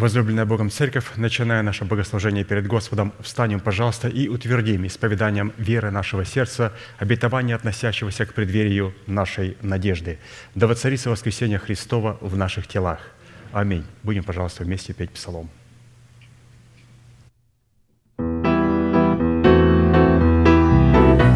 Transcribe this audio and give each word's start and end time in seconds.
Возлюбленная 0.00 0.46
Богом 0.46 0.70
Церковь, 0.70 1.04
начиная 1.16 1.60
наше 1.60 1.84
богослужение 1.84 2.42
перед 2.42 2.66
Господом, 2.66 3.12
встанем, 3.20 3.60
пожалуйста, 3.60 4.08
и 4.08 4.28
утвердим 4.28 4.86
исповеданием 4.86 5.52
веры 5.58 5.90
нашего 5.90 6.24
сердца 6.24 6.72
обетование, 6.96 7.54
относящегося 7.54 8.24
к 8.24 8.32
преддверию 8.32 8.94
нашей 9.06 9.58
надежды. 9.60 10.18
Да 10.54 10.66
воцарится 10.66 11.10
воскресение 11.10 11.58
Христова 11.58 12.16
в 12.22 12.34
наших 12.34 12.66
телах. 12.66 13.00
Аминь. 13.52 13.84
Будем, 14.02 14.24
пожалуйста, 14.24 14.64
вместе 14.64 14.94
петь 14.94 15.10
псалом. 15.10 15.50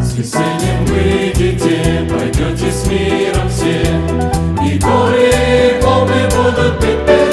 С 0.01 0.15
весельем 0.17 0.85
выйдете, 0.85 2.09
пойдете 2.09 2.71
с 2.71 2.87
миром 2.87 3.47
все, 3.47 3.83
И 4.65 4.79
горы 4.79 5.29
и 5.29 5.79
будут 6.35 6.79
петь 6.81 7.24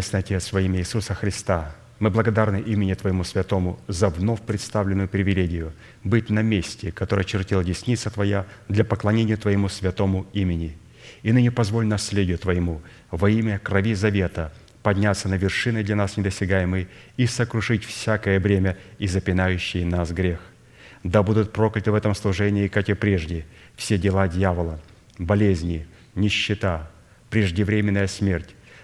Небесный 0.00 0.20
Отец, 0.20 0.50
во 0.50 0.62
имя 0.62 0.78
Иисуса 0.78 1.12
Христа, 1.12 1.74
мы 1.98 2.08
благодарны 2.08 2.58
имени 2.58 2.94
Твоему 2.94 3.22
Святому 3.22 3.78
за 3.86 4.08
вновь 4.08 4.40
представленную 4.40 5.08
привилегию 5.08 5.74
быть 6.04 6.30
на 6.30 6.40
месте, 6.40 6.90
которое 6.90 7.24
чертила 7.24 7.62
десница 7.62 8.08
Твоя 8.08 8.46
для 8.66 8.82
поклонения 8.82 9.36
Твоему 9.36 9.68
святому 9.68 10.26
имени. 10.32 10.78
И 11.22 11.32
ныне 11.32 11.50
позволь 11.50 11.84
наследию 11.84 12.38
Твоему 12.38 12.80
во 13.10 13.28
имя 13.28 13.58
крови 13.58 13.92
завета 13.92 14.54
подняться 14.82 15.28
на 15.28 15.34
вершины 15.34 15.84
для 15.84 15.96
нас 15.96 16.16
недосягаемые 16.16 16.88
и 17.18 17.26
сокрушить 17.26 17.84
всякое 17.84 18.40
бремя 18.40 18.78
и 18.98 19.06
запинающий 19.06 19.84
нас 19.84 20.12
грех. 20.12 20.40
Да 21.04 21.22
будут 21.22 21.52
прокляты 21.52 21.92
в 21.92 21.94
этом 21.94 22.14
служении, 22.14 22.68
как 22.68 22.88
и 22.88 22.94
прежде, 22.94 23.44
все 23.76 23.98
дела 23.98 24.28
дьявола, 24.28 24.80
болезни, 25.18 25.86
нищета, 26.14 26.90
преждевременная 27.28 28.06
смерть, 28.06 28.54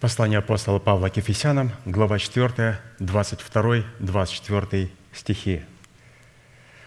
Послание 0.00 0.38
апостола 0.38 0.78
Павла 0.78 1.10
к 1.10 1.18
Ефесянам, 1.18 1.72
глава 1.84 2.18
4, 2.18 2.80
22, 3.00 3.84
24 3.98 4.90
стихи. 5.12 5.60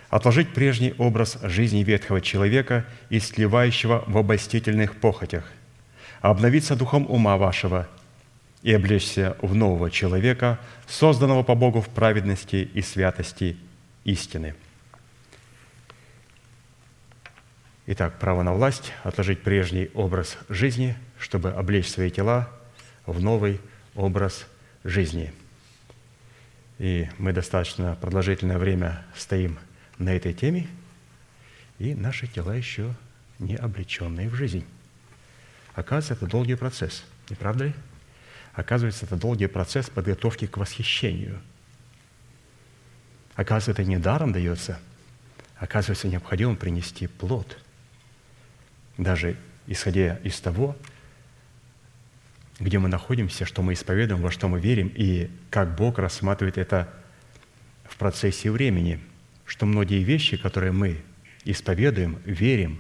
«Отложить 0.10 0.52
прежний 0.52 0.96
образ 0.98 1.38
жизни 1.44 1.84
ветхого 1.84 2.22
человека 2.22 2.88
и 3.12 3.20
сливающего 3.20 4.04
в 4.08 4.18
обольстительных 4.18 4.96
похотях, 4.96 5.44
обновиться 6.22 6.76
духом 6.76 7.06
ума 7.08 7.38
вашего 7.38 7.88
и 8.64 8.74
облечься 8.74 9.38
в 9.44 9.54
нового 9.54 9.92
человека, 9.92 10.60
созданного 10.88 11.44
по 11.44 11.54
Богу 11.54 11.82
в 11.82 11.90
праведности 11.90 12.68
и 12.74 12.82
святости 12.82 13.58
истины». 14.06 14.56
Итак, 17.86 18.18
право 18.18 18.42
на 18.42 18.54
власть– 18.54 18.92
отложить 19.04 19.44
прежний 19.44 19.92
образ 19.94 20.36
жизни, 20.50 20.96
чтобы 21.20 21.52
облечь 21.52 21.92
свои 21.92 22.10
тела 22.10 22.50
в 23.06 23.22
новый 23.22 23.60
образ 23.96 24.46
жизни. 24.84 25.34
И 26.80 27.10
мы 27.18 27.34
достаточно 27.34 27.96
продолжительное 27.96 28.58
время 28.58 29.06
стоим 29.16 29.60
на 29.98 30.10
этой 30.10 30.34
теме, 30.34 30.68
и 31.80 31.94
наши 31.94 32.28
тела 32.28 32.56
еще 32.56 32.94
не 33.40 33.56
облеченные 33.56 34.30
в 34.30 34.36
жизнь. 34.36 34.66
Оказывается, 35.76 36.14
это 36.14 36.28
долгий 36.28 36.56
процесс, 36.56 37.04
не 37.30 37.36
правда 37.36 37.66
ли? 37.66 37.74
Оказывается, 38.54 39.06
это 39.06 39.16
долгий 39.16 39.48
процесс 39.48 39.90
подготовки 39.90 40.46
к 40.46 40.58
восхищению. 40.58 41.42
Оказывается, 43.36 43.72
это 43.72 43.84
не 43.84 43.98
даром 43.98 44.32
дается. 44.32 44.80
Оказывается, 45.58 46.08
необходимо 46.08 46.56
принести 46.56 47.08
плод. 47.08 47.58
Даже 48.98 49.38
исходя 49.66 50.18
из 50.18 50.40
того, 50.40 50.76
где 52.60 52.80
мы 52.80 52.88
находимся, 52.88 53.46
что 53.46 53.62
мы 53.62 53.74
исповедуем, 53.74 54.22
во 54.22 54.32
что 54.32 54.48
мы 54.48 54.60
верим, 54.60 54.92
и 54.94 55.30
как 55.50 55.76
Бог 55.76 55.98
рассматривает 55.98 56.58
это 56.58 56.90
в 57.86 57.98
процессе 57.98 58.52
времени, 58.52 59.00
что 59.46 59.66
многие 59.66 60.04
вещи, 60.04 60.38
которые 60.38 60.72
мы 60.72 61.02
исповедуем, 61.46 62.20
верим, 62.26 62.80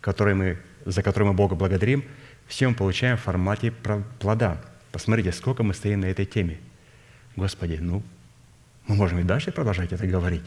которые 0.00 0.34
мы, 0.34 0.58
за 0.84 1.02
которые 1.02 1.30
мы 1.30 1.34
Бога 1.34 1.54
благодарим, 1.54 2.04
все 2.46 2.68
мы 2.68 2.74
получаем 2.74 3.16
в 3.16 3.20
формате 3.20 3.72
плода. 4.18 4.60
Посмотрите, 4.92 5.32
сколько 5.32 5.62
мы 5.62 5.74
стоим 5.74 6.00
на 6.00 6.06
этой 6.06 6.24
теме. 6.24 6.58
Господи, 7.36 7.78
ну, 7.80 8.02
мы 8.86 8.94
можем 8.94 9.18
и 9.20 9.22
дальше 9.22 9.52
продолжать 9.52 9.92
это 9.92 10.06
говорить. 10.06 10.44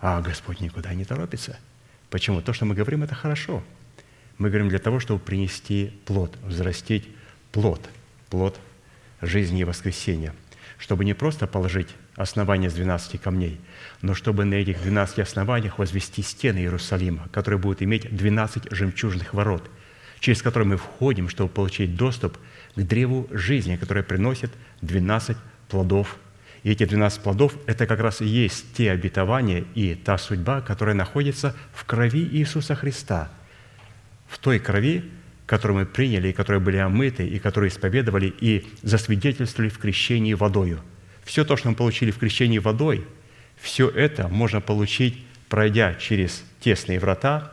А 0.00 0.20
Господь 0.20 0.60
никуда 0.60 0.94
не 0.94 1.04
торопится. 1.04 1.58
Почему? 2.10 2.40
То, 2.40 2.52
что 2.52 2.66
мы 2.66 2.74
говорим, 2.74 3.02
это 3.02 3.14
хорошо. 3.14 3.64
Мы 4.36 4.48
говорим 4.48 4.68
для 4.68 4.78
того, 4.78 5.00
чтобы 5.00 5.18
принести 5.18 5.92
плод, 6.04 6.36
взрастить 6.44 7.08
плод, 7.58 7.90
плод 8.30 8.60
жизни 9.20 9.62
и 9.62 9.64
воскресения, 9.64 10.32
чтобы 10.78 11.04
не 11.04 11.12
просто 11.12 11.48
положить 11.48 11.88
основание 12.14 12.68
из 12.68 12.74
12 12.74 13.20
камней, 13.20 13.60
но 14.00 14.14
чтобы 14.14 14.44
на 14.44 14.54
этих 14.54 14.80
12 14.80 15.18
основаниях 15.18 15.76
возвести 15.76 16.22
стены 16.22 16.58
Иерусалима, 16.58 17.28
которые 17.32 17.58
будут 17.58 17.82
иметь 17.82 18.14
12 18.16 18.70
жемчужных 18.70 19.34
ворот, 19.34 19.68
через 20.20 20.40
которые 20.40 20.68
мы 20.68 20.76
входим, 20.76 21.28
чтобы 21.28 21.50
получить 21.50 21.96
доступ 21.96 22.38
к 22.76 22.80
древу 22.80 23.26
жизни, 23.32 23.74
которое 23.74 24.04
приносит 24.04 24.52
12 24.82 25.36
плодов. 25.68 26.16
И 26.62 26.70
эти 26.70 26.84
12 26.84 27.22
плодов– 27.22 27.56
это 27.66 27.88
как 27.88 27.98
раз 27.98 28.20
и 28.20 28.26
есть 28.26 28.72
те 28.76 28.92
обетования 28.92 29.64
и 29.74 29.96
та 29.96 30.16
судьба, 30.16 30.60
которая 30.60 30.94
находится 30.94 31.56
в 31.74 31.84
крови 31.86 32.22
Иисуса 32.22 32.76
Христа. 32.76 33.32
В 34.28 34.38
той 34.38 34.60
крови, 34.60 35.10
которые 35.48 35.78
мы 35.78 35.86
приняли, 35.86 36.28
и 36.28 36.32
которые 36.34 36.60
были 36.60 36.76
омыты, 36.76 37.26
и 37.26 37.38
которые 37.38 37.70
исповедовали 37.70 38.32
и 38.38 38.66
засвидетельствовали 38.82 39.70
в 39.70 39.78
крещении 39.78 40.34
водою. 40.34 40.78
Все 41.24 41.42
то, 41.42 41.56
что 41.56 41.70
мы 41.70 41.74
получили 41.74 42.10
в 42.10 42.18
крещении 42.18 42.58
водой, 42.58 43.06
все 43.56 43.88
это 43.88 44.28
можно 44.28 44.60
получить, 44.60 45.24
пройдя 45.48 45.94
через 45.94 46.44
тесные 46.60 47.00
врата 47.00 47.50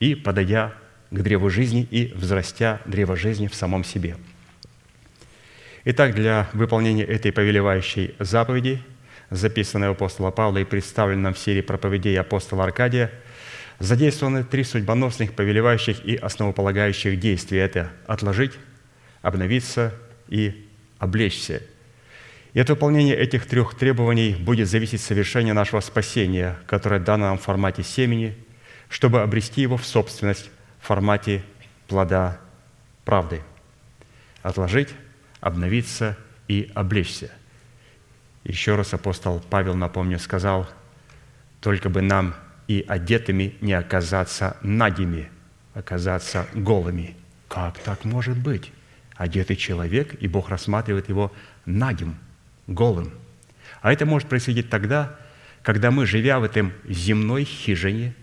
и 0.00 0.14
подойдя 0.14 0.72
к 1.10 1.20
древу 1.20 1.50
жизни 1.50 1.86
и 1.90 2.10
взрастя 2.16 2.80
древо 2.86 3.16
жизни 3.16 3.48
в 3.48 3.54
самом 3.54 3.84
себе. 3.84 4.16
Итак, 5.84 6.14
для 6.14 6.48
выполнения 6.54 7.04
этой 7.04 7.32
повелевающей 7.32 8.14
заповеди, 8.18 8.82
записанной 9.28 9.88
у 9.88 9.92
апостола 9.92 10.30
Павла 10.30 10.56
и 10.56 10.64
представленной 10.64 11.34
в 11.34 11.38
серии 11.38 11.60
проповедей 11.60 12.18
апостола 12.18 12.64
Аркадия, 12.64 13.10
задействованы 13.80 14.44
три 14.44 14.62
судьбоносных, 14.62 15.32
повелевающих 15.32 16.04
и 16.04 16.14
основополагающих 16.14 17.18
действия. 17.18 17.62
Это 17.62 17.90
отложить, 18.06 18.52
обновиться 19.22 19.94
и 20.28 20.68
облечься. 20.98 21.62
И 22.52 22.60
от 22.60 22.68
выполнения 22.68 23.14
этих 23.14 23.46
трех 23.46 23.74
требований 23.74 24.36
будет 24.38 24.68
зависеть 24.68 25.00
совершение 25.00 25.54
нашего 25.54 25.80
спасения, 25.80 26.58
которое 26.66 27.00
дано 27.00 27.26
нам 27.26 27.38
в 27.38 27.42
формате 27.42 27.82
семени, 27.82 28.36
чтобы 28.88 29.22
обрести 29.22 29.62
его 29.62 29.76
в 29.76 29.86
собственность 29.86 30.50
в 30.80 30.86
формате 30.86 31.42
плода 31.88 32.38
правды. 33.04 33.40
Отложить, 34.42 34.88
обновиться 35.40 36.16
и 36.48 36.70
облечься. 36.74 37.30
Еще 38.44 38.74
раз 38.74 38.92
апостол 38.94 39.42
Павел, 39.48 39.74
напомню, 39.74 40.18
сказал, 40.18 40.68
только 41.60 41.88
бы 41.88 42.00
нам 42.00 42.34
и 42.70 42.84
одетыми 42.86 43.56
не 43.60 43.72
оказаться 43.72 44.56
нагими, 44.62 45.28
оказаться 45.74 46.46
голыми. 46.54 47.16
Как 47.48 47.80
так 47.80 48.04
может 48.04 48.38
быть? 48.38 48.70
Одетый 49.16 49.56
человек, 49.56 50.14
и 50.22 50.28
Бог 50.28 50.50
рассматривает 50.50 51.08
его 51.08 51.32
нагим, 51.66 52.14
голым. 52.68 53.10
А 53.82 53.92
это 53.92 54.06
может 54.06 54.28
происходить 54.28 54.70
тогда, 54.70 55.16
когда 55.62 55.90
мы, 55.90 56.06
живя 56.06 56.38
в 56.38 56.44
этом 56.44 56.72
земной 56.88 57.42
хижине, 57.42 58.14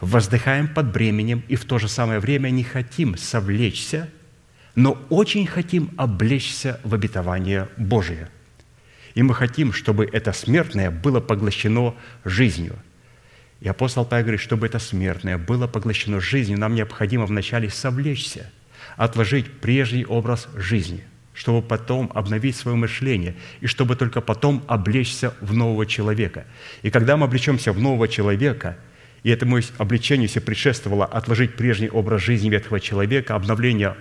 воздыхаем 0.00 0.66
под 0.66 0.90
бременем 0.92 1.44
и 1.46 1.54
в 1.54 1.64
то 1.64 1.78
же 1.78 1.86
самое 1.86 2.18
время 2.18 2.50
не 2.50 2.64
хотим 2.64 3.16
совлечься, 3.16 4.10
но 4.74 5.00
очень 5.10 5.46
хотим 5.46 5.92
облечься 5.96 6.80
в 6.82 6.92
обетование 6.92 7.68
Божие. 7.76 8.30
И 9.14 9.22
мы 9.22 9.32
хотим, 9.32 9.72
чтобы 9.72 10.10
это 10.12 10.32
смертное 10.32 10.90
было 10.90 11.20
поглощено 11.20 11.94
жизнью. 12.24 12.76
И 13.62 13.68
апостол 13.68 14.04
Павел 14.04 14.24
говорит, 14.24 14.40
чтобы 14.40 14.66
это 14.66 14.78
смертное 14.78 15.38
было 15.38 15.66
поглощено 15.66 16.20
жизнью, 16.20 16.58
нам 16.58 16.74
необходимо 16.74 17.26
вначале 17.26 17.70
совлечься, 17.70 18.50
отложить 18.96 19.50
прежний 19.60 20.04
образ 20.04 20.48
жизни, 20.56 21.04
чтобы 21.32 21.62
потом 21.62 22.10
обновить 22.14 22.56
свое 22.56 22.76
мышление, 22.76 23.36
и 23.60 23.66
чтобы 23.66 23.94
только 23.94 24.20
потом 24.20 24.64
облечься 24.66 25.32
в 25.40 25.54
нового 25.54 25.86
человека. 25.86 26.44
И 26.82 26.90
когда 26.90 27.16
мы 27.16 27.26
облечемся 27.26 27.72
в 27.72 27.80
нового 27.80 28.08
человека– 28.08 28.76
и 29.22 29.30
этому 29.30 29.60
обличению 29.78 30.28
себе 30.28 30.40
предшествовало 30.40 31.04
отложить 31.04 31.54
прежний 31.54 31.88
образ 31.88 32.22
жизни 32.22 32.50
ветхого 32.50 32.80
человека, 32.80 33.34
обновление 33.34 33.96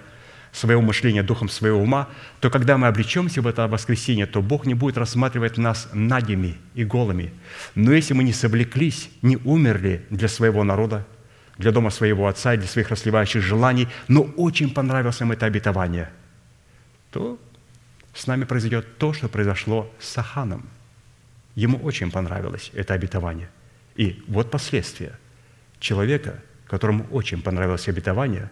своего 0.51 0.81
мышления 0.81 1.23
духом 1.23 1.49
своего 1.49 1.79
ума, 1.79 2.09
то 2.39 2.49
когда 2.49 2.77
мы 2.77 2.87
облечемся 2.87 3.41
в 3.41 3.47
это 3.47 3.67
воскресенье, 3.67 4.25
то 4.25 4.41
Бог 4.41 4.65
не 4.65 4.73
будет 4.73 4.97
рассматривать 4.97 5.57
нас 5.57 5.89
нагими 5.93 6.57
и 6.75 6.83
голыми. 6.83 7.33
Но 7.75 7.91
если 7.93 8.13
мы 8.13 8.23
не 8.23 8.33
совлеклись, 8.33 9.09
не 9.21 9.37
умерли 9.37 10.05
для 10.09 10.27
своего 10.27 10.63
народа, 10.63 11.05
для 11.57 11.71
дома 11.71 11.89
своего 11.89 12.27
отца 12.27 12.53
и 12.53 12.57
для 12.57 12.67
своих 12.67 12.89
расливающих 12.89 13.41
желаний, 13.41 13.87
но 14.07 14.23
очень 14.23 14.73
понравилось 14.73 15.19
нам 15.19 15.31
это 15.31 15.45
обетование, 15.45 16.09
то 17.11 17.39
с 18.13 18.27
нами 18.27 18.43
произойдет 18.43 18.97
то, 18.97 19.13
что 19.13 19.29
произошло 19.29 19.89
с 19.99 20.09
Саханом. 20.09 20.67
Ему 21.55 21.77
очень 21.77 22.11
понравилось 22.11 22.71
это 22.73 22.93
обетование– 22.93 23.49
и 23.95 24.23
вот 24.27 24.51
последствия. 24.51 25.17
Человека, 25.79 26.39
которому 26.67 27.05
очень 27.11 27.41
понравилось 27.41 27.87
обетование, 27.87 28.49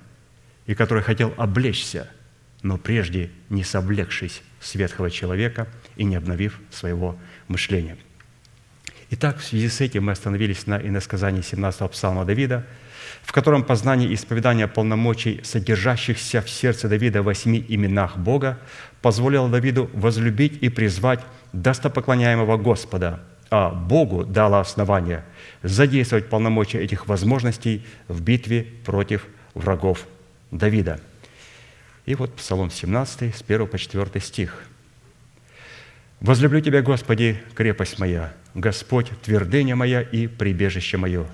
и 0.70 0.76
который 0.76 1.02
хотел 1.02 1.34
облечься, 1.36 2.08
но 2.62 2.78
прежде 2.78 3.32
не 3.50 3.64
совлекшись 3.64 4.44
с 4.60 4.76
ветхого 4.76 5.10
человека 5.10 5.68
и 5.96 6.04
не 6.04 6.16
обновив 6.16 6.60
своего 6.70 7.18
мышления. 7.48 7.98
Итак, 9.10 9.40
в 9.40 9.44
связи 9.44 9.68
с 9.68 9.82
этим 9.82 10.04
мы 10.04 10.12
остановились 10.12 10.68
на 10.68 10.80
иносказании 10.80 11.42
17-го 11.42 11.88
псалма 11.88 12.24
Давида, 12.24 12.68
в 13.24 13.32
котором 13.32 13.64
познание 13.64 14.12
и 14.12 14.14
исповедание 14.14 14.68
полномочий, 14.68 15.42
содержащихся 15.44 16.44
в 16.44 16.50
сердце 16.52 16.88
Давида 16.88 17.24
в 17.24 17.26
восьми 17.26 17.66
именах 17.68 18.18
Бога, 18.18 18.60
позволило 19.02 19.50
Давиду 19.50 19.90
возлюбить 19.94 20.62
и 20.62 20.70
призвать 20.70 21.22
достопоклоняемого 21.52 22.58
Господа– 22.58 23.24
а 23.52 23.72
Богу 23.72 24.26
дало 24.26 24.60
основание 24.60 25.26
задействовать 25.64 26.30
полномочия 26.30 26.82
этих 26.82 27.08
возможностей 27.08 27.84
в 28.08 28.22
битве 28.22 28.68
против 28.86 29.26
врагов 29.56 30.06
Давида. 30.52 31.00
И 32.06 32.16
вот 32.16 32.36
Псалом 32.36 32.72
17, 32.72 33.36
с 33.36 33.42
1 33.42 33.68
по 33.68 33.78
4 33.78 34.20
стих. 34.20 34.64
«Возлюблю 36.20 36.62
Тебя, 36.62 36.82
Господи, 36.82 37.42
крепость 37.56 38.00
моя, 38.00 38.34
Господь, 38.54 39.10
твердыня 39.22 39.76
моя 39.76 40.02
и 40.02 40.28
прибежище 40.28 40.98
мое, 40.98 41.28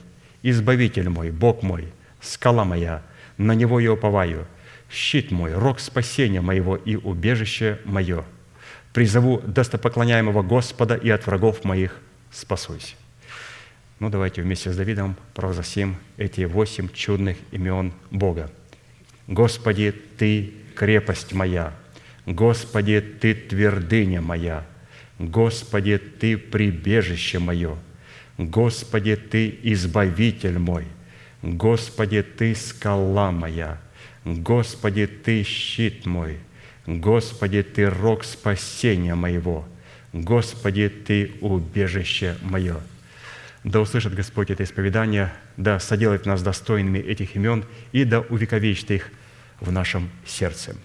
Избавитель 0.48 1.10
мой, 1.10 1.32
Бог 1.32 1.64
мой, 1.64 1.92
скала 2.22 2.66
моя, 2.66 3.02
на 3.38 3.54
Него 3.54 3.80
я 3.80 3.94
уповаю, 3.94 4.46
щит 4.92 5.32
мой, 5.32 5.54
рог 5.56 5.80
спасения 5.80 6.40
моего 6.40 6.76
и 6.76 6.96
убежище 6.96 7.80
мое. 7.84 8.24
Призову 8.94 9.40
достопоклоняемого 9.40 10.44
Господа 10.44 10.94
и 10.96 11.10
от 11.10 11.26
врагов 11.26 11.64
моих 11.64 12.00
спасуйся. 12.32 12.94
Ну, 14.00 14.12
давайте 14.12 14.44
вместе 14.44 14.72
с 14.72 14.78
Давидом 14.78 15.16
провозгласим 15.34 15.98
эти 16.18 16.42
восемь 16.42 16.90
чудных 16.94 17.38
имен 17.52 17.92
Бога. 18.12 18.52
Господи, 19.28 19.94
Ты 20.18 20.54
крепость 20.76 21.34
моя, 21.34 21.74
Господи, 22.26 23.02
Ты 23.02 23.34
твердыня 23.34 24.22
моя, 24.22 24.66
Господи, 25.20 25.98
Ты 25.98 26.38
прибежище 26.38 27.40
мое, 27.40 27.78
Господи, 28.38 29.16
Ты 29.16 29.60
избавитель 29.64 30.60
мой, 30.60 30.86
Господи, 31.42 32.22
Ты 32.22 32.56
скала 32.56 33.32
моя, 33.32 33.80
Господи, 34.24 35.08
Ты 35.08 35.44
щит 35.44 36.06
мой, 36.06 36.40
Господи, 36.86 37.64
Ты 37.64 37.90
рог 37.90 38.24
спасения 38.24 39.16
моего– 39.16 39.66
Господи, 40.16 40.88
Ты 40.88 41.34
убежище 41.42 42.38
мое. 42.42 42.78
Да 43.66 43.82
услышит 43.82 44.14
Господь 44.14 44.52
это 44.52 44.64
исповедание, 44.64 45.34
да 45.58 45.80
соделает 45.80 46.28
нас 46.28 46.44
достойными 46.44 47.00
этих 47.00 47.36
имен 47.36 47.66
и 47.92 48.04
да 48.04 48.20
увековечит 48.20 48.92
их 48.92 49.10
в 49.60 49.72
нашем 49.72 50.12
сердце. 50.24 50.76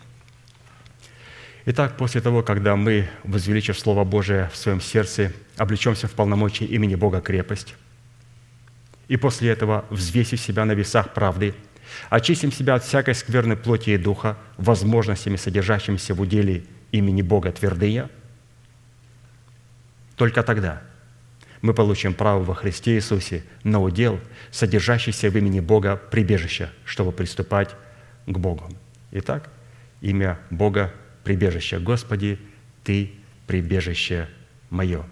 Итак, 1.66 1.98
после 1.98 2.22
того, 2.22 2.42
когда 2.42 2.76
мы, 2.76 3.06
возвеличив 3.22 3.78
Слово 3.78 4.04
Божие 4.04 4.48
в 4.50 4.56
своем 4.56 4.80
сердце, 4.80 5.30
облечемся 5.58 6.08
в 6.08 6.12
полномочии 6.12 6.64
имени 6.64 6.94
Бога 6.94 7.20
крепость, 7.20 7.74
и 9.08 9.18
после 9.18 9.50
этого, 9.50 9.84
взвесив 9.90 10.40
себя 10.40 10.64
на 10.64 10.72
весах 10.72 11.12
правды, 11.12 11.54
очистим 12.08 12.50
себя 12.50 12.76
от 12.76 12.84
всякой 12.84 13.14
скверной 13.14 13.58
плоти 13.58 13.90
и 13.90 13.98
духа, 13.98 14.38
возможностями, 14.56 15.36
содержащимися 15.36 16.14
в 16.14 16.20
уделе 16.22 16.64
имени 16.92 17.20
Бога 17.20 17.52
твердыня– 17.52 18.08
только 20.20 20.42
тогда 20.42 20.82
мы 21.62 21.74
получим 21.74 22.14
право 22.14 22.42
во 22.42 22.54
Христе 22.54 22.94
Иисусе 22.94 23.42
на 23.64 23.80
удел, 23.80 24.20
содержащийся 24.50 25.30
в 25.30 25.36
имени 25.36 25.60
Бога 25.60 25.96
прибежища, 25.96 26.70
чтобы 26.84 27.12
приступать 27.12 27.70
к 28.26 28.38
Богу. 28.38 28.64
Итак, 29.12 29.50
имя 30.00 30.38
Бога– 30.50 30.92
прибежище. 31.24 31.78
Господи, 31.78 32.38
Ты– 32.84 33.12
прибежище 33.46 34.28
мое. 34.70 35.04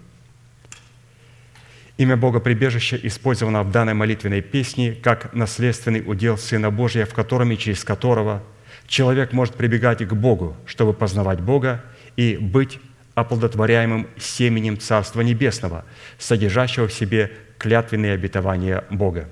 Имя 1.97 2.15
Бога 2.15 2.39
прибежище 2.39 2.99
использовано 3.03 3.63
в 3.63 3.71
данной 3.71 3.93
молитвенной 3.93 4.41
песне 4.41 4.93
как 4.93 5.33
наследственный 5.33 6.01
удел 6.05 6.37
Сына 6.37 6.71
Божия, 6.71 7.05
в 7.05 7.13
котором 7.13 7.51
и 7.51 7.57
через 7.57 7.83
которого 7.83 8.41
человек 8.87 9.33
может 9.33 9.55
прибегать 9.55 10.07
к 10.07 10.13
Богу, 10.13 10.55
чтобы 10.65 10.93
познавать 10.93 11.41
Бога 11.41 11.83
и 12.15 12.37
быть 12.37 12.79
оплодотворяемым 13.19 14.07
семенем 14.17 14.79
Царства 14.79 15.21
Небесного, 15.21 15.85
содержащего 16.17 16.87
в 16.87 16.93
себе 16.93 17.31
клятвенные 17.57 18.13
обетования 18.13 18.83
Бога. 18.89 19.29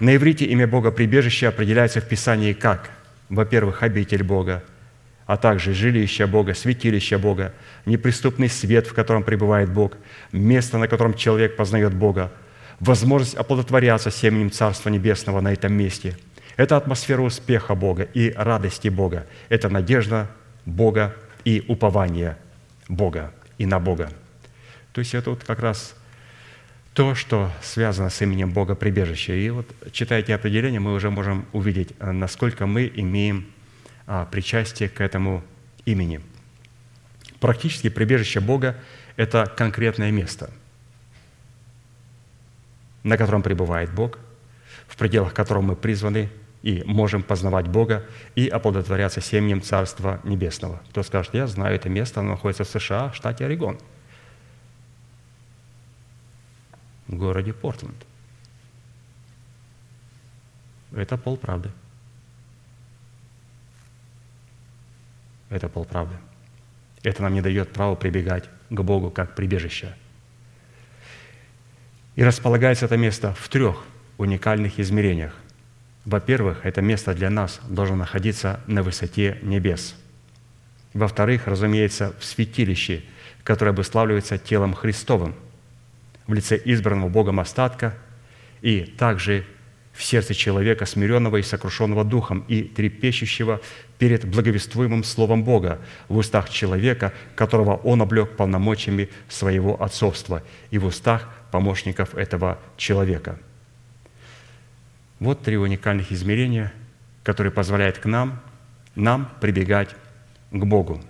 На 0.00 0.16
иврите 0.16 0.44
имя 0.46 0.66
Бога 0.66 0.90
прибежище 0.90 1.48
определяется 1.48 2.00
в 2.00 2.08
Писании 2.08 2.52
как, 2.52 2.90
во-первых, 3.28 3.82
обитель 3.82 4.22
Бога, 4.22 4.62
а 5.26 5.36
также 5.36 5.72
жилище 5.72 6.26
Бога, 6.26 6.54
святилище 6.54 7.18
Бога, 7.18 7.54
неприступный 7.86 8.48
свет, 8.48 8.86
в 8.86 8.94
котором 8.94 9.22
пребывает 9.22 9.72
Бог, 9.72 9.92
место, 10.32 10.78
на 10.78 10.88
котором 10.88 11.14
человек 11.14 11.56
познает 11.56 11.94
Бога, 11.94 12.32
возможность 12.80 13.34
оплодотворяться 13.34 14.10
семенем 14.10 14.50
Царства 14.50 14.90
Небесного 14.90 15.40
на 15.40 15.52
этом 15.52 15.72
месте. 15.72 16.16
Это 16.56 16.76
атмосфера 16.76 17.22
успеха 17.22 17.74
Бога 17.74 18.02
и 18.02 18.32
радости 18.36 18.88
Бога. 18.88 19.26
Это 19.48 19.68
надежда 19.68 20.28
Бога 20.66 21.14
и 21.44 21.64
упование 21.68 22.36
Бога. 22.92 23.32
и 23.58 23.66
на 23.66 23.78
Бога. 23.78 24.10
То 24.92 25.00
есть 25.00 25.14
это 25.14 25.30
вот 25.30 25.44
как 25.44 25.60
раз 25.60 25.94
то, 26.94 27.14
что 27.14 27.50
связано 27.62 28.10
с 28.10 28.20
именем 28.20 28.50
Бога 28.50 28.74
прибежище. 28.74 29.40
И 29.40 29.50
вот 29.50 29.66
читая 29.92 30.20
эти 30.20 30.32
определения, 30.32 30.80
мы 30.80 30.92
уже 30.92 31.10
можем 31.10 31.46
увидеть, 31.52 31.92
э, 32.00 32.10
насколько 32.10 32.66
мы 32.66 32.90
имеем 32.94 33.46
а, 34.06 34.26
причастие 34.26 34.88
к 34.88 35.00
этому 35.00 35.42
имени. 35.84 36.20
Практически 37.40 37.88
прибежище 37.88 38.40
Бога– 38.40 38.76
это 39.16 39.46
конкретное 39.56 40.10
место, 40.10 40.50
на 43.04 43.16
котором 43.16 43.42
пребывает 43.42 43.92
Бог, 43.92 44.18
в 44.86 44.96
пределах 44.96 45.32
которого 45.34 45.62
мы 45.62 45.76
призваны 45.76 46.28
и 46.62 46.82
можем 46.84 47.22
познавать 47.22 47.68
Бога 47.68 48.04
и 48.34 48.48
оплодотворяться 48.48 49.20
семенем 49.20 49.62
Царства 49.62 50.20
Небесного. 50.24 50.80
Кто 50.90 51.02
скажет, 51.02 51.34
я 51.34 51.46
знаю 51.46 51.74
это 51.74 51.88
место, 51.88 52.20
оно 52.20 52.30
находится 52.30 52.64
в 52.64 52.68
США, 52.68 53.10
в 53.10 53.16
штате 53.16 53.44
Орегон– 53.44 53.78
в 57.12 57.16
городе 57.16 57.52
Портленд. 57.52 58.06
Это 60.92 61.16
полправды. 61.16 61.70
Это 65.50 65.68
полправды. 65.68 66.16
Это 67.02 67.22
нам 67.22 67.34
не 67.34 67.42
дает 67.42 67.72
права 67.72 67.94
прибегать 67.94 68.48
к 68.70 68.80
Богу 68.80 69.10
как 69.10 69.34
прибежище. 69.34 69.94
И 72.14 72.22
располагается 72.22 72.86
это 72.86 72.96
место 72.96 73.34
в 73.34 73.48
трех 73.48 73.84
уникальных 74.18 74.78
измерениях. 74.78 75.34
Во-первых, 76.04 76.64
это 76.64 76.82
место 76.82 77.14
для 77.14 77.30
нас 77.30 77.60
должно 77.68 77.96
находиться 77.96 78.60
на 78.66 78.82
высоте 78.82 79.38
небес. 79.42 79.94
Во-вторых, 80.94 81.46
разумеется, 81.46 82.14
в 82.18 82.24
святилище, 82.24 83.02
которое 83.44 83.70
обуславливается 83.70 84.38
телом 84.38 84.74
Христовым– 84.74 85.34
в 86.26 86.34
лице 86.34 86.60
избранного 86.64 87.08
Богом 87.08 87.40
остатка 87.40 87.94
и 88.60 88.80
также 88.82 89.44
в 89.92 90.02
сердце 90.02 90.32
человека, 90.32 90.86
смиренного 90.86 91.36
и 91.36 91.42
сокрушенного 91.42 92.04
духом 92.04 92.44
и 92.48 92.62
трепещущего 92.62 93.60
перед 93.98 94.24
благовествуемым 94.24 95.04
Словом 95.04 95.44
Бога 95.44 95.80
в 96.08 96.16
устах 96.16 96.48
человека, 96.48 97.12
которого 97.34 97.76
Он 97.76 98.00
облег 98.00 98.36
полномочиями 98.36 99.10
своего 99.28 99.82
отцовства 99.82 100.42
и 100.70 100.78
в 100.78 100.86
устах 100.86 101.28
помощников 101.50 102.14
этого 102.14 102.58
человека. 102.78 103.38
Вот 105.22 105.44
три 105.44 105.56
уникальных 105.56 106.10
измерения, 106.10 106.72
которые 107.22 107.52
позволяют 107.52 107.98
к 107.98 108.06
нам, 108.06 108.42
нам 108.96 109.30
прибегать 109.40 109.94
к 110.50 110.64
Богу. 110.64 111.00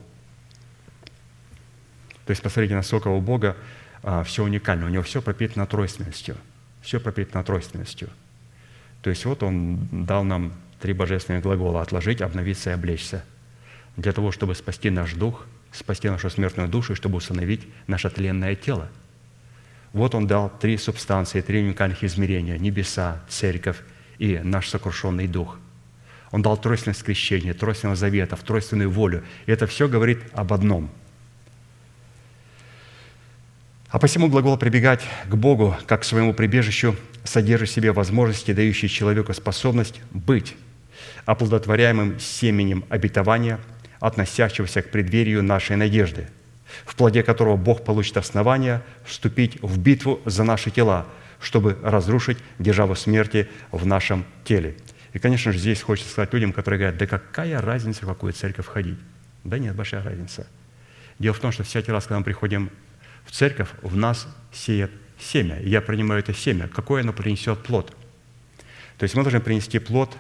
То 2.27 2.31
есть 2.31 2.43
посмотрите, 2.43 2.75
насколько 2.75 3.09
у 3.09 3.23
Бога 3.23 3.57
а, 4.03 4.23
все 4.23 4.45
уникально, 4.45 4.85
у 4.85 4.91
него 4.91 5.03
все 5.03 5.23
пропитано 5.23 5.67
тройственностью. 5.67 6.37
Все 6.83 7.01
пропитано 7.01 7.43
тройственностью. 7.43 8.11
То 9.01 9.09
есть 9.09 9.25
вот 9.25 9.43
он 9.43 9.89
дал 9.91 10.25
нам 10.25 10.53
три 10.79 10.93
божественных 10.93 11.43
глагола– 11.43 11.81
отложить, 11.83 12.21
обновиться 12.21 12.69
и 12.69 12.75
облечься. 12.75 13.25
Для 13.97 14.13
того, 14.13 14.31
чтобы 14.31 14.55
спасти 14.55 14.91
наш 14.91 15.15
дух, 15.15 15.47
спасти 15.71 16.11
нашу 16.11 16.29
смертную 16.29 16.69
душу, 16.69 16.93
и 16.93 16.97
чтобы 16.97 17.17
установить 17.17 17.67
наше 17.87 18.11
тленное 18.11 18.57
тело. 18.57 18.91
Вот 19.95 20.15
он 20.15 20.27
дал 20.27 20.51
три 20.51 20.77
субстанции, 20.77 21.41
три 21.41 21.63
уникальных 21.63 22.05
измерения– 22.05 22.59
небеса, 22.59 23.23
церковь 23.31 23.79
и 24.23 24.39
наш 24.39 24.69
сокрушенный 24.69 25.27
дух. 25.27 25.59
Он 26.31 26.43
дал 26.43 26.57
тройственность 26.57 27.03
крещения, 27.03 27.55
тройственного 27.55 27.97
завета, 27.97 28.37
тройственную 28.37 28.91
волю. 28.91 29.23
И 29.47 29.53
это 29.53 29.67
все 29.67 29.89
говорит 29.89 30.21
об 30.33 30.53
одном– 30.53 30.91
а 33.93 33.99
посему 33.99 34.29
глагол 34.29 34.57
«прибегать 34.57 35.03
к 35.29 35.35
Богу» 35.35 35.77
как 35.85 36.01
к 36.01 36.05
своему 36.05 36.33
прибежищу 36.33 36.97
содержит 37.25 37.69
в 37.69 37.73
себе 37.73 37.93
возможности, 37.93 38.55
дающие 38.55 38.89
человеку 38.89 39.35
способность 39.35 40.01
быть 40.13 40.57
оплодотворяемым 41.27 42.19
семенем 42.19 42.87
обетования, 42.89 43.61
относящегося 44.01 44.81
к 44.81 44.91
преддверию 44.91 45.43
нашей 45.43 45.77
надежды, 45.77 46.27
в 46.87 46.97
плоде 46.97 47.23
которого 47.23 47.59
Бог 47.59 47.85
получит 47.85 48.17
основания 48.17 48.83
вступить 49.05 49.61
в 49.61 49.79
битву 49.79 50.23
за 50.25 50.43
наши 50.43 50.71
тела, 50.71 51.05
чтобы 51.43 51.77
разрушить 51.83 52.39
державу 52.59 52.95
смерти 52.95 53.49
в 53.71 53.85
нашем 53.85 54.25
теле. 54.45 54.77
И, 55.13 55.19
конечно 55.19 55.53
же, 55.53 55.59
здесь 55.59 55.83
хочется 55.83 56.11
сказать 56.11 56.33
людям, 56.33 56.53
которые 56.53 56.79
говорят, 56.79 56.99
да 56.99 57.07
какая 57.07 57.61
разница, 57.61 58.05
в 58.05 58.09
какую 58.09 58.33
церковь 58.33 58.67
ходить? 58.67 58.99
Да 59.45 59.59
нет, 59.59 59.75
большая 59.75 60.03
разница. 60.03 60.47
Дело 61.19 61.35
в 61.35 61.41
том, 61.41 61.53
что 61.53 61.65
всякий 61.65 61.93
раз, 61.93 62.05
когда 62.05 62.21
мы 62.21 62.25
приходим 62.25 62.71
в 63.25 63.33
церковь 63.33 63.69
в 63.83 63.97
нас 63.97 64.27
сеет 64.53 64.91
семя. 65.19 65.59
И 65.61 65.69
я 65.69 65.81
принимаю 65.81 66.21
это 66.21 66.33
семя. 66.33 66.69
Какое 66.69 67.03
оно 67.03 67.13
принесет 67.13 67.59
плод? 67.59 67.95
То 68.99 69.05
есть 69.05 69.15
мы 69.15 69.23
должны 69.23 69.41
принести 69.41 69.79
плод, 69.79 70.17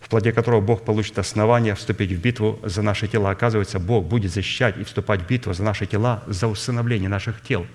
в 0.00 0.08
плоде 0.08 0.32
которого 0.32 0.60
Бог 0.60 0.84
получит 0.84 1.18
основание 1.18 1.74
вступить 1.74 2.12
в 2.12 2.20
битву 2.20 2.60
за 2.62 2.82
наши 2.82 3.08
тела. 3.08 3.30
Оказывается, 3.30 3.78
Бог 3.78 4.06
будет 4.06 4.32
защищать 4.32 4.76
и 4.76 4.84
вступать 4.84 5.22
в 5.22 5.26
битву 5.26 5.52
за 5.54 5.62
наши 5.62 5.86
тела, 5.86 6.22
за 6.26 6.46
усыновление 6.46 7.08
наших 7.08 7.40
тел, 7.42 7.66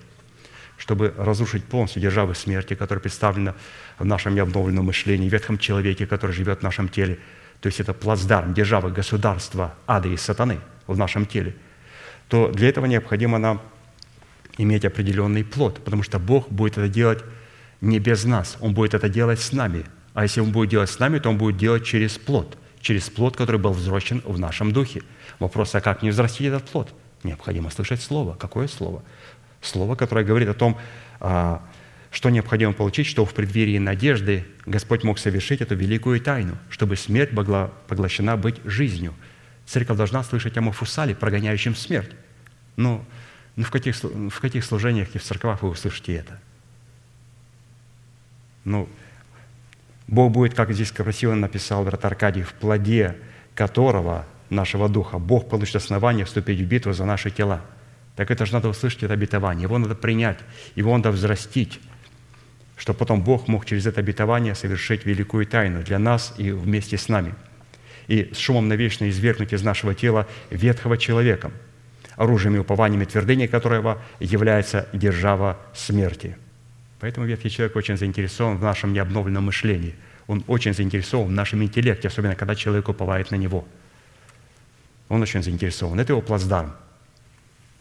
чтобы 0.84 1.14
разрушить 1.18 1.64
полностью 1.64 2.02
державы 2.02 2.36
смерти, 2.36 2.74
которая 2.74 3.02
представлена 3.02 3.56
в 4.00 4.04
нашем 4.04 4.36
необновленном 4.36 4.88
мышлении, 4.88 5.30
в 5.30 5.32
ветхом 5.32 5.58
человеке, 5.58 6.06
который 6.06 6.34
живет 6.34 6.60
в 6.60 6.64
нашем 6.64 6.90
теле. 6.90 7.20
То 7.62 7.68
есть 7.68 7.80
это 7.80 7.94
плацдарм, 7.94 8.54
держава, 8.54 8.90
государства, 8.90 9.76
ада 9.88 10.10
и 10.10 10.18
сатаны 10.18 10.60
в 10.86 10.98
нашем 10.98 11.26
теле. 11.26 11.56
То 12.28 12.50
для 12.50 12.68
этого 12.68 12.86
необходимо 12.86 13.38
нам 13.38 13.62
иметь 14.58 14.84
определенный 14.84 15.46
плод, 15.46 15.82
потому 15.86 16.04
что 16.04 16.20
Бог 16.20 16.50
будет 16.50 16.78
это 16.78 16.90
делать 16.90 17.24
не 17.80 18.00
без 18.00 18.26
нас, 18.26 18.58
Он 18.60 18.74
будет 18.74 18.94
это 18.94 19.08
делать 19.08 19.40
с 19.40 19.54
нами. 19.54 19.86
А 20.14 20.24
если 20.24 20.42
Он 20.42 20.52
будет 20.52 20.70
делать 20.70 20.90
с 20.90 21.00
нами, 21.00 21.18
то 21.20 21.30
Он 21.30 21.38
будет 21.38 21.56
делать 21.56 21.86
через 21.86 22.18
плод, 22.18 22.58
через 22.82 23.10
плод, 23.10 23.38
который 23.38 23.58
был 23.58 23.72
взрощен 23.72 24.22
в 24.26 24.38
нашем 24.38 24.74
духе. 24.74 25.02
Вопрос, 25.40 25.76
а 25.76 25.80
как 25.80 26.04
не 26.04 26.10
взрастить 26.10 26.48
этот 26.48 26.66
плод? 26.66 26.94
Необходимо 27.24 27.70
слышать 27.70 28.02
Слово. 28.02 28.36
Какое 28.36 28.68
Слово? 28.68 29.02
Слово, 29.64 29.96
которое 29.96 30.26
говорит 30.26 30.50
о 30.50 30.54
том, 30.54 30.78
а, 31.20 31.64
что 32.12 32.30
необходимо 32.30 32.74
получить, 32.74 33.08
что 33.08 33.26
в 33.26 33.34
преддверии 33.34 33.80
надежды 33.80 34.46
Господь 34.68 35.04
мог 35.04 35.18
совершить 35.18 35.62
эту 35.62 35.76
великую 35.76 36.22
тайну, 36.22 36.58
чтобы 36.70 36.96
смерть 36.96 37.32
могла 37.32 37.72
поглощена 37.88 38.38
быть 38.38 38.58
жизнью. 38.66 39.16
Церковь 39.66 39.98
должна 39.98 40.24
слышать 40.24 40.56
о 40.58 40.62
Мафусале, 40.62 41.16
прогоняющем 41.16 41.76
смерть. 41.76 42.12
Но 42.76 43.04
ну, 43.56 43.64
в 43.64 43.72
каких, 43.72 43.96
в 44.04 44.40
каких 44.40 44.64
служениях 44.64 45.16
и 45.16 45.18
в 45.18 45.24
церквах 45.24 45.64
вы 45.64 45.70
услышите 45.70 46.14
это? 46.14 46.40
Ну, 48.64 48.88
Бог 50.08 50.32
будет, 50.32 50.54
как 50.54 50.72
здесь 50.74 50.92
красиво 50.92 51.34
написал 51.34 51.84
брат 51.84 52.04
Аркадий, 52.06 52.44
в 52.44 52.54
плоде 52.54 53.16
которого, 53.56 54.26
нашего 54.50 54.90
духа, 54.90 55.18
Бог 55.18 55.50
получит 55.50 55.78
основание 55.78 56.26
вступить 56.26 56.60
в 56.60 56.66
битву 56.66 56.94
за 56.94 57.06
наши 57.06 57.32
тела. 57.32 57.62
Так 58.16 58.30
это 58.32 58.46
же 58.46 58.54
надо 58.54 58.70
услышать 58.70 59.04
это 59.04 59.14
обетование, 59.14 59.64
его 59.64 59.78
надо 59.78 59.96
принять, 59.96 60.40
его 60.76 60.96
надо 60.96 61.12
взрастить, 61.12 61.80
чтобы 62.78 63.00
потом 63.00 63.24
Бог 63.24 63.48
мог 63.48 63.66
через 63.66 63.86
это 63.86 64.02
обетование 64.02 64.56
совершить 64.56 65.06
великую 65.06 65.48
тайну 65.48 65.82
для 65.84 66.00
нас 66.00 66.34
и 66.38 66.52
вместе 66.52 66.98
с 66.98 67.10
нами. 67.10 67.34
И 68.08 68.32
с 68.34 68.38
шумом 68.38 68.68
навечно 68.68 69.10
извергнуть 69.10 69.54
из 69.54 69.64
нашего 69.64 69.96
тела 69.96 70.28
ветхого 70.50 70.98
человека– 70.98 71.52
оружием 72.16 72.56
и 72.56 72.60
упованиями 72.60 73.06
твердыни 73.06 73.48
которого 73.48 74.02
является 74.20 74.88
держава 74.94 75.58
смерти. 75.74 76.38
Поэтому 77.00 77.26
ветхий 77.26 77.50
человек 77.50 77.76
очень 77.76 77.98
заинтересован 77.98 78.58
в 78.58 78.64
нашем 78.64 78.94
необновленном 78.94 79.46
мышлении. 79.46 79.96
Он 80.28 80.44
очень 80.48 80.74
заинтересован 80.74 81.28
в 81.28 81.32
нашем 81.32 81.64
интеллекте, 81.64 82.08
особенно 82.08 82.36
когда 82.36 82.56
человек 82.56 82.88
уповает 82.88 83.32
на 83.32 83.36
него. 83.36 83.68
Он 85.10 85.22
очень 85.22 85.44
заинтересован. 85.44 86.00
Это 86.00 86.14
его 86.14 86.22
плацдарм, 86.22 86.74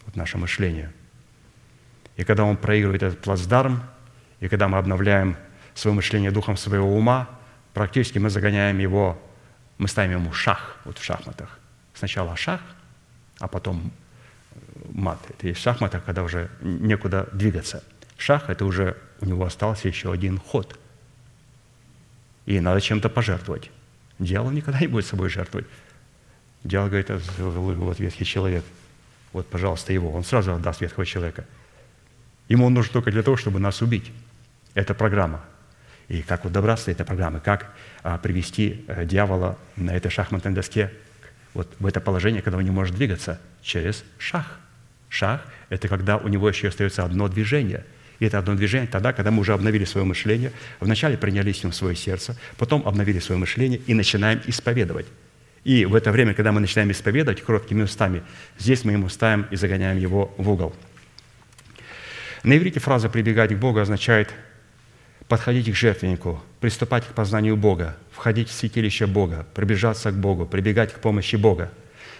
вот 0.05 0.15
наше 0.15 0.37
мышление. 0.37 0.91
И 2.15 2.23
когда 2.23 2.43
он 2.43 2.57
проигрывает 2.57 3.03
этот 3.03 3.21
плацдарм, 3.21 3.83
и 4.39 4.47
когда 4.47 4.67
мы 4.67 4.77
обновляем 4.77 5.35
свое 5.73 5.95
мышление 5.95 6.31
духом 6.31 6.57
своего 6.57 6.95
ума, 6.95 7.29
практически 7.73 8.19
мы 8.19 8.29
загоняем 8.29 8.77
его, 8.79 9.21
мы 9.77 9.87
ставим 9.87 10.19
ему 10.19 10.33
шах, 10.33 10.77
вот 10.85 10.97
в 10.97 11.03
шахматах. 11.03 11.59
Сначала 11.93 12.35
шах, 12.35 12.61
а 13.39 13.47
потом 13.47 13.91
мат. 14.91 15.19
Это 15.29 15.47
есть 15.47 15.61
шахматы, 15.61 15.99
когда 16.05 16.23
уже 16.23 16.49
некуда 16.61 17.27
двигаться. 17.33 17.83
Шах– 18.17 18.43
это 18.49 18.65
уже 18.65 18.97
у 19.21 19.25
него 19.25 19.43
остался 19.45 19.87
еще 19.87 20.11
один 20.11 20.37
ход. 20.37 20.79
И 22.45 22.59
надо 22.59 22.81
чем-то 22.81 23.09
пожертвовать. 23.09 23.71
Дьявол 24.19 24.51
никогда 24.51 24.79
не 24.79 24.87
будет 24.87 25.05
собой 25.05 25.29
жертвовать. 25.29 25.67
Дьявол 26.63 26.89
говорит, 26.89 27.09
вот 27.09 27.99
ветхий 27.99 28.25
человек, 28.25 28.63
вот, 29.33 29.47
пожалуйста, 29.47 29.91
его. 29.91 30.11
Он 30.11 30.23
сразу 30.23 30.53
отдаст 30.53 30.81
ветхого 30.81 31.05
человека. 31.05 31.45
Ему 32.47 32.65
он 32.65 32.73
нужен 32.73 32.93
только 32.93 33.11
для 33.11 33.23
того, 33.23 33.35
чтобы 33.35 33.59
нас 33.59 33.81
убить. 33.81 34.11
Это 34.73 34.93
программа. 34.93 35.43
И 36.07 36.21
как 36.21 36.43
вот 36.43 36.53
добраться 36.53 36.85
до 36.85 36.91
этой 36.91 37.05
программы, 37.05 37.39
как 37.39 37.73
а, 38.03 38.17
привести 38.17 38.85
а, 38.87 39.05
дьявола 39.05 39.57
на 39.75 39.91
этой 39.91 40.11
шахматной 40.11 40.51
доске 40.51 40.91
вот 41.53 41.73
в 41.79 41.85
это 41.85 42.01
положение, 42.01 42.41
когда 42.41 42.57
он 42.57 42.63
не 42.63 42.71
может 42.71 42.95
двигаться, 42.95 43.39
через 43.61 44.03
шах 44.17 44.59
Шаг– 45.13 45.45
это 45.69 45.87
когда 45.87 46.17
у 46.17 46.27
него 46.27 46.49
еще 46.49 46.69
остается 46.69 47.03
одно 47.03 47.27
движение. 47.27 47.85
И 48.17 48.25
это 48.25 48.39
одно 48.39 48.55
движение 48.55 48.87
тогда, 48.87 49.13
когда 49.13 49.29
мы 49.29 49.41
уже 49.41 49.53
обновили 49.53 49.85
свое 49.85 50.07
мышление, 50.07 50.51
вначале 50.79 51.19
приняли 51.19 51.51
с 51.51 51.63
ним 51.63 51.71
свое 51.71 51.95
сердце, 51.95 52.35
потом 52.57 52.81
обновили 52.87 53.19
свое 53.19 53.39
мышление 53.39 53.79
и 53.85 53.93
начинаем 53.93 54.41
исповедовать. 54.47 55.05
И 55.63 55.85
в 55.85 55.95
это 55.95 56.11
время, 56.11 56.33
когда 56.33 56.51
мы 56.51 56.59
начинаем 56.59 56.91
исповедовать 56.91 57.41
короткими 57.41 57.83
устами, 57.83 58.23
здесь 58.59 58.83
мы 58.83 58.93
ему 58.93 59.07
ставим 59.09 59.47
и 59.49 59.55
загоняем 59.55 59.97
его 59.97 60.33
в 60.37 60.49
угол. 60.49 60.75
На 62.43 62.57
иврите 62.57 62.81
фраза 62.81 63.09
«прибегать 63.09 63.53
к 63.53 63.57
Богу» 63.57 63.79
означает 63.79 64.33
подходить 65.29 65.71
к 65.71 65.75
жертвеннику, 65.75 66.43
приступать 66.59 67.05
к 67.05 67.13
познанию 67.13 67.55
Бога, 67.55 67.95
входить 68.11 68.49
в 68.49 68.53
святилище 68.53 69.07
Бога, 69.07 69.47
приближаться 69.53 70.11
к 70.11 70.15
Богу, 70.15 70.45
прибегать 70.45 70.93
к 70.93 70.99
помощи 70.99 71.37
Бога, 71.37 71.71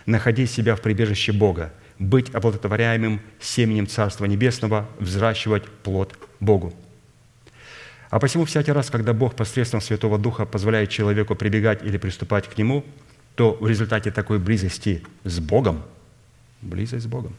находить 0.06 0.50
себя 0.50 0.78
в 0.78 0.82
прибежище 0.82 1.34
Бога, 1.34 1.74
быть 2.00 2.34
оплодотворяемым 2.34 3.20
семенем 3.42 3.88
Царства 3.88 4.24
Небесного, 4.24 4.90
взращивать 5.00 5.66
плод 5.66 6.18
Богу. 6.40 6.74
А 8.10 8.20
посему 8.20 8.46
всякий 8.46 8.72
раз, 8.72 8.90
когда 8.90 9.12
Бог 9.12 9.36
посредством 9.36 9.82
Святого 9.82 10.18
Духа 10.18 10.46
позволяет 10.46 10.90
человеку 10.90 11.36
прибегать 11.36 11.84
или 11.84 11.98
приступать 11.98 12.48
к 12.48 12.58
Нему– 12.58 12.86
то 13.36 13.58
в 13.60 13.68
результате 13.68 14.12
такой 14.12 14.40
близости 14.40 15.04
с 15.24 15.40
Богом, 15.40 15.84
близость 16.62 17.06
с 17.06 17.08
Богом, 17.08 17.34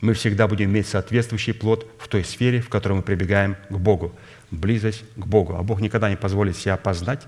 мы 0.00 0.12
всегда 0.12 0.46
будем 0.46 0.70
иметь 0.70 0.86
соответствующий 0.86 1.54
плод 1.54 1.90
в 1.98 2.08
той 2.08 2.24
сфере, 2.24 2.60
в 2.60 2.68
которой 2.68 2.94
мы 2.94 3.02
прибегаем 3.02 3.56
к 3.70 3.76
Богу. 3.76 4.14
Близость 4.50 5.04
к 5.16 5.26
Богу. 5.26 5.56
А 5.56 5.62
Бог 5.62 5.80
никогда 5.80 6.10
не 6.10 6.16
позволит 6.16 6.56
себя 6.56 6.76
познать, 6.76 7.26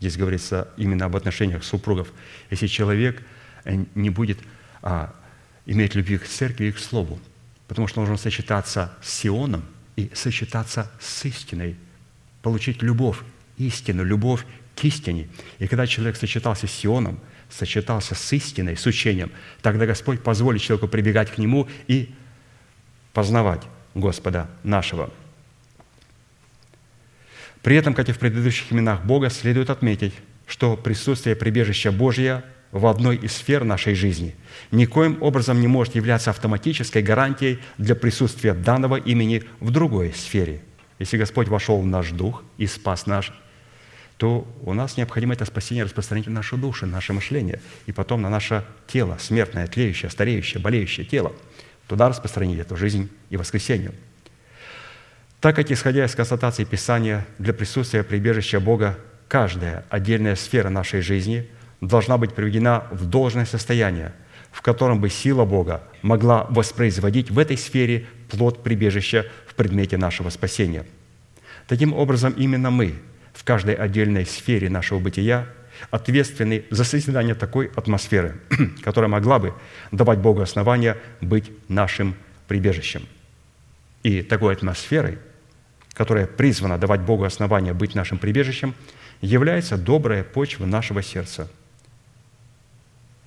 здесь 0.00 0.16
говорится 0.16 0.68
именно 0.76 1.06
об 1.06 1.16
отношениях 1.16 1.64
супругов, 1.64 2.12
если 2.50 2.66
человек 2.66 3.22
э, 3.64 3.84
не 3.94 4.10
будет 4.10 4.38
а, 4.82 5.14
иметь 5.66 5.94
любви 5.94 6.18
к 6.18 6.26
церкви 6.26 6.66
и 6.66 6.72
к 6.72 6.78
Слову, 6.78 7.18
потому 7.68 7.86
что 7.86 7.96
должен 7.96 8.18
сочетаться 8.18 8.92
с 9.02 9.10
Сионом 9.10 9.64
и 9.96 10.10
сочетаться 10.12 10.90
с 11.00 11.24
истиной, 11.24 11.76
получить 12.42 12.82
любовь, 12.82 13.18
истину, 13.56 14.04
любовь 14.04 14.44
к 14.76 14.84
истине. 14.84 15.28
И 15.58 15.66
когда 15.66 15.86
человек 15.86 16.16
сочетался 16.16 16.66
с 16.66 16.72
Сионом, 16.72 17.18
сочетался 17.48 18.14
с 18.14 18.32
истиной, 18.32 18.76
с 18.76 18.86
учением, 18.86 19.30
тогда 19.62 19.86
Господь 19.86 20.22
позволит 20.22 20.62
человеку 20.62 20.88
прибегать 20.88 21.30
к 21.30 21.38
Нему 21.38 21.68
и 21.86 22.14
познавать 23.12 23.62
Господа 23.94 24.50
нашего. 24.62 25.10
При 27.62 27.76
этом, 27.76 27.94
как 27.94 28.08
и 28.08 28.12
в 28.12 28.18
предыдущих 28.18 28.72
именах 28.72 29.04
Бога, 29.04 29.30
следует 29.30 29.70
отметить, 29.70 30.12
что 30.46 30.76
присутствие 30.76 31.34
прибежища 31.36 31.92
Божия 31.92 32.44
в 32.72 32.86
одной 32.86 33.16
из 33.16 33.32
сфер 33.32 33.64
нашей 33.64 33.94
жизни 33.94 34.34
никоим 34.72 35.22
образом 35.22 35.60
не 35.60 35.68
может 35.68 35.94
являться 35.94 36.30
автоматической 36.30 37.02
гарантией 37.02 37.60
для 37.78 37.94
присутствия 37.94 38.52
данного 38.52 38.96
имени 38.96 39.44
в 39.60 39.70
другой 39.70 40.12
сфере. 40.12 40.60
Если 40.98 41.16
Господь 41.16 41.48
вошел 41.48 41.80
в 41.80 41.86
наш 41.86 42.10
дух 42.10 42.42
и 42.58 42.66
спас 42.66 43.06
наш 43.06 43.32
то 44.16 44.46
у 44.62 44.74
нас 44.74 44.96
необходимо 44.96 45.34
это 45.34 45.44
спасение 45.44 45.84
распространить 45.84 46.26
в 46.26 46.30
нашу 46.30 46.56
душу, 46.56 46.86
наше 46.86 47.12
мышление, 47.12 47.60
и 47.86 47.92
потом 47.92 48.22
на 48.22 48.30
наше 48.30 48.64
тело, 48.86 49.16
смертное, 49.20 49.66
тлеющее, 49.66 50.10
стареющее, 50.10 50.62
болеющее 50.62 51.04
тело. 51.04 51.32
Туда 51.88 52.08
распространить 52.08 52.60
эту 52.60 52.76
жизнь 52.76 53.10
и 53.30 53.36
воскресение. 53.36 53.92
Так 55.40 55.56
как, 55.56 55.70
исходя 55.70 56.04
из 56.06 56.14
констатации 56.14 56.64
Писания, 56.64 57.26
для 57.38 57.52
присутствия 57.52 58.02
прибежища 58.02 58.60
Бога 58.60 58.98
каждая 59.28 59.84
отдельная 59.90 60.36
сфера 60.36 60.70
нашей 60.70 61.00
жизни 61.00 61.48
должна 61.80 62.16
быть 62.16 62.34
приведена 62.34 62.84
в 62.92 63.04
должное 63.06 63.44
состояние, 63.44 64.12
в 64.52 64.62
котором 64.62 65.00
бы 65.00 65.10
сила 65.10 65.44
Бога 65.44 65.82
могла 66.02 66.44
воспроизводить 66.44 67.30
в 67.30 67.38
этой 67.38 67.58
сфере 67.58 68.06
плод 68.30 68.62
прибежища 68.62 69.26
в 69.46 69.54
предмете 69.54 69.98
нашего 69.98 70.30
спасения. 70.30 70.86
Таким 71.66 71.92
образом, 71.92 72.32
именно 72.38 72.70
мы– 72.70 72.94
каждой 73.44 73.74
отдельной 73.74 74.26
сфере 74.26 74.68
нашего 74.68 74.98
бытия 74.98 75.46
ответственны 75.90 76.64
за 76.70 76.84
созидание 76.84 77.34
такой 77.34 77.70
атмосферы, 77.76 78.40
которая 78.82 79.08
могла 79.08 79.38
бы 79.38 79.54
давать 79.92 80.18
Богу 80.18 80.40
основания 80.40 80.96
быть 81.20 81.50
нашим 81.68 82.14
прибежищем. 82.48 83.06
И 84.02 84.22
такой 84.22 84.54
атмосферой, 84.54 85.18
которая 85.92 86.26
призвана 86.26 86.78
давать 86.78 87.00
Богу 87.00 87.24
основания 87.24 87.74
быть 87.74 87.94
нашим 87.94 88.18
прибежищем, 88.18 88.74
является 89.20 89.76
добрая 89.76 90.24
почва 90.24 90.66
нашего 90.66 91.02
сердца, 91.02 91.48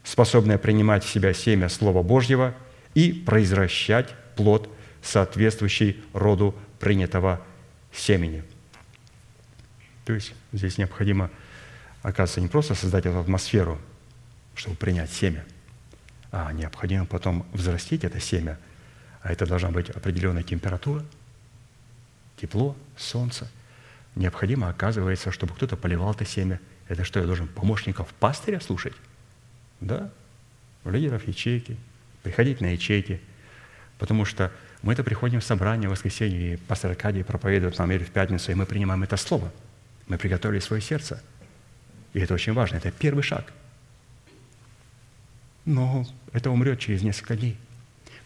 способная 0.03 0.57
принимать 0.57 1.03
в 1.03 1.09
себя 1.09 1.34
семя 1.34 1.70
Слова 1.70 2.03
Божьего 2.03 2.53
и 2.93 3.11
произвращать 3.11 4.13
плод, 4.36 4.70
соответствующий 5.01 6.03
роду 6.13 6.55
принятого 6.80 7.41
семени– 7.91 8.43
то 10.08 10.14
есть 10.14 10.34
здесь 10.53 10.78
необходимо, 10.78 11.30
оказывается, 12.01 12.39
не 12.39 12.47
просто 12.47 12.76
создать 12.76 13.05
эту 13.05 13.20
атмосферу, 13.20 13.78
чтобы 14.55 14.78
принять 14.78 15.12
семя, 15.12 15.43
а 16.32 16.53
необходимо 16.53 17.05
потом 17.05 17.45
взрастить 17.51 18.05
это 18.05 18.22
семя, 18.22 18.58
а 19.22 19.34
это 19.34 19.45
должна 19.45 19.70
быть 19.70 19.89
определенная 19.89 20.43
температура, 20.43 21.03
тепло, 22.38 22.78
солнце. 22.95 23.51
Необходимо, 24.16 24.70
оказывается, 24.70 25.34
чтобы 25.34 25.53
кто-то 25.53 25.76
поливал 25.76 26.14
это 26.14 26.24
семя. 26.24 26.62
Это 26.88 27.03
что, 27.03 27.20
я 27.20 27.26
должен 27.26 27.49
помощников 27.49 28.08
пастыря 28.14 28.62
слушать? 28.62 28.93
Да, 29.82 30.10
лидеров 30.86 31.28
ячейки, 31.28 31.76
приходить 32.24 32.62
на 32.62 32.68
ячейки, 32.68 33.20
потому 33.99 34.24
что 34.24 34.53
мы 34.84 34.93
это 34.93 35.03
приходим 35.03 35.41
в 35.41 35.43
собрание 35.43 35.89
в 35.89 35.91
воскресенье, 35.91 36.53
и 36.53 36.55
пастор 36.55 36.91
Аркадий 36.91 37.24
проповедует 37.24 37.78
нам 37.78 37.91
или 37.91 38.05
в 38.05 38.12
пятницу, 38.12 38.53
и 38.53 38.55
мы 38.55 38.66
принимаем 38.66 39.03
это 39.03 39.18
слово– 39.18 39.51
мы 40.08 40.18
приготовили 40.18 40.60
свое 40.60 40.82
сердце. 40.82 41.22
И 42.14 42.20
это 42.20 42.34
очень 42.34 42.53
важно. 42.53 42.78
Это 42.78 42.91
первый 42.91 43.24
шаг. 43.24 43.51
Но 45.66 46.05
это 46.32 46.49
умрет 46.49 46.80
через 46.80 47.01
несколько 47.01 47.36
дней. 47.36 47.58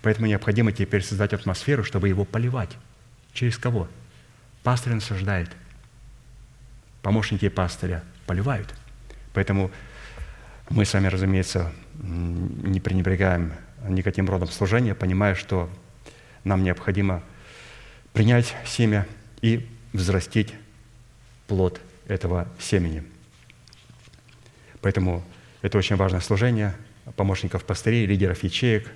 Поэтому 0.01 0.27
необходимо 0.27 0.71
теперь 0.71 1.03
создать 1.03 1.33
атмосферу, 1.33 1.83
чтобы 1.83 2.07
его 2.07 2.25
поливать. 2.25 2.77
Через 3.33 3.57
кого? 3.57 3.87
Пастырь 4.63 4.93
насаждает. 4.93 5.49
Помощники 7.01 7.49
пастыря 7.49 8.03
поливают. 8.27 8.73
Поэтому 9.33 9.71
мы 10.69 10.85
с 10.85 10.93
вами, 10.93 11.07
разумеется, 11.07 11.71
не 12.01 12.79
пренебрегаем 12.79 13.53
никаким 13.87 14.29
родом 14.29 14.49
служения, 14.49 14.93
понимая, 14.93 15.35
что 15.35 15.69
нам 16.43 16.63
необходимо 16.63 17.23
принять 18.13 18.55
семя 18.65 19.07
и 19.41 19.67
взрастить 19.93 20.53
плод 21.51 21.81
этого 22.07 22.47
семени. 22.59 23.03
Поэтому 24.79 25.21
это 25.61 25.77
очень 25.77 25.97
важное 25.97 26.21
служение 26.21 26.73
помощников 27.17 27.65
пастырей, 27.65 28.05
лидеров 28.05 28.41
ячеек, 28.41 28.89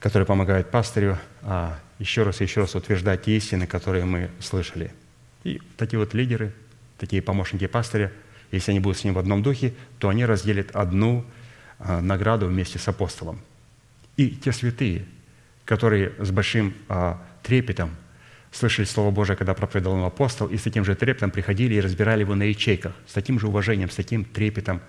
которые 0.00 0.24
помогают 0.26 0.70
пастырю 0.70 1.18
а 1.42 1.78
еще 1.98 2.22
раз 2.22 2.40
и 2.40 2.44
еще 2.44 2.62
раз 2.62 2.74
утверждать 2.74 3.28
истины, 3.28 3.66
которые 3.66 4.06
мы 4.06 4.30
слышали. 4.40 4.94
И 5.44 5.60
такие 5.76 5.98
вот 5.98 6.14
лидеры, 6.14 6.54
такие 6.96 7.20
помощники 7.20 7.66
пастыря, 7.66 8.10
если 8.50 8.70
они 8.70 8.80
будут 8.80 8.96
с 8.96 9.04
ним 9.04 9.12
в 9.12 9.18
одном 9.18 9.42
духе, 9.42 9.74
то 9.98 10.08
они 10.08 10.24
разделят 10.24 10.70
одну 10.74 11.22
а, 11.78 12.00
награду 12.00 12.46
вместе 12.46 12.78
с 12.78 12.88
апостолом. 12.88 13.42
И 14.16 14.30
те 14.30 14.52
святые, 14.52 15.04
которые 15.66 16.14
с 16.18 16.30
большим 16.30 16.72
а, 16.88 17.22
трепетом 17.42 17.90
слышали 18.56 18.86
Слово 18.86 19.10
Божие, 19.10 19.36
когда 19.36 19.54
проповедовал 19.54 19.98
им 19.98 20.04
апостол, 20.04 20.46
и 20.46 20.56
с 20.56 20.62
таким 20.62 20.84
же 20.84 20.94
трепетом 20.94 21.30
приходили 21.30 21.74
и 21.74 21.80
разбирали 21.80 22.20
его 22.20 22.34
на 22.34 22.44
ячейках, 22.44 22.94
с 23.06 23.12
таким 23.12 23.38
же 23.38 23.48
уважением, 23.48 23.90
с 23.90 23.94
таким 23.94 24.24
трепетом. 24.24 24.80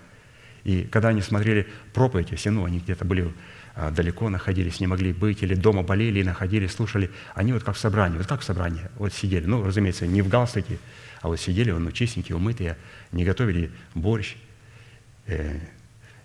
И 0.64 0.82
когда 0.84 1.08
они 1.08 1.20
смотрели 1.20 1.66
проповедь, 1.92 2.30
если 2.30 2.48
ну, 2.48 2.64
они 2.64 2.78
где-то 2.78 3.04
были 3.04 3.32
а, 3.74 3.90
далеко 3.90 4.28
находились, 4.28 4.80
не 4.80 4.86
могли 4.86 5.12
быть, 5.12 5.42
или 5.42 5.54
дома 5.54 5.82
болели 5.82 6.20
и 6.20 6.24
находили, 6.24 6.66
слушали, 6.66 7.10
они 7.34 7.52
вот 7.52 7.62
как 7.62 7.76
в 7.76 7.78
собрании, 7.78 8.16
вот 8.16 8.26
как 8.26 8.40
в 8.40 8.44
собрании, 8.44 8.82
вот 8.96 9.12
сидели, 9.12 9.44
ну, 9.44 9.62
разумеется, 9.62 10.06
не 10.06 10.22
в 10.22 10.28
галстуке, 10.28 10.78
а 11.20 11.28
вот 11.28 11.38
сидели, 11.38 11.70
ну, 11.70 11.92
чистенькие, 11.92 12.36
умытые, 12.36 12.76
не 13.12 13.24
готовили 13.24 13.70
борщ, 13.94 14.36
э, 15.26 15.60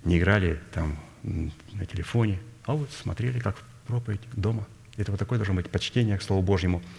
не 0.05 0.17
играли 0.17 0.59
там 0.71 0.97
на 1.23 1.85
телефоне, 1.85 2.39
а 2.65 2.73
вот 2.73 2.91
смотрели, 2.91 3.39
как 3.39 3.57
проповедь 3.85 4.21
дома. 4.33 4.65
Это 4.97 5.11
вот 5.11 5.19
такое 5.19 5.37
должно 5.37 5.55
быть 5.55 5.69
почтение 5.69 6.17
к 6.17 6.21
Слову 6.21 6.41
Божьему– 6.41 6.81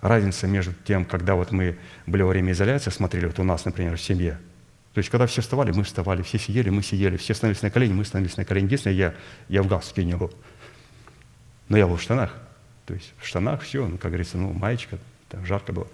разница 0.00 0.46
между 0.46 0.72
тем, 0.84 1.04
когда 1.04 1.34
вот 1.34 1.52
мы 1.52 1.78
были 2.06 2.22
во 2.22 2.28
время 2.28 2.52
изоляции, 2.52 2.90
смотрели 2.90 3.26
вот 3.26 3.38
у 3.38 3.44
нас, 3.44 3.64
например, 3.64 3.96
в 3.96 4.00
семье. 4.00 4.38
То 4.94 4.98
есть, 4.98 5.10
когда 5.10 5.26
все 5.26 5.40
вставали, 5.40 5.70
мы 5.72 5.84
вставали, 5.84 6.22
все 6.22 6.38
сидели, 6.38 6.68
мы 6.68 6.82
сидели, 6.82 7.16
все 7.16 7.34
становились 7.34 7.62
на 7.62 7.70
колени, 7.70 7.92
мы 7.92 8.04
становились 8.04 8.36
на 8.36 8.44
колени. 8.44 8.64
Единственное, 8.64 8.96
я, 8.96 9.14
я 9.48 9.62
в 9.62 9.68
галстуке 9.68 10.04
не 10.04 10.16
был. 10.16 10.32
Но 11.68 11.76
я 11.76 11.86
был 11.86 11.96
в 11.96 12.02
штанах. 12.02 12.34
То 12.86 12.94
есть 12.94 13.12
в 13.18 13.26
штанах 13.26 13.62
все, 13.62 13.86
ну, 13.86 13.98
как 13.98 14.10
говорится, 14.10 14.36
ну, 14.36 14.52
маечка, 14.52 14.98
там 15.28 15.46
жарко 15.46 15.72
было. 15.72 15.86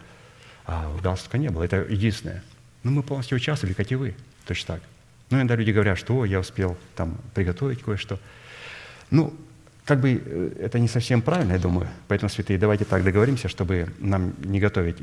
А 0.64 0.88
в 0.88 1.02
галстука 1.02 1.36
не 1.36 1.50
было. 1.50 1.62
Это 1.62 1.76
единственное. 1.76 2.42
Ну, 2.82 2.90
мы 2.90 3.02
полностью 3.02 3.36
участвовали, 3.36 3.74
как 3.74 3.92
и 3.92 3.96
вы. 3.96 4.14
Точно 4.46 4.76
так. 4.76 4.82
Ну, 5.28 5.38
иногда 5.38 5.56
люди 5.56 5.72
говорят, 5.72 5.98
что 5.98 6.24
я 6.24 6.40
успел 6.40 6.78
там 6.94 7.18
приготовить 7.34 7.82
кое-что. 7.82 8.18
Ну, 9.10 9.34
как 9.86 10.00
бы 10.00 10.20
э, 10.24 10.50
это 10.64 10.80
не 10.80 10.88
совсем 10.88 11.22
правильно, 11.22 11.52
я 11.52 11.58
думаю. 11.58 11.88
Поэтому, 12.08 12.28
святые, 12.28 12.58
давайте 12.58 12.84
так 12.84 13.04
договоримся, 13.04 13.48
чтобы 13.48 13.88
нам 14.00 14.34
не 14.44 14.58
готовить 14.58 14.96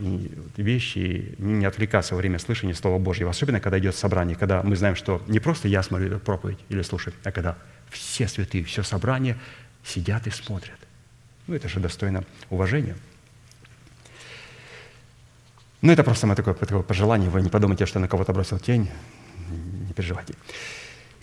вещи 0.58 0.98
и 0.98 1.36
не 1.42 1.66
отвлекаться 1.66 2.16
во 2.16 2.18
время 2.18 2.38
слышания 2.38 2.74
Слова 2.74 3.00
Божьего. 3.00 3.30
Особенно, 3.30 3.62
когда 3.62 3.80
идет 3.80 3.96
собрание, 3.96 4.36
когда 4.36 4.62
мы 4.62 4.76
знаем, 4.76 4.98
что 4.98 5.22
не 5.28 5.40
просто 5.40 5.70
я 5.70 5.84
смотрю 5.84 6.20
проповедь 6.20 6.60
или 6.68 6.82
слушаю, 6.82 7.14
а 7.24 7.32
когда 7.32 7.58
все 7.90 8.28
святые, 8.28 8.66
все 8.66 8.84
собрание 8.84 9.38
сидят 9.86 10.28
и 10.28 10.32
смотрят. 10.32 10.78
Ну, 11.48 11.56
это 11.56 11.70
же 11.70 11.80
достойно 11.80 12.26
уважения. 12.50 12.96
Ну, 15.82 15.94
это 15.94 16.04
просто 16.04 16.28
мое 16.28 16.36
такое, 16.36 16.56
такое 16.56 16.82
пожелание. 16.82 17.30
Вы 17.30 17.42
не 17.42 17.50
подумайте, 17.50 17.86
что 17.86 18.00
на 18.00 18.10
кого-то 18.10 18.34
бросил 18.34 18.60
тень. 18.60 18.90
Не 19.88 19.94
переживайте. 19.94 20.34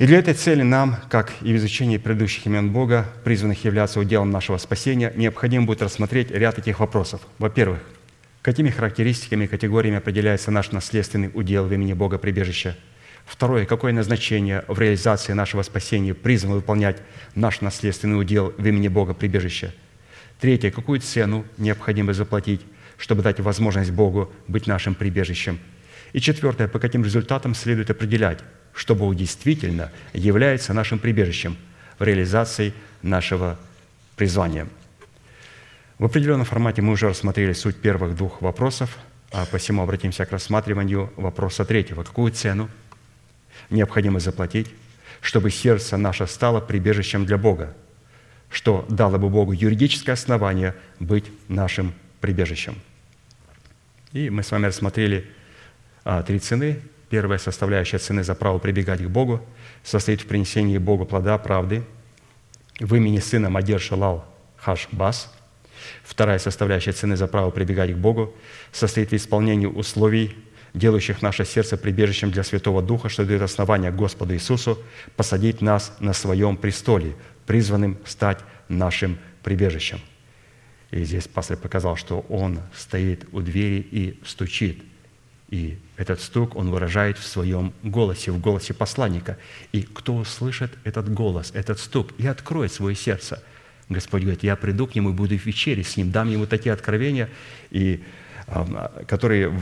И 0.00 0.06
для 0.06 0.18
этой 0.18 0.32
цели 0.32 0.62
нам, 0.62 0.96
как 1.10 1.30
и 1.42 1.52
в 1.52 1.56
изучении 1.56 1.98
предыдущих 1.98 2.46
имен 2.46 2.70
Бога, 2.72 3.06
призванных 3.22 3.66
являться 3.66 4.00
уделом 4.00 4.30
нашего 4.30 4.56
спасения, 4.56 5.12
необходимо 5.14 5.66
будет 5.66 5.82
рассмотреть 5.82 6.30
ряд 6.30 6.58
этих 6.58 6.80
вопросов. 6.80 7.20
Во-первых, 7.38 7.80
какими 8.40 8.70
характеристиками 8.70 9.44
и 9.44 9.46
категориями 9.46 9.98
определяется 9.98 10.50
наш 10.50 10.72
наследственный 10.72 11.30
удел 11.34 11.66
в 11.66 11.72
имени 11.74 11.92
Бога 11.92 12.16
прибежища? 12.16 12.78
Второе, 13.26 13.66
какое 13.66 13.92
назначение 13.92 14.64
в 14.68 14.78
реализации 14.78 15.34
нашего 15.34 15.60
спасения 15.60 16.14
призвано 16.14 16.54
выполнять 16.54 16.96
наш 17.34 17.60
наследственный 17.60 18.18
удел 18.18 18.54
в 18.56 18.66
имени 18.66 18.88
Бога 18.88 19.12
прибежища? 19.12 19.74
Третье, 20.40 20.70
какую 20.70 21.00
цену 21.00 21.44
необходимо 21.58 22.14
заплатить, 22.14 22.62
чтобы 22.96 23.20
дать 23.20 23.38
возможность 23.40 23.90
Богу 23.90 24.32
быть 24.48 24.66
нашим 24.66 24.94
прибежищем? 24.94 25.58
И 26.14 26.20
четвертое, 26.20 26.68
по 26.68 26.78
каким 26.78 27.04
результатам 27.04 27.54
следует 27.54 27.90
определять, 27.90 28.38
что 28.74 28.94
Бог 28.94 29.14
действительно 29.14 29.90
является 30.12 30.72
нашим 30.72 30.98
прибежищем 30.98 31.56
в 31.98 32.02
реализации 32.02 32.72
нашего 33.02 33.58
призвания. 34.16 34.66
В 35.98 36.04
определенном 36.04 36.46
формате 36.46 36.82
мы 36.82 36.92
уже 36.92 37.08
рассмотрели 37.08 37.52
суть 37.52 37.76
первых 37.76 38.16
двух 38.16 38.40
вопросов, 38.40 38.96
а 39.32 39.44
посему 39.46 39.82
обратимся 39.82 40.24
к 40.24 40.32
рассматриванию 40.32 41.12
вопроса 41.16 41.64
третьего. 41.64 42.02
Какую 42.02 42.32
цену 42.32 42.68
необходимо 43.68 44.18
заплатить, 44.18 44.68
чтобы 45.20 45.50
сердце 45.50 45.96
наше 45.96 46.26
стало 46.26 46.60
прибежищем 46.60 47.26
для 47.26 47.36
Бога, 47.36 47.76
что 48.50 48.86
дало 48.88 49.18
бы 49.18 49.28
Богу 49.28 49.52
юридическое 49.52 50.14
основание 50.14 50.74
быть 50.98 51.26
нашим 51.48 51.92
прибежищем. 52.20 52.76
И 54.12 54.30
мы 54.30 54.42
с 54.42 54.50
вами 54.50 54.66
рассмотрели 54.66 55.30
а, 56.04 56.22
три 56.22 56.38
цены 56.38 56.80
Первая 57.10 57.40
составляющая 57.40 57.98
цены 57.98 58.22
за 58.22 58.36
право 58.36 58.58
прибегать 58.58 59.02
к 59.02 59.08
Богу 59.08 59.44
состоит 59.82 60.20
в 60.20 60.26
принесении 60.26 60.78
Богу 60.78 61.04
плода 61.04 61.36
правды 61.38 61.82
в 62.78 62.94
имени 62.94 63.18
Сына 63.18 63.50
Мадир 63.50 63.80
Шалал 63.80 64.24
Хаш 64.56 64.88
Бас. 64.92 65.34
Вторая 66.04 66.38
составляющая 66.38 66.92
цены 66.92 67.16
за 67.16 67.26
право 67.26 67.50
прибегать 67.50 67.92
к 67.92 67.96
Богу 67.96 68.32
состоит 68.70 69.10
в 69.10 69.16
исполнении 69.16 69.66
условий, 69.66 70.36
делающих 70.72 71.20
наше 71.20 71.44
сердце 71.44 71.76
прибежищем 71.76 72.30
для 72.30 72.44
Святого 72.44 72.80
Духа, 72.80 73.08
что 73.08 73.24
дает 73.24 73.42
основание 73.42 73.90
Господу 73.90 74.34
Иисусу 74.34 74.78
посадить 75.16 75.60
нас 75.60 75.92
на 75.98 76.12
своем 76.12 76.56
престоле, 76.56 77.16
призванным 77.44 77.98
стать 78.04 78.38
нашим 78.68 79.18
прибежищем. 79.42 80.00
И 80.92 81.02
здесь 81.02 81.26
пастор 81.26 81.56
показал, 81.56 81.96
что 81.96 82.20
он 82.28 82.60
стоит 82.72 83.26
у 83.32 83.40
двери 83.40 83.80
и 83.80 84.20
стучит– 84.24 84.84
и 85.50 85.78
этот 85.96 86.20
стук 86.20 86.54
он 86.54 86.70
выражает 86.70 87.18
в 87.18 87.26
своем 87.26 87.72
голосе, 87.82 88.30
в 88.30 88.40
голосе 88.40 88.72
посланника. 88.72 89.36
И 89.72 89.82
кто 89.82 90.14
услышит 90.14 90.70
этот 90.84 91.12
голос, 91.12 91.50
этот 91.54 91.80
стук 91.80 92.12
и 92.18 92.26
откроет 92.26 92.72
свое 92.72 92.94
сердце, 92.94 93.42
Господь 93.88 94.22
говорит, 94.22 94.44
я 94.44 94.54
приду 94.54 94.86
к 94.86 94.94
нему 94.94 95.10
и 95.10 95.12
буду 95.12 95.36
в 95.36 95.44
вечере 95.44 95.82
с 95.82 95.96
ним, 95.96 96.12
дам 96.12 96.30
ему 96.30 96.46
такие 96.46 96.72
откровения, 96.72 97.28
и, 97.70 98.04
которые 99.08 99.60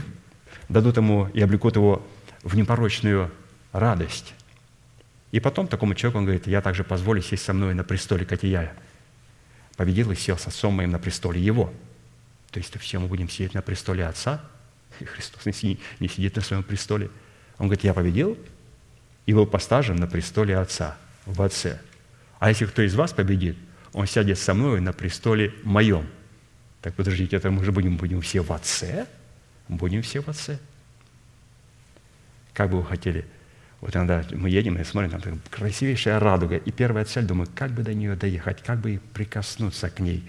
дадут 0.68 0.98
ему 0.98 1.28
и 1.32 1.40
облекут 1.40 1.76
его 1.76 2.06
в 2.42 2.54
непорочную 2.54 3.30
радость. 3.72 4.34
И 5.32 5.40
потом 5.40 5.68
такому 5.68 5.94
человеку 5.94 6.18
он 6.18 6.24
говорит, 6.24 6.46
я 6.46 6.60
также 6.60 6.84
позволю 6.84 7.22
сесть 7.22 7.44
со 7.44 7.54
мной 7.54 7.72
на 7.72 7.84
престоле, 7.84 8.26
как 8.26 8.44
и 8.44 8.48
я. 8.48 8.74
Победил 9.78 10.10
и 10.10 10.14
сел 10.14 10.36
с 10.36 10.46
отцом 10.46 10.74
моим 10.74 10.90
на 10.90 10.98
престоле 10.98 11.40
его. 11.40 11.72
То 12.50 12.58
есть 12.58 12.78
все 12.78 12.98
мы 12.98 13.08
будем 13.08 13.30
сидеть 13.30 13.54
на 13.54 13.62
престоле 13.62 14.06
отца– 14.06 14.42
и 15.00 15.04
Христос 15.04 15.44
не 15.44 15.54
сидит 16.08 16.36
на 16.36 16.42
своем 16.42 16.62
престоле. 16.62 17.10
Он 17.58 17.66
говорит, 17.66 17.84
я 17.84 17.94
победил 17.94 18.38
и 19.26 19.34
был 19.34 19.46
постажен 19.46 19.96
на 19.96 20.06
престоле 20.06 20.56
Отца, 20.56 20.96
в 21.26 21.42
Отце. 21.42 21.80
А 22.38 22.48
если 22.48 22.66
кто 22.66 22.82
из 22.82 22.94
вас 22.94 23.12
победит, 23.12 23.56
он 23.92 24.06
сядет 24.06 24.38
со 24.38 24.54
мной 24.54 24.80
на 24.80 24.92
престоле 24.92 25.52
моем. 25.64 26.06
Так 26.80 26.94
подождите, 26.94 27.36
это 27.36 27.50
мы 27.50 27.64
же 27.64 27.72
будем, 27.72 27.96
будем 27.96 28.20
все 28.20 28.40
в 28.40 28.52
Отце? 28.52 29.06
Будем 29.68 30.02
все 30.02 30.22
в 30.22 30.28
Отце. 30.28 30.58
Как 32.54 32.70
бы 32.70 32.78
вы 32.78 32.84
хотели? 32.84 33.26
Вот 33.80 33.94
иногда 33.94 34.24
мы 34.32 34.50
едем 34.50 34.76
и 34.78 34.84
смотрим, 34.84 35.20
там 35.20 35.40
красивейшая 35.50 36.18
радуга. 36.18 36.56
И 36.56 36.70
первая 36.70 37.04
цель, 37.04 37.24
думаю, 37.24 37.48
как 37.54 37.70
бы 37.72 37.82
до 37.82 37.94
нее 37.94 38.16
доехать, 38.16 38.62
как 38.62 38.80
бы 38.80 39.00
прикоснуться 39.12 39.90
к 39.90 40.00
ней, 40.00 40.28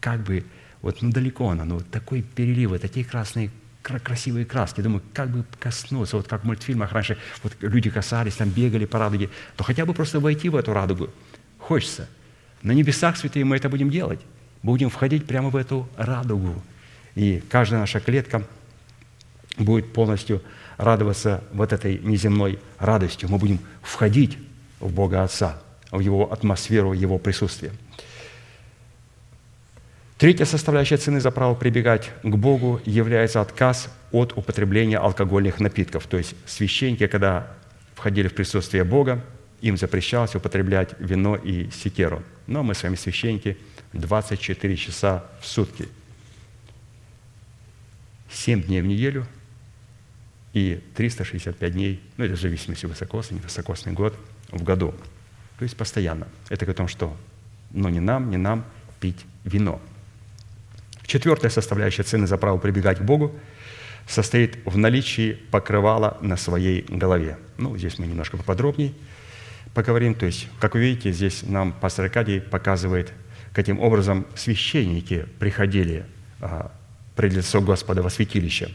как 0.00 0.20
бы, 0.20 0.44
вот 0.82 1.02
ну 1.02 1.10
далеко 1.10 1.50
она, 1.50 1.64
ну 1.64 1.80
такой 1.80 2.22
переливы, 2.22 2.78
такие 2.78 3.04
красные 3.04 3.50
красивые 3.86 4.44
краски. 4.44 4.80
Думаю, 4.80 5.02
как 5.12 5.30
бы 5.30 5.44
коснуться, 5.58 6.16
вот 6.16 6.28
как 6.28 6.42
в 6.42 6.44
мультфильмах 6.44 6.92
раньше 6.92 7.18
вот 7.42 7.52
люди 7.60 7.90
касались, 7.90 8.34
там 8.34 8.50
бегали 8.50 8.84
по 8.84 8.98
радуге, 8.98 9.30
то 9.56 9.64
хотя 9.64 9.84
бы 9.84 9.94
просто 9.94 10.20
войти 10.20 10.48
в 10.48 10.56
эту 10.56 10.72
радугу. 10.72 11.10
Хочется. 11.58 12.08
На 12.62 12.72
небесах, 12.72 13.16
святые, 13.16 13.44
мы 13.44 13.56
это 13.56 13.68
будем 13.68 13.90
делать. 13.90 14.20
Будем 14.62 14.90
входить 14.90 15.26
прямо 15.26 15.50
в 15.50 15.56
эту 15.56 15.88
радугу. 15.96 16.62
И 17.14 17.42
каждая 17.48 17.80
наша 17.80 18.00
клетка 18.00 18.42
будет 19.56 19.92
полностью 19.92 20.42
радоваться 20.76 21.42
вот 21.52 21.72
этой 21.72 21.98
неземной 21.98 22.58
радостью. 22.78 23.30
Мы 23.30 23.38
будем 23.38 23.60
входить 23.82 24.38
в 24.80 24.92
Бога 24.92 25.22
Отца, 25.22 25.60
в 25.90 26.00
Его 26.00 26.32
атмосферу, 26.32 26.90
в 26.90 26.94
Его 26.94 27.18
присутствие– 27.18 27.72
Третья 30.18 30.46
составляющая 30.46 30.96
цены 30.96 31.20
за 31.20 31.30
право 31.30 31.54
прибегать 31.54 32.10
к 32.22 32.34
Богу 32.36 32.80
является 32.86 33.42
отказ 33.42 33.90
от 34.12 34.32
употребления 34.34 34.96
алкогольных 34.96 35.60
напитков. 35.60 36.06
То 36.06 36.16
есть 36.16 36.34
священники, 36.46 37.06
когда 37.06 37.54
входили 37.94 38.28
в 38.28 38.34
присутствие 38.34 38.84
Бога, 38.84 39.22
им 39.60 39.76
запрещалось 39.76 40.34
употреблять 40.34 40.94
вино 40.98 41.36
и 41.36 41.68
секеру. 41.70 42.22
Но 42.46 42.62
мы 42.62 42.74
с 42.74 42.82
вами 42.82 42.94
священники 42.94 43.58
24 43.92 44.76
часа 44.76 45.26
в 45.42 45.46
сутки. 45.46 45.86
7 48.30 48.62
дней 48.62 48.80
в 48.80 48.86
неделю 48.86 49.26
и 50.54 50.80
365 50.94 51.72
дней, 51.74 52.00
ну 52.16 52.24
это 52.24 52.36
в 52.36 52.40
зависимости 52.40 52.86
высокосный, 52.86 53.36
невысокосный 53.36 53.92
год 53.92 54.18
в 54.48 54.62
году. 54.62 54.94
То 55.58 55.64
есть 55.64 55.76
постоянно. 55.76 56.26
Это 56.48 56.70
о 56.70 56.72
том, 56.72 56.88
что 56.88 57.14
но 57.70 57.90
не 57.90 58.00
нам, 58.00 58.30
не 58.30 58.38
нам 58.38 58.64
пить 58.98 59.26
вино– 59.44 59.78
Четвертая 61.06 61.50
составляющая 61.50 62.02
цены 62.02 62.26
за 62.26 62.36
право 62.36 62.58
прибегать 62.58 62.98
к 62.98 63.02
Богу 63.02 63.34
состоит 64.08 64.58
в 64.64 64.76
наличии 64.76 65.34
покрывала 65.50 66.18
на 66.20 66.36
своей 66.36 66.82
голове. 66.82 67.38
Ну, 67.58 67.76
здесь 67.76 67.98
мы 67.98 68.06
немножко 68.06 68.36
поподробнее 68.36 68.92
поговорим. 69.72 70.14
То 70.14 70.26
есть, 70.26 70.48
как 70.60 70.74
вы 70.74 70.80
видите, 70.80 71.12
здесь 71.12 71.42
нам 71.42 71.72
пастор 71.72 72.06
Аркадий 72.06 72.40
показывает, 72.40 73.12
каким 73.52 73.80
образом 73.80 74.26
священники 74.34 75.26
приходили 75.38 76.06
а, 76.40 76.72
пред 77.14 77.34
лицо 77.34 77.60
Господа 77.60 78.02
во 78.02 78.10
святилище, 78.10 78.70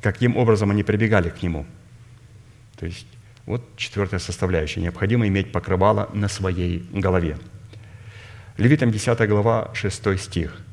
каким 0.00 0.36
образом 0.36 0.70
они 0.70 0.82
прибегали 0.82 1.28
к 1.28 1.42
Нему. 1.42 1.66
То 2.78 2.86
есть, 2.86 3.06
вот 3.44 3.76
четвертая 3.76 4.20
составляющая. 4.20 4.80
Необходимо 4.80 5.26
иметь 5.28 5.52
покрывало 5.52 6.08
на 6.14 6.28
своей 6.28 6.86
голове. 6.92 7.38
Левитам 8.56 8.90
10 8.90 9.28
глава, 9.28 9.70
6 9.74 10.18
стих– 10.18 10.62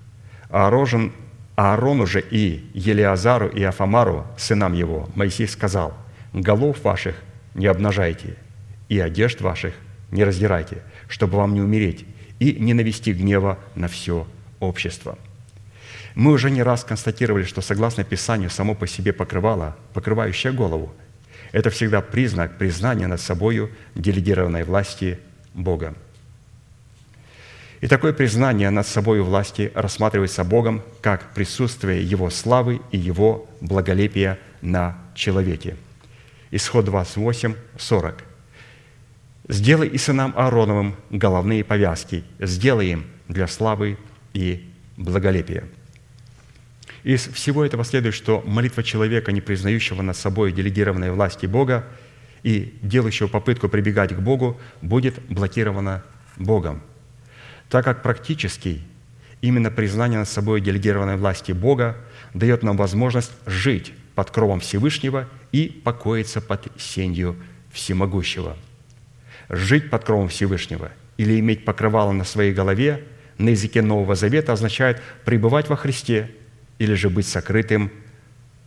Аарон, 0.50 1.12
Аарону 1.56 2.06
же 2.06 2.22
и 2.22 2.70
Елиазару 2.74 3.48
и 3.48 3.64
Афамару, 3.64 4.26
сынам 4.38 4.74
его, 4.74 5.10
Моисей 5.16 5.48
сказал, 5.48 5.94
«Голов 6.34 6.84
ваших 6.84 7.16
не 7.56 7.68
обнажайте, 7.68 8.38
и 8.90 9.00
одежд 9.00 9.42
ваших 9.42 9.74
не 10.12 10.24
раздирайте, 10.24 10.84
чтобы 11.10 11.38
вам 11.38 11.54
не 11.54 11.62
умереть 11.62 12.06
и 12.40 12.54
не 12.54 12.74
навести 12.74 13.14
гнева 13.14 13.58
на 13.76 13.88
все 13.88 14.28
общество». 14.60 15.18
Мы 16.16 16.32
уже 16.32 16.50
не 16.50 16.64
раз 16.64 16.84
констатировали, 16.84 17.44
что 17.44 17.62
согласно 17.62 18.04
Писанию 18.04 18.50
само 18.50 18.74
по 18.74 18.88
себе 18.88 19.14
покрывало, 19.14 19.76
покрывающее 19.94 20.52
голову, 20.52 20.94
это 21.52 21.70
всегда 21.70 22.02
признак 22.02 22.58
признания 22.58 23.08
над 23.08 23.22
собою 23.22 23.70
делегированной 23.96 24.64
власти 24.64 25.20
Бога– 25.54 25.94
и 27.82 27.88
такое 27.88 28.14
признание 28.14 28.70
над 28.70 28.88
собой 28.88 29.22
власти 29.22 29.72
рассматривается 29.76 30.44
Богом 30.44 30.82
как 31.02 31.34
присутствие 31.34 32.04
Его 32.04 32.30
славы 32.30 32.82
и 32.92 32.98
Его 32.98 33.48
благолепия 33.62 34.40
на 34.62 34.98
человеке. 35.16 35.78
Исход 36.50 36.86
28, 36.86 37.56
40. 37.78 38.24
Сделай 39.50 39.88
и 39.88 39.98
сынам 39.98 40.34
Аароновым 40.36 40.96
головные 41.10 41.64
повязки, 41.64 42.24
сделай 42.40 42.88
им 42.88 43.06
для 43.28 43.48
славы 43.48 43.98
и 44.34 44.68
благолепия». 44.98 45.66
Из 47.04 47.28
всего 47.28 47.64
этого 47.64 47.86
следует, 47.86 48.16
что 48.16 48.44
молитва 48.46 48.84
человека, 48.84 49.32
не 49.32 49.40
признающего 49.40 50.02
над 50.02 50.18
собой 50.18 50.52
делегированной 50.52 51.12
власти 51.12 51.46
Бога 51.46 51.86
и 52.44 52.78
делающего 52.82 53.28
попытку 53.28 53.70
прибегать 53.70 54.14
к 54.14 54.20
Богу, 54.20 54.60
будет 54.82 55.18
блокирована 55.30 56.04
Богом, 56.36 56.82
так 57.70 57.86
как 57.86 58.04
практически 58.04 58.82
именно 59.42 59.72
признание 59.72 60.20
над 60.20 60.30
собой 60.30 60.62
делегированной 60.62 61.18
власти 61.18 61.52
Бога 61.52 61.98
дает 62.34 62.64
нам 62.64 62.78
возможность 62.78 63.32
жить 63.46 63.94
под 64.16 64.32
кровом 64.32 64.60
Всевышнего 64.60 65.28
и 65.52 65.68
покоиться 65.68 66.42
под 66.42 66.68
сенью 66.78 67.36
Всемогущего. 67.72 68.58
Жить 69.50 69.90
под 69.90 70.04
кровом 70.04 70.30
Всевышнего 70.30 70.92
или 71.18 71.40
иметь 71.40 71.66
покрывало 71.66 72.12
на 72.12 72.24
своей 72.24 72.54
голове 72.54 73.04
на 73.38 73.50
языке 73.50 73.82
Нового 73.82 74.16
Завета 74.16 74.54
означает 74.54 75.02
пребывать 75.24 75.70
во 75.70 75.76
Христе– 75.76 76.32
или 76.80 76.94
же 76.94 77.10
быть 77.10 77.28
сокрытым 77.28 77.92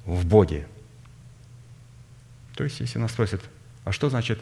в 0.04 0.26
Боге. 0.26 0.66
То 2.56 2.64
есть, 2.64 2.80
если 2.80 2.98
нас 2.98 3.12
спросят, 3.12 3.40
а 3.84 3.92
что 3.92 4.10
значит 4.10 4.40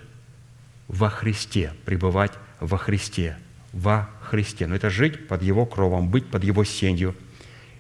во 0.89 1.11
Христе, 1.11 1.73
пребывать 1.85 2.33
во 2.61 2.79
Христе, 2.79 3.37
во 3.79 4.11
Христе? 4.23 4.67
Ну, 4.67 4.75
это 4.75 4.91
жить 4.91 5.29
под 5.29 5.43
Его 5.43 5.67
кровом, 5.67 6.09
быть 6.09 6.31
под 6.31 6.45
Его 6.45 6.65
сенью. 6.65 7.15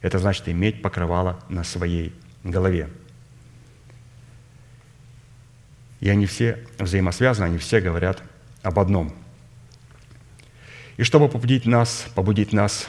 Это 0.01 0.18
значит 0.18 0.49
иметь 0.49 0.82
покрывало 0.82 1.40
на 1.49 1.64
своей 1.64 2.14
голове. 2.44 2.88
И 6.01 6.09
они 6.09 6.26
все 6.26 6.64
взаимосвязаны, 6.78 7.46
они 7.46 7.59
все 7.59 7.80
говорят 7.80 8.22
об 8.62 8.78
одном. 8.78 9.12
И 10.96 11.03
чтобы 11.03 11.28
побудить 11.28 11.66
нас, 11.66 12.07
побудить 12.14 12.53
нас 12.53 12.88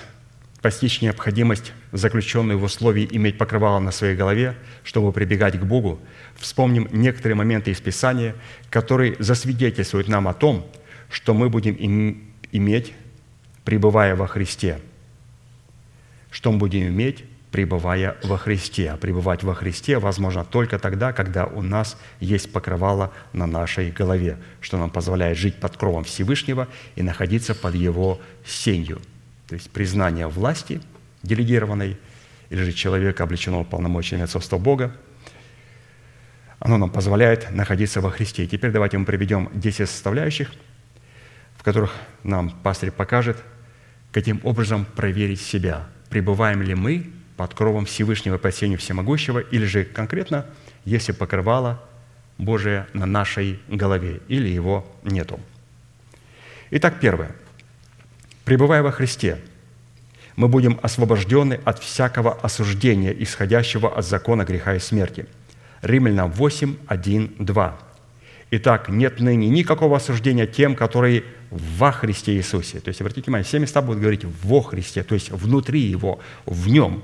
постичь 0.61 1.01
необходимость, 1.01 1.73
заключенную 1.91 2.59
в 2.59 2.63
условии 2.63 3.07
иметь 3.11 3.37
покрывало 3.37 3.79
на 3.79 3.91
своей 3.91 4.15
голове, 4.15 4.55
чтобы 4.83 5.11
прибегать 5.11 5.57
к 5.57 5.63
Богу, 5.63 5.99
вспомним 6.35 6.87
некоторые 6.91 7.35
моменты 7.35 7.71
из 7.71 7.79
Писания, 7.79 8.35
которые 8.69 9.15
засвидетельствуют 9.19 10.07
нам 10.07 10.27
о 10.27 10.33
том, 10.33 10.69
что 11.09 11.33
мы 11.33 11.49
будем 11.49 11.75
иметь, 12.51 12.93
пребывая 13.63 14.15
во 14.15 14.27
Христе. 14.27 14.79
Что 16.31 16.51
мы 16.51 16.59
будем 16.59 16.87
иметь, 16.87 17.23
пребывая 17.51 18.17
во 18.23 18.37
Христе. 18.37 18.91
А 18.91 18.97
пребывать 18.97 19.43
во 19.43 19.55
Христе 19.55 19.97
возможно 19.97 20.45
только 20.45 20.77
тогда, 20.77 21.13
когда 21.13 21.45
у 21.45 21.61
нас 21.61 21.97
есть 22.19 22.51
покрывало 22.51 23.11
на 23.33 23.47
нашей 23.47 23.91
голове, 23.91 24.37
что 24.61 24.77
нам 24.77 24.89
позволяет 24.89 25.37
жить 25.37 25.55
под 25.55 25.75
кровом 25.77 26.03
Всевышнего 26.03 26.67
и 26.95 27.01
находиться 27.01 27.55
под 27.55 27.75
Его 27.75 28.19
сенью– 28.45 29.01
то 29.49 29.55
есть 29.55 29.71
признание 29.71 30.27
власти 30.27 30.79
делегированной 31.23 31.97
или 32.51 32.63
же 32.63 32.71
человека, 32.71 33.23
облеченного 33.23 33.63
полномочиями 33.63 34.23
отцовства 34.23 34.59
Бога, 34.59 34.95
оно 36.59 36.77
нам 36.77 36.91
позволяет 36.91 37.51
находиться 37.51 37.99
во 37.99 38.11
Христе. 38.11 38.43
И 38.43 38.47
теперь 38.47 38.71
давайте 38.71 38.99
мы 38.99 39.05
приведем 39.05 39.49
10 39.55 39.89
составляющих, 39.89 40.51
в 41.59 41.63
которых 41.63 41.91
нам 42.23 42.49
пастырь 42.49 42.89
покажет, 42.89 43.37
каким 44.11 44.41
образом 44.41 44.85
проверить 44.85 45.41
себя, 45.41 45.85
пребываем 46.09 46.63
ли 46.63 46.73
мы 46.73 47.11
под 47.37 47.53
кровом 47.53 47.85
Всевышнего 47.85 48.39
по 48.39 48.49
Всемогущего, 48.49 49.37
или 49.37 49.65
же 49.65 49.85
конкретно, 49.85 50.47
если 50.85 51.11
покрывало 51.11 51.79
Божие 52.39 52.87
на 52.93 53.05
нашей 53.05 53.59
голове, 53.67 54.21
или 54.27 54.47
его 54.47 54.91
нету. 55.03 55.39
Итак, 56.71 56.95
первое– 56.99 57.35
Пребывая 58.49 58.81
во 58.81 58.91
Христе, 58.91 59.37
мы 60.35 60.47
будем 60.47 60.79
освобождены 60.81 61.59
от 61.65 61.77
всякого 61.77 62.33
осуждения, 62.33 63.11
исходящего 63.11 63.95
от 63.95 64.07
закона 64.07 64.43
греха 64.43 64.73
и 64.73 64.79
смерти. 64.79 65.27
Римлянам 65.83 66.31
8, 66.31 66.77
1, 66.87 67.35
2. 67.37 67.79
Итак, 68.49 68.89
нет 68.89 69.19
ныне 69.19 69.49
никакого 69.49 69.97
осуждения 69.97 70.47
тем, 70.47 70.75
которые 70.75 71.25
во 71.49 71.91
Христе 71.91 72.35
Иисусе. 72.35 72.79
То 72.79 72.89
есть, 72.89 73.01
обратите 73.01 73.25
внимание, 73.25 73.45
все 73.45 73.59
места 73.59 73.81
будут 73.81 74.01
говорить 74.01 74.23
«во 74.43 74.61
Христе», 74.61 75.03
то 75.03 75.15
есть 75.15 75.31
внутри 75.31 75.79
Его, 75.81 76.19
в 76.45 76.67
Нем. 76.67 77.03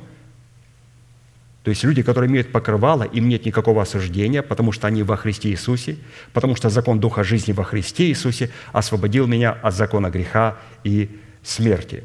То 1.63 1.69
есть 1.69 1.83
люди, 1.83 2.03
которые 2.03 2.29
имеют 2.29 2.51
покрывало, 2.51 3.03
им 3.03 3.27
нет 3.27 3.43
никакого 3.43 3.81
осуждения, 3.81 4.43
потому 4.43 4.71
что 4.71 4.85
они 4.85 5.01
во 5.01 5.17
Христе 5.17 5.49
Иисусе, 5.49 5.97
потому 6.31 6.55
что 6.55 6.69
закон 6.69 6.99
Духа 6.99 7.23
жизни 7.23 7.53
во 7.53 7.63
Христе 7.63 8.09
Иисусе 8.09 8.51
освободил 8.71 9.25
меня 9.25 9.51
от 9.51 9.73
закона 9.73 10.11
греха 10.11 10.57
и 10.83 11.09
смерти. 11.41 12.03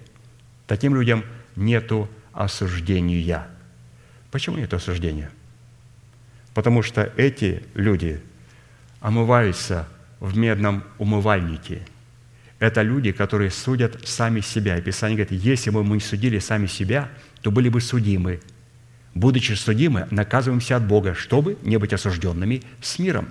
Таким 0.66 0.94
людям 0.94 1.24
нету 1.56 2.08
осуждения. 2.32 3.48
Почему 4.30 4.56
нет 4.56 4.72
осуждения? 4.72 5.30
Потому 6.54 6.82
что 6.82 7.12
эти 7.18 7.62
люди 7.74 8.22
омываются 9.00 9.86
в 10.20 10.38
медном 10.38 10.84
умывальнике. 10.98 11.82
Это 12.60 12.82
люди, 12.82 13.10
которые 13.10 13.50
судят 13.50 14.06
сами 14.06 14.40
себя. 14.40 14.76
И 14.76 14.82
Писание 14.82 15.16
говорит, 15.16 15.42
если 15.42 15.70
бы 15.70 15.82
мы 15.82 15.98
судили 15.98 16.38
сами 16.38 16.66
себя, 16.66 17.08
то 17.40 17.50
были 17.50 17.70
бы 17.70 17.80
судимы. 17.80 18.40
Будучи 19.14 19.54
судимы, 19.54 20.06
наказываемся 20.10 20.76
от 20.76 20.86
Бога, 20.86 21.14
чтобы 21.14 21.56
не 21.62 21.78
быть 21.78 21.94
осужденными 21.94 22.62
с 22.82 22.98
миром. 22.98 23.28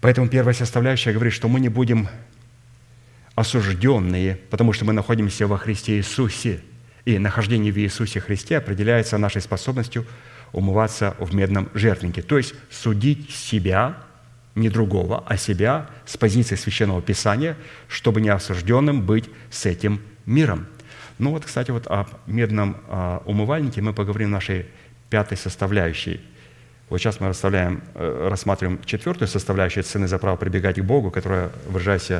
Поэтому 0.00 0.28
первая 0.28 0.54
составляющая 0.54 1.12
говорит, 1.12 1.34
что 1.34 1.48
мы 1.48 1.60
не 1.60 1.68
будем 1.68 2.08
осужденные, 3.34 4.36
потому 4.48 4.72
что 4.72 4.86
мы 4.86 4.94
находимся 4.94 5.46
во 5.46 5.58
Христе 5.58 5.98
Иисусе. 5.98 6.62
И 7.04 7.18
нахождение 7.18 7.72
в 7.72 7.78
Иисусе 7.78 8.20
Христе 8.20 8.56
определяется 8.56 9.18
нашей 9.18 9.42
способностью 9.42 10.06
умываться 10.52 11.14
в 11.18 11.34
медном 11.34 11.68
жертвеннике. 11.74 12.22
То 12.22 12.38
есть 12.38 12.54
судить 12.70 13.30
себя, 13.30 13.98
не 14.60 14.70
другого, 14.70 15.24
а 15.26 15.36
себя 15.36 15.88
с 16.06 16.16
позиции 16.16 16.54
Священного 16.54 17.02
Писания, 17.02 17.56
чтобы 17.88 18.20
не 18.20 18.28
осужденным 18.28 19.02
быть 19.02 19.28
с 19.50 19.66
этим 19.66 20.00
миром. 20.26 20.66
Ну 21.18 21.30
вот, 21.30 21.44
кстати, 21.44 21.70
вот 21.70 21.86
о 21.86 22.06
медном 22.26 22.76
а, 22.88 23.22
умывальнике 23.26 23.82
мы 23.82 23.92
поговорим 23.92 24.28
в 24.28 24.32
нашей 24.32 24.66
пятой 25.10 25.36
составляющей. 25.36 26.20
Вот 26.88 26.98
сейчас 26.98 27.20
мы 27.20 27.28
расставляем, 27.28 27.82
э, 27.94 28.28
рассматриваем 28.28 28.80
четвертую 28.84 29.28
составляющую 29.28 29.84
цены 29.84 30.08
за 30.08 30.18
право 30.18 30.36
прибегать 30.36 30.80
к 30.80 30.82
Богу, 30.82 31.10
которая, 31.10 31.50
выражаясь 31.68 32.10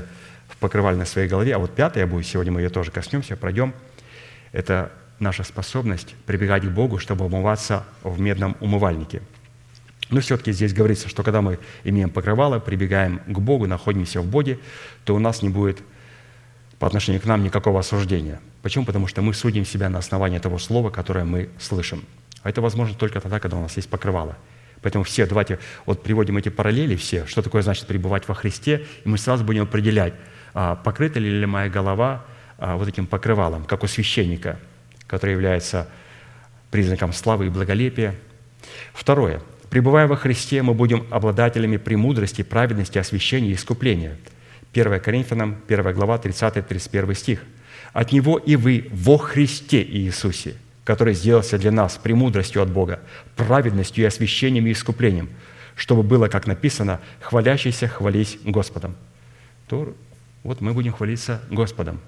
в 0.48 0.56
покрывальной 0.58 1.06
своей 1.06 1.28
голове. 1.28 1.54
А 1.54 1.58
вот 1.58 1.74
пятая 1.74 2.06
будет, 2.06 2.26
сегодня 2.26 2.52
мы 2.52 2.60
ее 2.60 2.68
тоже 2.68 2.90
коснемся, 2.90 3.36
пройдем. 3.36 3.74
Это 4.52 4.92
наша 5.18 5.44
способность 5.44 6.14
прибегать 6.26 6.64
к 6.64 6.68
Богу, 6.68 6.98
чтобы 6.98 7.24
умываться 7.24 7.84
в 8.02 8.20
медном 8.20 8.56
умывальнике. 8.60 9.22
Но 10.10 10.20
все-таки 10.20 10.52
здесь 10.52 10.72
говорится, 10.72 11.08
что 11.08 11.22
когда 11.22 11.40
мы 11.40 11.58
имеем 11.84 12.10
покрывало, 12.10 12.58
прибегаем 12.58 13.20
к 13.26 13.38
Богу, 13.38 13.66
находимся 13.66 14.20
в 14.20 14.26
Боге, 14.26 14.58
то 15.04 15.14
у 15.14 15.18
нас 15.18 15.42
не 15.42 15.48
будет 15.48 15.78
по 16.78 16.86
отношению 16.86 17.20
к 17.20 17.26
нам 17.26 17.42
никакого 17.44 17.80
осуждения. 17.80 18.40
Почему? 18.62 18.84
Потому 18.84 19.06
что 19.06 19.22
мы 19.22 19.34
судим 19.34 19.64
себя 19.64 19.88
на 19.88 19.98
основании 19.98 20.38
того 20.38 20.58
слова, 20.58 20.90
которое 20.90 21.24
мы 21.24 21.50
слышим. 21.58 22.04
А 22.42 22.50
это 22.50 22.60
возможно 22.60 22.94
только 22.96 23.20
тогда, 23.20 23.38
когда 23.38 23.56
у 23.56 23.60
нас 23.60 23.76
есть 23.76 23.88
покрывало. 23.88 24.36
Поэтому 24.82 25.04
все, 25.04 25.26
давайте 25.26 25.58
вот 25.84 26.02
приводим 26.02 26.38
эти 26.38 26.48
параллели 26.48 26.96
все, 26.96 27.26
что 27.26 27.42
такое 27.42 27.62
значит 27.62 27.86
пребывать 27.86 28.26
во 28.28 28.34
Христе, 28.34 28.86
и 29.04 29.08
мы 29.08 29.18
сразу 29.18 29.44
будем 29.44 29.64
определять, 29.64 30.14
а, 30.54 30.74
покрыта 30.74 31.20
ли 31.20 31.44
моя 31.44 31.68
голова 31.68 32.24
а, 32.56 32.76
вот 32.76 32.88
этим 32.88 33.06
покрывалом, 33.06 33.64
как 33.64 33.84
у 33.84 33.86
священника, 33.86 34.58
который 35.06 35.32
является 35.32 35.86
признаком 36.70 37.12
славы 37.12 37.46
и 37.46 37.48
благолепия. 37.50 38.14
Второе. 38.94 39.42
Пребывая 39.70 40.08
во 40.08 40.16
Христе, 40.16 40.62
мы 40.62 40.74
будем 40.74 41.06
обладателями 41.10 41.76
премудрости, 41.76 42.42
праведности, 42.42 42.98
освящения 42.98 43.50
и 43.50 43.54
искупления. 43.54 44.16
1 44.74 45.00
Коринфянам, 45.00 45.58
1 45.68 45.94
глава, 45.94 46.18
30-31 46.18 47.14
стих. 47.14 47.42
«От 47.92 48.10
Него 48.10 48.36
и 48.36 48.56
вы 48.56 48.88
во 48.92 49.16
Христе 49.16 49.82
Иисусе, 49.82 50.56
который 50.84 51.14
сделался 51.14 51.56
для 51.56 51.70
нас 51.70 51.96
премудростью 52.02 52.62
от 52.62 52.70
Бога, 52.70 53.00
праведностью 53.36 54.02
и 54.02 54.06
освящением 54.06 54.66
и 54.66 54.72
искуплением, 54.72 55.30
чтобы 55.76 56.02
было, 56.02 56.26
как 56.26 56.48
написано, 56.48 57.00
хвалящийся 57.20 57.86
хвались 57.86 58.38
Господом». 58.44 58.96
То 59.68 59.94
вот 60.42 60.60
мы 60.60 60.72
будем 60.72 60.92
хвалиться 60.92 61.42
Господом. 61.48 62.00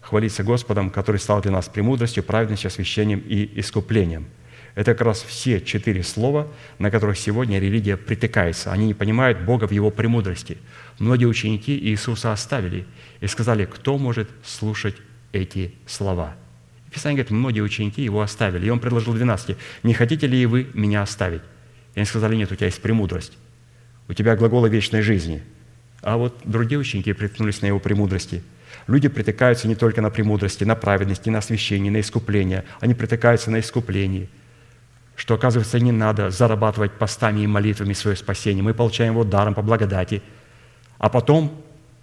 Хвалиться 0.00 0.42
Господом, 0.42 0.88
который 0.88 1.18
стал 1.18 1.42
для 1.42 1.52
нас 1.52 1.68
премудростью, 1.68 2.22
праведностью, 2.22 2.68
освящением 2.68 3.18
и 3.18 3.60
искуплением. 3.60 4.26
Это 4.74 4.92
как 4.92 5.02
раз 5.02 5.22
все 5.22 5.60
четыре 5.60 6.02
слова, 6.02 6.48
на 6.78 6.90
которых 6.90 7.16
сегодня 7.18 7.60
религия 7.60 7.96
притыкается. 7.96 8.72
Они 8.72 8.86
не 8.86 8.94
понимают 8.94 9.40
Бога 9.40 9.68
в 9.68 9.70
Его 9.70 9.90
премудрости. 9.90 10.58
Многие 10.98 11.26
ученики 11.26 11.78
Иисуса 11.78 12.32
оставили 12.32 12.84
и 13.20 13.26
сказали, 13.26 13.66
кто 13.66 13.98
может 13.98 14.28
слушать 14.44 14.96
эти 15.32 15.74
слова. 15.86 16.34
Писание 16.92 17.22
говорит, 17.22 17.30
многие 17.30 17.60
ученики 17.60 18.02
Его 18.02 18.20
оставили. 18.20 18.66
И 18.66 18.70
Он 18.70 18.80
предложил 18.80 19.14
12, 19.14 19.56
не 19.82 19.94
хотите 19.94 20.26
ли 20.26 20.44
вы 20.46 20.68
меня 20.74 21.02
оставить? 21.02 21.42
И 21.94 22.00
они 22.00 22.06
сказали, 22.06 22.34
нет, 22.34 22.50
у 22.50 22.56
тебя 22.56 22.66
есть 22.66 22.82
премудрость. 22.82 23.38
У 24.08 24.12
тебя 24.12 24.36
глаголы 24.36 24.68
вечной 24.68 25.02
жизни– 25.02 25.42
А 26.04 26.18
вот 26.18 26.38
другие 26.44 26.78
ученики 26.78 27.14
приткнулись 27.14 27.62
на 27.62 27.66
его 27.66 27.80
премудрости. 27.80 28.42
Люди 28.86 29.08
притыкаются 29.08 29.66
не 29.66 29.74
только 29.74 30.02
на 30.02 30.10
премудрости, 30.10 30.62
на 30.62 30.74
праведности, 30.74 31.30
на 31.30 31.38
освящение, 31.38 31.90
на 31.90 32.00
искупление. 32.00 32.64
Они 32.80 32.92
притыкаются 32.92 33.50
на 33.50 33.60
искуплении, 33.60 34.28
что, 35.16 35.34
оказывается, 35.34 35.78
не 35.78 35.92
надо 35.92 36.30
зарабатывать 36.30 36.92
постами 36.92 37.40
и 37.40 37.46
молитвами 37.46 37.92
свое 37.92 38.16
спасение. 38.16 38.62
Мы 38.62 38.74
получаем 38.74 39.12
его 39.12 39.24
даром 39.24 39.54
по 39.54 39.62
благодати. 39.62 40.22
А 40.98 41.08
потом, 41.08 41.52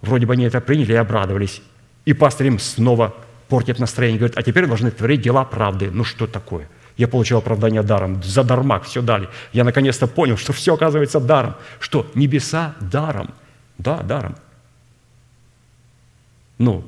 вроде 0.00 0.26
бы 0.26 0.32
они 0.32 0.44
это 0.44 0.60
приняли 0.60 0.92
и 0.92 0.96
обрадовались. 0.96 1.62
И 2.04 2.12
пастор 2.14 2.46
им 2.46 2.58
снова 2.58 3.14
портит 3.48 3.78
настроение, 3.78 4.18
говорит, 4.18 4.38
а 4.38 4.42
теперь 4.42 4.66
должны 4.66 4.90
творить 4.90 5.20
дела 5.20 5.44
правды. 5.44 5.90
Ну 5.90 6.04
что 6.04 6.26
такое? 6.26 6.68
Я 6.96 7.08
получил 7.08 7.38
оправдание 7.38 7.82
даром, 7.82 8.22
за 8.22 8.44
дармак 8.44 8.84
все 8.84 9.02
дали. 9.02 9.28
Я 9.52 9.64
наконец-то 9.64 10.06
понял, 10.06 10.36
что 10.36 10.52
все 10.52 10.74
оказывается 10.74 11.20
даром. 11.20 11.54
Что? 11.80 12.10
Небеса 12.14 12.74
даром. 12.80 13.30
Да, 13.78 13.98
даром. 13.98 14.36
Ну, 16.58 16.84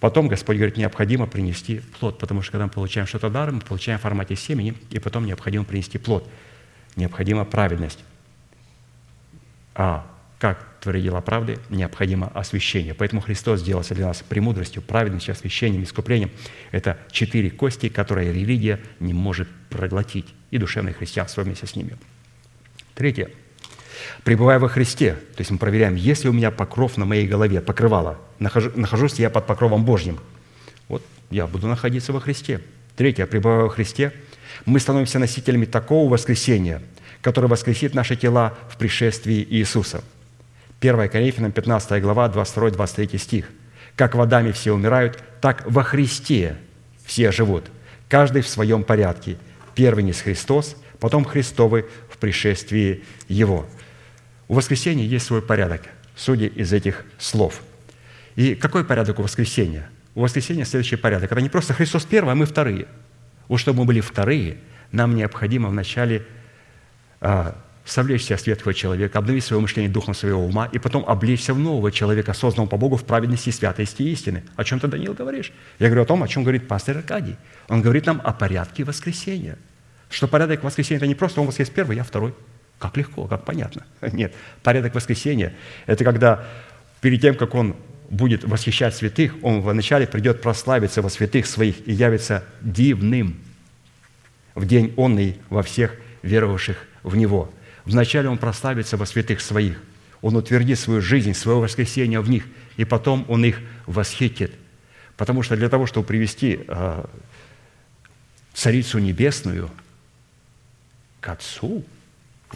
потом 0.00 0.28
Господь 0.28 0.56
говорит, 0.56 0.76
необходимо 0.76 1.26
принести 1.26 1.80
плод, 1.98 2.18
потому 2.18 2.42
что 2.42 2.52
когда 2.52 2.64
мы 2.64 2.70
получаем 2.70 3.06
что-то 3.06 3.30
даром, 3.30 3.56
мы 3.56 3.60
получаем 3.60 3.98
в 3.98 4.02
формате 4.02 4.34
семени, 4.36 4.74
и 4.90 4.98
потом 4.98 5.26
необходимо 5.26 5.64
принести 5.64 5.98
плод. 5.98 6.28
Необходима 6.96 7.44
праведность. 7.44 8.00
А 9.74 10.06
как 10.38 10.66
творить 10.80 11.04
дела 11.04 11.20
правды, 11.20 11.58
необходимо 11.68 12.28
освящение. 12.28 12.94
Поэтому 12.94 13.20
Христос 13.20 13.60
сделался 13.60 13.94
для 13.94 14.06
нас 14.06 14.24
премудростью, 14.26 14.82
праведностью, 14.82 15.32
освящением, 15.32 15.82
искуплением. 15.82 16.30
Это 16.70 16.98
четыре 17.10 17.50
кости, 17.50 17.90
которые 17.90 18.32
религия 18.32 18.80
не 18.98 19.12
может 19.12 19.48
проглотить, 19.68 20.26
и 20.50 20.58
душевное 20.58 20.94
христианство 20.94 21.42
вместе 21.42 21.66
с 21.66 21.76
ними. 21.76 21.96
Третье. 22.94 23.30
Пребывая 24.24 24.58
во 24.58 24.68
Христе, 24.68 25.12
то 25.12 25.40
есть 25.40 25.50
мы 25.50 25.58
проверяем, 25.58 25.94
есть 25.94 26.24
ли 26.24 26.30
у 26.30 26.32
меня 26.32 26.50
покров 26.50 26.96
на 26.96 27.04
моей 27.04 27.26
голове, 27.26 27.60
покрывало, 27.60 28.18
нахожусь 28.38 29.18
ли 29.18 29.22
я 29.22 29.30
под 29.30 29.46
покровом 29.46 29.84
Божьим. 29.84 30.18
Вот 30.88 31.02
я 31.30 31.46
буду 31.46 31.66
находиться 31.66 32.12
во 32.12 32.20
Христе. 32.20 32.60
Третье. 32.96 33.26
Пребывая 33.26 33.62
во 33.62 33.70
Христе, 33.70 34.12
мы 34.66 34.80
становимся 34.80 35.18
носителями 35.18 35.64
такого 35.64 36.10
воскресения, 36.10 36.82
которое 37.22 37.48
воскресит 37.48 37.94
наши 37.94 38.16
тела 38.16 38.54
в 38.68 38.76
пришествии 38.76 39.46
Иисуса– 39.50 40.02
1 40.80 41.10
Коринфянам 41.10 41.52
15 41.52 42.02
глава, 42.02 42.28
22-23 42.28 43.18
стих. 43.18 43.50
«Как 43.96 44.14
водами 44.14 44.50
все 44.50 44.72
умирают, 44.72 45.22
так 45.42 45.62
во 45.66 45.82
Христе 45.82 46.56
все 47.04 47.32
живут, 47.32 47.64
каждый 48.08 48.40
в 48.40 48.48
своем 48.48 48.82
порядке. 48.82 49.36
Первый 49.74 50.02
не 50.02 50.14
с 50.14 50.22
Христос, 50.22 50.76
потом 50.98 51.24
Христовы 51.24 51.86
в 52.08 52.16
пришествии 52.16 53.04
Его». 53.28 53.66
У 54.50 54.54
воскресения 54.54 55.04
есть 55.04 55.26
свой 55.26 55.42
порядок, 55.42 55.82
судя 56.16 56.46
из 56.46 56.72
этих 56.72 57.04
слов. 57.18 57.62
И 58.34 58.56
какой 58.56 58.84
порядок 58.84 59.20
у 59.20 59.22
воскресения? 59.22 59.88
У 60.16 60.22
воскресения 60.22 60.64
следующий 60.64 60.96
порядок. 60.96 61.30
Это 61.30 61.40
не 61.40 61.48
просто 61.48 61.72
Христос 61.72 62.04
первый, 62.04 62.32
а 62.32 62.34
мы 62.34 62.46
вторые. 62.46 62.88
Вот 63.46 63.58
чтобы 63.58 63.78
мы 63.78 63.84
были 63.84 64.00
вторые, 64.00 64.56
нам 64.90 65.14
необходимо 65.14 65.68
вначале 65.68 66.26
а, 67.20 67.56
совлечься 67.84 68.36
с 68.36 68.44
ветхого 68.44 68.74
человека, 68.74 69.20
обновить 69.20 69.44
свое 69.44 69.62
мышление 69.62 69.88
духом 69.88 70.14
своего 70.14 70.44
ума 70.44 70.68
и 70.72 70.80
потом 70.80 71.04
облечься 71.06 71.54
в 71.54 71.58
нового 71.60 71.92
человека, 71.92 72.34
созданного 72.34 72.70
по 72.70 72.76
Богу 72.76 72.96
в 72.96 73.04
праведности, 73.04 73.50
святости 73.50 74.02
и 74.02 74.10
истины. 74.10 74.42
О 74.56 74.64
чем 74.64 74.80
ты, 74.80 74.88
Даниил, 74.88 75.14
говоришь? 75.14 75.52
Я 75.78 75.86
говорю 75.86 76.02
о 76.02 76.06
том, 76.06 76.24
о 76.24 76.28
чем 76.28 76.42
говорит 76.42 76.66
пастор 76.66 76.96
Аркадий. 76.96 77.36
Он 77.68 77.82
говорит 77.82 78.04
нам 78.04 78.20
о 78.24 78.32
порядке 78.32 78.82
воскресения. 78.82 79.58
Что 80.08 80.26
порядок 80.26 80.64
воскресения– 80.64 80.96
это 80.98 81.06
не 81.06 81.14
просто 81.14 81.40
он 81.40 81.46
воскрес 81.46 81.70
первый, 81.70 81.96
я 81.96 82.02
второй. 82.02 82.34
Как 82.80 82.96
легко, 82.96 83.26
как 83.26 83.44
понятно. 83.44 83.86
Нет, 84.12 84.34
порядок 84.64 84.96
воскресения– 84.96 85.54
это 85.86 86.02
когда 86.02 86.44
перед 87.00 87.20
тем, 87.20 87.36
как 87.36 87.54
он 87.54 87.76
будет 88.08 88.42
восхищать 88.42 88.96
святых, 88.96 89.36
он 89.42 89.60
вначале 89.60 90.08
придет 90.08 90.42
прославиться 90.42 91.02
во 91.02 91.10
святых 91.10 91.46
своих 91.46 91.86
и 91.86 91.92
явится 91.92 92.42
дивным 92.60 93.38
в 94.56 94.66
день 94.66 94.92
он 94.96 95.16
и 95.20 95.36
во 95.48 95.62
всех 95.62 95.94
веровавших 96.22 96.76
в 97.04 97.14
Него– 97.14 97.52
Вначале 97.84 98.28
Он 98.28 98.38
прославится 98.38 98.96
во 98.96 99.06
святых 99.06 99.40
Своих. 99.40 99.82
Он 100.22 100.36
утвердит 100.36 100.78
свою 100.78 101.00
жизнь, 101.00 101.32
свое 101.34 101.58
воскресение 101.58 102.20
в 102.20 102.28
них, 102.28 102.44
и 102.76 102.84
потом 102.84 103.24
Он 103.28 103.44
их 103.44 103.58
восхитит. 103.86 104.52
Потому 105.16 105.42
что 105.42 105.56
для 105.56 105.68
того, 105.68 105.86
чтобы 105.86 106.06
привести 106.06 106.60
э, 106.66 107.04
Царицу 108.52 108.98
Небесную 108.98 109.70
к 111.20 111.28
Отцу 111.28 111.84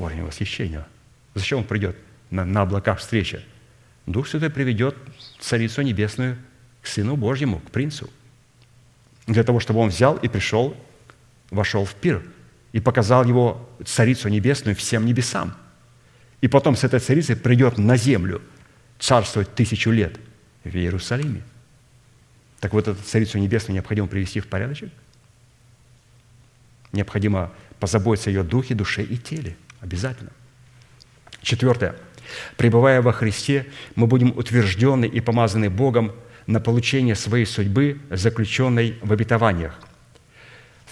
время 0.02 0.24
восхищения, 0.24 0.86
зачем 1.34 1.58
Он 1.58 1.64
придет 1.64 1.96
на, 2.30 2.44
на 2.44 2.62
облаках 2.62 2.98
встречи? 2.98 3.44
Дух 4.06 4.28
Святой 4.28 4.50
приведет 4.50 4.96
Царицу 5.40 5.82
Небесную 5.82 6.36
к 6.82 6.86
Сыну 6.86 7.16
Божьему, 7.16 7.60
к 7.60 7.70
Принцу. 7.70 8.10
Для 9.26 9.42
того, 9.44 9.60
чтобы 9.60 9.80
Он 9.80 9.88
взял 9.88 10.16
и 10.16 10.28
пришел, 10.28 10.76
вошел 11.50 11.84
в 11.84 11.94
пир– 11.94 12.22
и 12.74 12.80
показал 12.80 13.24
его 13.24 13.70
Царицу 13.84 14.28
Небесную 14.28 14.74
всем 14.74 15.06
небесам. 15.06 15.54
И 16.40 16.48
потом 16.48 16.74
с 16.74 16.82
этой 16.82 16.98
царицей 16.98 17.36
придет 17.36 17.78
на 17.78 17.96
землю 17.96 18.42
царствовать 18.98 19.54
тысячу 19.54 19.92
лет 19.92 20.18
в 20.64 20.74
Иерусалиме. 20.74 21.42
Так 22.58 22.72
вот, 22.72 22.88
эту 22.88 23.00
Царицу 23.00 23.38
Небесную 23.38 23.74
необходимо 23.74 24.08
привести 24.08 24.40
в 24.40 24.48
порядочек. 24.48 24.90
Необходимо 26.90 27.52
позаботиться 27.78 28.30
о 28.30 28.32
ее 28.32 28.42
духе, 28.42 28.74
душе 28.74 29.04
и 29.04 29.16
теле. 29.18 29.56
Обязательно. 29.84 30.30
Четвертое. 31.42 31.94
Пребывая 32.56 33.02
во 33.02 33.12
Христе, 33.12 33.66
мы 33.94 34.06
будем 34.06 34.36
утверждены 34.36 35.04
и 35.04 35.20
помазаны 35.20 35.70
Богом 35.70 36.12
на 36.46 36.58
получение 36.58 37.14
своей 37.14 37.44
судьбы, 37.44 38.00
заключенной 38.10 38.98
в 39.02 39.12
обетованиях– 39.12 39.78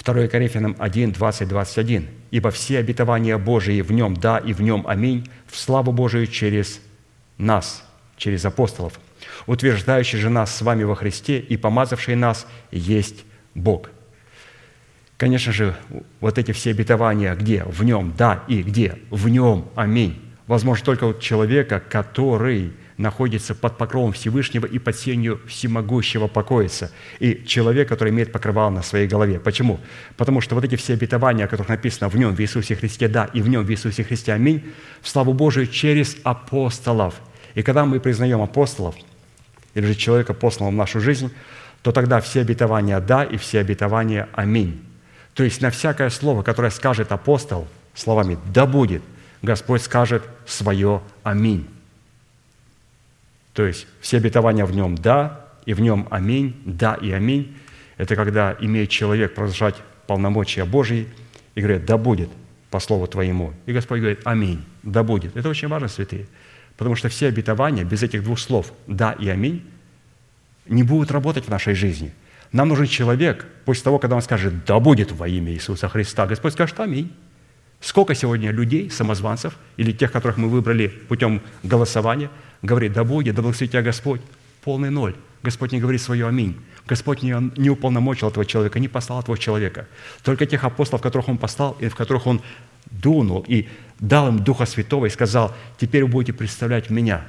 2 0.05 0.29
Коринфянам 0.29 0.77
1, 0.79 1.13
20, 1.13 1.49
21. 1.49 2.09
«Ибо 2.31 2.51
все 2.51 2.79
обетования 2.79 3.39
Божии 3.39 3.81
в 3.83 3.93
нем 3.93 4.17
да 4.17 4.39
и 4.39 4.53
в 4.53 4.61
нем 4.61 4.85
аминь, 4.87 5.29
в 5.47 5.57
славу 5.57 5.93
Божию 5.93 6.27
через 6.27 6.81
нас, 7.39 7.85
через 8.17 8.45
апостолов, 8.45 8.99
утверждающий 9.47 10.19
же 10.19 10.31
нас 10.31 10.55
с 10.55 10.63
вами 10.63 10.85
во 10.85 10.97
Христе 10.97 11.39
и 11.39 11.57
помазавший 11.57 12.17
нас 12.17 12.47
есть 12.71 13.25
Бог». 13.55 13.91
Конечно 15.17 15.53
же, 15.53 15.77
вот 16.21 16.39
эти 16.39 16.53
все 16.53 16.71
обетования, 16.71 17.35
где 17.35 17.65
в 17.65 17.85
нем 17.85 18.13
да 18.17 18.43
и 18.49 18.63
где 18.63 18.99
в 19.11 19.29
нем 19.29 19.69
аминь, 19.77 20.21
возможно 20.47 20.85
только 20.85 21.05
у 21.05 21.19
человека, 21.19 21.81
который 21.89 22.73
находится 22.97 23.55
под 23.55 23.79
покровом 23.79 24.13
Всевышнего 24.13 24.67
и 24.67 24.79
под 24.79 24.97
сенью 24.97 25.41
всемогущего 25.47 26.29
покоится. 26.29 26.91
И 27.19 27.43
человек, 27.47 27.89
который 27.89 28.11
имеет 28.11 28.33
покрывало 28.33 28.71
на 28.71 28.83
своей 28.83 29.07
голове. 29.07 29.41
Почему? 29.41 29.81
Потому 30.17 30.41
что 30.41 30.55
вот 30.55 30.65
эти 30.65 30.77
все 30.77 30.95
обетования, 30.95 31.45
о 31.45 31.49
которых 31.49 31.69
написано 31.69 32.09
в 32.09 32.17
нем, 32.17 32.35
в 32.35 32.41
Иисусе 32.41 32.75
Христе, 32.75 33.09
да, 33.09 33.25
и 33.33 33.43
в 33.43 33.49
нем, 33.49 33.65
в 33.65 33.71
Иисусе 33.71 34.05
Христе, 34.05 34.33
аминь, 34.33 34.73
в 35.01 35.09
славу 35.09 35.33
Божию 35.33 35.67
через 35.67 36.17
апостолов. 36.23 37.21
И 37.55 37.63
когда 37.63 37.85
мы 37.85 38.01
признаем 38.01 38.41
апостолов, 38.41 38.95
или 39.75 39.87
же 39.87 39.95
человека, 39.95 40.35
посланного 40.35 40.73
в 40.73 40.77
нашу 40.77 41.01
жизнь, 41.01 41.31
то 41.83 41.93
тогда 41.93 42.21
все 42.21 42.43
обетования 42.43 43.01
«да» 43.01 43.25
и 43.25 43.37
все 43.37 43.61
обетования 43.61 44.29
«аминь». 44.33 44.81
То 45.35 45.45
есть 45.45 45.61
на 45.61 45.71
всякое 45.71 46.11
слово, 46.11 46.43
которое 46.43 46.71
скажет 46.71 47.13
апостол 47.13 47.67
словами 47.95 48.39
«да 48.53 48.67
будет», 48.67 49.03
Господь 49.41 49.83
скажет 49.83 50.23
свое 50.47 51.03
«аминь». 51.23 51.69
То 53.55 53.67
есть 53.67 53.87
все 54.01 54.19
обетования 54.19 54.65
в 54.65 54.73
нем 54.73 54.97
«да», 54.97 55.47
и 55.67 55.75
в 55.75 55.81
нем 55.81 56.07
«аминь», 56.11 56.61
«да» 56.65 56.95
и 56.95 57.11
«аминь». 57.13 57.57
Это 57.97 58.17
когда 58.17 58.57
имеет 58.61 58.91
человек 58.91 59.35
продолжать 59.35 59.77
полномочия 60.07 60.65
Божьи 60.65 61.09
и 61.55 61.61
говорит 61.61 61.85
«да 61.85 61.97
будет 61.97 62.31
по 62.71 62.81
слову 62.81 63.07
Твоему». 63.07 63.53
И 63.67 63.73
Господь 63.73 64.01
говорит 64.01 64.21
«аминь», 64.25 64.65
«да 64.83 65.03
будет». 65.03 65.37
Это 65.37 65.49
очень 65.49 65.69
важно, 65.69 65.89
святые. 65.89 66.27
Потому 66.77 66.97
что 66.97 67.09
все 67.09 67.29
обетования 67.29 67.85
без 67.85 68.03
этих 68.03 68.23
двух 68.23 68.39
слов 68.39 68.73
«да» 68.87 69.13
и 69.13 69.29
«аминь» 69.29 69.65
не 70.67 70.83
будут 70.83 71.11
работать 71.11 71.47
в 71.47 71.49
нашей 71.49 71.75
жизни. 71.75 72.13
Нам 72.53 72.69
нужен 72.69 72.87
человек, 72.87 73.47
после 73.65 73.85
того, 73.85 73.99
когда 73.99 74.17
он 74.17 74.23
скажет 74.23 74.65
«да 74.67 74.79
будет 74.79 75.11
во 75.13 75.27
имя 75.27 75.53
Иисуса 75.53 75.89
Христа», 75.89 76.27
Господь 76.27 76.53
скажет 76.53 76.79
«аминь». 76.81 77.11
Сколько 77.81 78.15
сегодня 78.15 78.53
людей, 78.53 78.91
самозванцев, 78.91 79.57
или 79.77 79.91
тех, 79.91 80.13
которых 80.13 80.37
мы 80.37 80.49
выбрали 80.49 80.87
путем 80.87 81.43
голосования, 81.65 82.31
говорит, 82.63 82.93
да 82.93 83.03
будет, 83.03 83.35
да 83.35 83.43
благословит 83.43 83.73
тебя 83.73 83.83
Господь, 83.83 84.21
полный 84.63 84.91
ноль. 84.91 85.17
Господь 85.43 85.73
не 85.73 85.81
говорит 85.81 86.01
свое 86.01 86.29
«Аминь». 86.29 86.57
Господь 86.87 87.23
не, 87.23 87.35
не 87.59 87.71
уполномочил 87.71 88.29
этого 88.29 88.45
человека, 88.45 88.79
не 88.79 88.89
послал 88.89 89.21
этого 89.21 89.39
человека. 89.39 89.87
Только 90.23 90.47
тех 90.47 90.65
апостолов, 90.65 91.03
которых 91.03 91.29
Он 91.29 91.39
послал, 91.39 91.77
и 91.81 91.89
в 91.89 91.97
которых 91.97 92.27
Он 92.27 92.41
дунул 92.91 93.45
и 93.49 93.69
дал 93.99 94.29
им 94.29 94.39
Духа 94.41 94.67
Святого 94.67 95.07
и 95.07 95.11
сказал, 95.11 95.55
теперь 95.79 96.05
вы 96.05 96.11
будете 96.11 96.33
представлять 96.33 96.91
меня. 96.91 97.23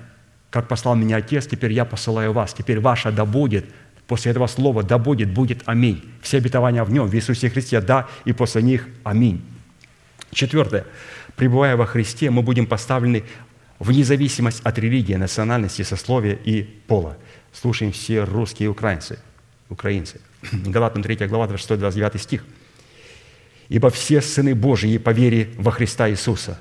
Как 0.50 0.68
послал 0.68 0.96
меня 0.96 1.18
Отец, 1.18 1.48
теперь 1.48 1.72
я 1.72 1.86
посылаю 1.86 2.34
вас. 2.34 2.54
Теперь 2.54 2.80
ваше 2.80 3.12
«да 3.12 3.26
будет» 3.26 3.66
После 4.14 4.30
этого 4.30 4.46
слова 4.46 4.84
«да 4.84 5.00
будет» 5.00 5.34
будет 5.34 5.64
«Аминь». 5.66 6.04
Все 6.22 6.38
обетования 6.38 6.84
в 6.84 6.92
Нем, 6.92 7.08
в 7.08 7.16
Иисусе 7.16 7.50
Христе 7.50 7.82
«да», 7.82 8.08
и 8.26 8.32
после 8.32 8.62
них 8.62 8.88
«Аминь». 9.04 9.42
Четвертое. 10.32 10.86
Пребывая 11.36 11.76
во 11.76 11.88
Христе, 11.88 12.30
мы 12.30 12.44
будем 12.44 12.68
поставлены 12.68 13.24
вне 13.80 14.04
зависимости 14.04 14.62
от 14.64 14.78
религии, 14.78 15.16
национальности, 15.16 15.82
сословия 15.82 16.36
и 16.36 16.62
пола. 16.62 17.18
Слушаем 17.54 17.92
все 17.92 18.24
русские 18.24 18.68
и 18.68 18.70
украинцы. 18.70 19.18
украинцы. 19.70 20.22
Галатам 20.52 21.02
3 21.02 21.16
глава, 21.26 21.48
26-29 21.48 22.20
стих. 22.20 22.46
«Ибо 23.68 23.90
все 23.90 24.22
сыны 24.22 24.54
Божии 24.54 25.00
по 25.00 25.10
вере 25.10 25.50
во 25.58 25.72
Христа 25.72 26.08
Иисуса». 26.08 26.60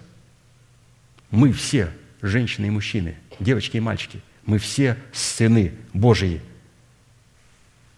Мы 1.30 1.52
все, 1.52 1.90
женщины 2.22 2.68
и 2.68 2.70
мужчины, 2.70 3.16
девочки 3.40 3.76
и 3.76 3.80
мальчики, 3.80 4.22
мы 4.46 4.56
все 4.56 4.96
сыны 5.12 5.72
Божии 5.92 6.40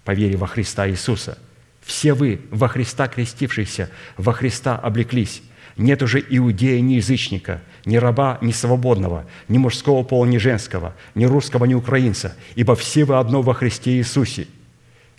по 0.05 0.13
вере 0.13 0.37
во 0.37 0.47
Христа 0.47 0.89
Иисуса. 0.89 1.39
Все 1.81 2.15
вы 2.15 2.41
во 2.51 2.69
Христа 2.69 3.09
крестившиеся, 3.09 3.91
во 4.17 4.33
Христа 4.33 4.77
облеклись. 4.77 5.43
Нет 5.77 6.03
уже 6.03 6.25
иудея, 6.27 6.81
ни 6.81 6.95
язычника, 6.95 7.61
ни 7.85 7.97
раба, 7.97 8.39
ни 8.41 8.53
свободного, 8.53 9.27
ни 9.49 9.59
мужского 9.59 10.05
пола, 10.05 10.25
ни 10.25 10.39
женского, 10.39 10.95
ни 11.15 11.25
русского, 11.25 11.65
ни 11.65 11.75
украинца, 11.75 12.37
ибо 12.55 12.77
все 12.77 13.05
вы 13.05 13.19
одно 13.19 13.43
во 13.43 13.55
Христе 13.55 13.97
Иисусе. 13.97 14.47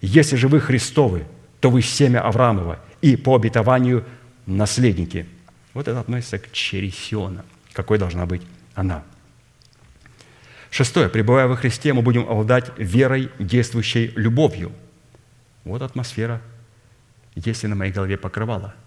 Если 0.01 0.35
же 0.37 0.47
вы 0.47 0.59
Христовы, 0.59 1.25
то 1.59 1.69
вы 1.69 1.81
семя 1.81 2.21
Авраамова 2.21 2.79
и 3.01 3.15
по 3.15 3.35
обетованию 3.35 4.05
наследники. 4.45 5.25
Вот 5.73 5.87
это 5.87 5.99
относится 5.99 6.39
к 6.39 6.51
чере 6.51 6.89
Сиона. 6.89 7.43
Какой 7.73 7.97
должна 7.97 8.25
быть 8.25 8.41
она? 8.75 9.03
Шестое. 10.75 11.07
Пребывая 11.07 11.47
во 11.47 11.55
Христе, 11.55 11.93
мы 11.93 12.01
будем 12.01 12.23
обладать 12.23 12.71
верой, 12.77 13.31
действующей 13.39 14.11
любовью. 14.15 14.73
Вот 15.63 15.81
атмосфера, 15.81 16.41
если 17.35 17.67
на 17.67 17.75
моей 17.75 17.93
голове 17.93 18.17
покрывало– 18.17 18.75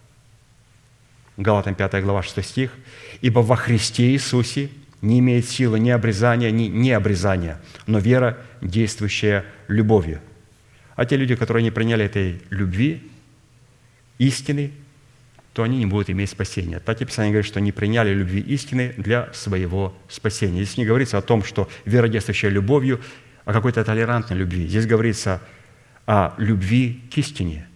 Галатам 1.39 1.76
5 1.76 2.03
глава 2.03 2.22
6 2.22 2.45
стих. 2.45 2.72
«Ибо 3.20 3.39
во 3.39 3.55
Христе 3.55 4.11
Иисусе 4.11 4.70
не 5.01 5.20
имеет 5.20 5.49
силы 5.49 5.78
ни 5.78 5.89
обрезания, 5.89 6.51
ни 6.51 6.64
необрезания, 6.64 7.61
но 7.86 8.01
вера, 8.01 8.36
действующая 8.61 9.45
любовью». 9.68 10.20
А 10.97 11.07
те 11.07 11.16
люди, 11.16 11.36
которые 11.36 11.62
не 11.62 11.70
приняли 11.70 12.05
этой 12.05 12.43
любви, 12.51 13.09
истины, 14.18 14.72
то 15.59 15.65
они 15.65 15.79
не 15.79 15.87
будут 15.87 16.09
иметь 16.09 16.31
спасения. 16.31 16.79
Так 16.79 17.03
и 17.03 17.05
Писание 17.05 17.33
говорит, 17.33 17.49
что 17.51 17.61
не 17.61 17.73
приняли 17.73 18.15
любви 18.15 18.41
истины 18.43 18.95
для 18.97 19.29
своего 19.33 19.93
спасения. 20.09 20.63
Здесь 20.63 20.77
не 20.77 20.87
говорится 20.87 21.19
о 21.19 21.21
том, 21.21 21.43
что 21.43 21.69
вера, 21.85 22.07
действующая 22.07 22.49
любовью, 22.49 23.01
о 23.45 23.53
какой-то 23.53 23.83
толерантной 23.83 24.39
любви. 24.39 24.69
Здесь 24.69 24.87
говорится 24.87 25.43
о 26.07 26.33
любви 26.39 27.03
к 27.13 27.19
истине, 27.19 27.67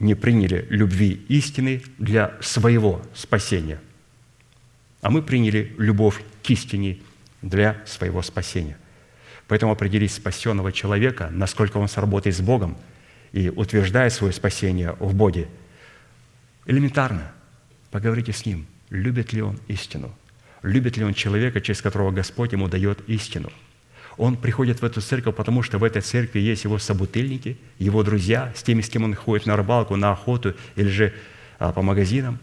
не 0.00 0.14
приняли 0.14 0.66
любви 0.68 1.24
истины 1.28 1.82
для 1.96 2.34
своего 2.42 3.00
спасения, 3.14 3.80
а 5.00 5.08
мы 5.08 5.22
приняли 5.22 5.72
любовь 5.78 6.20
к 6.42 6.50
истине 6.50 6.98
для 7.40 7.78
своего 7.86 8.20
спасения. 8.20 8.76
Поэтому 9.48 9.72
определить 9.72 10.12
спасенного 10.12 10.72
человека, 10.72 11.30
насколько 11.32 11.78
он 11.78 11.88
сработает 11.88 12.36
с 12.36 12.42
Богом 12.42 12.76
и 13.32 13.48
утверждает 13.48 14.12
свое 14.12 14.34
спасение 14.34 14.94
в 15.00 15.14
Боге, 15.14 15.48
элементарно. 16.66 17.32
Поговорите 17.90 18.32
с 18.32 18.44
ним, 18.44 18.66
любит 18.90 19.32
ли 19.32 19.42
он 19.42 19.58
истину, 19.68 20.14
любит 20.62 20.96
ли 20.96 21.04
он 21.04 21.14
человека, 21.14 21.60
через 21.60 21.80
которого 21.80 22.10
Господь 22.10 22.52
ему 22.52 22.68
дает 22.68 23.00
истину– 23.08 23.52
он 24.18 24.36
приходит 24.36 24.80
в 24.80 24.84
эту 24.84 25.00
церковь, 25.00 25.34
потому 25.34 25.62
что 25.62 25.78
в 25.78 25.84
этой 25.84 26.00
церкви 26.00 26.40
есть 26.40 26.64
его 26.64 26.78
собутыльники, 26.78 27.58
его 27.78 28.02
друзья, 28.02 28.52
с 28.56 28.62
теми, 28.62 28.80
с 28.80 28.88
кем 28.88 29.04
он 29.04 29.14
ходит 29.14 29.46
на 29.46 29.56
рыбалку, 29.56 29.96
на 29.96 30.12
охоту 30.12 30.54
или 30.74 30.88
же 30.88 31.12
а, 31.58 31.72
по 31.72 31.82
магазинам. 31.82 32.38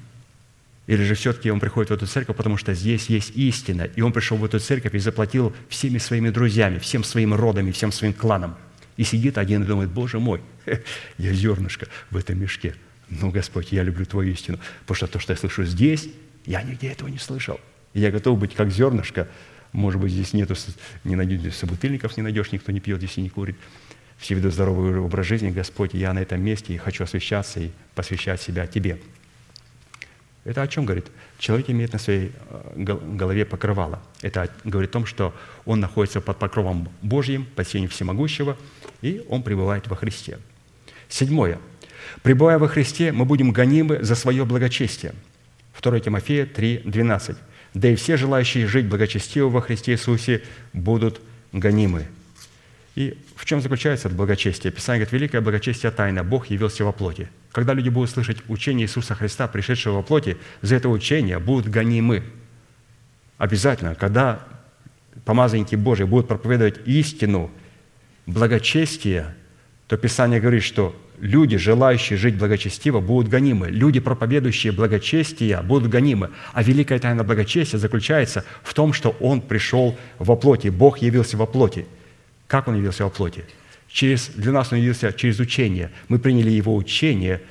Или 0.86 1.04
же 1.04 1.16
все-таки 1.16 1.50
он 1.50 1.60
приходит 1.60 1.90
в 1.90 1.94
эту 1.94 2.06
церковь, 2.06 2.36
потому 2.36 2.58
что 2.58 2.74
здесь 2.74 3.08
есть 3.08 3.32
истина, 3.36 3.84
и 3.84 4.02
он 4.02 4.12
пришел 4.12 4.38
в 4.38 4.44
эту 4.44 4.60
церковь 4.60 4.94
и 4.94 5.00
заплатил 5.00 5.56
всеми 5.70 5.98
своими 5.98 6.30
друзьями, 6.30 6.78
всем 6.78 7.04
своим 7.04 7.34
родами, 7.34 7.72
всем 7.72 7.92
своим 7.92 8.14
кланам. 8.14 8.56
И 8.98 9.04
сидит 9.04 9.38
один 9.38 9.64
и 9.64 9.66
думает, 9.66 9.90
Боже 9.90 10.20
мой, 10.20 10.42
я 11.18 11.34
зернышко 11.34 11.88
в 12.12 12.18
этом 12.18 12.40
мешке. 12.40 12.76
Ну, 13.22 13.32
Господь, 13.32 13.72
я 13.72 13.84
люблю 13.84 14.06
Твою 14.06 14.32
истину, 14.32 14.60
потому 14.82 14.96
что 14.96 15.08
то, 15.08 15.20
что 15.20 15.34
я 15.34 15.38
слышу 15.38 15.64
здесь, 15.66 16.10
я 16.46 16.62
нигде 16.62 16.90
этого 16.90 17.10
не 17.10 17.18
слышал. 17.18 17.60
Я 17.94 18.12
готов 18.12 18.40
быть 18.40 18.56
как 18.56 18.72
зернышко 18.72 19.28
может 19.74 20.00
быть, 20.00 20.12
здесь 20.12 20.34
нету, 20.34 20.54
не 21.04 21.16
найдешь, 21.16 21.56
собутыльников 21.56 22.16
не 22.16 22.24
найдешь, 22.24 22.52
никто 22.52 22.72
не 22.72 22.80
пьет 22.80 23.00
здесь 23.00 23.18
не 23.18 23.30
курит. 23.30 23.58
Все 24.18 24.36
ведут 24.36 24.54
здоровый 24.54 25.00
образ 25.00 25.26
жизни. 25.26 25.50
Господь, 25.50 25.94
я 25.96 26.14
на 26.14 26.20
этом 26.20 26.42
месте 26.42 26.74
и 26.74 26.78
хочу 26.78 27.04
освящаться 27.04 27.60
и 27.60 27.72
посвящать 27.96 28.40
себя 28.40 28.68
Тебе. 28.68 29.00
Это 30.46 30.62
о 30.62 30.68
чем 30.68 30.86
говорит? 30.86 31.08
Человек 31.40 31.70
имеет 31.70 31.94
на 31.94 32.00
своей 32.00 32.32
э, 32.50 32.72
голове 32.76 33.46
покрывало. 33.46 34.02
Это 34.22 34.50
говорит 34.64 34.92
о 34.92 34.94
том, 34.94 35.06
что 35.06 35.34
он 35.66 35.80
находится 35.80 36.22
под 36.22 36.38
покровом 36.38 36.90
Божьим, 37.02 37.46
под 37.56 37.68
сенью 37.68 37.90
всемогущего, 37.90 38.58
и 39.02 39.26
он 39.30 39.42
пребывает 39.42 39.88
во 39.88 39.96
Христе. 39.96 40.38
Седьмое. 41.10 41.60
Пребывая 42.22 42.60
во 42.60 42.68
Христе, 42.68 43.12
мы 43.12 43.26
будем 43.26 43.52
гонимы 43.52 44.04
за 44.04 44.16
свое 44.16 44.46
благочестие. 44.46 45.14
2 45.82 46.00
Тимофея 46.00 46.46
3, 46.46 46.82
12 46.86 47.38
да 47.74 47.90
и 47.90 47.96
все 47.96 48.18
желающие 48.18 48.68
жить 48.68 48.86
благочестиво 48.86 49.50
во 49.50 49.62
Христе 49.62 49.94
Иисусе 49.94 50.44
будут 50.74 51.22
гонимы». 51.52 52.08
И 52.96 53.18
в 53.36 53.46
чем 53.46 53.60
заключается 53.60 54.08
это 54.08 54.16
благочестие? 54.16 54.72
Писание 54.72 55.00
говорит, 55.00 55.14
великое 55.14 55.42
благочестие 55.42 55.92
тайна, 55.92 56.24
Бог 56.24 56.48
явился 56.52 56.86
во 56.86 56.92
плоти. 56.92 57.28
Когда 57.52 57.74
люди 57.74 57.90
будут 57.90 58.12
слышать 58.12 58.38
учение 58.48 58.86
Иисуса 58.86 59.16
Христа, 59.16 59.48
пришедшего 59.48 59.96
во 59.96 60.02
плоти, 60.04 60.38
за 60.62 60.76
это 60.76 60.90
учение 60.90 61.40
будут 61.40 61.72
гонимы. 61.72 62.24
Обязательно, 63.40 63.96
когда 63.96 64.46
помазанники 65.26 65.76
Божии 65.76 66.04
будут 66.04 66.28
проповедовать 66.28 66.82
истину, 66.86 67.50
благочестие, 68.28 69.34
то 69.88 69.98
Писание 69.98 70.40
говорит, 70.40 70.64
что 70.64 70.96
люди, 71.24 71.58
желающие 71.58 72.18
жить 72.18 72.36
благочестиво, 72.36 73.00
будут 73.00 73.30
гонимы. 73.30 73.70
Люди, 73.70 74.00
проповедующие 74.02 74.74
благочестие, 74.74 75.62
будут 75.62 75.90
гонимы. 75.90 76.32
А 76.52 76.62
великая 76.62 77.00
тайна 77.00 77.24
благочестия 77.24 77.80
заключается 77.80 78.44
в 78.62 78.74
том, 78.74 78.92
что 78.92 79.16
Он 79.22 79.42
пришел 79.42 79.98
во 80.20 80.36
плоти, 80.36 80.68
Бог 80.68 80.98
явился 81.00 81.38
во 81.38 81.46
плоти. 81.46 81.88
Как 82.48 82.68
Он 82.68 82.76
явился 82.76 83.06
во 83.06 83.10
плоти? 83.10 83.46
Через, 83.88 84.28
для 84.30 84.52
нас 84.52 84.74
Он 84.74 84.80
явился 84.80 85.14
через 85.14 85.40
учение. 85.40 85.92
Мы 86.10 86.20
приняли 86.20 86.52
Его 86.52 86.76
учение 86.76 87.42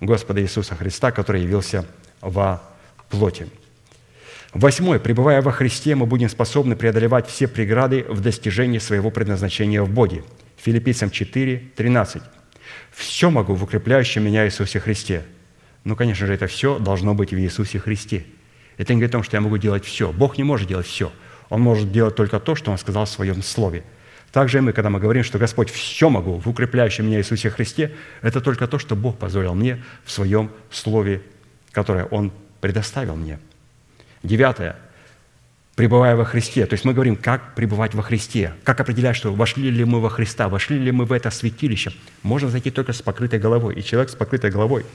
Господа 0.00 0.40
Иисуса 0.40 0.74
Христа, 0.74 1.10
который 1.12 1.42
явился 1.42 1.84
во 2.22 2.62
плоти. 3.10 3.46
Восьмое. 4.54 4.98
Пребывая 4.98 5.42
во 5.42 5.52
Христе, 5.52 5.94
мы 5.94 6.06
будем 6.06 6.30
способны 6.30 6.74
преодолевать 6.74 7.28
все 7.28 7.48
преграды 7.48 8.06
в 8.08 8.20
достижении 8.22 8.78
своего 8.78 9.10
предназначения 9.10 9.82
в 9.82 9.90
Боге. 9.90 10.22
Филиппийцам 10.56 11.10
4, 11.10 11.72
13. 11.76 12.22
Все 12.94 13.30
могу 13.30 13.54
в 13.54 13.64
укрепляющем 13.64 14.24
меня 14.24 14.46
Иисусе 14.46 14.78
Христе. 14.78 15.24
Ну, 15.82 15.96
конечно 15.96 16.26
же, 16.26 16.34
это 16.34 16.46
все 16.46 16.78
должно 16.78 17.14
быть 17.14 17.32
в 17.32 17.36
Иисусе 17.36 17.78
Христе. 17.78 18.24
Это 18.76 18.94
не 18.94 19.00
говорит 19.00 19.10
о 19.10 19.18
том, 19.18 19.22
что 19.22 19.36
я 19.36 19.40
могу 19.40 19.58
делать 19.58 19.84
все. 19.84 20.12
Бог 20.12 20.38
не 20.38 20.44
может 20.44 20.68
делать 20.68 20.86
все. 20.86 21.12
Он 21.50 21.60
может 21.60 21.92
делать 21.92 22.14
только 22.14 22.40
то, 22.40 22.54
что 22.54 22.70
Он 22.70 22.78
сказал 22.78 23.04
в 23.04 23.10
Своем 23.10 23.42
Слове. 23.42 23.84
Также 24.32 24.58
и 24.58 24.60
мы, 24.60 24.72
когда 24.72 24.90
мы 24.90 24.98
говорим, 24.98 25.22
что 25.22 25.38
Господь 25.38 25.70
все 25.70 26.08
могу 26.08 26.38
в 26.38 26.48
укрепляющем 26.48 27.06
меня 27.06 27.18
Иисусе 27.18 27.50
Христе, 27.50 27.94
это 28.22 28.40
только 28.40 28.66
то, 28.66 28.78
что 28.78 28.96
Бог 28.96 29.18
позволил 29.18 29.54
мне 29.54 29.82
в 30.04 30.10
Своем 30.10 30.50
Слове, 30.70 31.22
которое 31.72 32.06
Он 32.06 32.32
предоставил 32.60 33.14
мне. 33.16 33.38
Девятое 34.22 34.76
пребывая 35.76 36.14
во 36.16 36.24
Христе. 36.24 36.66
То 36.66 36.74
есть 36.74 36.84
мы 36.84 36.92
говорим, 36.92 37.16
как 37.16 37.54
пребывать 37.54 37.94
во 37.94 38.02
Христе, 38.02 38.54
как 38.62 38.80
определять, 38.80 39.16
что 39.16 39.32
вошли 39.32 39.70
ли 39.70 39.84
мы 39.84 40.00
во 40.00 40.08
Христа, 40.08 40.48
вошли 40.48 40.78
ли 40.78 40.92
мы 40.92 41.04
в 41.04 41.12
это 41.12 41.30
святилище. 41.30 41.92
Можно 42.22 42.48
зайти 42.48 42.70
только 42.70 42.92
с 42.92 43.02
покрытой 43.02 43.38
головой. 43.38 43.74
И 43.74 43.82
человек 43.82 44.10
с 44.10 44.14
покрытой 44.14 44.50
головой, 44.50 44.86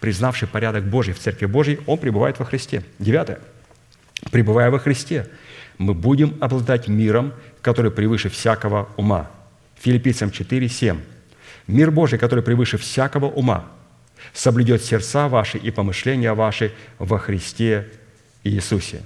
признавший 0.00 0.48
порядок 0.48 0.84
Божий 0.84 1.14
в 1.14 1.18
Церкви 1.18 1.46
Божьей, 1.46 1.80
он 1.86 1.98
пребывает 1.98 2.38
во 2.38 2.44
Христе. 2.44 2.82
Девятое. 2.98 3.40
Пребывая 4.30 4.70
во 4.70 4.78
Христе, 4.78 5.28
мы 5.78 5.94
будем 5.94 6.36
обладать 6.40 6.88
миром, 6.88 7.32
который 7.62 7.90
превыше 7.90 8.28
всякого 8.28 8.88
ума. 8.96 9.30
Филиппийцам 9.80 10.30
4, 10.30 10.68
7. 10.68 11.00
Мир 11.66 11.90
Божий, 11.90 12.18
который 12.18 12.42
превыше 12.42 12.78
всякого 12.78 13.26
ума, 13.26 13.66
соблюдет 14.32 14.82
сердца 14.82 15.28
ваши 15.28 15.58
и 15.58 15.70
помышления 15.70 16.32
ваши 16.32 16.72
во 16.98 17.18
Христе 17.18 17.88
Иисусе. 18.44 19.02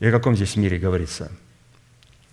И 0.00 0.06
о 0.06 0.12
каком 0.12 0.36
здесь 0.36 0.56
мире 0.56 0.78
говорится? 0.78 1.30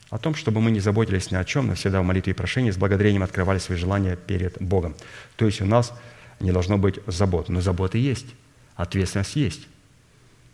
О 0.09 0.17
том, 0.17 0.35
чтобы 0.35 0.61
мы 0.61 0.71
не 0.71 0.79
заботились 0.79 1.31
ни 1.31 1.35
о 1.35 1.43
чем, 1.43 1.67
но 1.67 1.75
всегда 1.75 2.01
в 2.01 2.05
молитве 2.05 2.31
и 2.31 2.35
прошении 2.35 2.71
с 2.71 2.77
благодарением 2.77 3.23
открывали 3.23 3.57
свои 3.57 3.77
желания 3.77 4.15
перед 4.15 4.61
Богом. 4.61 4.95
То 5.37 5.45
есть 5.45 5.61
у 5.61 5.65
нас 5.65 5.93
не 6.39 6.51
должно 6.51 6.77
быть 6.77 6.99
забот. 7.07 7.49
Но 7.49 7.61
заботы 7.61 7.97
есть, 7.97 8.27
ответственность 8.75 9.35
есть. 9.35 9.67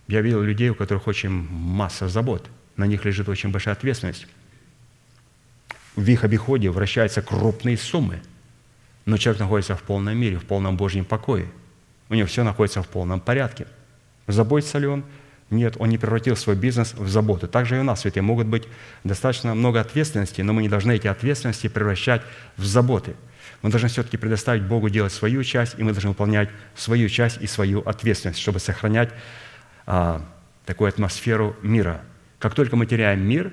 Я 0.07 0.21
видел 0.21 0.41
людей, 0.41 0.69
у 0.69 0.75
которых 0.75 1.07
очень 1.07 1.29
масса 1.29 2.07
забот. 2.07 2.49
На 2.77 2.85
них 2.85 3.03
лежит 3.05 3.27
очень 3.27 3.51
большая 3.51 3.75
ответственность. 3.75 4.27
В 5.95 6.07
их 6.07 6.23
обиходе 6.23 6.69
вращаются 6.69 7.21
крупные 7.21 7.77
суммы. 7.77 8.21
Но 9.05 9.17
человек 9.17 9.41
находится 9.41 9.75
в 9.75 9.81
полном 9.83 10.17
мире, 10.17 10.37
в 10.37 10.45
полном 10.45 10.77
Божьем 10.77 11.03
покое. 11.03 11.51
У 12.09 12.13
него 12.13 12.27
все 12.27 12.43
находится 12.43 12.81
в 12.81 12.87
полном 12.87 13.19
порядке. 13.19 13.67
Заботится 14.27 14.77
ли 14.77 14.87
он? 14.87 15.03
Нет, 15.49 15.75
он 15.79 15.89
не 15.89 15.97
превратил 15.97 16.35
свой 16.35 16.55
бизнес 16.55 16.93
в 16.93 17.07
заботу. 17.09 17.47
Также 17.47 17.77
и 17.77 17.79
у 17.79 17.83
нас, 17.83 18.01
святые, 18.01 18.21
могут 18.21 18.47
быть 18.47 18.67
достаточно 19.03 19.55
много 19.55 19.81
ответственности, 19.81 20.41
но 20.41 20.53
мы 20.53 20.61
не 20.61 20.69
должны 20.69 20.95
эти 20.95 21.07
ответственности 21.07 21.67
превращать 21.67 22.21
в 22.55 22.65
заботы. 22.65 23.15
Мы 23.61 23.71
должны 23.71 23.89
все-таки 23.89 24.17
предоставить 24.17 24.63
Богу 24.63 24.89
делать 24.89 25.11
свою 25.11 25.43
часть, 25.43 25.77
и 25.77 25.83
мы 25.83 25.91
должны 25.91 26.09
выполнять 26.09 26.49
свою 26.75 27.09
часть 27.09 27.41
и 27.41 27.47
свою 27.47 27.81
ответственность, 27.81 28.39
чтобы 28.39 28.59
сохранять 28.59 29.09
а, 29.85 30.21
такую 30.65 30.87
атмосферу 30.87 31.55
мира. 31.63 32.01
Как 32.37 32.53
только 32.53 32.75
мы 32.75 32.85
теряем 32.85 33.21
мир, 33.21 33.51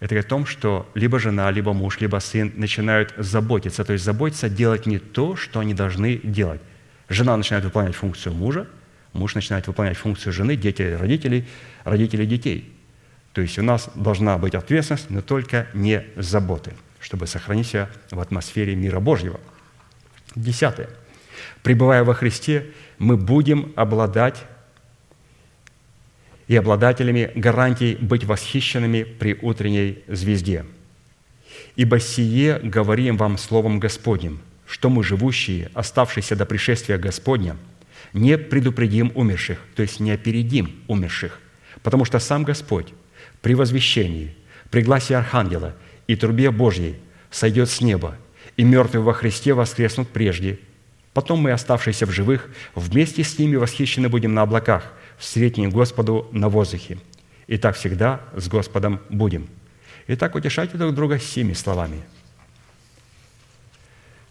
это 0.00 0.14
говорит 0.14 0.26
о 0.26 0.28
том, 0.28 0.46
что 0.46 0.90
либо 0.94 1.18
жена, 1.18 1.50
либо 1.50 1.72
муж, 1.72 2.00
либо 2.00 2.18
сын 2.18 2.52
начинают 2.56 3.14
заботиться, 3.16 3.84
то 3.84 3.92
есть 3.92 4.04
заботиться 4.04 4.48
делать 4.48 4.86
не 4.86 4.98
то, 4.98 5.34
что 5.36 5.60
они 5.60 5.72
должны 5.72 6.18
делать. 6.18 6.60
Жена 7.08 7.36
начинает 7.36 7.64
выполнять 7.64 7.94
функцию 7.94 8.34
мужа, 8.34 8.66
муж 9.18 9.34
начинает 9.34 9.66
выполнять 9.66 9.96
функцию 9.96 10.32
жены, 10.32 10.56
дети 10.56 10.96
родителей, 10.98 11.46
родители 11.84 12.24
детей. 12.24 12.72
То 13.32 13.42
есть 13.42 13.58
у 13.58 13.62
нас 13.62 13.90
должна 13.94 14.38
быть 14.38 14.54
ответственность, 14.54 15.10
но 15.10 15.20
только 15.20 15.68
не 15.74 16.04
заботы, 16.16 16.72
чтобы 17.00 17.26
сохранить 17.26 17.66
себя 17.66 17.90
в 18.10 18.20
атмосфере 18.20 18.74
мира 18.74 19.00
Божьего. 19.00 19.38
Десятое. 20.34 20.88
Пребывая 21.62 22.04
во 22.04 22.14
Христе, 22.14 22.66
мы 22.98 23.16
будем 23.16 23.72
обладать 23.76 24.44
и 26.48 26.56
обладателями 26.56 27.30
гарантий 27.34 27.96
быть 28.00 28.24
восхищенными 28.24 29.02
при 29.02 29.34
утренней 29.40 30.02
звезде. 30.08 30.64
Ибо 31.76 32.00
сие 32.00 32.58
говорим 32.58 33.16
вам 33.16 33.38
Словом 33.38 33.78
Господним, 33.78 34.40
что 34.66 34.88
мы, 34.88 35.04
живущие, 35.04 35.70
оставшиеся 35.74 36.36
до 36.36 36.46
пришествия 36.46 36.98
Господня, 36.98 37.56
не 38.12 38.38
предупредим 38.38 39.12
умерших, 39.14 39.58
то 39.74 39.82
есть 39.82 40.00
не 40.00 40.10
опередим 40.10 40.82
умерших, 40.86 41.38
потому 41.82 42.04
что 42.04 42.18
сам 42.18 42.44
Господь 42.44 42.88
при 43.42 43.54
возвещении, 43.54 44.34
при 44.70 44.82
гласе 44.82 45.16
Архангела 45.16 45.74
и 46.06 46.16
трубе 46.16 46.50
Божьей 46.50 46.96
сойдет 47.30 47.70
с 47.70 47.80
неба, 47.80 48.16
и 48.56 48.64
мертвые 48.64 49.02
во 49.02 49.12
Христе 49.12 49.54
воскреснут 49.54 50.08
прежде. 50.08 50.58
Потом 51.12 51.40
мы, 51.40 51.52
оставшиеся 51.52 52.06
в 52.06 52.10
живых, 52.10 52.48
вместе 52.74 53.24
с 53.24 53.38
ними 53.38 53.56
восхищены 53.56 54.08
будем 54.08 54.34
на 54.34 54.42
облаках– 54.42 54.92
встретнем 55.18 55.70
Господу 55.70 56.28
на 56.32 56.48
воздухе. 56.48 56.98
И 57.46 57.58
так 57.58 57.76
всегда 57.76 58.22
с 58.34 58.48
Господом 58.48 59.00
будем. 59.10 59.48
Итак, 60.06 60.34
утешайте 60.34 60.78
друг 60.78 60.94
друга 60.94 61.18
семи 61.18 61.54
словами. 61.54 62.02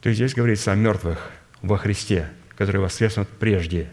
То 0.02 0.10
есть 0.10 0.18
здесь 0.18 0.34
говорится 0.34 0.72
о 0.72 0.76
мертвых 0.76 1.32
во 1.62 1.78
Христе, 1.78 2.30
которые 2.58 2.82
воскреснут 2.82 3.28
прежде, 3.28 3.90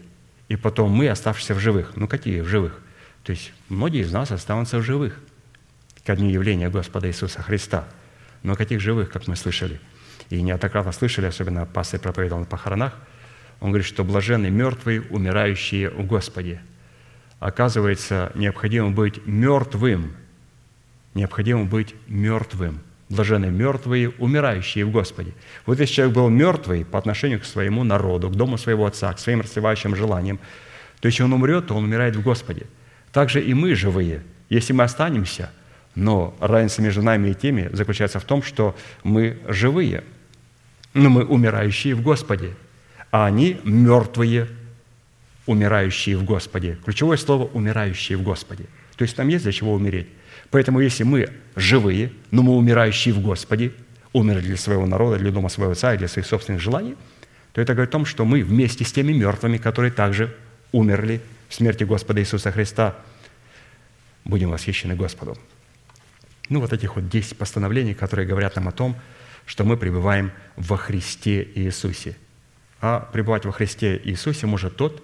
и 0.47 0.55
потом 0.55 0.91
мы, 0.91 1.07
оставшиеся 1.09 1.53
в 1.53 1.59
живых. 1.59 1.93
Ну, 1.95 2.07
какие 2.07 2.41
в 2.41 2.47
живых? 2.47 2.79
То 3.23 3.31
есть 3.31 3.53
многие 3.69 4.01
из 4.01 4.11
нас 4.11 4.31
останутся 4.31 4.79
в 4.79 4.83
живых 4.83 5.19
ко 6.05 6.15
дню 6.15 6.29
явления 6.29 6.69
Господа 6.69 7.07
Иисуса 7.07 7.41
Христа. 7.41 7.87
Но 8.43 8.55
каких 8.55 8.79
живых, 8.79 9.09
как 9.11 9.27
мы 9.27 9.35
слышали? 9.35 9.79
И 10.29 10.41
неоднократно 10.41 10.91
слышали, 10.91 11.25
особенно 11.25 11.65
пастор 11.65 11.99
проповедовал 11.99 12.41
на 12.41 12.47
похоронах, 12.47 12.93
он 13.59 13.69
говорит, 13.69 13.87
что 13.87 14.03
блаженны 14.03 14.49
мертвые, 14.49 15.01
умирающие 15.01 15.89
у 15.89 16.03
Господи– 16.03 16.59
оказывается, 17.39 18.31
необходимо 18.35 18.91
быть 18.91 19.25
мертвым. 19.25 20.15
Необходимо 21.13 21.65
быть 21.65 21.95
мертвым. 22.07 22.81
Блажены 23.09 23.47
мертвые, 23.47 24.09
умирающие 24.17 24.83
в 24.85 24.91
Господе. 24.91 25.33
Вот 25.65 25.79
если 25.79 25.93
человек 25.93 26.15
был 26.15 26.29
мертвый 26.29 26.83
по 26.85 26.97
отношению 26.97 27.39
к 27.39 27.45
своему 27.45 27.83
народу, 27.83 28.29
к 28.29 28.35
дому 28.35 28.57
своего 28.57 28.85
отца, 28.85 29.13
к 29.13 29.19
своим 29.19 29.41
расслевающим 29.41 29.95
желаниям, 29.95 30.39
то 30.99 31.07
если 31.07 31.23
он 31.23 31.33
умрет, 31.33 31.67
то 31.67 31.75
он 31.75 31.83
умирает 31.83 32.15
в 32.15 32.23
Господе. 32.23 32.65
Также 33.11 33.41
и 33.41 33.53
мы 33.53 33.75
живые. 33.75 34.23
Если 34.49 34.73
мы 34.73 34.83
останемся, 34.83 35.51
но 35.93 36.35
разница 36.39 36.81
между 36.81 37.01
нами 37.01 37.29
и 37.29 37.33
теми 37.33 37.69
заключается 37.73 38.19
в 38.19 38.23
том, 38.23 38.43
что 38.43 38.75
мы 39.03 39.37
живые, 39.47 40.03
но 40.93 41.09
мы 41.09 41.25
умирающие 41.25 41.93
в 41.95 42.01
Господе, 42.01 42.55
а 43.11 43.25
они 43.25 43.59
мертвые 43.63 44.47
умирающие 45.45 46.17
в 46.17 46.23
Господе. 46.23 46.77
Ключевое 46.83 47.17
слово 47.17 47.45
«умирающие 47.45 48.17
в 48.17 48.23
Господе». 48.23 48.65
То 48.97 49.03
есть 49.03 49.15
там 49.15 49.27
есть 49.27 49.43
для 49.43 49.51
чего 49.51 49.73
умереть. 49.73 50.07
Поэтому 50.51 50.79
если 50.79 51.03
мы 51.03 51.29
живые, 51.55 52.11
но 52.31 52.43
мы 52.43 52.55
умирающие 52.55 53.13
в 53.13 53.21
Господе, 53.21 53.71
умерли 54.13 54.47
для 54.47 54.57
своего 54.57 54.85
народа, 54.85 55.17
для 55.17 55.31
дома 55.31 55.49
своего 55.49 55.73
отца 55.73 55.95
для 55.95 56.07
своих 56.07 56.25
собственных 56.25 56.61
желаний, 56.61 56.95
то 57.51 57.61
это 57.61 57.73
говорит 57.73 57.89
о 57.89 57.91
том, 57.91 58.05
что 58.05 58.25
мы 58.25 58.43
вместе 58.43 58.85
с 58.85 58.91
теми 58.91 59.11
мертвыми, 59.11 59.57
которые 59.57 59.91
также 59.91 60.35
умерли 60.71 61.21
в 61.49 61.55
смерти 61.55 61.83
Господа 61.83 62.21
Иисуса 62.21 62.51
Христа, 62.51 62.95
будем 64.23 64.51
восхищены 64.51 64.95
Господу. 64.95 65.37
Ну, 66.49 66.59
вот 66.59 66.73
этих 66.73 66.95
вот 66.95 67.09
10 67.09 67.37
постановлений, 67.37 67.93
которые 67.93 68.27
говорят 68.27 68.55
нам 68.55 68.67
о 68.67 68.71
том, 68.71 68.95
что 69.45 69.63
мы 69.63 69.77
пребываем 69.77 70.31
во 70.55 70.77
Христе 70.77 71.47
Иисусе. 71.55 72.17
А 72.81 72.99
пребывать 72.99 73.45
во 73.45 73.51
Христе 73.51 73.99
Иисусе 74.03 74.47
может 74.47 74.75
тот, 74.75 75.03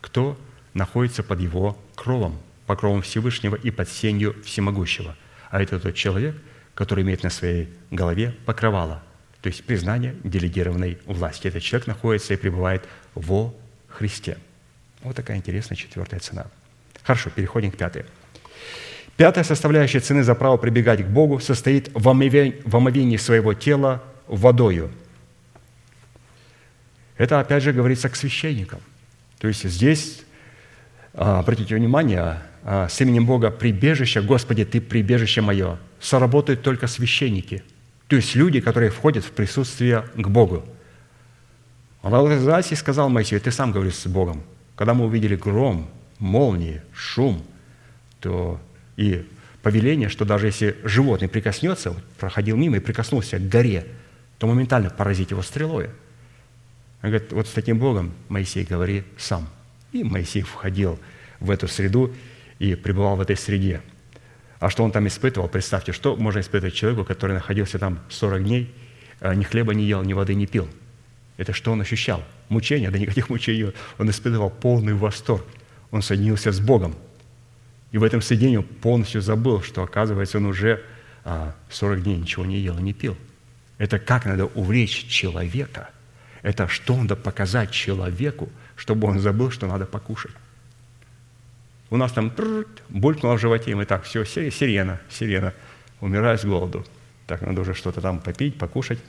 кто 0.00 0.38
находится 0.74 1.22
под 1.22 1.40
его 1.40 1.78
кровом, 1.94 2.38
покровом 2.70 3.02
Всевышнего 3.02 3.56
и 3.56 3.72
под 3.72 3.88
сенью 3.88 4.36
Всемогущего. 4.44 5.16
А 5.50 5.60
это 5.60 5.80
тот 5.80 5.96
человек, 5.96 6.36
который 6.76 7.02
имеет 7.02 7.24
на 7.24 7.30
своей 7.30 7.68
голове 7.90 8.32
покрывало, 8.46 9.02
то 9.42 9.48
есть 9.48 9.64
признание 9.64 10.14
делегированной 10.22 10.98
власти. 11.04 11.48
Этот 11.48 11.64
человек 11.64 11.88
находится 11.88 12.32
и 12.32 12.36
пребывает 12.36 12.84
во 13.16 13.52
Христе. 13.88 14.38
Вот 15.02 15.16
такая 15.16 15.38
интересная 15.38 15.74
четвертая 15.74 16.20
цена. 16.20 16.46
Хорошо, 17.02 17.30
переходим 17.30 17.72
к 17.72 17.76
пятой. 17.76 18.04
Пятая 19.16 19.42
составляющая 19.42 19.98
цены 19.98 20.22
за 20.22 20.36
право 20.36 20.56
прибегать 20.56 21.04
к 21.04 21.08
Богу 21.08 21.40
состоит 21.40 21.90
в 21.92 22.08
омовении 22.08 23.16
своего 23.16 23.52
тела 23.52 24.00
водою. 24.28 24.92
Это, 27.16 27.40
опять 27.40 27.64
же, 27.64 27.72
говорится 27.72 28.08
к 28.08 28.14
священникам. 28.14 28.80
То 29.40 29.48
есть 29.48 29.68
здесь, 29.68 30.22
а, 31.14 31.40
обратите 31.40 31.74
внимание, 31.74 32.38
с 32.64 33.00
именем 33.00 33.26
Бога 33.26 33.50
«прибежище», 33.50 34.20
«Господи, 34.20 34.64
Ты 34.64 34.80
прибежище 34.80 35.40
мое», 35.40 35.78
соработают 36.00 36.62
только 36.62 36.86
священники, 36.86 37.62
то 38.06 38.16
есть 38.16 38.34
люди, 38.34 38.60
которые 38.60 38.90
входят 38.90 39.24
в 39.24 39.30
присутствие 39.30 40.04
к 40.14 40.28
Богу. 40.28 40.64
Аллах 42.02 42.40
сказал 42.76 43.08
Моисею, 43.08 43.40
ты 43.40 43.50
сам 43.50 43.72
говоришь 43.72 43.96
с 43.96 44.06
Богом. 44.06 44.42
Когда 44.74 44.94
мы 44.94 45.04
увидели 45.04 45.36
гром, 45.36 45.88
молнии, 46.18 46.80
шум, 46.94 47.42
то 48.20 48.58
и 48.96 49.26
повеление, 49.62 50.08
что 50.08 50.24
даже 50.24 50.46
если 50.46 50.76
животное 50.82 51.28
прикоснется, 51.28 51.94
проходил 52.18 52.56
мимо 52.56 52.78
и 52.78 52.80
прикоснулся 52.80 53.38
к 53.38 53.48
горе, 53.48 53.86
то 54.38 54.46
моментально 54.46 54.90
поразить 54.90 55.30
его 55.30 55.42
стрелой– 55.42 55.90
он 57.02 57.10
говорит, 57.10 57.32
вот 57.32 57.46
с 57.48 57.52
таким 57.52 57.78
Богом 57.78 58.12
Моисей 58.28 58.64
говори 58.64 59.04
сам. 59.16 59.48
И 59.92 60.04
Моисей 60.04 60.42
входил 60.42 60.98
в 61.40 61.50
эту 61.50 61.66
среду 61.66 62.14
и 62.60 62.76
пребывал 62.76 63.16
в 63.16 63.20
этой 63.20 63.36
среде. 63.36 63.80
А 64.60 64.70
что 64.70 64.84
он 64.84 64.92
там 64.92 65.08
испытывал? 65.08 65.48
Представьте, 65.48 65.90
что 65.90 66.14
можно 66.14 66.38
испытывать 66.38 66.74
человеку, 66.74 67.04
который 67.04 67.32
находился 67.32 67.80
там 67.80 67.98
40 68.08 68.44
дней, 68.44 68.72
а 69.18 69.34
ни 69.34 69.42
хлеба 69.42 69.74
не 69.74 69.84
ел, 69.84 70.04
ни 70.04 70.12
воды 70.12 70.34
не 70.34 70.46
пил. 70.46 70.68
Это 71.36 71.52
что 71.52 71.72
он 71.72 71.80
ощущал? 71.80 72.22
Мучения? 72.48 72.92
Да 72.92 72.98
никаких 72.98 73.28
мучений. 73.30 73.72
Он 73.98 74.08
испытывал 74.08 74.50
полный 74.50 74.94
восторг. 74.94 75.44
Он 75.90 76.02
соединился 76.02 76.52
с 76.52 76.60
Богом. 76.60 76.94
И 77.90 77.98
в 77.98 78.04
этом 78.04 78.22
соединении 78.22 78.58
полностью 78.58 79.20
забыл, 79.20 79.60
что, 79.62 79.82
оказывается, 79.82 80.38
он 80.38 80.46
уже 80.46 80.80
40 81.70 81.98
а, 81.98 82.00
дней 82.00 82.18
ничего 82.18 82.44
не 82.46 82.58
ел 82.58 82.78
и 82.78 82.82
не 82.82 82.92
пил. 82.92 83.16
Это 83.78 83.98
как 83.98 84.26
надо 84.26 84.44
увлечь 84.44 85.08
человека– 85.08 85.90
это 86.42 86.68
что 86.68 86.96
надо 86.96 87.16
показать 87.16 87.70
человеку, 87.70 88.48
чтобы 88.76 89.08
он 89.08 89.20
забыл, 89.20 89.50
что 89.50 89.66
надо 89.66 89.86
покушать. 89.86 90.32
У 91.90 91.96
нас 91.96 92.12
там 92.12 92.32
булькнуло 92.88 93.34
в 93.34 93.40
животе, 93.40 93.72
и 93.72 93.74
мы 93.74 93.84
так, 93.84 94.04
все, 94.04 94.24
сирена, 94.24 95.00
сирена, 95.10 95.52
умираю 96.00 96.38
с 96.38 96.44
голоду. 96.44 96.86
Так, 97.26 97.42
надо 97.42 97.60
уже 97.60 97.74
что-то 97.74 98.00
там 98.00 98.20
попить, 98.20 98.56
покушать. 98.56 99.00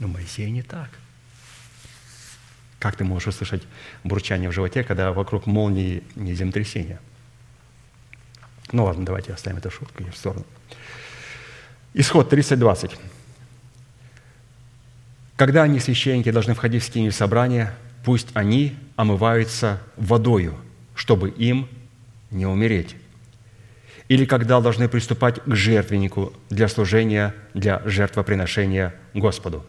Но 0.00 0.08
Моисей 0.08 0.50
не 0.50 0.62
так. 0.62 0.90
Как 2.80 2.96
ты 2.96 3.04
можешь 3.04 3.28
услышать 3.28 3.62
бурчание 4.02 4.50
в 4.50 4.52
животе, 4.52 4.82
когда 4.82 5.12
вокруг 5.12 5.46
молнии 5.46 6.02
не 6.16 6.34
землетрясения? 6.34 7.00
Ну 8.72 8.84
ладно, 8.84 9.06
давайте 9.06 9.32
оставим 9.32 9.58
эту 9.58 9.70
шутку 9.70 10.02
в 10.04 10.16
сторону. 10.16 10.44
Исход 11.94 12.32
30.20. 12.32 12.92
Когда 15.36 15.62
они, 15.62 15.78
священники, 15.78 16.30
должны 16.30 16.54
входить 16.54 16.82
в 16.82 16.86
скинию 16.86 17.12
собрания, 17.12 17.74
пусть 18.04 18.28
они 18.34 18.76
омываются 18.96 19.80
водою, 19.96 20.56
чтобы 20.94 21.30
им 21.30 21.68
не 22.30 22.46
умереть. 22.46 22.96
Или 24.08 24.26
когда 24.26 24.60
должны 24.60 24.88
приступать 24.88 25.40
к 25.42 25.54
жертвеннику 25.54 26.32
для 26.50 26.68
служения, 26.68 27.34
для 27.54 27.82
жертвоприношения 27.86 28.94
Господу. 29.14 29.64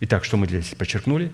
Итак, 0.00 0.24
что 0.24 0.36
мы 0.36 0.46
здесь 0.46 0.74
подчеркнули? 0.76 1.32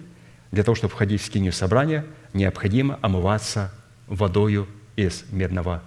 Для 0.51 0.63
того, 0.63 0.75
чтобы 0.75 0.93
входить 0.93 1.21
в 1.21 1.27
скинию 1.27 1.53
собрания, 1.53 2.05
необходимо 2.33 2.99
омываться 3.03 3.73
водою 4.07 4.67
из 4.97 5.25
медного 5.31 5.83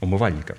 умывальника. 0.00 0.56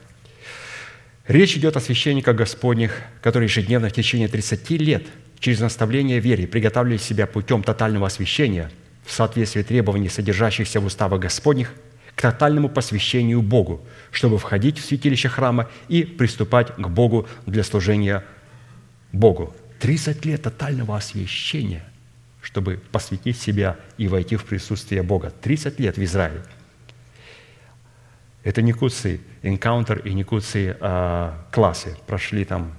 Речь 1.28 1.56
идет 1.58 1.78
о 1.78 1.82
священниках 1.82 2.36
Господних, 2.36 3.02
которые 3.22 3.48
ежедневно 3.48 3.90
в 3.90 3.94
течение 3.94 4.28
30 4.28 4.70
лет 4.72 5.06
через 5.40 5.60
наставление 5.60 6.20
вере 6.20 6.48
приготавливали 6.48 6.98
себя 6.98 7.28
путем 7.28 7.64
тотального 7.64 8.08
освящения 8.08 8.72
в 9.08 9.12
соответствии 9.14 9.64
требований, 9.64 10.10
содержащихся 10.10 10.82
в 10.82 10.86
уставах 10.86 11.22
Господних, 11.22 11.74
к 12.14 12.22
тотальному 12.22 12.68
посвящению 12.68 13.42
Богу, 13.42 13.82
чтобы 14.12 14.38
входить 14.38 14.80
в 14.80 14.86
святилище 14.86 15.30
храма 15.30 15.70
и 15.88 16.04
приступать 16.04 16.76
к 16.76 16.88
Богу 16.90 17.26
для 17.46 17.64
служения 17.64 18.26
Богу. 19.14 19.56
30 19.80 20.26
лет 20.26 20.42
тотального 20.42 20.98
освящения, 20.98 21.86
чтобы 22.42 22.82
посвятить 22.92 23.40
себя 23.40 23.78
и 23.98 24.10
войти 24.10 24.36
в 24.36 24.44
присутствие 24.44 25.04
Бога. 25.04 25.32
30 25.42 25.80
лет 25.80 25.96
в 25.96 26.04
Израиле. 26.04 26.44
Это 28.44 28.62
не 28.62 28.74
куцы 28.74 29.22
энкаунтер 29.42 30.00
и 30.00 30.14
не 30.14 30.24
куцы 30.24 30.76
а, 30.82 31.46
классы. 31.52 31.96
Прошли 32.08 32.44
там, 32.44 32.74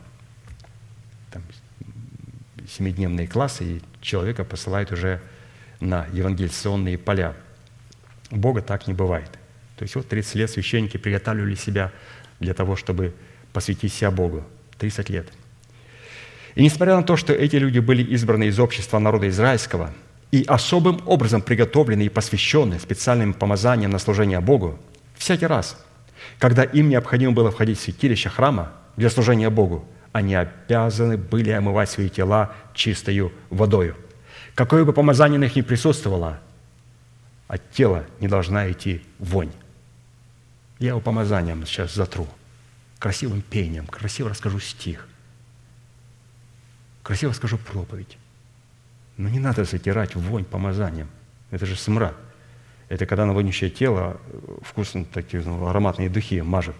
там 1.31 1.43
семидневные 2.69 3.27
классы, 3.27 3.65
и 3.65 3.83
человека 4.03 4.45
посылают 4.45 4.93
уже 4.93 5.23
на 5.81 6.07
евангелизационные 6.13 6.99
поля. 6.99 7.35
Бога 8.31 8.63
так 8.63 8.87
не 8.87 8.95
бывает. 8.95 9.31
То 9.77 9.85
есть 9.85 9.95
вот 9.95 10.09
30 10.09 10.35
лет 10.35 10.51
священники 10.51 10.97
приготавливали 10.97 11.55
себя 11.55 11.93
для 12.41 12.55
того, 12.55 12.77
чтобы 12.77 13.15
посвятить 13.53 13.93
себя 13.93 14.11
Богу. 14.11 14.45
30 14.79 15.09
лет. 15.11 15.29
И 16.55 16.63
несмотря 16.63 16.97
на 16.97 17.03
то, 17.03 17.17
что 17.17 17.33
эти 17.33 17.57
люди 17.57 17.79
были 17.79 18.03
избраны 18.03 18.45
из 18.45 18.59
общества 18.59 18.99
народа 18.99 19.29
израильского 19.29 19.93
и 20.31 20.45
особым 20.47 21.01
образом 21.07 21.41
приготовлены 21.41 22.03
и 22.03 22.09
посвящены 22.09 22.79
специальным 22.79 23.33
помазанием 23.33 23.91
на 23.91 23.99
служение 23.99 24.41
Богу, 24.41 24.79
всякий 25.17 25.47
раз, 25.47 25.85
когда 26.39 26.65
им 26.65 26.89
необходимо 26.89 27.33
было 27.33 27.51
входить 27.51 27.79
в 27.79 27.83
святилище 27.83 28.29
храма 28.29 28.73
для 28.97 29.11
служения 29.11 29.51
Богу, 29.51 29.87
они 30.13 30.35
обязаны 30.35 31.17
были 31.17 31.51
омывать 31.51 31.91
свои 31.91 32.09
тела 32.09 32.53
чистою 32.75 33.33
водою. 33.51 33.97
Какое 34.59 34.85
бы 34.85 34.93
помазание 34.93 35.39
на 35.39 35.45
них 35.45 35.55
ни 35.55 35.61
присутствовало, 35.61 36.41
от 37.47 37.71
тела 37.71 38.07
не 38.19 38.27
должна 38.27 38.69
идти 38.73 39.05
вонь. 39.21 39.53
Я 40.81 40.89
его 40.89 41.01
помазанием 41.01 41.65
сейчас 41.65 41.95
затру, 41.95 42.27
красивым 42.99 43.41
пением, 43.41 43.87
красиво 43.87 44.31
расскажу 44.31 44.59
стих, 44.59 45.07
красиво 47.05 47.31
скажу 47.35 47.57
проповедь. 47.57 48.19
Но 49.17 49.29
не 49.29 49.39
надо 49.39 49.63
затирать 49.63 50.17
вонь 50.17 50.45
помазанием. 50.45 51.09
Это 51.53 51.65
же 51.65 51.77
смрад. 51.77 52.17
Это 52.89 53.07
когда 53.07 53.27
на 53.27 53.35
вонющее 53.35 53.71
тело 53.71 54.21
вкусно 54.63 55.05
такие 55.05 55.41
ну, 55.45 55.69
ароматные 55.69 56.11
духи 56.11 56.41
мажет. 56.41 56.75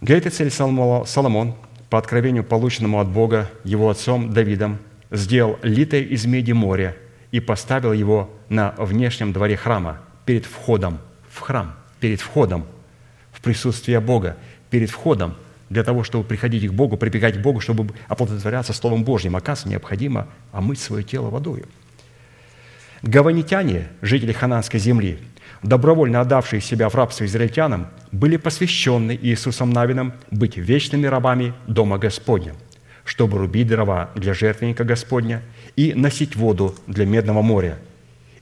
Для 0.00 0.18
этой 0.18 0.30
цели 0.30 0.50
Соломон, 0.50 1.56
по 1.92 1.98
откровению, 1.98 2.42
полученному 2.42 3.00
от 3.00 3.08
Бога 3.08 3.50
его 3.64 3.90
отцом 3.90 4.32
Давидом, 4.32 4.78
сделал 5.10 5.58
литое 5.60 6.00
из 6.00 6.24
меди 6.24 6.52
море 6.52 6.96
и 7.32 7.38
поставил 7.38 7.92
его 7.92 8.30
на 8.48 8.74
внешнем 8.78 9.34
дворе 9.34 9.58
храма 9.58 10.00
перед 10.24 10.46
входом 10.46 11.00
в 11.28 11.40
храм, 11.40 11.74
перед 12.00 12.22
входом 12.22 12.64
в 13.30 13.42
присутствие 13.42 14.00
Бога, 14.00 14.38
перед 14.70 14.88
входом 14.88 15.34
для 15.68 15.84
того, 15.84 16.02
чтобы 16.02 16.24
приходить 16.24 16.66
к 16.66 16.72
Богу, 16.72 16.96
прибегать 16.96 17.36
к 17.36 17.42
Богу, 17.42 17.60
чтобы 17.60 17.92
оплодотворяться 18.08 18.72
Словом 18.72 19.04
Божьим. 19.04 19.36
Оказывается, 19.36 19.68
необходимо 19.68 20.28
омыть 20.50 20.80
свое 20.80 21.04
тело 21.04 21.28
водой. 21.28 21.64
Гаванитяне, 23.02 23.88
жители 24.00 24.32
хананской 24.32 24.80
земли, 24.80 25.18
добровольно 25.62 26.20
отдавшие 26.20 26.60
себя 26.60 26.88
в 26.88 26.94
рабство 26.94 27.24
израильтянам, 27.24 27.88
были 28.10 28.36
посвящены 28.36 29.18
Иисусом 29.20 29.70
Навином 29.70 30.12
быть 30.30 30.56
вечными 30.56 31.06
рабами 31.06 31.54
Дома 31.66 31.98
Господня– 31.98 32.54
чтобы 33.04 33.38
рубить 33.38 33.66
дрова 33.66 34.10
для 34.14 34.34
жертвенника 34.34 34.84
Господня 34.84 35.42
и 35.76 35.94
носить 35.94 36.36
воду 36.36 36.74
для 36.86 37.06
медного 37.06 37.42
моря 37.42 37.78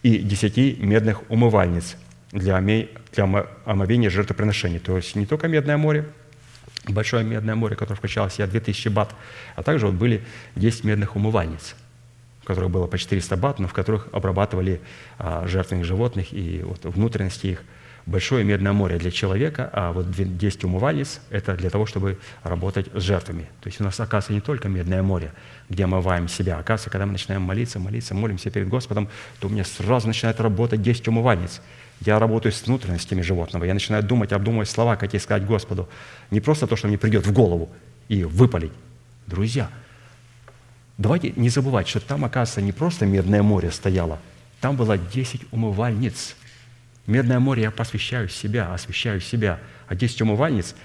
и 0.03 0.19
десяти 0.19 0.77
медных 0.81 1.29
умывальниц 1.31 1.97
для, 2.33 2.61
для 2.61 3.47
омовения 3.65 4.11
жертвоприношений. 4.11 4.79
То 4.79 4.97
есть 4.97 5.15
не 5.17 5.27
только 5.27 5.49
медное 5.49 5.77
море, 5.77 6.07
большое 6.87 7.25
медное 7.25 7.55
море, 7.55 7.77
которое 7.77 7.97
включало 7.97 8.29
в 8.29 8.33
себя 8.33 8.47
2000 8.47 8.89
бат, 8.89 9.15
а 9.57 9.63
также 9.63 9.87
вот 9.87 9.95
были 9.95 10.23
10 10.57 10.85
медных 10.85 11.17
умывальниц, 11.17 11.75
в 12.43 12.47
которых 12.47 12.71
было 12.71 12.87
по 12.87 12.99
400 12.99 13.37
бат, 13.37 13.59
но 13.59 13.69
в 13.69 13.73
которых 13.73 14.09
обрабатывали 14.12 14.81
а, 15.19 15.47
жертвенных 15.47 15.85
животных 15.85 16.33
и 16.33 16.62
вот 16.65 16.85
внутренности 16.85 17.47
их– 17.49 17.62
большое 18.07 18.45
медное 18.45 18.73
море 18.73 18.99
для 18.99 19.11
человека, 19.11 19.71
а 19.73 19.93
вот 19.93 20.11
10 20.11 20.65
умывальниц– 20.65 21.21
это 21.31 21.55
для 21.55 21.71
того, 21.71 21.87
чтобы 21.87 22.19
работать 22.43 22.89
с 22.95 23.03
жертвами. 23.03 23.49
То 23.61 23.69
есть 23.69 23.81
у 23.81 23.85
нас, 23.85 23.99
оказывается, 24.01 24.33
не 24.33 24.41
только 24.41 24.69
медное 24.69 25.03
море, 25.03 25.33
где 25.69 25.85
омываем 25.85 26.29
себя. 26.29 26.59
Оказывается, 26.59 26.91
когда 26.91 27.07
мы 27.07 27.12
начинаем 27.12 27.43
молиться, 27.43 27.79
молиться, 27.79 28.15
молимся 28.15 28.51
перед 28.51 28.69
Господом, 28.69 29.09
то 29.39 29.49
у 29.49 29.51
меня 29.51 29.65
сразу 29.65 30.07
начинает 30.07 30.41
работать 30.41 30.83
10 30.83 31.09
умывальниц. 31.09 31.61
Я 32.01 32.19
работаю 32.19 32.53
с 32.53 32.62
внутренностями 32.67 33.21
животного. 33.21 33.65
Я 33.65 33.75
начинаю 33.75 34.03
думать, 34.03 34.33
обдумывать 34.33 34.69
слова, 34.69 34.97
какие 34.97 35.21
сказать 35.21 35.47
Господу. 35.47 35.89
Не 36.31 36.41
просто 36.41 36.67
то, 36.67 36.77
что 36.77 36.89
мне 36.89 36.99
придет 36.99 37.27
в 37.27 37.33
голову 37.33 37.71
и 38.09 38.25
выпалить. 38.25 38.73
Друзья, 39.27 39.71
давайте 41.01 41.33
не 41.35 41.49
забывать, 41.49 41.89
что 41.89 41.99
там, 41.99 42.25
оказывается, 42.25 42.63
не 42.63 42.73
просто 42.73 43.07
медное 43.07 43.43
море 43.43 43.73
стояло, 43.73 44.21
там 44.61 44.77
было 44.77 44.97
10 44.97 45.53
умывальниц– 45.53 46.37
Медное 47.11 47.41
море 47.41 47.63
я 47.63 47.71
посвящаю 47.73 48.29
себя, 48.29 48.73
освящаю 48.73 49.21
себя. 49.21 49.59
А 49.89 49.97
десять 49.97 50.23
умывальниц, 50.23 50.77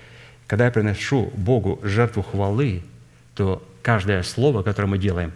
когда 0.48 0.66
я 0.66 0.72
приношу 0.72 1.32
Богу 1.36 1.80
жертву 1.84 2.24
хвалы, 2.24 2.84
то 3.36 3.64
каждое 3.84 4.24
слово, 4.24 4.64
которое 4.64 4.88
мы 4.88 4.98
делаем, 4.98 5.34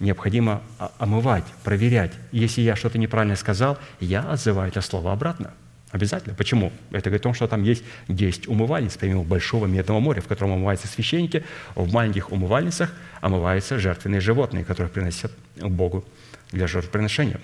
необходимо 0.00 0.60
омывать, 0.98 1.44
проверять. 1.62 2.12
Если 2.32 2.62
я 2.62 2.74
что-то 2.74 2.98
неправильно 2.98 3.36
сказал, 3.36 3.78
я 4.00 4.22
отзываю 4.22 4.70
это 4.70 4.80
слово 4.80 5.12
обратно. 5.12 5.52
Обязательно. 5.90 6.34
Почему? 6.34 6.70
Это 6.90 7.08
говорит 7.08 7.22
о 7.22 7.24
том, 7.24 7.34
что 7.34 7.46
там 7.46 7.62
есть 7.62 7.82
10 8.08 8.48
умывальниц, 8.48 8.96
помимо 8.98 9.22
большого 9.24 9.66
медного 9.66 10.00
моря, 10.00 10.20
в 10.20 10.26
котором 10.26 10.52
омываются 10.52 10.86
священники, 10.86 11.44
в 11.74 11.90
маленьких 11.92 12.30
умывальницах 12.30 12.92
омываются 13.20 13.78
жертвенные 13.78 14.20
животные, 14.20 14.64
которые 14.64 14.90
приносят 14.90 15.32
Богу 15.56 16.04
для 16.52 16.66
жертвоприношения. 16.66 17.40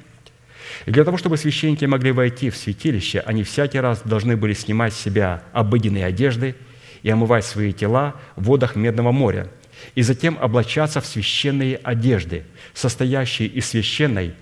И 0.84 0.90
для 0.90 1.04
того, 1.04 1.16
чтобы 1.16 1.36
священники 1.38 1.84
могли 1.86 2.12
войти 2.12 2.50
в 2.50 2.56
святилище, 2.56 3.20
они 3.20 3.44
всякий 3.44 3.80
раз 3.80 4.02
должны 4.04 4.36
были 4.36 4.52
снимать 4.52 4.92
с 4.92 5.00
себя 5.00 5.42
обыденные 5.52 6.04
одежды 6.04 6.54
и 7.02 7.10
омывать 7.10 7.44
свои 7.44 7.72
тела 7.72 8.14
в 8.36 8.44
водах 8.44 8.76
Медного 8.76 9.12
моря, 9.12 9.48
и 9.94 10.02
затем 10.02 10.38
облачаться 10.40 11.00
в 11.00 11.06
священные 11.06 11.76
одежды, 11.76 12.44
состоящие 12.74 13.48
из 13.48 13.66
священной 13.66 14.34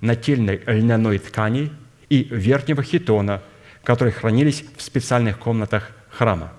нательной 0.00 0.60
льняной 0.66 1.18
ткани 1.18 1.70
и 2.08 2.26
верхнего 2.30 2.82
хитона, 2.82 3.42
которые 3.84 4.12
хранились 4.12 4.64
в 4.76 4.82
специальных 4.82 5.38
комнатах 5.38 5.90
храма. 6.10 6.52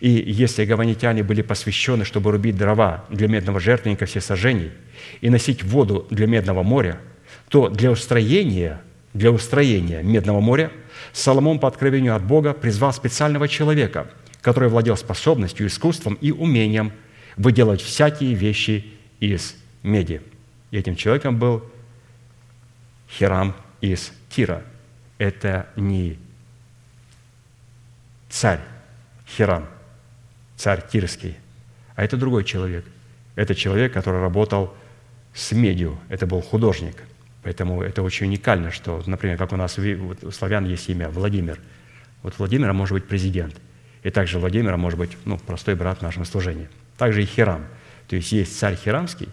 И 0.00 0.10
если 0.10 0.64
гаванитяне 0.64 1.22
были 1.22 1.42
посвящены, 1.42 2.04
чтобы 2.04 2.32
рубить 2.32 2.56
дрова 2.56 3.04
для 3.08 3.28
медного 3.28 3.60
жертвенника 3.60 4.06
всесожжений 4.06 4.72
и 5.20 5.30
носить 5.30 5.62
воду 5.62 6.06
для 6.10 6.26
медного 6.26 6.62
моря– 6.62 7.00
то 7.50 7.68
для 7.68 7.90
устроения, 7.90 8.80
для 9.12 9.30
устроения 9.32 10.02
Медного 10.02 10.40
моря 10.40 10.70
Соломон 11.12 11.58
по 11.58 11.66
откровению 11.66 12.14
от 12.14 12.24
Бога 12.24 12.54
призвал 12.54 12.92
специального 12.92 13.48
человека, 13.48 14.08
который 14.40 14.68
владел 14.68 14.96
способностью, 14.96 15.66
искусством 15.66 16.14
и 16.14 16.30
умением 16.30 16.92
выделать 17.36 17.82
всякие 17.82 18.34
вещи 18.34 18.86
из 19.18 19.56
меди. 19.82 20.22
И 20.70 20.78
этим 20.78 20.94
человеком 20.94 21.38
был 21.38 21.64
Хирам 23.10 23.56
из 23.80 24.12
Тира. 24.28 24.62
Это 25.18 25.68
не 25.76 26.18
царь 28.28 28.60
Хирам, 29.26 29.68
царь 30.56 30.82
Тирский, 30.90 31.36
а 31.94 32.04
это 32.04 32.16
другой 32.16 32.44
человек. 32.44 32.84
Это 33.36 33.54
человек, 33.54 33.92
который 33.92 34.20
работал 34.20 34.74
с 35.34 35.52
медью. 35.52 35.98
Это 36.08 36.26
был 36.26 36.40
художник– 36.40 36.96
Поэтому 37.42 37.82
это 37.82 38.02
очень 38.02 38.26
уникально, 38.26 38.70
что, 38.70 39.02
например, 39.06 39.38
как 39.38 39.52
у 39.52 39.56
нас 39.56 39.78
у 39.78 40.30
славян 40.30 40.66
есть 40.66 40.88
имя 40.90 41.08
Владимир. 41.08 41.58
Вот 42.22 42.38
Владимира 42.38 42.72
может 42.72 42.94
быть 42.94 43.06
президент. 43.06 43.56
И 44.02 44.10
также 44.10 44.38
Владимира 44.38 44.76
может 44.76 44.98
быть 44.98 45.16
ну, 45.24 45.38
простой 45.38 45.74
брат 45.74 45.98
в 45.98 46.02
нашем 46.02 46.24
служении. 46.24 46.68
Также 46.98 47.22
и 47.22 47.26
Хирам. 47.26 47.66
То 48.08 48.16
есть 48.16 48.32
есть 48.32 48.58
царь 48.58 48.76
Хирамский, 48.76 49.28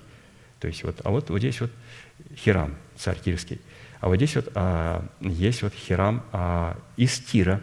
то 0.60 0.68
есть 0.68 0.84
вот, 0.84 1.02
а 1.04 1.10
вот, 1.10 1.30
вот 1.30 1.40
здесь 1.40 1.60
вот 1.60 1.72
Хирам, 2.36 2.76
царь 2.96 3.18
Тирский. 3.20 3.60
А 4.00 4.08
вот 4.08 4.16
здесь 4.18 4.36
вот 4.36 4.52
а, 4.56 5.06
есть 5.20 5.64
вот 5.64 5.74
Хирам 5.74 6.24
а, 6.32 6.78
из 6.98 7.20
Тира. 7.20 7.62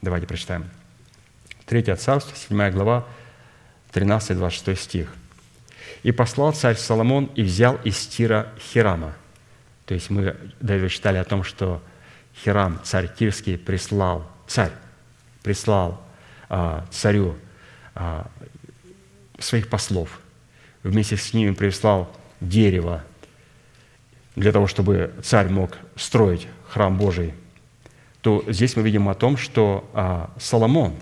Давайте 0.00 0.26
прочитаем. 0.26 0.68
Третье 1.66 1.96
царство, 1.96 2.36
7 2.36 2.70
глава, 2.70 3.06
13-26 3.92 4.76
стих. 4.76 5.14
И 6.02 6.10
послал 6.10 6.52
царь 6.52 6.76
Соломон 6.76 7.26
и 7.36 7.42
взял 7.42 7.76
из 7.84 8.06
Тира 8.06 8.48
Хирама. 8.58 9.14
То 9.86 9.94
есть 9.94 10.10
мы 10.10 10.36
этого 10.60 10.88
читали 10.88 11.18
о 11.18 11.24
том, 11.24 11.44
что 11.44 11.82
Хирам, 12.42 12.80
царь 12.82 13.08
Тирский, 13.14 13.56
прислал, 13.58 14.28
царь 14.46 14.72
прислал 15.42 16.00
а, 16.48 16.86
царю 16.90 17.36
а, 17.94 18.30
своих 19.38 19.68
послов. 19.68 20.20
Вместе 20.82 21.16
с 21.16 21.32
ними 21.32 21.54
прислал 21.54 22.14
дерево 22.40 23.04
для 24.36 24.52
того, 24.52 24.66
чтобы 24.66 25.12
царь 25.22 25.48
мог 25.48 25.78
строить 25.96 26.48
храм 26.68 26.96
Божий, 26.96 27.34
то 28.20 28.44
здесь 28.48 28.76
мы 28.76 28.82
видим 28.82 29.08
о 29.08 29.14
том, 29.14 29.36
что 29.36 29.88
а, 29.92 30.30
Соломон 30.38 30.94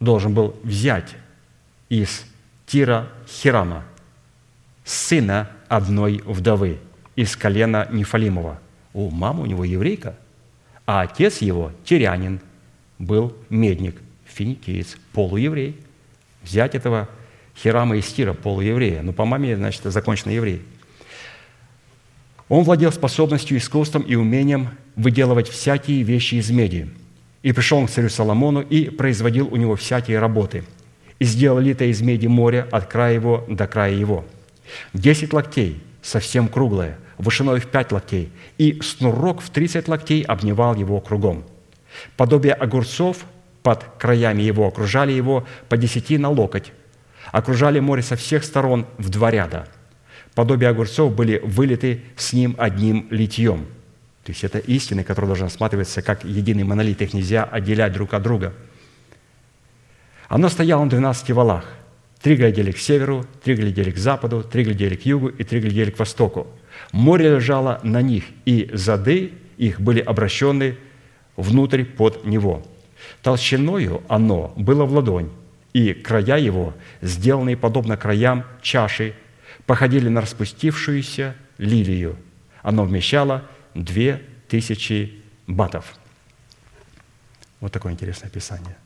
должен 0.00 0.34
был 0.34 0.56
взять 0.62 1.14
из 1.88 2.24
Тира 2.66 3.08
Хирама, 3.28 3.84
сына 4.84 5.50
одной 5.68 6.22
вдовы, 6.24 6.78
из 7.16 7.36
колена 7.36 7.88
Нефалимова. 7.92 8.58
О, 8.92 9.10
мама 9.10 9.42
у 9.42 9.46
него 9.46 9.64
еврейка, 9.64 10.16
а 10.86 11.02
отец 11.02 11.38
его, 11.38 11.72
тирянин, 11.84 12.40
был 12.98 13.36
медник, 13.50 13.96
финикиец, 14.24 14.96
полуеврей. 15.12 15.76
Взять 16.42 16.74
этого 16.74 17.08
Хирама 17.56 17.96
из 17.96 18.06
Тира, 18.12 18.32
полуеврея, 18.32 19.02
ну, 19.02 19.12
по 19.12 19.24
маме, 19.24 19.56
значит, 19.56 19.82
законченный 19.84 20.34
еврей. 20.34 20.62
Он 22.48 22.62
владел 22.62 22.92
способностью, 22.92 23.56
искусством 23.56 24.02
и 24.02 24.14
умением 24.14 24.70
выделывать 24.96 25.48
всякие 25.48 26.02
вещи 26.02 26.36
из 26.36 26.50
меди. 26.50 26.90
И 27.42 27.52
пришел 27.52 27.84
к 27.86 27.90
царю 27.90 28.08
Соломону 28.08 28.60
и 28.60 28.90
производил 28.90 29.48
у 29.50 29.56
него 29.56 29.76
всякие 29.76 30.18
работы. 30.18 30.64
И 31.18 31.24
сделал 31.24 31.58
лито 31.58 31.84
из 31.84 32.00
меди 32.02 32.26
море 32.26 32.66
от 32.70 32.86
края 32.86 33.14
его 33.14 33.44
до 33.48 33.66
края 33.66 33.92
его. 33.92 34.24
Десять 34.92 35.32
локтей, 35.32 35.82
совсем 36.02 36.48
круглое, 36.48 36.98
вышиной 37.18 37.60
в 37.60 37.66
пять 37.66 37.92
локтей, 37.92 38.30
и 38.58 38.80
снурок 38.82 39.40
в 39.40 39.50
тридцать 39.50 39.88
локтей 39.88 40.22
обнимал 40.22 40.74
его 40.74 41.00
кругом. 41.00 41.44
Подобие 42.16 42.54
огурцов 42.54 43.24
под 43.62 43.84
краями 43.98 44.42
его 44.42 44.66
окружали 44.66 45.12
его 45.12 45.46
по 45.68 45.76
десяти 45.76 46.18
на 46.18 46.30
локоть, 46.30 46.72
окружали 47.32 47.80
море 47.80 48.02
со 48.02 48.16
всех 48.16 48.44
сторон 48.44 48.86
в 48.98 49.08
два 49.08 49.30
ряда. 49.30 49.66
Подобие 50.34 50.70
огурцов 50.70 51.14
были 51.14 51.40
вылиты 51.44 52.02
с 52.16 52.32
ним 52.32 52.54
одним 52.58 53.06
литьем– 53.10 53.66
то 54.24 54.32
есть 54.32 54.42
это 54.42 54.58
истины, 54.58 55.04
которые 55.04 55.28
должны 55.28 55.44
осматриваться 55.44 56.00
как 56.00 56.24
единый 56.24 56.64
монолит, 56.64 57.02
их 57.02 57.12
нельзя 57.12 57.44
отделять 57.44 57.92
друг 57.92 58.14
от 58.14 58.22
друга. 58.22 58.54
Оно 60.28 60.48
стояло 60.48 60.82
на 60.84 60.90
12 60.90 61.30
валах. 61.32 61.64
Три 62.22 62.36
глядели 62.36 62.72
к 62.72 62.78
северу, 62.78 63.26
три 63.42 63.54
глядели 63.54 63.90
к 63.90 63.98
западу, 63.98 64.42
три 64.42 64.64
глядели 64.64 64.96
к 64.96 65.04
югу 65.04 65.28
и 65.28 65.44
три 65.44 65.60
глядели 65.60 65.90
к 65.90 65.98
востоку. 65.98 66.46
Море 66.90 67.34
лежало 67.34 67.80
на 67.82 68.00
них, 68.00 68.24
и 68.46 68.70
зады 68.72 69.32
их 69.58 69.78
были 69.78 70.00
обращены 70.00 70.78
внутрь 71.36 71.84
под 71.84 72.24
него. 72.24 72.62
Толщиною 73.22 74.02
оно 74.08 74.54
было 74.56 74.86
в 74.86 74.94
ладонь, 74.94 75.28
и 75.74 75.92
края 75.92 76.38
его, 76.38 76.72
сделанные 77.02 77.58
подобно 77.58 77.98
краям 77.98 78.44
чаши, 78.62 79.12
походили 79.66 80.08
на 80.08 80.20
распустившуюся 80.20 81.34
лилию. 81.58 82.16
Оно 82.62 82.84
вмещало 82.84 83.44
две 83.74 84.22
тысячи 84.48 85.22
батов. 85.46 85.94
Вот 87.60 87.72
такое 87.72 87.92
интересное 87.92 88.28
описание. 88.28 88.76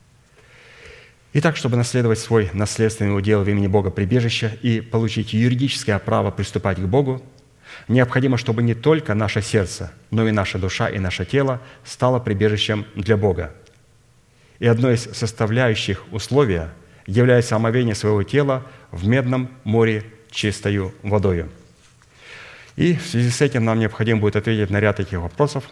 Итак, 1.33 1.57
чтобы 1.57 1.77
наследовать 1.77 2.17
свой 2.17 2.49
наследственный 2.53 3.15
удел 3.15 3.43
в 3.43 3.49
имени 3.49 3.67
Бога 3.67 3.91
прибежища 3.91 4.57
и 4.61 4.81
получить 4.81 5.33
юридическое 5.33 5.99
право 5.99 6.31
приступать 6.31 6.79
к 6.79 6.85
Богу, 6.85 7.21
необходимо, 7.87 8.37
чтобы 8.37 8.63
не 8.63 8.73
только 8.73 9.13
наше 9.13 9.41
сердце, 9.41 9.91
но 10.09 10.27
и 10.27 10.31
наша 10.31 10.57
душа 10.57 10.89
и 10.89 10.97
наше 10.97 11.25
тело 11.25 11.61
стало 11.83 12.19
прибежищем 12.19 12.85
для 12.95 13.15
Бога. 13.15 13.53
И 14.57 14.65
одно 14.65 14.89
из 14.89 15.03
составляющих 15.03 16.03
условия 16.11 16.73
является 17.05 17.55
омовение 17.55 17.95
своего 17.95 18.23
тела 18.23 18.65
в 18.91 19.07
медном 19.07 19.51
море 19.63 20.05
чистою 20.31 20.93
водою– 21.03 21.49
и 22.79 22.95
в 22.95 23.05
связи 23.05 23.29
с 23.29 23.41
этим 23.41 23.65
нам 23.65 23.77
необходимо 23.77 24.21
будет 24.21 24.37
ответить 24.37 24.69
на 24.69 24.79
ряд 24.79 24.95
таких 24.95 25.19
вопросов. 25.19 25.65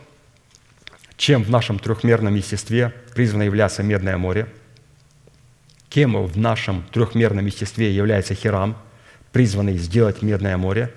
Чем 1.16 1.42
в 1.42 1.50
нашем 1.50 1.80
трехмерном 1.80 2.36
естестве 2.36 2.94
призвано 3.16 3.44
являться 3.44 3.82
Медное 3.82 4.18
море? 4.18 4.46
Кем 5.88 6.22
в 6.22 6.38
нашем 6.38 6.84
трехмерном 6.92 7.46
естестве 7.46 7.96
является 7.96 8.36
Хирам, 8.36 8.78
призванный 9.32 9.78
сделать 9.78 10.22
Медное 10.22 10.58
море? 10.58 10.94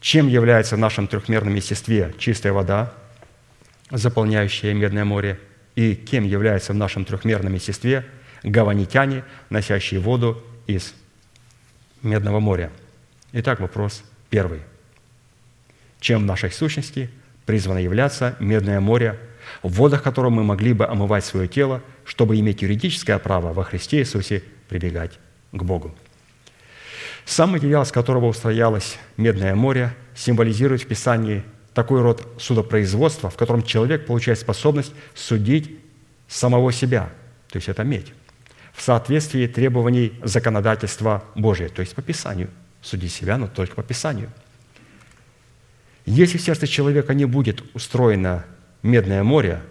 Чем 0.00 0.26
является 0.26 0.74
в 0.74 0.80
нашем 0.80 1.06
трехмерном 1.06 1.54
естестве 1.54 2.12
чистая 2.18 2.52
вода, 2.52 2.92
заполняющая 3.92 4.74
Медное 4.74 5.04
море? 5.04 5.38
И 5.76 5.94
кем 5.94 6.24
является 6.24 6.72
в 6.72 6.76
нашем 6.76 7.04
трехмерном 7.04 7.54
естестве 7.54 8.04
гаванитяне, 8.42 9.22
носящие 9.48 10.00
воду 10.00 10.42
из 10.66 10.92
Медного 12.04 12.38
моря? 12.38 12.70
Итак, 13.32 13.58
вопрос 13.58 14.04
первый– 14.30 14.60
чем 16.04 16.24
в 16.24 16.26
нашей 16.26 16.50
сущности 16.50 17.08
призвано 17.46 17.78
являться 17.78 18.36
Медное 18.38 18.78
море, 18.78 19.18
в 19.62 19.72
водах 19.72 20.02
которого 20.02 20.28
мы 20.28 20.44
могли 20.44 20.74
бы 20.74 20.86
омывать 20.86 21.24
свое 21.24 21.48
тело, 21.48 21.80
чтобы 22.04 22.38
иметь 22.38 22.60
юридическое 22.60 23.18
право 23.18 23.54
во 23.54 23.64
Христе 23.64 24.00
Иисусе 24.00 24.42
прибегать 24.68 25.18
к 25.52 25.62
Богу. 25.62 25.94
Сам 27.24 27.52
материал, 27.52 27.86
с 27.86 27.90
которого 27.90 28.26
устроялось 28.26 28.98
Медное 29.16 29.54
море, 29.54 29.94
символизирует 30.14 30.82
в 30.82 30.86
Писании 30.86 31.42
такой 31.72 32.02
род 32.02 32.28
судопроизводства, 32.38 33.30
в 33.30 33.36
котором 33.36 33.62
человек 33.62 34.04
получает 34.04 34.38
способность 34.38 34.92
судить 35.14 35.78
самого 36.28 36.70
себя, 36.70 37.08
то 37.48 37.56
есть 37.56 37.70
это 37.70 37.82
медь, 37.82 38.12
в 38.74 38.82
соответствии 38.82 39.46
требований 39.46 40.12
законодательства 40.22 41.24
Божия, 41.34 41.68
то 41.68 41.80
есть 41.80 41.94
по 41.94 42.02
Писанию. 42.02 42.50
Суди 42.82 43.08
себя, 43.08 43.38
но 43.38 43.48
только 43.48 43.74
по 43.74 43.82
Писанию– 43.82 44.30
если 46.06 46.36
в 46.36 46.42
сердце 46.42 46.66
человека 46.66 47.14
не 47.14 47.24
будет 47.24 47.62
устроено 47.74 48.44
медное 48.82 49.22
море, 49.22 49.62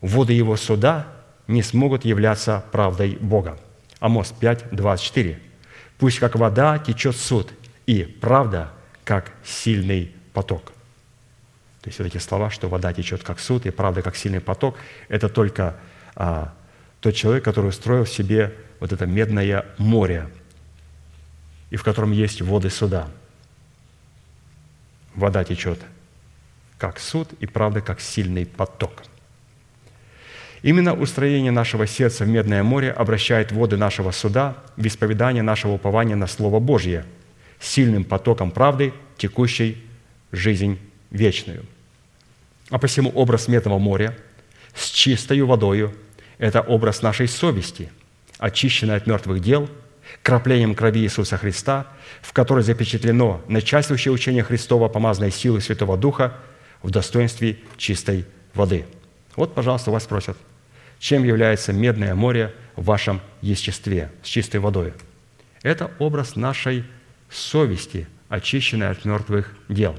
воды 0.00 0.32
его 0.32 0.56
суда 0.56 1.06
не 1.48 1.62
смогут 1.62 2.04
являться 2.04 2.64
правдой 2.72 3.18
Бога. 3.20 3.58
Амос 4.00 4.32
5, 4.38 4.70
24. 4.72 5.38
«Пусть 5.98 6.18
как 6.18 6.34
вода 6.34 6.78
течет 6.78 7.14
суд, 7.14 7.52
и 7.86 8.02
правда, 8.04 8.70
как 9.04 9.32
сильный 9.44 10.14
поток». 10.32 10.72
То 11.82 11.88
есть 11.88 11.98
вот 11.98 12.06
эти 12.06 12.18
слова, 12.18 12.50
что 12.50 12.68
вода 12.68 12.92
течет 12.92 13.22
как 13.22 13.38
суд, 13.38 13.66
и 13.66 13.70
правда, 13.70 14.02
как 14.02 14.16
сильный 14.16 14.40
поток, 14.40 14.76
это 15.08 15.28
только 15.28 15.76
а, 16.14 16.54
тот 17.02 17.14
человек, 17.14 17.44
который 17.44 17.68
устроил 17.68 18.06
себе 18.06 18.54
вот 18.80 18.92
это 18.92 19.04
медное 19.04 19.66
море, 19.76 20.30
и 21.68 21.76
в 21.76 21.82
котором 21.84 22.12
есть 22.12 22.40
воды 22.40 22.70
суда– 22.70 23.08
вода 25.14 25.44
течет 25.44 25.78
как 26.78 26.98
суд, 26.98 27.28
и 27.38 27.46
правда 27.46 27.80
как 27.80 28.00
сильный 28.00 28.44
поток. 28.44 29.04
Именно 30.62 30.94
устроение 30.94 31.52
нашего 31.52 31.86
сердца 31.86 32.24
в 32.24 32.28
Медное 32.28 32.64
море 32.64 32.90
обращает 32.90 33.52
воды 33.52 33.76
нашего 33.76 34.10
суда 34.10 34.56
в 34.76 34.84
исповедание 34.84 35.44
нашего 35.44 35.74
упования 35.74 36.16
на 36.16 36.26
Слово 36.26 36.58
Божье, 36.58 37.04
сильным 37.60 38.02
потоком 38.02 38.50
правды, 38.50 38.92
текущей 39.16 39.80
жизнь 40.32 40.76
вечную. 41.12 41.64
А 42.68 42.78
посему 42.78 43.10
образ 43.10 43.46
Медного 43.46 43.78
моря 43.78 44.16
с 44.74 44.90
чистою 44.90 45.46
водою– 45.46 45.94
это 46.42 46.60
образ 46.60 47.02
нашей 47.02 47.28
совести, 47.28 47.90
очищенной 48.38 48.96
от 48.96 49.06
мертвых 49.06 49.40
дел– 49.40 49.70
краплением 50.22 50.74
крови 50.74 51.00
Иисуса 51.00 51.38
Христа, 51.38 51.86
в 52.20 52.32
которой 52.32 52.64
запечатлено 52.64 53.40
начальствующее 53.48 54.12
учение 54.12 54.42
Христова, 54.42 54.88
помазанное 54.88 55.30
силой 55.30 55.60
Святого 55.62 55.96
Духа 55.96 56.34
в 56.82 56.90
достоинстве 56.90 57.58
чистой 57.76 58.26
воды. 58.54 58.84
Вот, 59.36 59.54
пожалуйста, 59.54 59.90
вас 59.90 60.02
спросят, 60.02 60.36
чем 60.98 61.24
является 61.24 61.72
Медное 61.72 62.14
море 62.14 62.52
в 62.76 62.84
вашем 62.84 63.20
естестве 63.40 64.10
с 64.22 64.26
чистой 64.26 64.58
водой? 64.58 64.92
Это 65.62 65.92
образ 65.98 66.36
нашей 66.36 66.84
совести, 67.30 68.08
очищенной 68.28 68.90
от 68.90 69.04
мертвых 69.04 69.54
дел. 69.68 69.96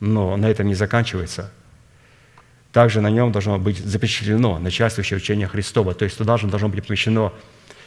Но 0.00 0.36
на 0.36 0.46
этом 0.46 0.66
не 0.66 0.74
заканчивается. 0.74 1.52
Также 2.76 3.00
на 3.00 3.08
нем 3.08 3.32
должно 3.32 3.58
быть 3.58 3.78
запечатлено 3.78 4.58
начальствующее 4.58 5.16
учение 5.16 5.48
Христова, 5.48 5.94
то 5.94 6.04
есть 6.04 6.18
туда 6.18 6.36
же 6.36 6.46
должно 6.46 6.68
быть 6.68 6.86
помещено 6.86 7.32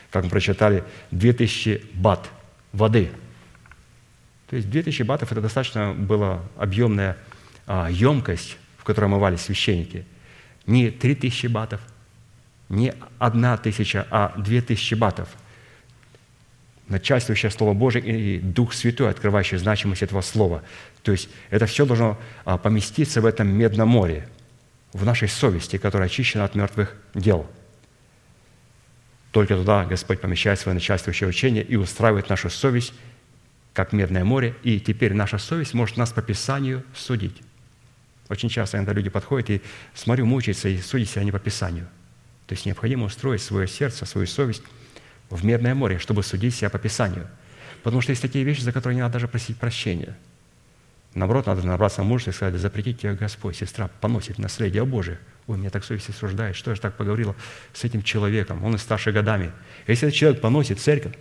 как 0.10 0.24
мы 0.24 0.32
прочитали, 0.32 0.84
2000 1.12 1.84
бат 1.94 2.28
воды. 2.74 3.12
То 4.50 4.56
есть 4.56 4.68
2000 4.68 5.04
батов– 5.04 5.32
это 5.32 5.42
достаточно 5.42 5.94
была 5.94 6.42
объемная 6.58 7.18
а, 7.68 7.88
емкость, 7.92 8.58
в 8.80 8.84
которой 8.84 9.06
омывались 9.06 9.42
священники. 9.42 10.08
Не 10.66 10.90
3000 10.90 11.46
батов, 11.46 11.82
не 12.68 12.96
одна 13.20 13.58
тысяча, 13.58 14.08
а 14.10 14.34
2000 14.38 14.96
батов. 14.96 15.30
начальствующее 16.88 17.52
Слово 17.52 17.76
Божие 17.76 18.04
и 18.04 18.40
Дух 18.40 18.74
Святой, 18.74 19.12
открывающий 19.12 19.60
значимость 19.60 20.02
этого 20.02 20.22
Слова. 20.22 20.64
То 21.04 21.12
есть 21.12 21.30
это 21.52 21.68
все 21.68 21.86
должно 21.86 22.18
а, 22.44 22.58
поместиться 22.58 23.22
в 23.22 23.28
этом 23.28 23.50
медном 23.50 23.90
море, 23.90 24.28
в 25.00 25.06
нашей 25.06 25.30
совести, 25.30 25.78
которая 25.78 26.08
очищена 26.08 26.44
от 26.44 26.56
мертвых 26.56 26.96
дел. 27.14 27.50
Только 29.32 29.56
туда 29.56 29.86
Господь 29.86 30.20
помещает 30.20 30.60
свое 30.60 30.74
начальствующее 30.74 31.30
учение 31.30 31.64
и 31.64 31.76
устраивает 31.76 32.30
нашу 32.30 32.50
совесть, 32.50 32.94
как 33.74 33.94
медное 33.94 34.26
море, 34.26 34.56
и 34.64 34.80
теперь 34.80 35.14
наша 35.14 35.38
совесть 35.38 35.74
может 35.74 35.96
нас 35.96 36.12
по 36.12 36.22
Писанию 36.22 36.84
судить. 36.94 37.42
Очень 38.28 38.50
часто 38.50 38.78
иногда 38.78 38.94
люди 38.94 39.10
подходят 39.10 39.50
и, 39.50 39.62
смотрю, 39.94 40.26
мучаются 40.26 40.68
и 40.68 40.80
судят 40.80 41.10
себя 41.10 41.24
не 41.24 41.32
по 41.32 41.40
Писанию. 41.40 41.88
То 42.48 42.54
есть 42.54 42.66
необходимо 42.66 43.06
устроить 43.06 43.42
свое 43.42 43.68
сердце, 43.68 44.06
свою 44.06 44.28
совесть 44.28 44.64
в 45.30 45.46
медное 45.46 45.76
море, 45.76 46.00
чтобы 46.00 46.24
судить 46.24 46.56
себя 46.56 46.70
по 46.70 46.80
Писанию. 46.80 47.28
Потому 47.84 48.02
что 48.02 48.12
есть 48.12 48.22
такие 48.22 48.44
вещи, 48.44 48.62
за 48.62 48.74
которые 48.74 48.96
не 48.96 49.02
надо 49.02 49.14
даже 49.14 49.28
просить 49.28 49.58
прощения. 49.58 50.18
Наоборот, 51.16 51.48
надо 51.48 51.66
набраться 51.66 52.04
мужества 52.04 52.32
и 52.32 52.34
сказать, 52.34 52.62
запретить 52.62 53.02
тебя 53.02 53.14
Господь, 53.16 53.56
сестра, 53.56 53.90
поносит 54.00 54.38
наследие 54.38 54.86
Божие. 54.86 55.20
Ой, 55.48 55.58
меня 55.58 55.72
так 55.72 55.84
совесть 55.84 56.10
осуждает, 56.10 56.56
что 56.56 56.72
я 56.72 56.76
же 56.76 56.82
так 56.82 56.96
поговорила 56.96 57.36
с 57.74 57.84
этим 57.84 58.04
человеком, 58.04 58.64
он 58.64 58.76
и 58.76 58.78
старше 58.78 59.12
годами. 59.12 59.52
Если 59.88 60.08
этот 60.08 60.18
человек 60.18 60.42
поносит 60.42 60.80
церковь, 60.80 61.16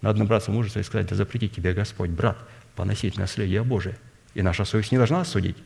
надо 0.00 0.18
набраться 0.18 0.50
мужества 0.50 0.80
и 0.80 0.82
сказать, 0.82 1.08
да 1.08 1.14
запретить 1.14 1.54
тебе 1.54 1.74
Господь, 1.74 2.10
брат, 2.10 2.38
поносить 2.74 3.18
наследие 3.18 3.62
Божие. 3.62 3.96
И 4.34 4.42
наша 4.42 4.64
совесть 4.64 4.92
не 4.92 4.98
должна 4.98 5.24
судить. 5.24 5.56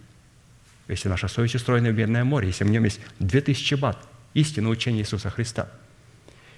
Если 0.89 1.09
наша 1.09 1.29
совесть 1.29 1.55
устроена 1.55 1.91
в 1.91 1.95
Медное 1.95 2.25
море, 2.25 2.49
если 2.49 2.65
в 2.65 2.71
нем 2.71 2.85
есть 2.85 3.01
две 3.19 3.41
тысячи 3.41 3.75
бат, 3.75 3.99
истинное 4.35 4.71
учение 4.71 5.03
Иисуса 5.03 5.31
Христа. 5.31 5.69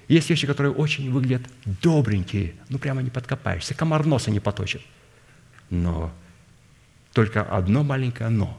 Есть 0.08 0.30
вещи, 0.30 0.46
которые 0.46 0.72
очень 0.72 1.12
выглядят 1.12 1.42
добренькие, 1.64 2.54
ну 2.68 2.78
прямо 2.78 3.02
не 3.02 3.10
подкопаешься, 3.10 3.74
комар 3.74 4.06
носа 4.06 4.30
не 4.30 4.40
поточит. 4.40 4.82
Но 5.68 6.12
только 7.12 7.42
одно 7.42 7.82
маленькое 7.82 8.30
«но». 8.30 8.58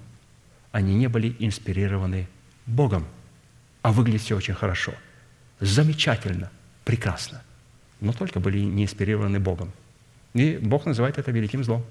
Они 0.72 0.96
не 0.96 1.08
были 1.08 1.36
инспирированы 1.40 2.28
Богом, 2.66 3.06
а 3.82 3.92
выглядит 3.92 4.22
все 4.22 4.38
очень 4.38 4.54
хорошо. 4.54 4.94
Замечательно, 5.60 6.50
прекрасно. 6.86 7.42
Но 8.00 8.14
только 8.14 8.40
были 8.40 8.60
не 8.60 8.84
инспирированы 8.84 9.40
Богом. 9.40 9.72
И 10.34 10.58
Бог 10.62 10.86
называет 10.86 11.18
это 11.18 11.32
великим 11.32 11.64
злом. 11.64 11.86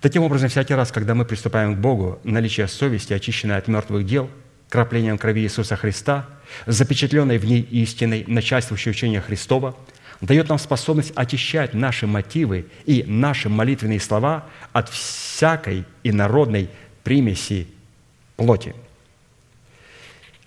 Таким 0.00 0.22
образом, 0.22 0.48
всякий 0.48 0.74
раз, 0.74 0.90
когда 0.90 1.14
мы 1.14 1.26
приступаем 1.26 1.76
к 1.76 1.78
Богу, 1.78 2.20
наличие 2.24 2.68
совести, 2.68 3.12
очищенной 3.12 3.58
от 3.58 3.68
мертвых 3.68 4.06
дел, 4.06 4.30
краплением 4.70 5.18
крови 5.18 5.42
Иисуса 5.42 5.76
Христа, 5.76 6.26
запечатленной 6.66 7.36
в 7.36 7.44
ней 7.44 7.60
истиной, 7.60 8.24
начальствующей 8.26 8.90
учения 8.90 9.20
Христова– 9.20 9.76
дает 10.20 10.48
нам 10.48 10.58
способность 10.58 11.12
очищать 11.14 11.74
наши 11.74 12.06
мотивы 12.06 12.66
и 12.84 13.04
наши 13.06 13.48
молитвенные 13.48 14.00
слова 14.00 14.46
от 14.72 14.88
всякой 14.88 15.84
инородной 16.04 16.68
примеси 17.02 17.68
плоти. 18.36 18.74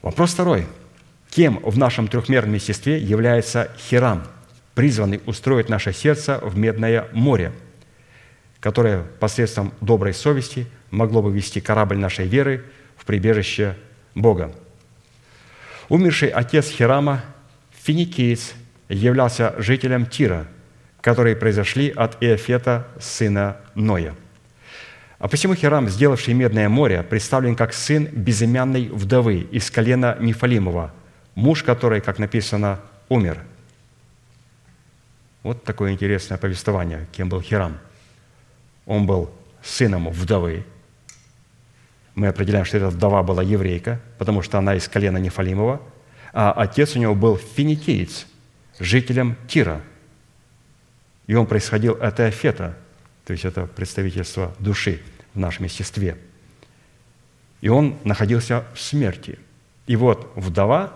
Вопрос 0.02 0.34
второй. 0.34 0.68
Кем 1.30 1.60
в 1.64 1.78
нашем 1.78 2.08
трехмерном 2.08 2.54
естестве 2.54 3.00
является 3.00 3.72
Хирам, 3.80 4.24
призванный 4.76 5.22
устроить 5.26 5.70
наше 5.70 5.92
сердце 5.92 6.40
в 6.40 6.56
медное 6.58 7.08
море, 7.12 7.52
которое 8.60 9.04
посредством 9.20 9.74
доброй 9.82 10.14
совести 10.14 10.68
могло 10.92 11.24
бы 11.24 11.32
вести 11.32 11.60
корабль 11.60 11.98
нашей 11.98 12.28
веры 12.28 12.66
в 12.96 13.06
прибежище 13.06 13.76
Бога? 14.14 14.54
Умерший 15.90 16.30
отец 16.30 16.70
Хирама– 16.70 17.24
финикиец– 17.84 18.54
являлся 18.90 19.56
жителем 19.58 20.06
Тира, 20.06 20.48
которые 21.02 21.36
произошли 21.36 21.90
от 21.90 22.22
Иофета, 22.24 22.88
сына 23.00 23.58
Ноя. 23.76 24.16
А 25.20 25.28
посему 25.28 25.56
Хирам, 25.56 25.90
сделавший 25.90 26.34
Медное 26.34 26.70
море, 26.70 27.02
представлен 27.04 27.56
как 27.56 27.74
сын 27.74 28.06
безымянной 28.06 28.90
вдовы 28.90 29.40
из 29.52 29.72
колена 29.72 30.18
Нефалимова, 30.20 30.94
муж 31.36 31.64
которой, 31.64 32.02
как 32.02 32.20
написано, 32.20 32.80
умер. 33.10 33.40
Вот 35.44 35.64
такое 35.64 35.92
интересное 35.92 36.38
повествование, 36.38 37.08
кем 37.12 37.30
был 37.30 37.42
Хирам. 37.42 37.78
Он 38.86 39.06
был 39.06 39.32
сыном 39.62 40.10
вдовы. 40.10 40.66
Мы 42.16 42.28
определяем, 42.28 42.66
что 42.66 42.78
эта 42.78 42.90
вдова 42.90 43.24
была 43.24 43.44
еврейка, 43.44 44.00
потому 44.18 44.42
что 44.42 44.58
она 44.58 44.76
из 44.76 44.88
колена 44.88 45.18
Нефалимова, 45.18 45.82
а 46.34 46.52
отец 46.52 46.96
у 46.96 47.00
него 47.00 47.16
был 47.16 47.38
финикиец– 47.38 48.28
жителям 48.80 49.36
Тира. 49.48 49.82
И 51.28 51.36
он 51.36 51.46
происходил 51.46 51.94
от 51.94 52.20
Иофета, 52.20 52.78
то 53.26 53.34
есть 53.34 53.46
это 53.46 53.66
представительство 53.66 54.54
души 54.60 55.02
в 55.34 55.40
нашем 55.40 55.66
естестве. 55.66 56.18
И 57.62 57.70
он 57.70 57.98
находился 58.04 58.66
в 58.74 58.80
смерти. 58.82 59.40
И 59.88 59.96
вот 59.96 60.32
вдова 60.36 60.94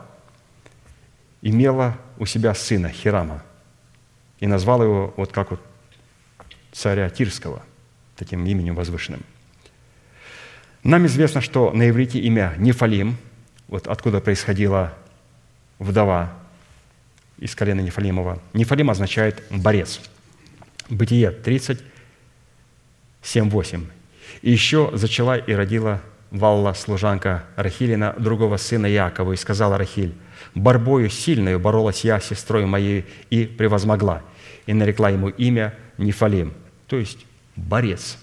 имела 1.41 1.97
у 2.17 2.25
себя 2.25 2.53
сына 2.53 2.89
Хирама 2.89 3.43
и 4.39 4.47
назвала 4.47 4.83
его 4.83 5.13
вот 5.17 5.31
как 5.31 5.51
вот 5.51 5.61
царя 6.71 7.09
Тирского, 7.09 7.63
таким 8.15 8.45
именем 8.45 8.75
возвышенным. 8.75 9.23
Нам 10.83 11.05
известно, 11.05 11.41
что 11.41 11.71
на 11.71 11.89
иврите 11.89 12.19
имя 12.19 12.53
Нефалим, 12.57 13.17
вот 13.67 13.87
откуда 13.87 14.21
происходила 14.21 14.93
вдова 15.79 16.33
из 17.39 17.55
колена 17.55 17.81
Нефалимова. 17.81 18.41
Нефалим 18.53 18.89
означает 18.89 19.43
«борец». 19.49 19.99
Бытие 20.89 21.31
30, 21.31 21.79
7, 23.21 23.49
8. 23.49 23.85
«И 24.41 24.51
еще 24.51 24.91
зачала 24.93 25.37
и 25.37 25.53
родила 25.53 26.01
Валла, 26.31 26.73
служанка 26.73 27.45
Рахилина, 27.55 28.15
другого 28.17 28.57
сына 28.57 28.85
Якова, 28.85 29.33
и 29.33 29.37
сказала 29.37 29.77
Рахиль, 29.77 30.13
«Борьбою 30.55 31.09
сильною 31.09 31.59
боролась 31.59 32.03
я 32.03 32.19
с 32.19 32.25
сестрой 32.27 32.65
моей 32.65 33.05
и 33.29 33.45
превозмогла, 33.45 34.23
и 34.65 34.73
нарекла 34.73 35.09
ему 35.09 35.29
имя 35.29 35.73
Нефалим, 35.97 36.53
то 36.87 36.97
есть 36.97 37.25
борец». 37.55 38.17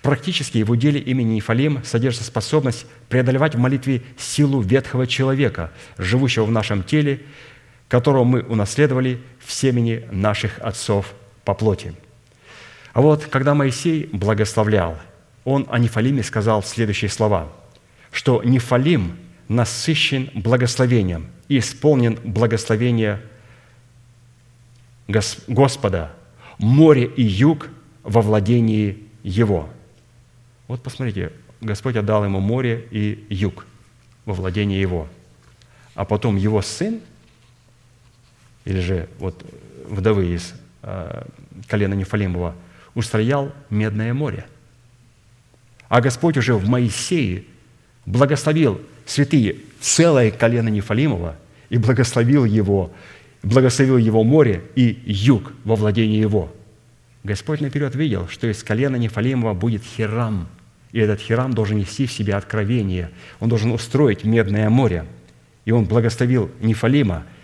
Практически 0.00 0.62
в 0.62 0.76
деле 0.76 1.00
имени 1.00 1.34
Нефалим 1.34 1.82
содержится 1.84 2.26
способность 2.26 2.86
преодолевать 3.08 3.54
в 3.54 3.58
молитве 3.58 4.02
силу 4.16 4.60
ветхого 4.60 5.06
человека, 5.06 5.72
живущего 5.98 6.44
в 6.44 6.50
нашем 6.50 6.82
теле, 6.82 7.20
которого 7.92 8.24
мы 8.24 8.40
унаследовали 8.40 9.20
в 9.38 9.52
семени 9.52 10.08
наших 10.10 10.58
отцов 10.60 11.12
по 11.44 11.52
плоти. 11.52 11.92
А 12.94 13.02
вот 13.02 13.26
когда 13.26 13.52
Моисей 13.52 14.08
благословлял, 14.10 14.96
он 15.44 15.66
о 15.68 15.78
Нефалиме 15.78 16.22
сказал 16.22 16.62
следующие 16.62 17.10
слова, 17.10 17.52
что 18.10 18.42
Нефалим 18.42 19.18
насыщен 19.48 20.30
благословением 20.32 21.26
и 21.48 21.58
исполнен 21.58 22.18
благословение 22.24 23.20
Господа, 25.06 26.12
море 26.56 27.04
и 27.04 27.22
юг 27.22 27.68
во 28.04 28.22
владении 28.22 29.02
его. 29.22 29.68
Вот 30.66 30.82
посмотрите, 30.82 31.30
Господь 31.60 31.96
отдал 31.96 32.24
ему 32.24 32.40
море 32.40 32.88
и 32.90 33.26
юг 33.28 33.66
во 34.24 34.32
владении 34.32 34.80
его. 34.80 35.08
А 35.94 36.06
потом 36.06 36.36
его 36.36 36.62
сын 36.62 37.02
или 38.64 38.80
же 38.80 39.08
вот 39.18 39.44
вдовы 39.86 40.34
из 40.34 40.54
э, 40.82 41.24
колена 41.68 41.94
Нефалимова, 41.94 42.54
устроял 42.94 43.52
Медное 43.70 44.14
море. 44.14 44.46
А 45.88 46.00
Господь 46.00 46.36
уже 46.36 46.54
в 46.54 46.68
Моисее 46.68 47.44
благословил 48.06 48.80
святые 49.06 49.56
целое 49.80 50.30
колено 50.30 50.68
Нефалимова 50.68 51.36
и 51.70 51.78
благословил 51.78 52.44
его, 52.44 52.92
благословил 53.42 53.98
его 53.98 54.24
море 54.24 54.62
и 54.74 55.02
юг 55.04 55.52
во 55.64 55.76
владении 55.76 56.20
его. 56.20 56.52
Господь 57.24 57.60
наперед 57.60 57.94
видел, 57.94 58.28
что 58.28 58.50
из 58.50 58.62
колена 58.62 58.96
Нефалимова 58.96 59.54
будет 59.54 59.82
Хирам, 59.84 60.48
и 60.92 60.98
этот 60.98 61.20
Хирам 61.20 61.52
должен 61.52 61.78
нести 61.78 62.06
в 62.06 62.12
себе 62.12 62.34
откровение, 62.34 63.10
он 63.40 63.48
должен 63.48 63.70
устроить 63.70 64.24
Медное 64.24 64.68
море. 64.68 65.06
И 65.64 65.70
он 65.70 65.84
благословил 65.84 66.50
Нефалима– 66.60 67.24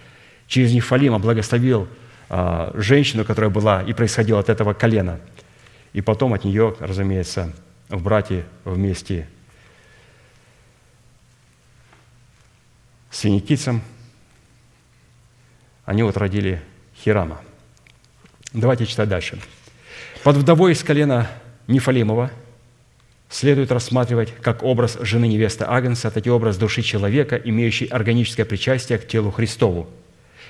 через 0.49 0.73
Нефалима 0.73 1.19
благословил 1.19 1.87
а, 2.29 2.73
женщину, 2.75 3.25
которая 3.25 3.51
была 3.51 3.83
и 3.83 3.93
происходила 3.93 4.41
от 4.41 4.49
этого 4.49 4.73
колена. 4.73 5.21
И 5.93 6.01
потом 6.01 6.35
от 6.35 6.45
нее, 6.45 6.75
разумеется, 6.81 7.53
в 7.89 8.03
братья 8.03 8.45
вместе 8.65 9.29
с 13.11 13.21
финикийцем, 13.21 13.83
они 15.85 16.03
вот 16.03 16.17
родили 16.17 16.61
Хирама. 17.03 17.41
Давайте 18.53 18.87
читать 18.87 19.09
дальше. 19.09 19.39
Под 20.23 20.37
вдовой 20.37 20.73
из 20.73 20.83
колена 20.83 21.31
Нефалимова 21.67 22.31
следует 23.31 23.73
рассматривать 23.73 24.35
как 24.43 24.63
образ 24.63 24.99
жены 25.01 25.27
невесты 25.29 25.65
Агнца, 25.67 26.11
так 26.11 26.27
и 26.27 26.31
образ 26.31 26.57
души 26.57 26.83
человека, 26.83 27.37
имеющий 27.37 27.87
органическое 27.87 28.45
причастие 28.45 28.99
к 28.99 29.07
телу 29.07 29.31
Христову– 29.31 29.89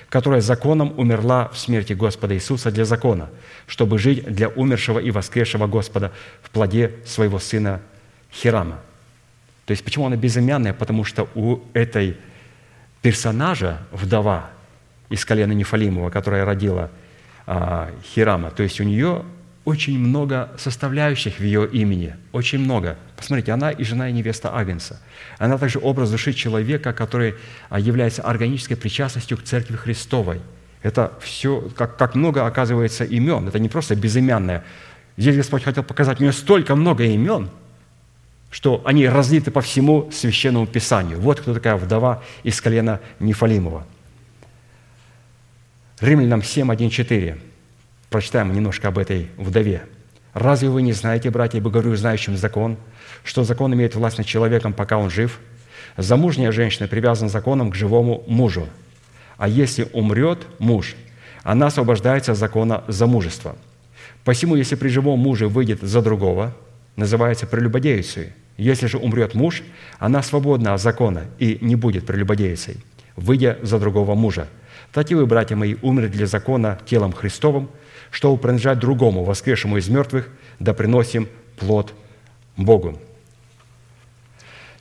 которая 0.09 0.41
законом 0.41 0.93
умерла 0.97 1.49
в 1.49 1.57
смерти 1.57 1.93
Господа 1.93 2.35
Иисуса 2.35 2.71
для 2.71 2.85
закона, 2.85 3.29
чтобы 3.67 3.99
жить 3.99 4.25
для 4.25 4.49
умершего 4.49 4.99
и 4.99 5.11
воскресшего 5.11 5.67
Господа 5.67 6.11
в 6.41 6.49
плоде 6.49 6.91
своего 7.05 7.39
сына 7.39 7.81
Хирама. 8.33 8.79
То 9.65 9.71
есть 9.71 9.83
почему 9.83 10.07
она 10.07 10.15
безымянная? 10.15 10.73
Потому 10.73 11.03
что 11.03 11.29
у 11.35 11.59
этой 11.73 12.17
персонажа, 13.03 13.79
вдова 13.91 14.49
из 15.09 15.23
колена 15.25 15.51
Нефалимова, 15.51 16.09
которая 16.09 16.43
родила 16.43 16.89
а, 17.45 17.91
Хирама, 18.03 18.49
то 18.49 18.63
есть 18.63 18.81
у 18.81 18.83
нее 18.83 19.23
очень 19.65 19.99
много 19.99 20.49
составляющих 20.57 21.39
в 21.39 21.43
ее 21.43 21.67
имени, 21.67 22.15
очень 22.31 22.59
много. 22.59 22.97
Посмотрите, 23.15 23.51
она 23.51 23.71
и 23.71 23.83
жена, 23.83 24.09
и 24.09 24.13
невеста 24.13 24.55
Агнца. 24.55 24.99
Она 25.37 25.57
также 25.57 25.79
образ 25.79 26.11
души 26.11 26.33
человека, 26.33 26.93
который 26.93 27.35
а, 27.69 27.79
является 27.79 28.21
органической 28.21 28.75
причастностью 28.75 29.37
к 29.37 29.43
Церкви 29.43 29.75
Христовой. 29.75 30.41
Это 30.81 31.13
все, 31.21 31.69
как, 31.75 31.97
как 31.97 32.15
много 32.15 32.45
оказывается 32.45 33.03
имен. 33.03 33.47
Это 33.47 33.59
не 33.59 33.69
просто 33.69 33.95
безымянное. 33.95 34.63
Здесь 35.17 35.35
Господь 35.35 35.63
хотел 35.63 35.83
показать, 35.83 36.19
у 36.19 36.23
нее 36.23 36.31
столько 36.31 36.75
много 36.75 37.03
имен, 37.03 37.49
что 38.49 38.81
они 38.85 39.07
разлиты 39.07 39.51
по 39.51 39.61
всему 39.61 40.09
Священному 40.11 40.65
Писанию. 40.65 41.19
Вот 41.19 41.41
кто 41.41 41.53
такая 41.53 41.75
вдова 41.75 42.23
из 42.43 42.59
колена 42.61 43.01
Нефалимова. 43.19 43.85
Римлянам 45.99 46.41
7, 46.41 46.71
1, 46.71 46.89
4. 46.89 47.37
Прочитаем 48.09 48.53
немножко 48.53 48.87
об 48.87 48.97
этой 48.97 49.29
вдове. 49.37 49.83
«Разве 50.33 50.69
вы 50.69 50.81
не 50.81 50.93
знаете, 50.93 51.29
братья, 51.29 51.57
ибо 51.57 51.69
говорю 51.69 51.95
знающим 51.95 52.37
закон, 52.37 52.77
что 53.23 53.43
закон 53.43 53.73
имеет 53.73 53.95
власть 53.95 54.17
над 54.17 54.25
человеком, 54.25 54.73
пока 54.73 54.97
он 54.97 55.09
жив? 55.09 55.39
Замужняя 55.97 56.51
женщина 56.51 56.87
привязана 56.87 57.29
законом 57.29 57.71
к 57.71 57.75
живому 57.75 58.23
мужу. 58.27 58.67
А 59.37 59.47
если 59.47 59.87
умрет 59.93 60.39
муж, 60.59 60.95
она 61.43 61.67
освобождается 61.67 62.31
от 62.31 62.37
закона 62.37 62.83
замужества. 62.87 63.55
Посему, 64.23 64.55
если 64.55 64.75
при 64.75 64.89
живом 64.89 65.19
муже 65.19 65.47
выйдет 65.47 65.81
за 65.81 66.01
другого, 66.01 66.55
называется 66.95 67.47
прелюбодейцей. 67.47 68.33
Если 68.57 68.87
же 68.87 68.97
умрет 68.97 69.35
муж, 69.35 69.63
она 69.99 70.21
свободна 70.21 70.73
от 70.73 70.81
закона 70.81 71.25
и 71.37 71.57
не 71.61 71.75
будет 71.75 72.05
прелюбодейцей, 72.05 72.77
выйдя 73.15 73.57
за 73.61 73.79
другого 73.79 74.15
мужа. 74.15 74.47
Так 74.91 75.11
и 75.11 75.15
вы, 75.15 75.25
братья 75.25 75.55
мои, 75.55 75.75
умерли 75.81 76.07
для 76.07 76.27
закона 76.27 76.79
телом 76.85 77.13
Христовым, 77.13 77.69
чтобы 78.11 78.39
принадлежать 78.39 78.79
другому, 78.79 79.23
воскресшему 79.23 79.77
из 79.77 79.87
мертвых, 79.89 80.29
да 80.59 80.73
приносим 80.73 81.27
плод 81.57 81.93
Богу. 82.57 82.97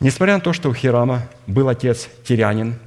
Несмотря 0.01 0.35
на 0.35 0.41
то, 0.41 0.53
что 0.53 0.71
у 0.71 0.75
Хирама 0.75 1.29
был 1.47 1.69
отец 1.69 2.09
Тирянин, 2.25 2.79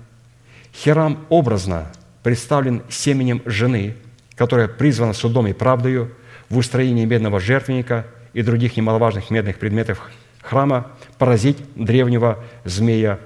Хирам 0.73 1.25
образно 1.29 1.91
представлен 2.23 2.81
семенем 2.89 3.41
жены, 3.45 3.95
которая 4.35 4.67
призвана 4.67 5.13
судом 5.13 5.47
и 5.47 5.53
правдою 5.53 6.11
в 6.49 6.57
устроении 6.57 7.05
медного 7.05 7.39
жертвенника 7.39 8.07
и 8.33 8.41
других 8.41 8.77
немаловажных 8.77 9.29
медных 9.29 9.59
предметов 9.59 10.09
храма 10.41 10.91
поразить 11.17 11.57
древнего 11.75 12.43
змея 12.63 13.19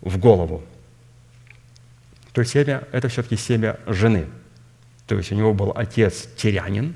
в 0.00 0.18
голову. 0.18 0.62
То 2.32 2.40
есть 2.40 2.52
семя– 2.52 2.84
это 2.92 3.08
все-таки 3.08 3.36
семя 3.36 3.78
жены– 3.86 4.26
то 5.08 5.16
есть 5.16 5.32
у 5.32 5.34
него 5.34 5.54
был 5.54 5.72
отец 5.74 6.28
Тирянин, 6.36 6.94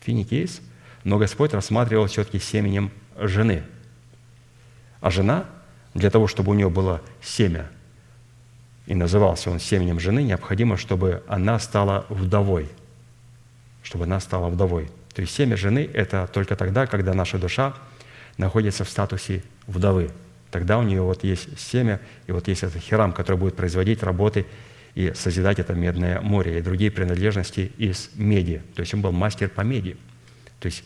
финикийц, 0.00 0.60
но 1.04 1.18
Господь 1.18 1.54
рассматривал 1.54 2.08
все-таки 2.08 2.40
семенем 2.40 2.90
жены. 3.16 3.62
А 5.00 5.10
жена, 5.12 5.44
для 5.94 6.10
того, 6.10 6.26
чтобы 6.26 6.50
у 6.50 6.54
нее 6.54 6.68
было 6.68 7.00
семя, 7.22 7.70
и 8.86 8.94
назывался 8.96 9.50
он 9.50 9.60
семенем 9.60 10.00
жены, 10.00 10.24
необходимо, 10.24 10.76
чтобы 10.76 11.22
она 11.28 11.60
стала 11.60 12.06
вдовой. 12.08 12.68
Чтобы 13.84 14.04
она 14.04 14.18
стала 14.18 14.48
вдовой. 14.48 14.90
То 15.14 15.22
есть 15.22 15.32
семя 15.32 15.56
жены– 15.56 15.88
это 15.94 16.28
только 16.32 16.56
тогда, 16.56 16.86
когда 16.86 17.14
наша 17.14 17.38
душа 17.38 17.74
находится 18.36 18.82
в 18.82 18.90
статусе 18.90 19.44
вдовы. 19.68 20.10
Тогда 20.50 20.78
у 20.78 20.82
нее 20.82 21.02
вот 21.02 21.22
есть 21.22 21.56
семя, 21.58 22.00
и 22.26 22.32
вот 22.32 22.48
есть 22.48 22.64
этот 22.64 22.82
херам, 22.82 23.12
который 23.12 23.36
будет 23.36 23.54
производить 23.54 24.02
работы 24.02 24.44
и 24.94 25.12
созидать 25.14 25.58
это 25.58 25.74
медное 25.74 26.20
море 26.20 26.58
и 26.58 26.62
другие 26.62 26.90
принадлежности 26.90 27.72
из 27.78 28.10
меди. 28.14 28.62
То 28.74 28.80
есть 28.80 28.94
он 28.94 29.02
был 29.02 29.12
мастер 29.12 29.48
по 29.48 29.62
меди. 29.62 29.96
То 30.60 30.66
есть 30.66 30.84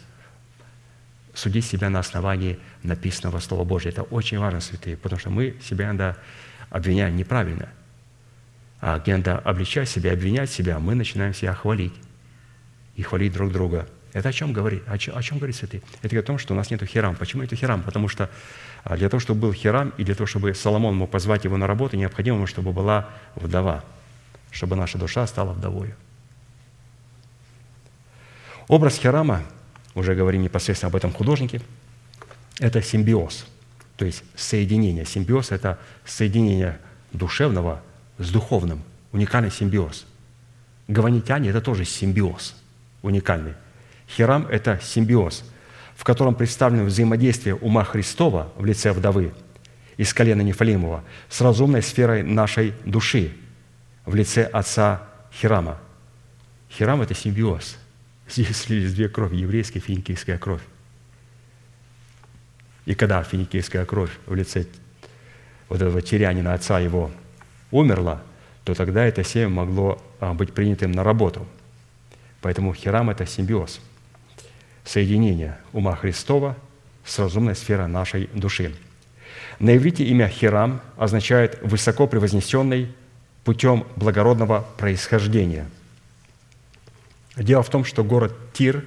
судить 1.35 1.65
себя 1.65 1.91
на 1.91 1.99
основании 1.99 2.59
написанного 2.83 3.39
Слова 3.39 3.65
Божьего. 3.65 3.91
Это 3.91 4.03
очень 4.03 4.39
важно, 4.39 4.61
святые, 4.61 4.97
потому 4.97 5.21
что 5.21 5.31
мы 5.31 5.57
себя 5.63 5.87
иногда 5.87 6.17
обвиняем 6.71 7.17
неправильно. 7.17 7.69
А 8.81 8.99
где 8.99 9.17
надо 9.17 9.39
обличать 9.39 9.89
себя, 9.89 10.13
обвинять 10.13 10.51
себя, 10.51 10.79
мы 10.79 10.95
начинаем 10.95 11.35
себя 11.35 11.53
хвалить 11.53 11.95
и 12.97 13.03
хвалить 13.03 13.33
друг 13.33 13.53
друга. 13.53 13.87
Это 14.15 14.31
о 14.31 14.33
чем 14.33 14.53
говорит? 14.55 14.83
О 14.87 14.97
чем, 14.97 15.17
о 15.19 15.23
чем 15.23 15.37
говорит 15.37 15.55
святый? 15.55 15.83
Это 16.03 16.19
о 16.19 16.23
том, 16.23 16.39
что 16.39 16.55
у 16.55 16.57
нас 16.57 16.71
нет 16.71 16.83
херам. 16.85 17.15
Почему 17.15 17.43
нет 17.43 17.53
херам? 17.53 17.83
Потому 17.83 18.09
что 18.09 18.31
а, 18.85 18.97
для 18.97 19.11
того, 19.11 19.21
чтобы 19.21 19.43
был 19.43 19.53
херам, 19.53 19.93
и 19.99 20.05
для 20.05 20.15
того, 20.15 20.27
чтобы 20.27 20.55
Соломон 20.55 20.97
мог 20.97 21.11
позвать 21.11 21.45
его 21.45 21.59
на 21.59 21.67
работу, 21.67 21.97
необходимо, 21.97 22.47
чтобы 22.47 22.73
была 22.73 23.11
вдова– 23.37 23.85
чтобы 24.51 24.77
наша 24.77 24.99
душа 24.99 25.27
стала 25.27 25.53
вдовою. 25.53 25.95
Образ 28.67 28.99
Хирама, 28.99 29.43
уже 29.95 30.15
говорим 30.15 30.43
непосредственно 30.43 30.89
об 30.89 30.97
этом 30.97 31.13
художнике, 31.13 31.61
это 32.59 32.83
симбиоз, 32.83 33.47
то 33.97 34.05
есть 34.05 34.23
соединение. 34.37 35.07
Симбиоз– 35.07 35.51
это 35.53 35.79
соединение 36.05 36.79
душевного 37.13 37.83
с 38.19 38.31
духовным, 38.31 38.83
уникальный 39.13 39.51
симбиоз. 39.51 40.07
Гаванитяне– 40.87 41.49
это 41.51 41.61
тоже 41.61 41.85
симбиоз 41.85 42.57
уникальный. 43.03 43.55
Хирам– 44.09 44.47
это 44.51 44.81
симбиоз, 44.83 45.45
в 45.97 46.05
котором 46.05 46.35
представлено 46.35 46.85
взаимодействие 46.85 47.55
ума 47.55 47.85
Христова 47.85 48.53
в 48.57 48.65
лице 48.65 48.93
вдовы 48.93 49.33
из 49.97 50.13
колена 50.13 50.43
Нефалимова 50.43 51.05
с 51.29 51.41
разумной 51.41 51.83
сферой 51.83 52.23
нашей 52.23 52.75
души– 52.85 53.33
в 54.09 54.15
лице 54.15 54.45
отца 54.45 55.03
Хирама. 55.31 55.79
Хирам– 56.71 57.03
это 57.03 57.15
симбиоз. 57.15 57.77
Здесь 58.29 58.57
слились 58.57 58.95
две 58.95 59.11
крови, 59.11 59.37
еврейская 59.37 59.81
и 59.81 59.83
финикийская 59.83 60.39
кровь. 60.39 60.63
И 62.87 62.95
когда 62.95 63.23
финикийская 63.23 63.85
кровь 63.85 64.11
в 64.25 64.35
лице 64.35 64.67
вот 65.69 65.83
этого 65.83 66.01
тирянина, 66.01 66.55
отца 66.55 66.81
его, 66.81 67.11
умерла, 67.71 68.23
то 68.65 68.75
тогда 68.75 69.05
это 69.05 69.23
семя 69.25 69.51
могло 69.51 70.03
а, 70.21 70.33
быть 70.33 70.55
принятым 70.55 70.93
на 70.93 71.05
работу. 71.05 71.47
Поэтому 72.41 72.73
Хирам– 72.73 73.11
это 73.11 73.27
симбиоз, 73.27 73.79
соединение 74.85 75.59
ума 75.75 75.95
Христова 75.95 76.57
с 77.05 77.19
разумной 77.19 77.55
сферой 77.55 77.89
нашей 77.89 78.31
души. 78.33 78.75
На 79.59 79.77
иврите 79.77 80.05
имя 80.05 80.29
Хирам 80.29 80.81
означает 80.97 81.59
«высоко 81.63 82.07
превознесенный 82.07 82.89
путем 83.45 83.87
благородного 83.97 84.67
происхождения. 84.77 85.67
Дело 87.37 87.63
в 87.63 87.71
том, 87.71 87.85
что 87.85 88.05
город 88.05 88.35
Тир, 88.53 88.85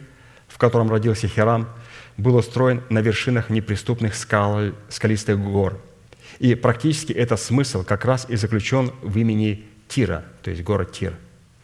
в 0.47 0.57
котором 0.57 0.89
родился 0.89 1.27
Хирам, 1.27 1.69
был 2.17 2.35
устроен 2.35 2.83
на 2.89 2.99
вершинах 2.99 3.49
неприступных 3.49 4.15
скал, 4.15 4.71
скалистых 4.89 5.39
гор. 5.39 5.79
И 6.39 6.55
практически 6.55 7.13
этот 7.13 7.39
смысл 7.39 7.83
как 7.83 8.05
раз 8.05 8.25
и 8.29 8.35
заключен 8.35 8.91
в 9.01 9.17
имени 9.17 9.65
Тира, 9.87 10.23
то 10.43 10.49
есть 10.49 10.63
город 10.63 10.91
Тир, 10.91 11.15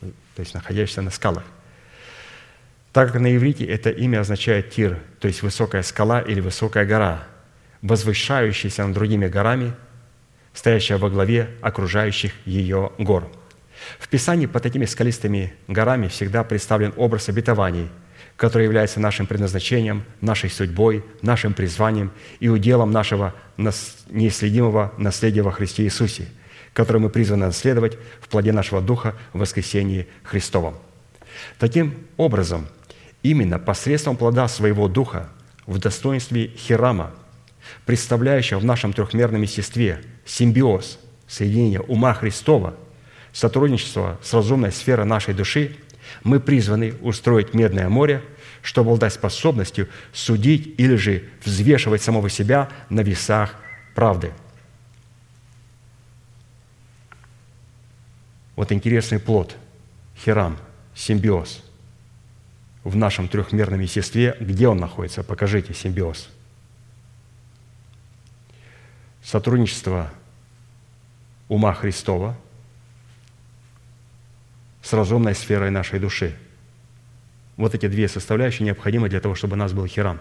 то 0.02 0.40
есть 0.40 0.54
находящийся 0.54 1.02
на 1.02 1.12
скалах. 1.12 1.44
Так 2.94 3.12
как 3.12 3.22
на 3.22 3.36
иврите 3.36 3.66
это 3.66 3.90
имя 3.90 4.22
означает 4.22 4.72
Тир, 4.72 5.00
то 5.20 5.28
есть 5.28 5.44
высокая 5.44 5.84
скала 5.84 6.22
или 6.22 6.40
высокая 6.40 6.86
гора, 6.86 7.24
возвышающаяся 7.82 8.86
над 8.86 8.94
другими 8.94 9.28
горами– 9.28 9.74
стоящая 10.58 10.98
во 10.98 11.12
главе 11.12 11.50
окружающих 11.62 12.34
ее 12.46 12.92
гор. 12.98 13.30
В 14.00 14.08
Писании 14.08 14.48
под 14.48 14.64
такими 14.64 14.86
скалистыми 14.86 15.54
горами 15.68 16.08
всегда 16.08 16.44
представлен 16.44 16.94
образ 16.98 17.30
обетований, 17.30 17.90
который 18.38 18.64
является 18.64 19.00
нашим 19.00 19.28
предназначением, 19.28 20.04
нашей 20.20 20.50
судьбой, 20.50 21.06
нашим 21.22 21.54
призванием 21.54 22.12
и 22.40 22.50
уделом 22.50 22.92
нашего 22.92 23.36
неисследимого 23.58 24.94
наследия 24.98 25.44
во 25.44 25.52
Христе 25.52 25.84
Иисусе, 25.84 26.28
которое 26.74 27.00
мы 27.00 27.12
призваны 27.12 27.46
наследовать 27.46 27.96
в 28.20 28.28
плоде 28.28 28.52
нашего 28.52 28.82
Духа 28.82 29.14
в 29.34 29.40
воскресении 29.40 30.08
Христовом. 30.24 30.76
Таким 31.60 31.94
образом, 32.18 32.68
именно 33.22 33.60
посредством 33.60 34.18
плода 34.18 34.48
своего 34.48 34.88
Духа 34.88 35.30
в 35.68 35.78
достоинстве 35.78 36.48
Хирама– 36.48 37.12
представляющая 37.86 38.58
в 38.58 38.66
нашем 38.66 38.94
трехмерном 38.94 39.42
естестве 39.42 40.02
симбиоз, 40.28 41.00
соединение 41.28 41.80
ума 41.80 42.14
Христова, 42.14 42.76
сотрудничество 43.34 44.20
с 44.22 44.34
разумной 44.34 44.72
сферой 44.72 45.06
нашей 45.06 45.34
души, 45.34 45.78
мы 46.24 46.40
призваны 46.40 46.94
устроить 47.02 47.54
медное 47.54 47.90
море, 47.90 48.22
чтобы 48.62 48.90
обладать 48.90 49.14
способностью 49.14 49.88
судить 50.14 50.76
или 50.80 50.96
же 50.96 51.24
взвешивать 51.44 52.02
самого 52.02 52.30
себя 52.30 52.70
на 52.90 53.02
весах 53.02 53.56
правды. 53.96 54.32
Вот 58.56 58.72
интересный 58.72 59.20
плод, 59.20 59.56
херам, 60.18 60.58
симбиоз. 60.96 61.64
В 62.84 62.96
нашем 62.96 63.28
трехмерном 63.28 63.82
естестве, 63.82 64.36
где 64.40 64.68
он 64.68 64.78
находится? 64.78 65.24
Покажите 65.24 65.74
симбиоз. 65.74 66.30
Сотрудничество 69.24 70.10
ума 71.50 71.74
Христова 71.74 72.38
с 74.82 74.94
разумной 74.94 75.36
сферой 75.36 75.70
нашей 75.70 76.00
души. 76.00 76.36
Вот 77.58 77.74
эти 77.74 77.88
две 77.88 78.08
составляющие 78.08 78.66
необходимы 78.66 79.10
для 79.10 79.20
того, 79.20 79.36
чтобы 79.36 79.54
у 79.54 79.58
нас 79.58 79.74
был 79.74 79.86
херам. 79.88 80.20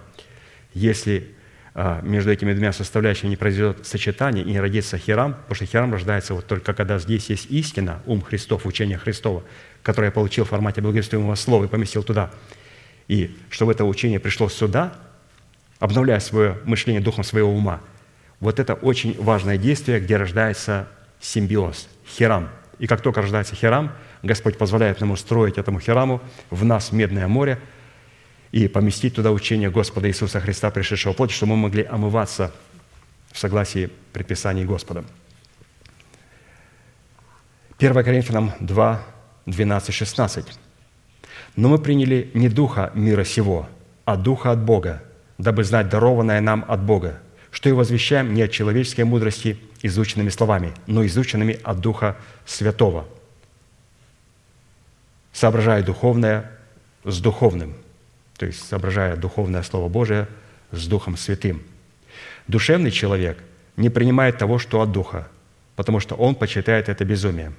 Если 0.72 1.36
а, 1.74 2.00
между 2.02 2.32
этими 2.32 2.52
двумя 2.54 2.72
составляющими 2.72 3.28
не 3.28 3.36
произойдет 3.36 3.86
сочетание 3.86 4.42
и 4.42 4.50
не 4.50 4.60
родится 4.60 4.96
херам, 4.96 5.34
потому 5.34 5.54
что 5.54 5.66
херам 5.66 5.92
рождается 5.92 6.32
вот 6.32 6.46
только 6.46 6.72
когда 6.72 6.98
здесь 6.98 7.28
есть 7.28 7.50
истина, 7.50 8.00
ум 8.06 8.22
Христов, 8.22 8.64
учение 8.64 8.96
Христова, 8.96 9.44
которое 9.82 10.06
я 10.06 10.12
получил 10.12 10.46
в 10.46 10.48
формате 10.48 10.80
благовествуемого 10.80 11.34
слова 11.34 11.64
и 11.64 11.68
поместил 11.68 12.02
туда. 12.02 12.30
И 13.08 13.36
чтобы 13.50 13.72
это 13.72 13.84
учение 13.84 14.18
пришло 14.18 14.48
сюда, 14.48 14.94
обновляя 15.78 16.18
свое 16.20 16.56
мышление 16.64 17.02
духом 17.02 17.24
своего 17.24 17.52
ума, 17.52 17.82
вот 18.40 18.58
это 18.58 18.72
очень 18.72 19.14
важное 19.22 19.58
действие, 19.58 20.00
где 20.00 20.16
рождается 20.16 20.88
симбиоз, 21.20 21.88
херам. 22.06 22.48
И 22.78 22.86
как 22.86 23.00
только 23.00 23.22
рождается 23.22 23.54
херам, 23.54 23.92
Господь 24.22 24.58
позволяет 24.58 25.00
нам 25.00 25.10
устроить 25.10 25.58
этому 25.58 25.80
хераму 25.80 26.20
в 26.50 26.64
нас 26.64 26.92
медное 26.92 27.28
море– 27.28 27.58
и 28.52 28.68
поместить 28.68 29.14
туда 29.14 29.32
учение 29.32 29.70
Господа 29.70 30.08
Иисуса 30.08 30.40
Христа, 30.40 30.70
пришедшего 30.70 31.12
в 31.12 31.16
плоть, 31.16 31.30
чтобы 31.30 31.52
мы 31.52 31.64
могли 31.64 31.84
омываться 31.84 32.54
в 33.32 33.38
согласии 33.38 33.90
предписаний 34.14 34.64
Господа. 34.64 35.04
1 37.78 38.04
Коринфянам 38.04 38.52
2, 38.60 39.02
12, 39.44 39.94
16. 39.94 40.46
«Но 41.56 41.68
мы 41.68 41.78
приняли 41.78 42.30
не 42.32 42.48
духа 42.48 42.90
мира 42.94 43.24
сего, 43.24 43.68
а 44.06 44.16
духа 44.16 44.52
от 44.52 44.64
Бога, 44.64 45.02
дабы 45.36 45.62
знать 45.64 45.90
дарованное 45.90 46.40
нам 46.40 46.64
от 46.66 46.82
Бога, 46.82 47.20
что 47.50 47.68
и 47.68 47.72
возвещаем 47.72 48.32
не 48.32 48.42
от 48.42 48.52
человеческой 48.52 49.04
мудрости 49.04 49.58
изученными 49.86 50.28
словами, 50.30 50.72
но 50.86 51.04
изученными 51.06 51.58
от 51.62 51.80
Духа 51.80 52.16
Святого, 52.44 53.06
соображая 55.32 55.82
духовное 55.82 56.50
с 57.04 57.20
духовным» 57.20 57.74
то 58.36 58.46
есть 58.46 58.66
соображая 58.66 59.16
духовное 59.16 59.62
Слово 59.62 59.88
Божие 59.88 60.28
с 60.70 60.86
Духом 60.86 61.16
Святым. 61.16 61.62
Душевный 62.48 62.90
человек 62.90 63.42
не 63.76 63.88
принимает 63.88 64.38
того, 64.38 64.58
что 64.58 64.80
от 64.80 64.92
Духа, 64.92 65.28
потому 65.74 66.00
что 66.00 66.14
он 66.14 66.34
почитает 66.34 66.88
это 66.88 67.04
безумием. 67.04 67.54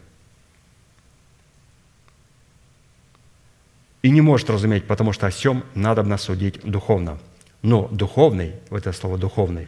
И 4.04 4.10
не 4.10 4.22
может 4.22 4.50
разуметь, 4.50 4.86
потому 4.86 5.12
что 5.12 5.28
о 5.28 5.30
всем 5.32 5.64
надо 5.74 6.18
судить 6.18 6.62
духовно. 6.64 7.18
Но 7.62 7.88
духовный, 7.88 8.54
вот 8.70 8.82
это 8.82 8.94
слово 8.94 9.18
«духовный», 9.18 9.68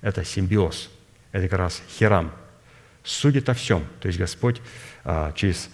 это 0.00 0.24
симбиоз, 0.24 0.90
это 1.32 1.48
как 1.48 1.58
раз 1.58 1.82
херам, 1.98 2.32
судит 3.04 3.48
о 3.48 3.54
всем. 3.54 3.84
То 4.00 4.08
есть 4.08 4.18
Господь 4.18 4.60
а, 5.04 5.32
через 5.32 5.70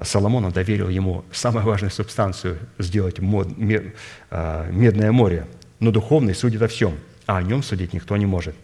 Соломона 0.00 0.50
доверил 0.50 0.88
ему 0.88 1.24
самую 1.32 1.64
важную 1.64 1.90
субстанцию 1.90 2.58
сделать 2.78 3.18
мод, 3.18 3.56
мед, 3.56 3.94
а, 4.30 4.68
медное 4.70 5.12
море, 5.12 5.46
но 5.80 5.90
духовный 5.90 6.34
судит 6.34 6.62
о 6.62 6.68
всем, 6.68 6.98
а 7.26 7.38
о 7.38 7.42
нем 7.42 7.62
судить 7.62 7.92
никто 7.92 8.16
не 8.16 8.26
может. 8.26 8.54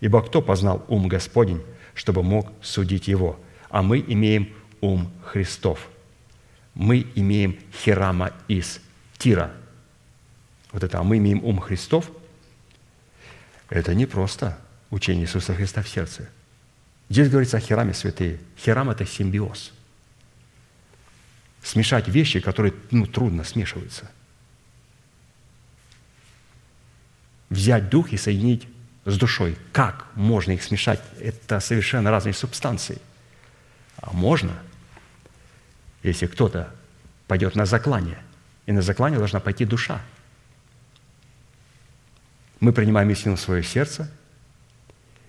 Ибо 0.00 0.22
кто 0.22 0.42
познал 0.42 0.84
ум 0.88 1.08
Господень, 1.08 1.62
чтобы 1.94 2.22
мог 2.22 2.50
судить 2.60 3.08
его? 3.08 3.38
А 3.68 3.82
мы 3.82 4.00
имеем 4.00 4.52
ум 4.80 5.10
Христов. 5.24 5.88
Мы 6.74 7.06
имеем 7.14 7.58
Хирама 7.82 8.32
из 8.48 8.80
Тира. 9.18 9.52
Вот 10.72 10.82
это 10.82 10.98
«а 10.98 11.02
мы 11.02 11.18
имеем 11.18 11.44
ум 11.44 11.60
Христов»– 11.60 12.10
это 13.68 13.94
не 13.94 14.06
просто 14.06 14.58
учение 14.92 15.24
Иисуса 15.24 15.54
Христа 15.54 15.82
в 15.82 15.88
сердце. 15.88 16.28
Здесь 17.08 17.28
говорится 17.28 17.56
о 17.56 17.60
Хираме 17.60 17.92
святые. 17.92 18.38
Хирам– 18.56 18.90
это 18.90 19.04
симбиоз– 19.04 19.72
смешать 21.62 22.08
вещи, 22.08 22.40
которые 22.40 22.74
ну, 22.90 23.06
трудно 23.06 23.44
смешиваются. 23.44 24.10
Взять 27.50 27.88
дух 27.88 28.12
и 28.12 28.16
соединить 28.16 28.66
с 29.04 29.16
душой. 29.16 29.56
Как 29.72 30.06
можно 30.14 30.52
их 30.52 30.62
смешать? 30.62 31.02
Это 31.20 31.60
совершенно 31.60 32.10
разные 32.10 32.32
субстанции. 32.32 32.98
А 33.96 34.12
можно, 34.12 34.58
если 36.02 36.26
кто-то 36.26 36.74
пойдет 37.28 37.54
на 37.54 37.66
заклание, 37.66 38.18
и 38.66 38.72
на 38.72 38.82
заклание 38.82 39.18
должна 39.18 39.40
пойти 39.40 39.64
душа. 39.64 40.00
Мы 42.60 42.72
принимаем 42.72 43.10
истину 43.10 43.36
в 43.36 43.40
свое 43.40 43.62
сердце, 43.62 44.10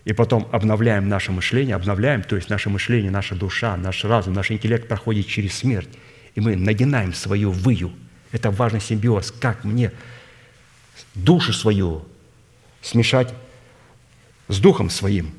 и 0.05 0.13
потом 0.13 0.47
обновляем 0.51 1.07
наше 1.07 1.31
мышление, 1.31 1.75
обновляем, 1.75 2.23
то 2.23 2.35
есть 2.35 2.49
наше 2.49 2.69
мышление, 2.69 3.11
наша 3.11 3.35
душа, 3.35 3.77
наш 3.77 4.03
разум, 4.03 4.34
наш 4.34 4.51
интеллект 4.51 4.88
проходит 4.88 5.27
через 5.27 5.55
смерть 5.55 5.89
и 6.35 6.41
мы 6.41 6.55
нагинаем 6.55 7.13
свою 7.13 7.51
выю. 7.51 7.93
Это 8.31 8.51
важный 8.51 8.81
симбиоз. 8.81 9.31
Как 9.31 9.63
мне 9.63 9.91
душу 11.15 11.53
свою 11.53 12.05
смешать 12.81 13.34
с 14.47 14.59
духом 14.59 14.89
своим? 14.89 15.31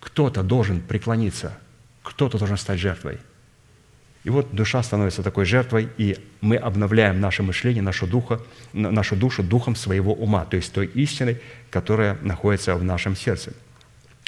Кто-то 0.00 0.42
должен 0.42 0.80
преклониться, 0.80 1.58
кто-то 2.02 2.38
должен 2.38 2.56
стать 2.56 2.78
жертвой. 2.78 3.18
И 4.24 4.30
вот 4.30 4.54
душа 4.54 4.82
становится 4.82 5.22
такой 5.22 5.46
жертвой, 5.46 5.88
и 5.96 6.18
мы 6.40 6.56
обновляем 6.56 7.20
наше 7.20 7.42
мышление, 7.42 7.82
нашу, 7.82 8.06
духа, 8.06 8.40
нашу 8.72 9.16
душу 9.16 9.42
духом 9.42 9.76
своего 9.76 10.12
ума, 10.12 10.44
то 10.44 10.56
есть 10.56 10.72
той 10.72 10.86
истиной, 10.86 11.40
которая 11.70 12.18
находится 12.20 12.74
в 12.74 12.84
нашем 12.84 13.16
сердце. 13.16 13.52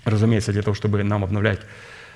Разумеется, 0.04 0.52
для 0.52 0.62
того, 0.62 0.74
чтобы 0.74 1.02
нам 1.02 1.24
обновлять 1.24 1.60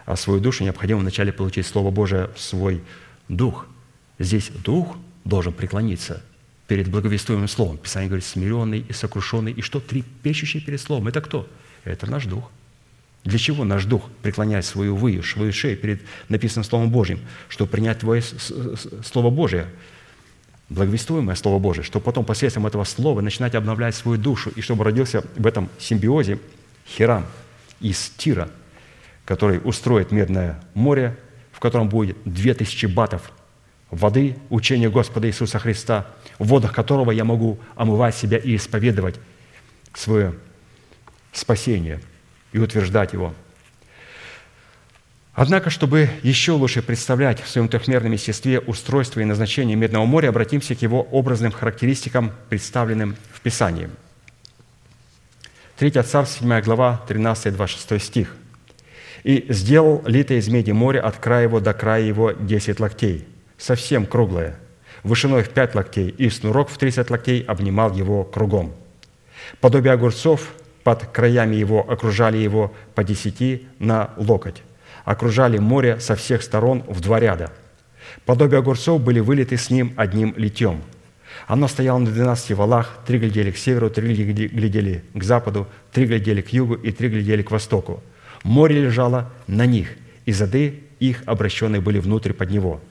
а, 0.05 0.17
свою 0.17 0.41
душу, 0.41 0.65
необходимо 0.65 1.01
вначале 1.01 1.33
получить 1.33 1.67
Слово 1.67 1.91
Божие 1.91 2.31
в 2.35 2.41
свой 2.41 2.83
дух– 3.29 3.67
Здесь 4.19 4.51
дух 4.65 4.97
должен 5.25 5.53
преклониться 5.53 6.23
перед 6.69 6.89
благовествуемым 6.89 7.49
словом. 7.49 7.77
Писание 7.77 8.09
говорит, 8.09 8.25
смиренный 8.25 8.85
и 8.89 8.93
сокрушенный. 8.93 9.53
И 9.53 9.61
что? 9.61 9.81
Трепещущий 9.81 10.61
перед 10.61 10.81
словом. 10.81 11.09
Это 11.09 11.21
кто? 11.21 11.49
Это 11.85 12.11
наш 12.11 12.25
дух. 12.25 12.51
Для 13.25 13.39
чего 13.39 13.65
наш 13.65 13.85
дух 13.85 14.09
преклоняет 14.23 14.65
свою 14.65 14.97
выю, 14.97 15.23
свою 15.23 15.53
шею 15.53 15.77
перед 15.77 16.01
написанным 16.29 16.65
Словом 16.65 16.91
Божьим? 16.91 17.21
Чтобы 17.49 17.73
принять 17.73 17.99
Твое 17.99 18.23
Слово 18.23 19.31
Божие, 19.31 19.67
благовествуемое 20.69 21.35
Слово 21.35 21.59
Божие, 21.59 21.85
чтобы 21.85 22.05
потом 22.05 22.25
посредством 22.25 22.67
этого 22.67 22.85
Слова 22.85 23.21
начинать 23.21 23.57
обновлять 23.57 23.97
свою 23.97 24.17
душу, 24.17 24.51
и 24.51 24.61
чтобы 24.61 24.85
родился 24.85 25.25
в 25.37 25.47
этом 25.47 25.69
симбиозе 25.79 26.39
Хирам 26.87 27.27
из 27.81 28.11
Тира, 28.17 28.49
который 29.25 29.61
устроит 29.63 30.13
Медное 30.13 30.61
море, 30.75 31.17
в 31.53 31.61
котором 31.61 31.89
будет 31.89 32.17
две 32.25 32.55
тысячи 32.55 32.87
батов 32.87 33.33
воды, 33.91 34.37
учения 34.51 34.91
Господа 34.91 35.29
Иисуса 35.29 35.59
Христа, 35.59 36.07
в 36.39 36.47
водах 36.49 36.73
которого 36.73 37.11
я 37.11 37.25
могу 37.25 37.59
омывать 37.77 38.15
себя 38.15 38.39
и 38.39 38.57
исповедовать 38.57 39.19
свое 39.95 40.35
спасение 41.33 42.01
и 42.53 42.59
утверждать 42.59 43.13
его. 43.13 43.35
Однако, 45.35 45.69
чтобы 45.69 46.09
еще 46.23 46.53
лучше 46.53 46.81
представлять 46.81 47.43
в 47.43 47.49
своем 47.49 47.69
трехмерном 47.69 48.13
естестве 48.13 48.59
устройство 48.59 49.21
и 49.21 49.25
назначение 49.25 49.77
Медного 49.77 50.07
моря, 50.07 50.31
обратимся 50.31 50.75
к 50.75 50.81
его 50.81 51.03
образным 51.03 51.53
характеристикам, 51.53 52.33
представленным 52.49 53.17
в 53.33 53.43
Писании. 53.43 53.91
3 55.79 55.91
Царств, 55.91 56.41
7 56.41 56.61
глава, 56.63 57.03
13-26 57.07 57.99
стих. 57.99 58.37
«И 59.25 59.45
сделал 59.51 60.03
литое 60.07 60.39
из 60.39 60.49
меди 60.49 60.71
море 60.71 61.01
от 61.01 61.17
края 61.19 61.43
его 61.43 61.61
до 61.61 61.75
края 61.75 62.03
его 62.03 62.33
десять 62.33 62.81
локтей, 62.81 63.27
совсем 63.59 64.07
круглое, 64.07 64.59
вышиной 65.03 65.43
в 65.43 65.51
пять 65.51 65.75
локтей, 65.75 66.09
и 66.09 66.31
снурок 66.31 66.71
в 66.71 66.79
тридцать 66.79 67.11
локтей 67.11 67.43
обнимал 67.43 67.93
его 67.93 68.25
кругом. 68.25 68.75
Подобие 69.61 69.93
огурцов 69.93 70.55
под 70.83 71.05
краями 71.09 71.57
его 71.57 71.85
окружали 71.87 72.39
его 72.39 72.73
по 72.95 73.05
десяти 73.05 73.67
на 73.79 74.11
локоть, 74.17 74.63
окружали 75.05 75.59
море 75.59 76.01
со 76.01 76.17
всех 76.17 76.43
сторон 76.43 76.85
в 76.87 77.01
два 77.01 77.21
ряда. 77.21 77.53
Подобие 78.25 78.61
огурцов 78.61 79.03
были 79.03 79.21
вылиты 79.21 79.59
с 79.59 79.69
ним 79.69 79.93
одним 79.97 80.33
литьем. 80.39 80.81
Оно 81.47 81.69
стояло 81.69 81.99
на 81.99 82.11
двенадцати 82.11 82.53
валах, 82.53 82.99
три 83.07 83.19
глядели 83.19 83.51
к 83.51 83.57
северу, 83.57 83.91
три 83.91 84.15
глядели 84.15 85.05
к 85.15 85.23
западу, 85.23 85.67
три 85.93 86.07
глядели 86.07 86.41
к 86.41 86.53
югу 86.53 86.75
и 86.75 86.93
три 86.93 87.09
глядели 87.09 87.43
к 87.43 87.51
востоку. 87.51 88.03
Море 88.43 88.81
лежало 88.81 89.33
на 89.47 89.67
них, 89.67 89.89
и 90.25 90.33
зады 90.33 90.83
их 91.01 91.23
обращенные 91.27 91.81
были 91.81 91.99
внутрь 91.99 92.33
под 92.33 92.51
него– 92.51 92.81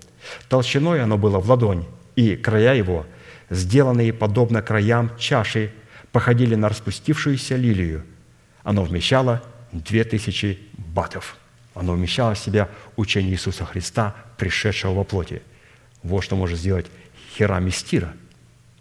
Толщиной 0.50 1.02
оно 1.02 1.18
было 1.18 1.40
в 1.40 1.50
ладонь, 1.50 1.86
и 2.16 2.36
края 2.36 2.76
его, 2.76 3.06
сделанные 3.50 4.14
подобно 4.14 4.62
краям 4.62 5.12
чаши, 5.18 5.72
походили 6.12 6.56
на 6.56 6.70
распустившуюся 6.70 7.56
лилию. 7.56 8.04
Оно 8.64 8.84
вмещало 8.84 9.44
две 9.72 10.04
тысячи 10.04 10.60
батов. 10.78 11.38
Оно 11.74 11.94
вмещало 11.94 12.36
в 12.36 12.40
себя 12.40 12.70
учение 12.96 13.34
Иисуса 13.34 13.66
Христа, 13.66 14.16
пришедшего 14.38 14.94
во 14.94 15.04
плоти. 15.04 15.42
Вот 16.04 16.24
что 16.24 16.36
может 16.36 16.58
сделать 16.58 16.86
хера 17.36 17.60
мистира, 17.60 18.14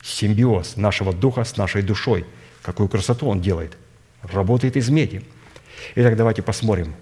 симбиоз 0.04 0.76
нашего 0.76 1.12
духа 1.12 1.44
с 1.44 1.56
нашей 1.56 1.82
душой. 1.82 2.26
Какую 2.62 2.88
красоту 2.88 3.26
он 3.26 3.40
делает. 3.40 3.76
Работает 4.22 4.76
из 4.76 4.88
меди. 4.90 5.24
Итак, 5.94 6.16
давайте 6.16 6.42
посмотрим, 6.42 6.94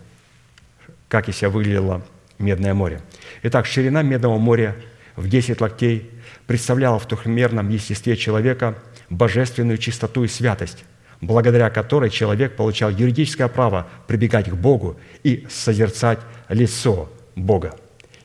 как 1.09 1.29
из 1.29 1.37
себя 1.37 1.51
выглядело 1.51 2.03
Медное 2.39 2.75
море. 2.75 3.01
Итак, 3.45 3.67
ширина 3.67 4.03
Медного 4.03 4.39
моря 4.39 4.75
в 5.15 5.29
10 5.29 5.61
локтей 5.61 6.11
представляла 6.47 6.99
в 6.99 7.07
трехмерном 7.07 7.69
естестве 7.69 8.17
человека 8.17 8.77
божественную 9.11 9.79
чистоту 9.79 10.25
и 10.25 10.29
святость, 10.29 10.85
благодаря 11.21 11.71
которой 11.71 12.11
человек 12.11 12.57
получал 12.57 12.91
юридическое 12.91 13.47
право 13.47 13.87
прибегать 14.09 14.51
к 14.51 14.55
Богу 14.55 14.99
и 15.23 15.47
созерцать 15.49 16.19
лицо 16.49 17.13
Бога. 17.37 17.77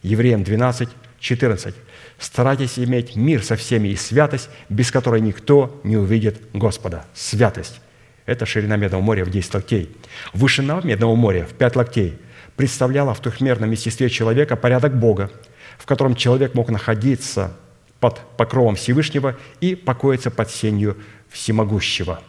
Евреям 0.02 0.44
12, 0.44 0.90
14. 1.20 1.76
«Старайтесь 2.20 2.80
иметь 2.80 3.16
мир 3.16 3.44
со 3.44 3.56
всеми 3.56 3.90
и 3.90 3.96
святость, 3.96 4.50
без 4.70 4.92
которой 4.92 5.22
никто 5.22 5.80
не 5.84 5.98
увидит 5.98 6.42
Господа». 6.54 7.06
Святость– 7.14 7.80
это 8.26 8.46
ширина 8.46 8.76
Медного 8.76 9.02
моря 9.02 9.24
в 9.24 9.30
10 9.30 9.54
локтей. 9.54 9.96
Вышина 10.34 10.82
Медного 10.84 11.16
моря 11.16 11.46
в 11.46 11.54
5 11.54 11.76
локтей 11.76 12.18
представляла 12.56 13.14
в 13.14 13.22
трехмерном 13.22 13.72
естестве 13.72 14.10
человека 14.10 14.56
порядок 14.56 14.98
Бога, 14.98 15.32
в 15.78 15.86
котором 15.86 16.16
человек 16.16 16.56
мог 16.56 16.70
находиться 16.70 17.56
под 18.00 18.20
покровом 18.36 18.76
Всевышнего 18.76 19.38
и 19.62 19.76
покоиться 19.76 20.32
под 20.32 20.50
сенью 20.50 20.98
Всемогущего. 21.30 22.22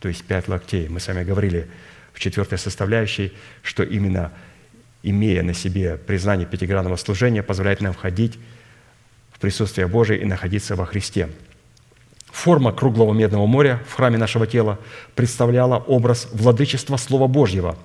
То 0.00 0.08
есть 0.08 0.24
пять 0.24 0.48
локтей. 0.48 0.88
Мы 0.88 1.00
с 1.00 1.08
вами 1.08 1.24
говорили 1.24 1.68
в 2.12 2.20
четвертой 2.20 2.58
составляющей, 2.58 3.32
что 3.62 3.82
именно 3.82 4.32
имея 5.02 5.42
на 5.42 5.54
себе 5.54 5.96
признание 5.96 6.46
пятигранного 6.46 6.96
служения, 6.96 7.42
позволяет 7.42 7.80
нам 7.80 7.92
входить 7.92 8.38
в 9.36 9.38
присутствие 9.38 9.86
Божие 9.86 10.18
и 10.22 10.24
находиться 10.24 10.76
во 10.76 10.86
Христе. 10.86 11.28
Форма 12.30 12.72
круглого 12.72 13.12
медного 13.12 13.44
моря 13.44 13.82
в 13.86 13.92
храме 13.92 14.16
нашего 14.16 14.46
тела 14.46 14.78
представляла 15.14 15.76
образ 15.76 16.28
владычества 16.32 16.96
Слова 16.96 17.26
Божьего, 17.26 17.76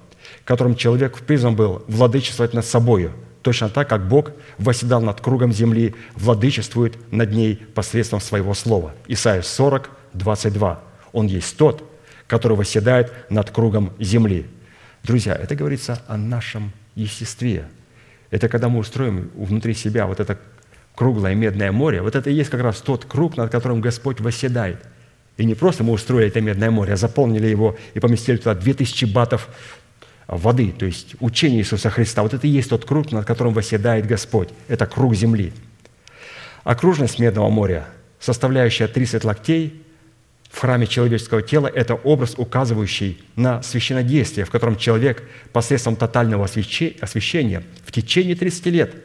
которым 0.45 0.75
человек 0.75 1.19
призван 1.19 1.57
был 1.57 1.83
владычествовать 1.89 2.53
над 2.53 2.65
собою, 2.65 3.11
точно 3.41 3.67
так, 3.67 3.89
как 3.89 4.07
Бог 4.07 4.31
восседал 4.59 5.01
над 5.01 5.19
кругом 5.19 5.51
земли, 5.51 5.93
владычествует 6.15 6.95
над 7.11 7.33
ней 7.33 7.57
посредством 7.57 8.21
своего 8.21 8.53
слова. 8.53 8.93
Исайя 9.07 9.41
40, 9.41 9.89
22. 10.13 10.79
Он 11.11 11.27
есть 11.27 11.57
тот, 11.57 11.83
который 12.27 12.55
восседает 12.55 13.11
над 13.29 13.51
кругом 13.51 13.91
земли. 13.99 14.45
Друзья, 15.03 15.33
это 15.33 15.53
говорится 15.55 16.01
о 16.07 16.15
нашем 16.15 16.71
естестве. 16.95 17.67
Это 18.29 18.47
когда 18.47 18.69
мы 18.69 18.79
устроим 18.79 19.29
внутри 19.35 19.73
себя 19.73 20.05
вот 20.05 20.21
это 20.21 20.39
круглое 20.95 21.35
медное 21.35 21.72
море, 21.72 22.01
вот 22.01 22.15
это 22.15 22.30
и 22.30 22.34
есть 22.34 22.49
как 22.49 22.61
раз 22.61 22.81
тот 22.81 23.05
круг, 23.05 23.38
над 23.38 23.51
которым 23.51 23.81
Господь 23.81 24.19
восседает. 24.19 24.77
И 25.38 25.45
не 25.45 25.55
просто 25.55 25.84
мы 25.84 25.93
устроили 25.93 26.27
это 26.27 26.41
медное 26.41 26.72
море, 26.72 26.93
а 26.93 26.97
заполнили 26.97 27.47
его 27.47 27.77
и 27.93 27.99
поместили 27.99 28.38
туда 28.38 28.53
2000 28.53 29.05
батов 29.05 29.49
воды, 30.27 30.73
то 30.77 30.85
есть 30.85 31.15
учение 31.19 31.61
Иисуса 31.61 31.89
Христа. 31.89 32.23
Вот 32.23 32.34
это 32.34 32.47
и 32.47 32.49
есть 32.49 32.69
тот 32.69 32.85
круг, 32.85 33.11
над 33.11 33.26
которым 33.26 33.53
восседает 33.53 34.05
Господь. 34.05 34.49
Это 34.68 34.85
круг 34.85 35.15
земли. 35.15 35.53
Окружность 36.63 37.19
Медного 37.19 37.49
моря, 37.49 37.88
составляющая 38.19 38.88
30 38.88 39.23
локтей, 39.23 39.84
в 40.49 40.59
храме 40.59 40.85
человеческого 40.85 41.41
тела– 41.41 41.72
это 41.73 41.95
образ, 41.95 42.35
указывающий 42.38 43.23
на 43.38 43.63
священнодействие, 43.63 44.45
в 44.45 44.51
котором 44.51 44.76
человек 44.76 45.23
посредством 45.53 45.95
тотального 45.95 46.43
освящения 46.43 47.63
в 47.85 47.91
течение 47.91 48.35
30 48.35 48.65
лет 48.68 48.95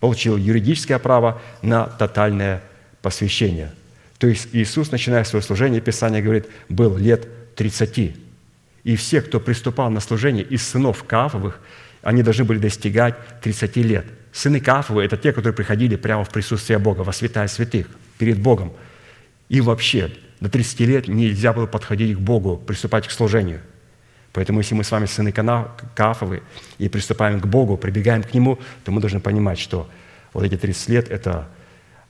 получил 0.00 0.36
юридическое 0.36 0.98
право 0.98 1.40
на 1.62 1.86
тотальное 1.86 2.62
посвящение. 3.02 3.72
То 4.18 4.26
есть 4.26 4.48
Иисус, 4.52 4.90
начиная 4.90 5.24
свое 5.24 5.42
служение, 5.42 5.80
Писание 5.80 6.22
говорит, 6.22 6.46
был 6.68 6.96
лет 6.96 7.28
30. 7.56 8.16
И 8.84 8.96
все, 8.96 9.20
кто 9.20 9.40
приступал 9.40 9.90
на 9.90 10.00
служение 10.00 10.44
из 10.44 10.66
сынов 10.66 11.04
Каафовых, 11.04 11.60
они 12.02 12.22
должны 12.22 12.44
были 12.44 12.58
достигать 12.58 13.14
30 13.42 13.76
лет. 13.78 14.06
Сыны 14.32 14.60
Каафовы– 14.60 15.02
это 15.04 15.16
те, 15.16 15.32
которые 15.32 15.54
приходили 15.54 15.96
прямо 15.96 16.24
в 16.24 16.30
присутствие 16.30 16.78
Бога, 16.78 17.00
во 17.00 17.12
святая 17.12 17.48
святых, 17.48 17.88
перед 18.18 18.38
Богом. 18.38 18.72
И 19.48 19.60
вообще, 19.60 20.12
до 20.40 20.48
30 20.48 20.80
лет 20.80 21.08
нельзя 21.08 21.52
было 21.52 21.66
подходить 21.66 22.16
к 22.16 22.20
Богу, 22.20 22.56
приступать 22.56 23.08
к 23.08 23.10
служению. 23.10 23.60
Поэтому, 24.36 24.60
если 24.60 24.74
мы 24.74 24.84
с 24.84 24.90
вами 24.92 25.06
сыны 25.06 25.32
Каафовы 25.32 26.42
и 26.78 26.88
приступаем 26.88 27.40
к 27.40 27.46
Богу, 27.46 27.76
прибегаем 27.76 28.22
к 28.22 28.32
Нему, 28.32 28.58
то 28.84 28.92
мы 28.92 29.00
должны 29.00 29.18
понимать, 29.18 29.58
что 29.58 29.88
вот 30.32 30.44
эти 30.44 30.56
30 30.56 30.88
лет– 30.90 31.08
это 31.10 31.48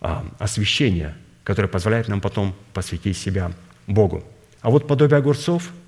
а, 0.00 0.26
освящение, 0.38 1.14
которое 1.44 1.68
позволяет 1.68 2.08
нам 2.08 2.20
потом 2.20 2.54
посвятить 2.74 3.16
себя 3.16 3.52
Богу. 3.86 4.22
А 4.60 4.70
вот 4.70 4.86
подобие 4.86 5.18
огурцов– 5.18 5.70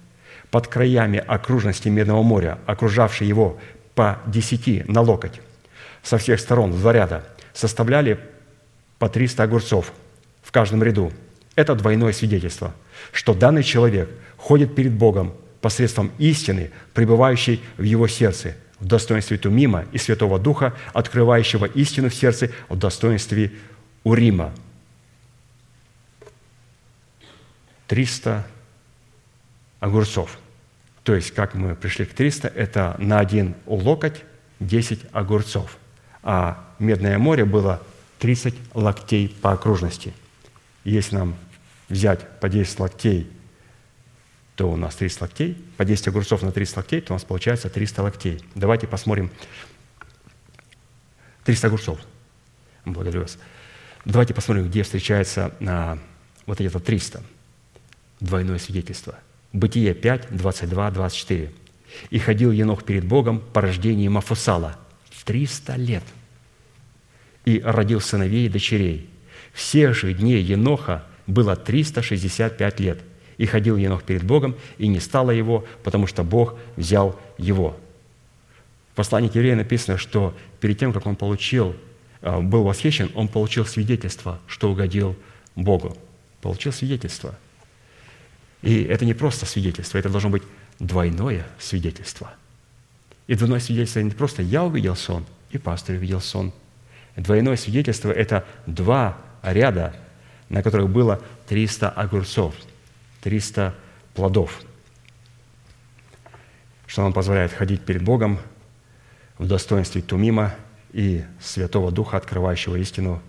под 0.50 0.66
краями 0.66 1.18
окружности 1.18 1.88
Медного 1.88 2.22
моря, 2.22 2.58
окружавшей 2.66 3.26
его 3.26 3.58
по 3.94 4.18
десяти 4.26 4.84
на 4.86 5.00
локоть, 5.00 5.40
со 6.02 6.18
всех 6.18 6.40
сторон 6.40 6.72
в 6.72 6.80
два 6.80 6.92
ряда, 6.92 7.26
составляли 7.52 8.18
по 8.98 9.08
300 9.08 9.42
огурцов 9.42 9.92
в 10.42 10.52
каждом 10.52 10.82
ряду. 10.82 11.12
Это 11.54 11.74
двойное 11.74 12.12
свидетельство, 12.12 12.74
что 13.12 13.34
данный 13.34 13.62
человек 13.62 14.08
ходит 14.36 14.74
перед 14.74 14.92
Богом 14.92 15.34
посредством 15.60 16.12
истины, 16.18 16.70
пребывающей 16.94 17.62
в 17.76 17.82
его 17.82 18.08
сердце, 18.08 18.56
в 18.78 18.86
достоинстве 18.86 19.38
Тумима 19.38 19.86
и 19.92 19.98
Святого 19.98 20.38
Духа, 20.38 20.74
открывающего 20.92 21.66
истину 21.66 22.10
в 22.10 22.14
сердце 22.14 22.50
в 22.68 22.76
достоинстве 22.76 23.52
Урима. 24.04 24.52
300 27.88 28.46
огурцов. 29.80 30.38
То 31.02 31.14
есть, 31.14 31.32
как 31.32 31.54
мы 31.54 31.74
пришли 31.74 32.04
к 32.04 32.12
300, 32.12 32.48
это 32.48 32.94
на 32.98 33.18
один 33.18 33.54
локоть 33.66 34.24
10 34.60 35.00
огурцов. 35.12 35.78
А 36.22 36.68
Медное 36.78 37.18
море 37.18 37.44
было 37.44 37.82
30 38.20 38.54
локтей 38.74 39.36
по 39.42 39.52
окружности. 39.52 40.14
Если 40.84 41.16
нам 41.16 41.34
взять 41.88 42.20
по 42.40 42.48
10 42.48 42.78
локтей, 42.78 43.28
то 44.58 44.70
у 44.70 44.76
нас 44.76 44.96
30 44.96 45.20
локтей. 45.22 45.56
По 45.76 45.86
10 45.86 46.08
огурцов 46.08 46.42
на 46.42 46.52
30 46.52 46.76
локтей, 46.76 47.00
то 47.00 47.12
у 47.12 47.16
нас 47.16 47.24
получается 47.24 47.70
300 47.70 48.02
локтей. 48.02 48.44
Давайте 48.54 48.86
посмотрим. 48.86 49.30
300 51.44 51.68
огурцов. 51.68 51.98
Благодарю 52.84 53.22
вас. 53.22 53.38
Давайте 54.04 54.34
посмотрим, 54.34 54.68
где 54.68 54.82
встречается 54.82 55.54
а, 55.60 55.98
вот 56.44 56.60
это 56.60 56.80
300. 56.80 57.22
Двойное 58.20 58.58
свидетельство– 58.58 59.18
Бытие 59.52 59.94
5, 59.94 60.36
22, 60.36 60.90
24. 60.90 61.50
«И 62.10 62.18
ходил 62.18 62.52
Енох 62.52 62.84
перед 62.84 63.04
Богом 63.04 63.40
по 63.40 63.62
рождении 63.62 64.08
Мафусала 64.08 64.78
300 65.24 65.76
лет, 65.76 66.02
и 67.44 67.60
родил 67.60 68.00
сыновей 68.00 68.46
и 68.46 68.48
дочерей. 68.48 69.08
Всех 69.52 69.94
же 69.94 70.12
дней 70.12 70.42
Еноха 70.42 71.04
было 71.26 71.56
365 71.56 72.80
лет, 72.80 72.98
и 73.38 73.46
ходил 73.46 73.76
Енох 73.76 74.02
перед 74.02 74.22
Богом, 74.24 74.54
и 74.76 74.86
не 74.86 75.00
стало 75.00 75.30
его, 75.30 75.64
потому 75.82 76.06
что 76.06 76.22
Бог 76.22 76.54
взял 76.76 77.18
его». 77.38 77.76
В 78.92 78.96
послании 78.96 79.28
к 79.28 79.34
евреям 79.34 79.58
написано, 79.58 79.96
что 79.96 80.34
перед 80.60 80.78
тем, 80.78 80.92
как 80.92 81.06
он 81.06 81.16
получил, 81.16 81.74
э, 82.20 82.40
был 82.40 82.64
восхищен, 82.64 83.10
он 83.14 83.28
получил 83.28 83.64
свидетельство, 83.64 84.40
что 84.46 84.70
угодил 84.70 85.16
Богу. 85.54 85.96
Получил 86.42 86.72
свидетельство– 86.72 87.34
и 88.62 88.82
это 88.82 89.04
не 89.04 89.14
просто 89.14 89.46
свидетельство, 89.46 89.98
это 89.98 90.08
должно 90.08 90.30
быть 90.30 90.42
двойное 90.78 91.46
свидетельство. 91.58 92.32
И 93.26 93.34
двойное 93.34 93.60
свидетельство 93.60 94.00
не 94.00 94.10
просто 94.10 94.42
«я 94.42 94.64
увидел 94.64 94.96
сон» 94.96 95.24
и 95.50 95.58
пастор 95.58 95.96
увидел 95.96 96.20
сон. 96.20 96.52
Двойное 97.16 97.56
свидетельство– 97.56 98.10
это 98.12 98.44
два 98.66 99.18
ряда, 99.42 99.94
на 100.48 100.62
которых 100.62 100.88
было 100.88 101.22
300 101.48 101.90
огурцов, 101.90 102.54
300 103.28 103.74
плодов, 104.14 104.62
что 106.86 107.02
нам 107.02 107.12
позволяет 107.12 107.52
ходить 107.52 107.82
перед 107.82 108.02
Богом 108.02 108.38
в 109.36 109.46
достоинстве 109.46 110.00
Тумима 110.00 110.54
и 110.94 111.26
Святого 111.38 111.92
Духа, 111.92 112.16
открывающего 112.16 112.76
истину 112.76 113.22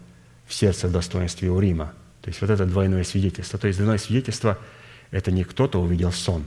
в 0.48 0.54
сердце 0.54 0.88
в 0.88 0.94
достоинстве 0.94 1.52
Урима. 1.52 1.92
То 2.22 2.30
есть 2.30 2.40
вот 2.40 2.50
это 2.50 2.66
двойное 2.66 3.04
свидетельство. 3.04 3.60
То 3.60 3.68
есть 3.68 3.78
двойное 3.78 3.98
свидетельство– 3.98 4.58
это 5.12 5.34
не 5.34 5.44
кто-то 5.44 5.82
увидел 5.82 6.14
сон 6.14 6.46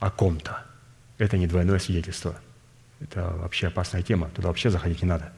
о 0.00 0.10
ком-то. 0.10 0.64
Это 1.18 1.38
не 1.38 1.46
двойное 1.46 1.78
свидетельство. 1.78 2.34
Это 2.98 3.30
вообще 3.30 3.68
опасная 3.68 4.02
тема. 4.02 4.28
Туда 4.30 4.48
вообще 4.48 4.70
заходить 4.70 5.02
не 5.02 5.08
надо. 5.08 5.32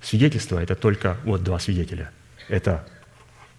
Свидетельство– 0.00 0.58
это 0.62 0.76
только 0.76 1.16
вот 1.24 1.42
два 1.42 1.58
свидетеля. 1.58 2.12
Это 2.48 2.86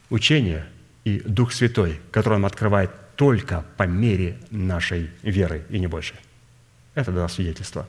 учение 0.09 0.65
и 1.09 1.21
Дух 1.25 1.53
Святой, 1.53 1.99
который 2.11 2.35
он 2.35 2.45
открывает 2.45 2.91
только 3.15 3.65
по 3.77 3.83
мере 3.83 4.37
нашей 4.51 5.09
веры 5.23 5.65
и 5.69 5.79
не 5.79 5.87
больше. 5.87 6.13
Это 6.93 7.11
два 7.11 7.27
свидетельства. 7.27 7.87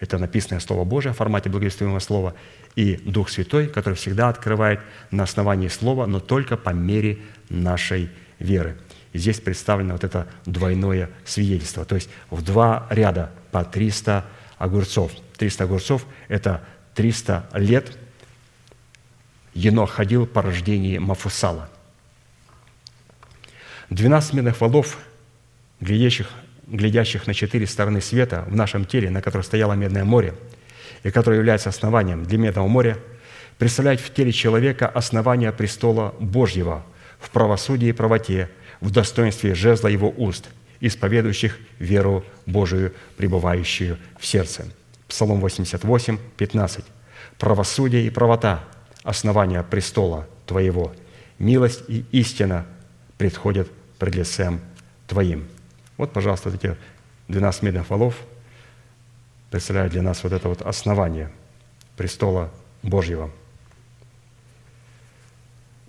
Это 0.00 0.18
написанное 0.18 0.60
Слово 0.60 0.84
Божие 0.84 1.12
в 1.12 1.16
формате 1.16 1.50
благовествуемого 1.50 1.98
Слова, 1.98 2.34
и 2.76 2.96
Дух 2.96 3.28
Святой, 3.28 3.66
который 3.66 3.94
всегда 3.94 4.28
открывает 4.28 4.80
на 5.10 5.24
основании 5.24 5.68
Слова, 5.68 6.06
но 6.06 6.20
только 6.20 6.56
по 6.56 6.70
мере 6.70 7.18
нашей 7.50 8.08
веры. 8.38 8.78
И 9.12 9.18
здесь 9.18 9.40
представлено 9.40 9.94
вот 9.94 10.04
это 10.04 10.28
двойное 10.46 11.10
свидетельство. 11.24 11.84
То 11.84 11.96
есть 11.96 12.08
в 12.30 12.42
два 12.42 12.86
ряда 12.90 13.30
по 13.50 13.64
300 13.64 14.24
огурцов. 14.58 15.12
300 15.36 15.64
огурцов– 15.64 16.06
это 16.28 16.62
300 16.94 17.48
лет 17.54 17.98
Енох 19.54 19.90
ходил 19.90 20.26
по 20.26 20.40
рождении 20.40 20.98
Мафусала. 20.98 21.68
12 23.90 24.34
медных 24.34 24.60
валов, 24.60 24.98
глядящих, 25.80 26.28
глядящих 26.66 27.26
на 27.26 27.32
четыре 27.32 27.66
стороны 27.66 28.02
света 28.02 28.44
в 28.46 28.54
нашем 28.54 28.84
теле, 28.84 29.08
на 29.08 29.22
котором 29.22 29.42
стояло 29.42 29.72
Медное 29.72 30.04
море, 30.04 30.34
и 31.04 31.10
которое 31.10 31.36
является 31.36 31.70
основанием 31.70 32.24
для 32.24 32.38
Медного 32.38 32.68
моря, 32.68 32.98
представляет 33.56 34.00
в 34.00 34.12
теле 34.12 34.30
человека 34.30 34.86
основание 34.86 35.52
престола 35.52 36.14
Божьего 36.20 36.84
в 37.18 37.30
правосудии 37.30 37.88
и 37.88 37.92
правоте, 37.92 38.50
в 38.80 38.90
достоинстве 38.90 39.54
жезла 39.54 39.88
его 39.88 40.12
уст, 40.16 40.50
исповедующих 40.80 41.58
веру 41.78 42.24
Божию, 42.44 42.92
пребывающую 43.16 43.98
в 44.20 44.26
сердце. 44.26 44.66
Псалом 45.08 45.40
88, 45.40 46.18
15. 46.36 46.84
«Правосудие 47.38 48.06
и 48.06 48.10
правота– 48.10 48.64
основание 49.02 49.62
престола 49.62 50.26
Твоего. 50.46 50.94
Милость 51.38 51.82
и 51.88 52.04
истина 52.12 52.66
предходят 53.16 53.68
пред 53.98 54.14
лицем 54.14 54.60
Твоим». 55.06 55.48
Вот, 55.96 56.12
пожалуйста, 56.12 56.50
эти 56.50 56.76
12 57.28 57.62
медных 57.62 57.90
валов 57.90 58.14
представляют 59.50 59.92
для 59.92 60.02
нас 60.02 60.22
вот 60.22 60.32
это 60.32 60.48
вот 60.48 60.62
основание 60.62 61.30
престола 61.96 62.50
Божьего. 62.82 63.30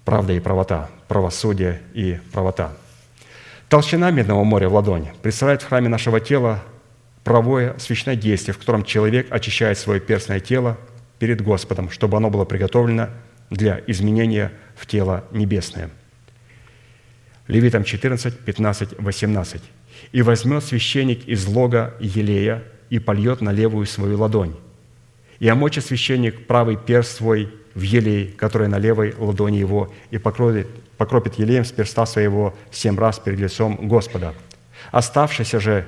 Правда 0.06 0.34
и 0.34 0.40
правота, 0.40 0.90
правосудие 1.08 1.82
и 1.94 2.20
правота. 2.34 2.74
Толщина 3.70 4.10
Медного 4.10 4.44
моря 4.44 4.68
в 4.68 4.74
ладонь 4.74 5.10
представляет 5.22 5.62
в 5.62 5.68
храме 5.68 5.90
нашего 5.90 6.20
тела 6.20 6.64
правое 7.24 7.78
священное 7.78 8.16
действие, 8.16 8.56
в 8.56 8.58
котором 8.58 8.84
человек 8.84 9.32
очищает 9.32 9.78
свое 9.78 10.00
перстное 10.00 10.40
тело 10.40 10.78
перед 11.20 11.42
Господом, 11.42 11.92
чтобы 11.92 12.18
оно 12.18 12.32
было 12.32 12.46
приготовлено 12.46 13.10
для 13.52 13.80
изменения 13.86 14.52
в 14.76 14.88
тело 14.88 15.26
небесное. 15.32 15.92
Левитам 17.50 17.84
14, 17.84 18.38
15, 18.46 19.00
18. 19.00 19.62
«И 20.12 20.22
возьмет 20.22 20.64
священник 20.64 21.28
из 21.28 21.48
лога 21.48 21.96
елея 22.00 22.64
и 22.92 23.00
польет 23.00 23.42
на 23.42 23.52
левую 23.52 23.88
свою 23.88 24.20
ладонь, 24.20 24.56
и 25.40 25.48
омочит 25.48 25.84
священник 25.84 26.46
правый 26.46 26.78
перст 26.78 27.18
свой 27.18 27.52
в 27.74 27.82
елей, 27.82 28.28
который 28.28 28.68
на 28.68 28.78
левой 28.78 29.16
ладони 29.18 29.58
его, 29.58 29.92
и 30.12 30.20
покропит, 30.20 30.68
покропит 30.98 31.40
елеем 31.40 31.66
с 31.66 31.72
перста 31.72 32.06
своего 32.06 32.56
семь 32.70 33.00
раз 33.00 33.18
перед 33.18 33.40
лицом 33.40 33.88
Господа. 33.88 34.36
Оставшийся 34.92 35.60
же 35.60 35.88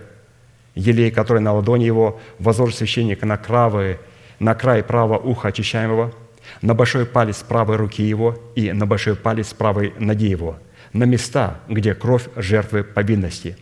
елей, 0.73 1.11
который 1.11 1.43
на 1.43 1.53
ладони 1.53 1.83
его, 1.83 2.19
возложит 2.39 2.77
священник 2.77 3.21
на, 3.21 3.37
кравы, 3.37 3.99
на 4.39 4.55
край 4.55 4.81
правого 4.81 5.19
уха 5.19 5.49
очищаемого, 5.49 6.11
на 6.63 6.73
большой 6.73 7.05
палец 7.05 7.43
правой 7.43 7.75
руки 7.75 8.01
его 8.01 8.35
и 8.55 8.71
на 8.71 8.87
большой 8.87 9.15
палец 9.15 9.53
правой 9.53 9.93
ноги 9.99 10.27
его, 10.27 10.57
на 10.93 11.03
места, 11.05 11.59
где 11.67 11.93
кровь 11.93 12.27
жертвы 12.35 12.83
повинности. 12.83 13.57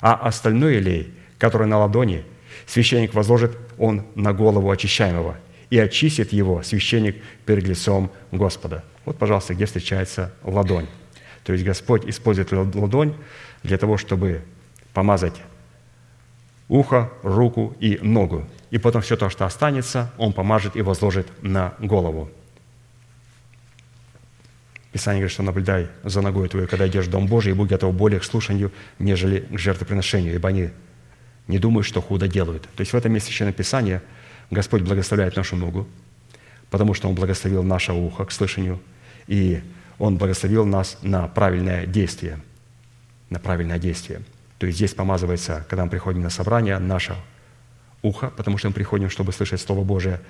А 0.00 0.14
остальной 0.14 0.76
елей, 0.76 1.14
который 1.38 1.66
на 1.66 1.78
ладони, 1.78 2.24
священник 2.66 3.14
возложит 3.14 3.56
он 3.78 4.06
на 4.14 4.32
голову 4.32 4.70
очищаемого, 4.70 5.36
и 5.70 5.78
очистит 5.78 6.32
его 6.32 6.62
священник 6.62 7.16
перед 7.46 7.66
лицом 7.66 8.10
Господа. 8.30 8.84
Вот, 9.04 9.16
пожалуйста, 9.16 9.54
где 9.54 9.66
встречается 9.66 10.32
ладонь. 10.44 10.86
То 11.44 11.52
есть 11.52 11.64
Господь 11.64 12.04
использует 12.06 12.52
ладонь 12.52 13.14
для 13.62 13.78
того, 13.78 13.96
чтобы 13.96 14.42
помазать 14.92 15.40
ухо, 16.68 17.10
руку 17.22 17.76
и 17.80 17.98
ногу. 18.02 18.46
И 18.70 18.78
потом 18.78 19.02
все 19.02 19.16
то, 19.16 19.28
что 19.28 19.44
останется, 19.44 20.12
Он 20.16 20.32
помажет 20.32 20.76
и 20.76 20.82
возложит 20.82 21.26
на 21.42 21.74
голову. 21.78 22.30
Писание 24.92 25.20
говорит, 25.20 25.32
что 25.32 25.42
наблюдай 25.42 25.88
за 26.04 26.20
ногой 26.20 26.48
твою, 26.48 26.68
когда 26.68 26.86
идешь 26.86 27.06
в 27.06 27.10
Дом 27.10 27.26
Божий, 27.26 27.52
и 27.52 27.54
будь 27.54 27.70
готов 27.70 27.94
более 27.94 28.20
к 28.20 28.24
слушанию, 28.24 28.70
нежели 28.98 29.40
к 29.40 29.58
жертвоприношению, 29.58 30.34
ибо 30.34 30.48
они 30.48 30.70
не 31.48 31.58
думают, 31.58 31.86
что 31.86 32.00
худо 32.02 32.28
делают. 32.28 32.62
То 32.62 32.80
есть 32.80 32.92
в 32.92 32.96
этом 32.96 33.12
месте 33.12 33.28
Священное 33.28 33.52
Писание– 33.52 34.02
Господь 34.52 34.82
благословляет 34.82 35.34
нашу 35.34 35.56
ногу, 35.56 35.88
потому 36.68 36.92
что 36.92 37.08
Он 37.08 37.14
благословил 37.14 37.62
наше 37.62 37.94
ухо 37.94 38.26
к 38.26 38.32
слышанию, 38.32 38.80
и 39.26 39.62
Он 39.98 40.18
благословил 40.18 40.66
нас 40.66 40.98
на 41.00 41.26
правильное 41.26 41.86
действие. 41.86 42.38
На 43.30 43.38
правильное 43.38 43.78
действие. 43.78 44.20
То 44.58 44.66
есть 44.66 44.76
здесь 44.76 44.92
помазывается, 44.92 45.64
когда 45.70 45.84
мы 45.84 45.90
приходим 45.90 46.20
на 46.20 46.28
собрание, 46.28 46.78
наше 46.78 47.16
ухо, 48.02 48.28
потому 48.28 48.58
что 48.58 48.68
мы 48.68 48.74
приходим, 48.74 49.08
чтобы 49.08 49.32
слышать 49.32 49.62
Слово 49.62 49.84
Божие, 49.84 50.20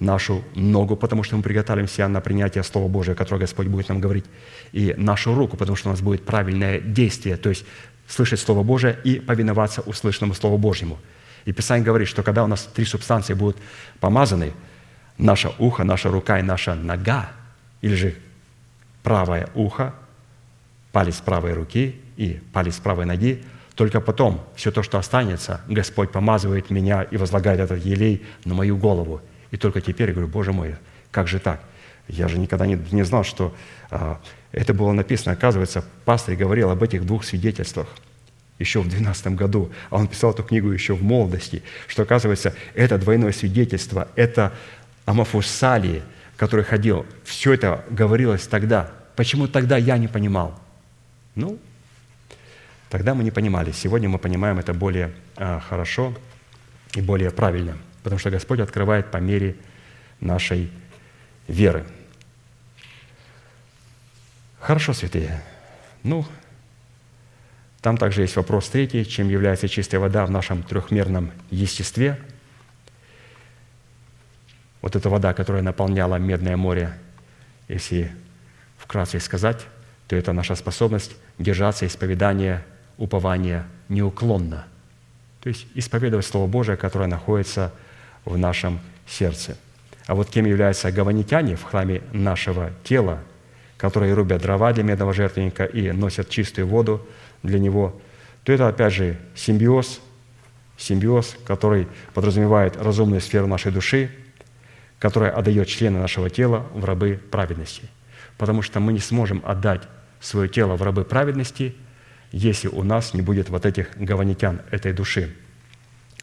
нашу 0.00 0.42
ногу, 0.54 0.96
потому 0.96 1.22
что 1.22 1.36
мы 1.36 1.42
приготовимся 1.42 2.08
на 2.08 2.20
принятие 2.20 2.64
Слова 2.64 2.88
Божия, 2.88 3.14
которое 3.14 3.38
Господь 3.38 3.68
будет 3.68 3.88
нам 3.88 4.00
говорить, 4.00 4.24
и 4.72 4.94
нашу 4.96 5.34
руку, 5.34 5.56
потому 5.56 5.76
что 5.76 5.88
у 5.88 5.92
нас 5.92 6.00
будет 6.00 6.24
правильное 6.24 6.80
действие, 6.80 7.36
то 7.36 7.50
есть 7.50 7.64
слышать 8.08 8.40
Слово 8.40 8.62
Божие 8.62 8.98
и 9.04 9.20
повиноваться 9.20 9.82
услышанному 9.82 10.34
Слову 10.34 10.58
Божьему– 10.58 10.98
и 11.44 11.52
Писание 11.52 11.84
говорит, 11.84 12.08
что 12.08 12.22
когда 12.22 12.44
у 12.44 12.46
нас 12.46 12.68
три 12.74 12.84
субстанции 12.84 13.34
будут 13.34 13.56
помазаны, 13.98 14.52
наше 15.18 15.52
ухо, 15.58 15.84
наша 15.84 16.10
рука 16.10 16.38
и 16.38 16.42
наша 16.42 16.74
нога, 16.74 17.30
или 17.80 17.94
же 17.94 18.14
правое 19.02 19.48
ухо, 19.54 19.94
палец 20.92 21.16
правой 21.20 21.54
руки 21.54 22.00
и 22.16 22.40
палец 22.52 22.76
правой 22.76 23.06
ноги, 23.06 23.42
только 23.74 24.00
потом 24.00 24.44
все 24.54 24.70
то, 24.70 24.82
что 24.82 24.98
останется, 24.98 25.62
Господь 25.66 26.12
помазывает 26.12 26.70
меня 26.70 27.02
и 27.02 27.16
возлагает 27.16 27.60
этот 27.60 27.82
елей 27.84 28.26
на 28.44 28.54
мою 28.54 28.76
голову. 28.76 29.22
И 29.50 29.56
только 29.56 29.80
теперь 29.80 30.08
я 30.08 30.14
говорю, 30.14 30.30
Боже 30.30 30.52
мой, 30.52 30.76
как 31.10 31.28
же 31.28 31.38
так? 31.38 31.60
Я 32.08 32.28
же 32.28 32.38
никогда 32.38 32.66
не, 32.66 32.78
не 32.92 33.04
знал, 33.04 33.24
что 33.24 33.54
а, 33.90 34.20
это 34.52 34.74
было 34.74 34.92
написано. 34.92 35.32
Оказывается, 35.32 35.84
пастор 36.04 36.34
говорил 36.34 36.70
об 36.70 36.82
этих 36.82 37.06
двух 37.06 37.24
свидетельствах– 37.24 37.88
еще 38.60 38.80
в 38.80 38.88
12 38.88 39.34
году, 39.34 39.72
а 39.88 39.96
он 39.96 40.06
писал 40.06 40.32
эту 40.32 40.44
книгу 40.44 40.70
еще 40.70 40.94
в 40.94 41.02
молодости, 41.02 41.62
что, 41.88 42.02
оказывается, 42.02 42.54
это 42.74 42.98
двойное 42.98 43.32
свидетельство, 43.32 44.08
это 44.14 44.52
Амафусалии, 45.06 46.02
который 46.36 46.64
ходил, 46.64 47.06
все 47.24 47.54
это 47.54 47.84
говорилось 47.90 48.46
тогда. 48.46 48.92
Почему 49.16 49.48
тогда 49.48 49.76
я 49.76 49.98
не 49.98 50.08
понимал? 50.08 50.58
Ну, 51.34 51.58
тогда 52.90 53.14
мы 53.14 53.24
не 53.24 53.30
понимали. 53.30 53.72
Сегодня 53.72 54.08
мы 54.08 54.18
понимаем 54.18 54.58
это 54.58 54.74
более 54.74 55.10
а, 55.36 55.60
хорошо 55.60 56.14
и 56.94 57.00
более 57.00 57.30
правильно, 57.30 57.78
потому 58.02 58.18
что 58.18 58.30
Господь 58.30 58.60
открывает 58.60 59.10
по 59.10 59.18
мере 59.18 59.56
нашей 60.20 60.70
веры. 61.48 61.86
Хорошо, 64.60 64.92
святые. 64.92 65.42
Ну, 66.02 66.24
там 67.80 67.96
также 67.96 68.22
есть 68.22 68.36
вопрос 68.36 68.68
третий, 68.68 69.06
чем 69.06 69.28
является 69.28 69.68
чистая 69.68 70.00
вода 70.00 70.26
в 70.26 70.30
нашем 70.30 70.62
трехмерном 70.62 71.32
естестве. 71.50 72.18
Вот 74.82 74.96
эта 74.96 75.08
вода, 75.08 75.32
которая 75.34 75.62
наполняла 75.62 76.16
Медное 76.16 76.56
море, 76.56 76.92
если 77.68 78.12
вкратце 78.78 79.20
сказать, 79.20 79.66
то 80.08 80.16
это 80.16 80.32
наша 80.32 80.54
способность 80.56 81.16
держаться 81.38 81.86
исповедания, 81.86 82.64
упования 82.98 83.66
неуклонно. 83.88 84.66
То 85.40 85.48
есть 85.48 85.66
исповедовать 85.74 86.26
Слово 86.26 86.46
Божие, 86.46 86.76
которое 86.76 87.06
находится 87.06 87.72
в 87.72 87.89
нашем 88.26 88.80
сердце. 89.06 89.56
А 90.06 90.14
вот 90.14 90.30
кем 90.30 90.46
являются 90.46 90.90
гаванитяне 90.90 91.56
в 91.56 91.62
храме 91.62 92.02
нашего 92.12 92.70
тела, 92.84 93.20
которые 93.76 94.14
рубят 94.14 94.42
дрова 94.42 94.72
для 94.72 94.82
медного 94.82 95.12
жертвенника 95.12 95.64
и 95.64 95.90
носят 95.92 96.28
чистую 96.28 96.66
воду– 96.66 97.06
для 97.42 97.58
него, 97.58 98.00
то 98.44 98.52
это, 98.52 98.68
опять 98.68 98.92
же, 98.92 99.18
симбиоз, 99.34 100.00
симбиоз, 100.76 101.36
который 101.44 101.88
подразумевает 102.14 102.76
разумную 102.76 103.20
сферу 103.20 103.46
нашей 103.46 103.72
души, 103.72 104.10
которая 104.98 105.30
отдает 105.30 105.68
члены 105.68 105.98
нашего 105.98 106.28
тела 106.30 106.66
в 106.74 106.84
рабы 106.84 107.20
праведности. 107.30 107.82
Потому 108.38 108.62
что 108.62 108.80
мы 108.80 108.92
не 108.92 108.98
сможем 108.98 109.42
отдать 109.44 109.82
свое 110.20 110.48
тело 110.48 110.76
в 110.76 110.82
рабы 110.82 111.04
праведности, 111.04 111.74
если 112.32 112.68
у 112.68 112.82
нас 112.82 113.14
не 113.14 113.22
будет 113.22 113.48
вот 113.48 113.66
этих 113.66 113.96
гаванитян, 113.96 114.60
этой 114.70 114.92
души. 114.92 115.34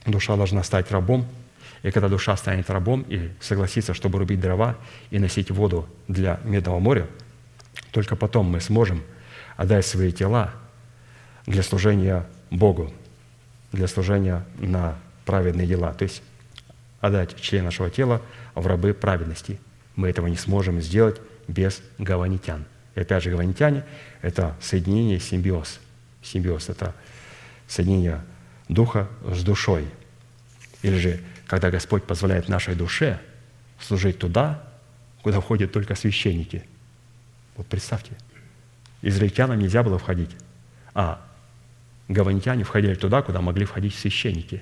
Душа 0.05 0.35
должна 0.35 0.63
стать 0.63 0.91
рабом, 0.91 1.27
и 1.87 1.91
когда 1.91 2.09
душа 2.09 2.35
станет 2.35 2.69
рабом 2.69 3.05
и 3.07 3.29
согласится, 3.39 3.93
чтобы 3.93 4.19
рубить 4.19 4.41
дрова 4.41 4.75
и 5.09 5.19
носить 5.19 5.51
воду 5.51 5.87
для 6.09 6.37
Медного 6.43 6.79
моря, 6.79 7.07
только 7.91 8.17
потом 8.17 8.47
мы 8.47 8.59
сможем 8.59 9.03
отдать 9.55 9.85
свои 9.85 10.11
тела 10.11 10.53
для 11.45 11.63
служения 11.63 12.27
Богу, 12.51 12.93
для 13.71 13.87
служения 13.87 14.45
на 14.59 14.99
праведные 15.23 15.65
дела. 15.65 15.93
То 15.93 16.03
есть 16.03 16.23
отдать 16.99 17.39
член 17.39 17.63
нашего 17.63 17.89
тела 17.89 18.21
в 18.53 18.67
рабы 18.67 18.93
праведности. 18.93 19.57
Мы 19.95 20.09
этого 20.09 20.27
не 20.27 20.35
сможем 20.35 20.81
сделать 20.81 21.21
без 21.47 21.81
гаванитян. 21.99 22.65
И 22.95 22.99
опять 22.99 23.23
же, 23.23 23.31
гаванитяне– 23.31 23.85
это 24.21 24.57
соединение, 24.59 25.21
симбиоз. 25.21 25.79
Симбиоз– 26.21 26.67
это 26.67 26.93
соединение 27.65 28.25
духа 28.67 29.07
с 29.23 29.41
душой. 29.41 29.87
Или 30.81 30.97
же, 30.97 31.21
когда 31.47 31.71
Господь 31.71 32.03
позволяет 32.03 32.49
нашей 32.49 32.75
душе 32.75 33.19
служить 33.79 34.19
туда, 34.19 34.63
куда 35.23 35.39
входят 35.39 35.71
только 35.71 35.95
священники. 35.95 36.63
Вот 37.55 37.67
представьте, 37.67 38.11
израильтянам 39.01 39.59
нельзя 39.59 39.81
было 39.81 39.97
входить, 39.97 40.31
а 40.93 41.25
гаванитяне 42.07 42.63
входили 42.63 42.95
туда, 42.95 43.21
куда 43.21 43.41
могли 43.41 43.65
входить 43.65 43.95
священники. 43.95 44.61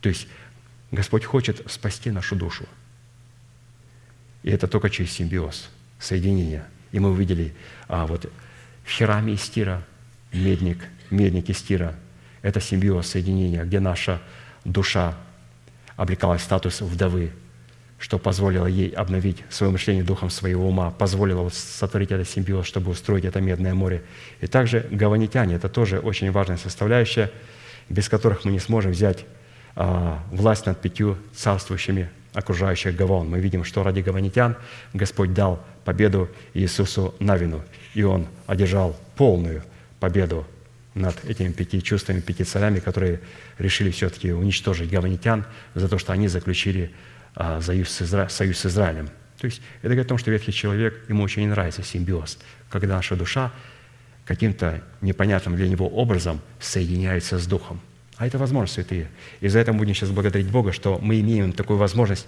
То 0.00 0.08
есть 0.08 0.28
Господь 0.90 1.24
хочет 1.24 1.70
спасти 1.70 2.10
нашу 2.10 2.36
душу. 2.36 2.66
И 4.42 4.50
это 4.50 4.68
только 4.68 4.90
через 4.90 5.12
симбиоз, 5.12 5.70
соединение. 5.98 6.66
И 6.92 7.00
мы 7.00 7.10
увидели 7.10 7.54
а, 7.88 8.06
вот 8.06 8.30
в 8.84 8.90
хераме 8.90 9.34
из 9.34 9.48
тира, 9.48 9.82
медник, 10.32 10.84
медник 11.10 11.48
из 11.48 11.62
тира– 11.62 11.94
это 12.42 12.60
симбиоз, 12.60 13.08
соединение, 13.08 13.64
где 13.64 13.80
наша 13.80 14.22
душа 14.66 15.14
облекалась 15.96 16.42
в 16.42 16.44
статус 16.44 16.80
вдовы, 16.80 17.30
что 17.98 18.18
позволило 18.18 18.66
ей 18.66 18.90
обновить 18.90 19.42
свое 19.48 19.72
мышление 19.72 20.04
духом 20.04 20.28
своего 20.28 20.68
ума, 20.68 20.90
позволило 20.90 21.48
сотворить 21.48 22.10
этот 22.10 22.28
симбиоз, 22.28 22.66
чтобы 22.66 22.90
устроить 22.90 23.24
это 23.24 23.40
медное 23.40 23.72
море. 23.74 24.02
И 24.40 24.46
также 24.46 24.86
гаванитяне– 24.90 25.54
это 25.56 25.68
тоже 25.68 25.98
очень 25.98 26.30
важная 26.30 26.58
составляющая, 26.58 27.30
без 27.88 28.08
которых 28.08 28.44
мы 28.44 28.52
не 28.52 28.58
сможем 28.58 28.90
взять 28.90 29.24
а, 29.74 30.22
власть 30.30 30.66
над 30.66 30.80
пятью 30.80 31.16
царствующими 31.34 32.10
окружающих 32.34 32.94
Гавон. 32.94 33.30
Мы 33.30 33.40
видим, 33.40 33.64
что 33.64 33.82
ради 33.82 34.00
гаванитян 34.00 34.56
Господь 34.92 35.32
дал 35.32 35.64
победу 35.84 36.28
Иисусу 36.52 37.14
Навину, 37.18 37.62
и 37.94 38.02
Он 38.02 38.26
одержал 38.46 38.94
полную 39.16 39.62
победу 40.00 40.46
над 40.96 41.24
этими 41.26 41.52
пяти 41.52 41.82
чувствами, 41.82 42.20
пяти 42.20 42.42
царями, 42.44 42.80
которые 42.80 43.20
решили 43.58 43.90
все-таки 43.90 44.32
уничтожить 44.32 44.90
гаванитян 44.90 45.44
за 45.74 45.88
то, 45.88 45.98
что 45.98 46.12
они 46.12 46.26
заключили 46.26 46.90
а, 47.34 47.60
союз 47.60 47.90
с, 47.90 48.02
Изра... 48.02 48.28
союз 48.28 48.58
с 48.58 48.66
Израилем. 48.66 49.08
То 49.38 49.44
есть 49.44 49.60
это 49.82 49.88
говорит 49.88 50.06
о 50.06 50.08
том, 50.08 50.18
что 50.18 50.30
ветхий 50.30 50.52
человек, 50.52 51.04
ему 51.08 51.22
очень 51.22 51.42
не 51.42 51.48
нравится 51.48 51.82
симбиоз, 51.82 52.38
когда 52.70 52.96
наша 52.96 53.14
душа 53.14 53.52
каким-то 54.24 54.82
непонятным 55.02 55.54
для 55.54 55.68
него 55.68 55.86
образом 55.86 56.40
соединяется 56.58 57.38
с 57.38 57.46
Духом. 57.46 57.80
А 58.16 58.26
это 58.26 58.38
возможно, 58.38 58.66
святые. 58.66 59.08
И 59.40 59.48
за 59.48 59.58
это 59.58 59.72
мы 59.72 59.80
будем 59.80 59.94
сейчас 59.94 60.08
благодарить 60.08 60.50
Бога, 60.50 60.72
что 60.72 60.98
мы 60.98 61.20
имеем 61.20 61.52
такую 61.52 61.78
возможность 61.78 62.26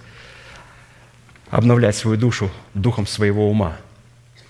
обновлять 1.49 1.97
свою 1.97 2.19
душу 2.19 2.51
духом 2.75 3.07
своего 3.07 3.49
ума 3.51 3.79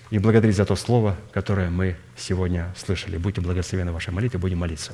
и 0.09 0.19
благодарить 0.19 0.57
за 0.57 0.65
то 0.65 0.75
слово, 0.75 1.15
которое 1.31 1.69
мы 1.69 1.95
сегодня 2.19 2.73
слышали. 2.75 3.17
Будьте 3.17 3.41
благословены 3.41 3.91
в 3.91 3.93
вашей 3.93 4.13
молитве, 4.13 4.39
будем 4.39 4.59
молиться. 4.59 4.93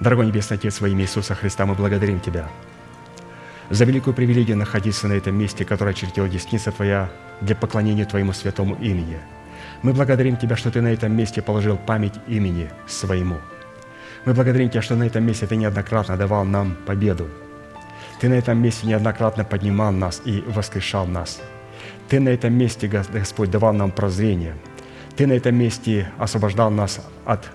Дорогой 0.00 0.26
Небесный 0.26 0.56
Отец, 0.56 0.80
во 0.80 0.88
имя 0.88 1.02
Иисуса 1.02 1.34
Христа, 1.34 1.66
мы 1.66 1.74
благодарим 1.74 2.20
Тебя 2.20 2.48
за 3.70 3.84
великую 3.84 4.14
привилегию 4.14 4.56
находиться 4.56 5.08
на 5.08 5.12
этом 5.12 5.34
месте, 5.36 5.64
которое 5.64 5.90
очертила 5.90 6.28
десница 6.28 6.72
Твоя 6.72 7.10
для 7.40 7.54
поклонения 7.54 8.04
Твоему 8.04 8.32
святому 8.32 8.76
имени. 8.76 9.18
Мы 9.82 9.92
благодарим 9.92 10.36
Тебя, 10.36 10.56
что 10.56 10.70
Ты 10.70 10.80
на 10.80 10.88
этом 10.88 11.14
месте 11.16 11.42
положил 11.42 11.76
память 11.76 12.14
имени 12.26 12.70
Своему. 12.86 13.38
Мы 14.24 14.34
благодарим 14.34 14.70
Тебя, 14.70 14.82
что 14.82 14.96
на 14.96 15.04
этом 15.04 15.24
месте 15.24 15.46
Ты 15.46 15.56
неоднократно 15.56 16.16
давал 16.16 16.44
нам 16.44 16.76
победу. 16.86 17.28
Ты 18.20 18.28
на 18.28 18.34
этом 18.34 18.60
месте 18.62 18.86
неоднократно 18.86 19.44
поднимал 19.44 19.92
нас 19.92 20.22
и 20.24 20.42
воскрешал 20.46 21.06
нас. 21.06 21.40
Ты 22.08 22.20
на 22.20 22.30
этом 22.30 22.54
месте, 22.54 22.88
Господь, 22.88 23.50
давал 23.50 23.72
нам 23.72 23.90
прозрение. 23.90 24.54
Ты 25.16 25.26
на 25.26 25.32
этом 25.32 25.54
месте 25.56 26.10
освобождал 26.18 26.70
нас 26.70 27.00
от 27.24 27.48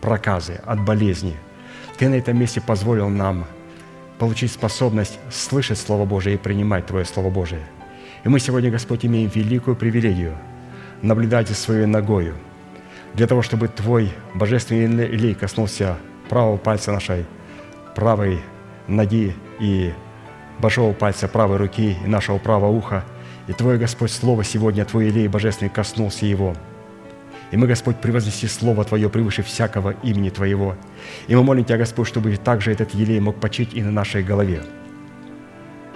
проказы, 0.00 0.60
от 0.64 0.80
болезни– 0.84 1.36
ты 1.98 2.08
на 2.08 2.14
этом 2.14 2.38
месте 2.38 2.60
позволил 2.60 3.08
нам 3.08 3.44
получить 4.20 4.52
способность 4.52 5.18
слышать 5.30 5.78
Слово 5.78 6.04
Божие 6.04 6.36
и 6.36 6.38
принимать 6.38 6.86
Твое 6.86 7.04
Слово 7.04 7.28
Божие. 7.28 7.62
И 8.22 8.28
мы 8.28 8.38
сегодня, 8.38 8.70
Господь, 8.70 9.04
имеем 9.04 9.28
великую 9.28 9.74
привилегию 9.74 10.36
наблюдать 11.02 11.48
за 11.48 11.54
своей 11.54 11.86
ногою, 11.86 12.36
для 13.14 13.26
того, 13.26 13.42
чтобы 13.42 13.66
Твой 13.66 14.12
божественный 14.34 15.08
лей 15.08 15.34
коснулся 15.34 15.96
правого 16.28 16.56
пальца 16.56 16.92
нашей 16.92 17.26
правой 17.96 18.40
ноги 18.86 19.34
и 19.58 19.92
большого 20.60 20.92
пальца 20.92 21.26
правой 21.26 21.56
руки 21.56 21.96
и 22.04 22.08
нашего 22.08 22.38
правого 22.38 22.70
уха. 22.70 23.04
И 23.48 23.52
Твое, 23.52 23.78
Господь, 23.78 24.12
Слово 24.12 24.44
сегодня, 24.44 24.84
Твой 24.84 25.08
Илей 25.08 25.26
Божественный 25.26 25.70
коснулся 25.70 26.26
его– 26.26 26.54
и 27.50 27.56
мы, 27.56 27.66
Господь, 27.66 27.96
превознеси 28.00 28.46
Слово 28.46 28.84
Твое 28.84 29.08
превыше 29.08 29.42
всякого 29.42 29.94
имени 30.02 30.28
Твоего. 30.30 30.76
И 31.28 31.34
мы 31.34 31.42
молим 31.42 31.64
Тебя, 31.64 31.78
Господь, 31.78 32.08
чтобы 32.08 32.36
также 32.36 32.72
этот 32.72 32.94
елей 32.94 33.20
мог 33.20 33.40
почить 33.40 33.74
и 33.74 33.82
на 33.82 33.90
нашей 33.90 34.22
голове. 34.22 34.62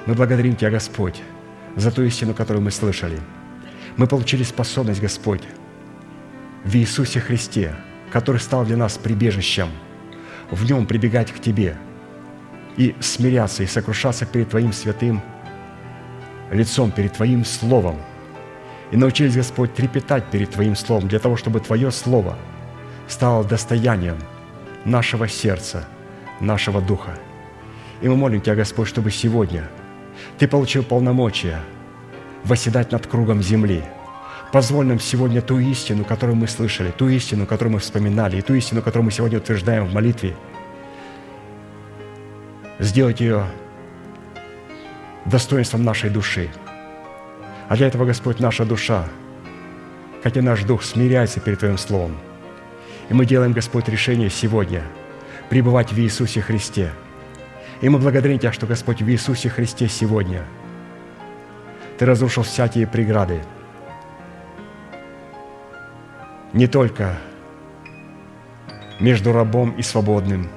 Мы 0.06 0.14
благодарим 0.14 0.56
Тебя, 0.56 0.70
Господь, 0.70 1.20
за 1.76 1.90
ту 1.90 2.02
истину, 2.02 2.34
которую 2.34 2.62
мы 2.62 2.70
слышали. 2.70 3.18
Мы 3.96 4.06
получили 4.06 4.42
способность, 4.42 5.00
Господь, 5.00 5.42
в 6.64 6.74
Иисусе 6.74 7.20
Христе, 7.20 7.74
который 8.10 8.40
стал 8.40 8.64
для 8.64 8.76
нас 8.76 8.96
прибежищем, 8.96 9.68
в 10.50 10.64
Нем 10.64 10.86
прибегать 10.86 11.32
к 11.32 11.38
Тебе 11.38 11.76
и 12.78 12.94
смиряться 13.00 13.62
и 13.62 13.66
сокрушаться 13.66 14.24
перед 14.24 14.48
Твоим 14.48 14.72
святым 14.72 15.20
лицом, 16.52 16.90
перед 16.90 17.14
Твоим 17.14 17.44
Словом– 17.44 17.96
и 18.92 18.96
научились, 18.96 19.34
Господь, 19.34 19.74
трепетать 19.74 20.26
перед 20.26 20.50
Твоим 20.50 20.76
Словом, 20.76 21.08
для 21.08 21.18
того, 21.18 21.36
чтобы 21.36 21.60
Твое 21.60 21.90
Слово 21.90 22.36
стало 23.08 23.42
достоянием 23.42 24.18
нашего 24.84 25.26
сердца, 25.26 25.88
нашего 26.40 26.80
духа. 26.82 27.18
И 28.02 28.08
мы 28.08 28.16
молим 28.16 28.42
Тебя, 28.42 28.54
Господь, 28.54 28.88
чтобы 28.88 29.10
сегодня 29.10 29.68
Ты 30.38 30.46
получил 30.46 30.84
полномочия 30.84 31.60
восседать 32.44 32.92
над 32.92 33.06
кругом 33.06 33.42
земли. 33.42 33.82
Позволь 34.52 34.86
нам 34.86 35.00
сегодня 35.00 35.40
ту 35.40 35.58
истину, 35.58 36.04
которую 36.04 36.36
мы 36.36 36.46
слышали, 36.46 36.90
ту 36.90 37.08
истину, 37.08 37.46
которую 37.46 37.72
мы 37.72 37.78
вспоминали, 37.78 38.36
и 38.36 38.42
ту 38.42 38.52
истину, 38.54 38.82
которую 38.82 39.06
мы 39.06 39.10
сегодня 39.10 39.38
утверждаем 39.38 39.86
в 39.86 39.94
молитве, 39.94 40.36
сделать 42.78 43.20
ее 43.20 43.46
достоинством 45.26 45.84
нашей 45.84 46.10
души– 46.10 46.50
а 47.72 47.76
для 47.76 47.86
этого, 47.86 48.04
Господь, 48.04 48.38
наша 48.38 48.66
душа, 48.66 49.08
как 50.22 50.36
и 50.36 50.42
наш 50.42 50.62
дух, 50.64 50.82
смиряется 50.82 51.40
перед 51.40 51.60
Твоим 51.60 51.78
Словом. 51.78 52.18
И 53.08 53.14
мы 53.14 53.24
делаем, 53.24 53.52
Господь, 53.52 53.88
решение 53.88 54.28
сегодня 54.28 54.82
пребывать 55.48 55.90
в 55.90 55.98
Иисусе 55.98 56.42
Христе. 56.42 56.90
И 57.80 57.88
мы 57.88 57.98
благодарим 57.98 58.38
Тебя, 58.38 58.52
что, 58.52 58.66
Господь, 58.66 59.00
в 59.00 59.08
Иисусе 59.08 59.48
Христе 59.48 59.88
сегодня 59.88 60.44
Ты 61.96 62.04
разрушил 62.04 62.42
всякие 62.42 62.86
преграды. 62.86 63.40
Не 66.52 66.66
только 66.66 67.16
между 69.00 69.32
рабом 69.32 69.70
и 69.78 69.82
свободным, 69.82 70.50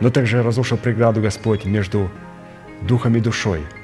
но 0.00 0.08
также 0.08 0.42
разрушил 0.42 0.78
преграду, 0.78 1.20
Господь, 1.20 1.66
между 1.66 2.10
духом 2.86 3.16
и 3.16 3.20
душой– 3.20 3.62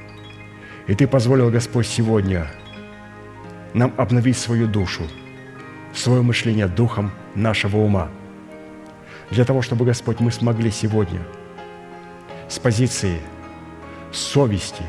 и 0.90 0.94
Ты 0.97 1.06
позволил, 1.06 1.51
Господь, 1.51 1.86
сегодня 1.86 2.51
нам 3.74 3.94
обновить 3.97 4.36
свою 4.36 4.66
душу, 4.66 5.02
свое 5.94 6.20
мышление 6.20 6.66
духом 6.66 7.12
нашего 7.36 7.77
ума, 7.77 8.09
для 9.31 9.44
того, 9.44 9.62
чтобы, 9.62 9.85
Господь, 9.85 10.18
мы 10.18 10.32
смогли 10.32 10.68
сегодня 10.72 11.20
с 12.48 12.59
позиции 12.59 13.20
совести, 14.10 14.82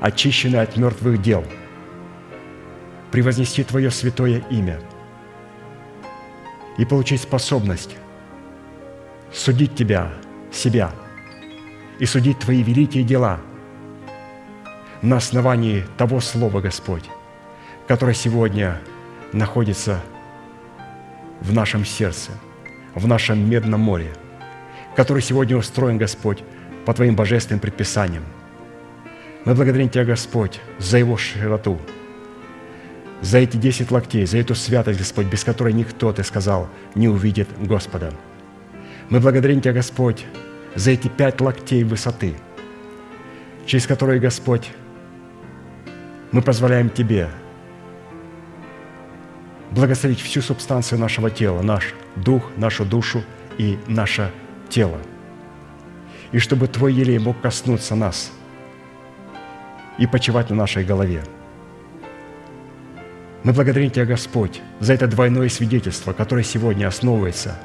очищенной 0.00 0.62
от 0.62 0.76
мертвых 0.76 1.20
дел, 1.20 1.44
превознести 3.10 3.64
Твое 3.64 3.90
святое 3.90 4.44
имя 4.48 4.78
и 6.78 6.84
получить 6.84 7.22
способность 7.22 7.96
судить 9.32 9.74
Тебя, 9.74 10.12
себя, 10.52 10.92
и 11.98 12.06
судить 12.06 12.38
Твои 12.38 12.62
великие 12.62 13.04
дела– 13.04 13.40
на 15.02 15.18
основании 15.18 15.84
того 15.96 16.20
Слова, 16.20 16.60
Господь, 16.60 17.04
которое 17.86 18.14
сегодня 18.14 18.80
находится 19.32 20.00
в 21.40 21.52
нашем 21.52 21.84
сердце, 21.84 22.32
в 22.94 23.06
нашем 23.06 23.48
медном 23.48 23.80
море, 23.80 24.12
который 24.94 25.22
сегодня 25.22 25.56
устроен, 25.56 25.98
Господь, 25.98 26.42
по 26.84 26.94
Твоим 26.94 27.14
божественным 27.14 27.60
предписаниям. 27.60 28.24
Мы 29.44 29.54
благодарим 29.54 29.88
Тебя, 29.88 30.04
Господь, 30.04 30.60
за 30.78 30.98
его 30.98 31.16
широту, 31.16 31.78
за 33.20 33.38
эти 33.38 33.56
десять 33.56 33.90
локтей, 33.90 34.26
за 34.26 34.38
эту 34.38 34.54
святость, 34.54 34.98
Господь, 34.98 35.26
без 35.26 35.44
которой 35.44 35.72
никто, 35.72 36.12
Ты 36.12 36.24
сказал, 36.24 36.68
не 36.94 37.08
увидит 37.08 37.48
Господа. 37.60 38.12
Мы 39.08 39.20
благодарим 39.20 39.60
Тебя, 39.60 39.74
Господь, 39.74 40.24
за 40.76 40.90
эти 40.92 41.08
пять 41.08 41.40
локтей 41.40 41.82
высоты, 41.82 42.36
через 43.64 43.86
которые, 43.86 44.20
Господь, 44.20 44.70
мы 46.30 46.42
позволяем 46.42 46.90
Тебе 46.90 47.28
благословить 49.70 50.20
всю 50.20 50.42
субстанцию 50.42 51.00
нашего 51.00 51.30
тела, 51.30 51.62
наш 51.62 51.94
дух, 52.14 52.52
нашу 52.56 52.84
душу 52.84 53.24
и 53.58 53.78
наше 53.88 54.30
тело. 54.68 54.98
И 56.30 56.38
чтобы 56.38 56.68
Твой 56.68 56.92
елей 56.92 57.18
мог 57.18 57.40
коснуться 57.40 57.94
нас 57.94 58.30
и 59.98 60.06
почивать 60.06 60.50
на 60.50 60.56
нашей 60.56 60.84
голове. 60.84 61.24
Мы 63.44 63.52
благодарим 63.54 63.90
Тебя, 63.90 64.04
Господь, 64.04 64.60
за 64.80 64.92
это 64.92 65.06
двойное 65.06 65.48
свидетельство, 65.48 66.12
которое 66.12 66.44
сегодня 66.44 66.86
основывается 66.86 67.58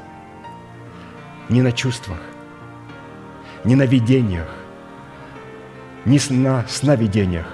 не 1.48 1.60
на 1.60 1.72
чувствах, 1.72 2.20
не 3.64 3.74
на 3.74 3.84
видениях, 3.84 4.48
не 6.04 6.20
на 6.30 6.66
сновидениях, 6.68 7.46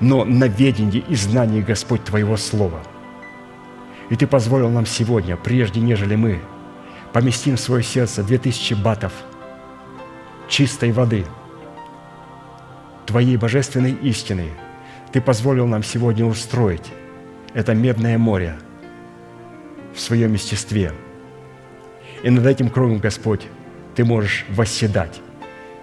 но 0.00 0.24
на 0.24 0.48
ведении 0.48 1.04
и 1.08 1.14
знании, 1.14 1.60
Господь, 1.60 2.04
Твоего 2.04 2.36
Слова. 2.36 2.80
И 4.10 4.16
Ты 4.16 4.26
позволил 4.26 4.68
нам 4.68 4.86
сегодня, 4.86 5.36
прежде 5.36 5.80
нежели 5.80 6.16
мы 6.16 6.40
поместим 7.12 7.56
в 7.56 7.60
свое 7.60 7.82
сердце 7.82 8.22
две 8.22 8.38
тысячи 8.38 8.74
батов 8.74 9.12
чистой 10.48 10.92
воды, 10.92 11.24
Твоей 13.06 13.36
божественной 13.36 13.92
истины, 13.92 14.50
Ты 15.12 15.20
позволил 15.20 15.66
нам 15.66 15.82
сегодня 15.82 16.24
устроить 16.24 16.92
это 17.54 17.74
медное 17.74 18.16
море 18.16 18.56
в 19.94 20.00
своем 20.00 20.32
естестве. 20.32 20.92
И 22.22 22.30
над 22.30 22.46
этим 22.46 22.70
кругом, 22.70 22.98
Господь, 22.98 23.46
Ты 23.94 24.04
можешь 24.04 24.46
восседать, 24.48 25.20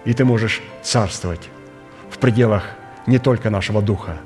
и 0.04 0.12
Ты 0.12 0.24
можешь 0.24 0.62
царствовать 0.82 1.48
в 2.10 2.18
пределах 2.18 2.64
не 3.06 3.18
только 3.18 3.50
нашего 3.50 3.82
духа, 3.82 4.18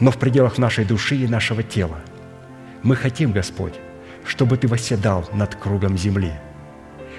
но 0.00 0.10
в 0.10 0.18
пределах 0.18 0.58
нашей 0.58 0.84
души 0.84 1.16
и 1.16 1.26
нашего 1.26 1.62
тела. 1.62 1.98
Мы 2.82 2.96
хотим, 2.96 3.32
Господь, 3.32 3.74
чтобы 4.26 4.56
Ты 4.56 4.68
восседал 4.68 5.28
над 5.32 5.54
кругом 5.54 5.96
земли, 5.96 6.32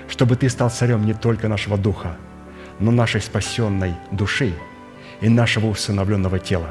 чтобы 0.08 0.36
Ты 0.36 0.50
стал 0.50 0.70
царем 0.70 1.06
не 1.06 1.14
только 1.14 1.48
нашего 1.48 1.78
духа, 1.78 2.18
но 2.80 2.92
нашей 2.92 3.22
спасенной 3.22 3.94
души 4.12 4.54
и 5.22 5.30
нашего 5.30 5.68
усыновленного 5.68 6.40
тела. 6.40 6.70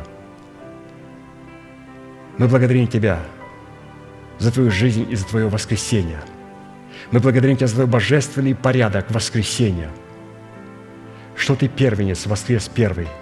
Мы 2.38 2.48
благодарим 2.48 2.86
Тебя 2.86 3.20
за 4.38 4.52
Твою 4.52 4.70
жизнь 4.70 5.06
и 5.10 5.16
за 5.16 5.26
Твое 5.26 5.48
воскресение. 5.48 6.20
Мы 7.10 7.20
благодарим 7.20 7.56
Тебя 7.56 7.66
за 7.66 7.74
Твой 7.74 7.86
божественный 7.86 8.54
порядок 8.54 9.10
воскресения, 9.10 9.90
что 11.42 11.56
Ты 11.56 11.68
первенец, 11.68 12.26
воскрес 12.26 12.68
первый– 12.68 13.08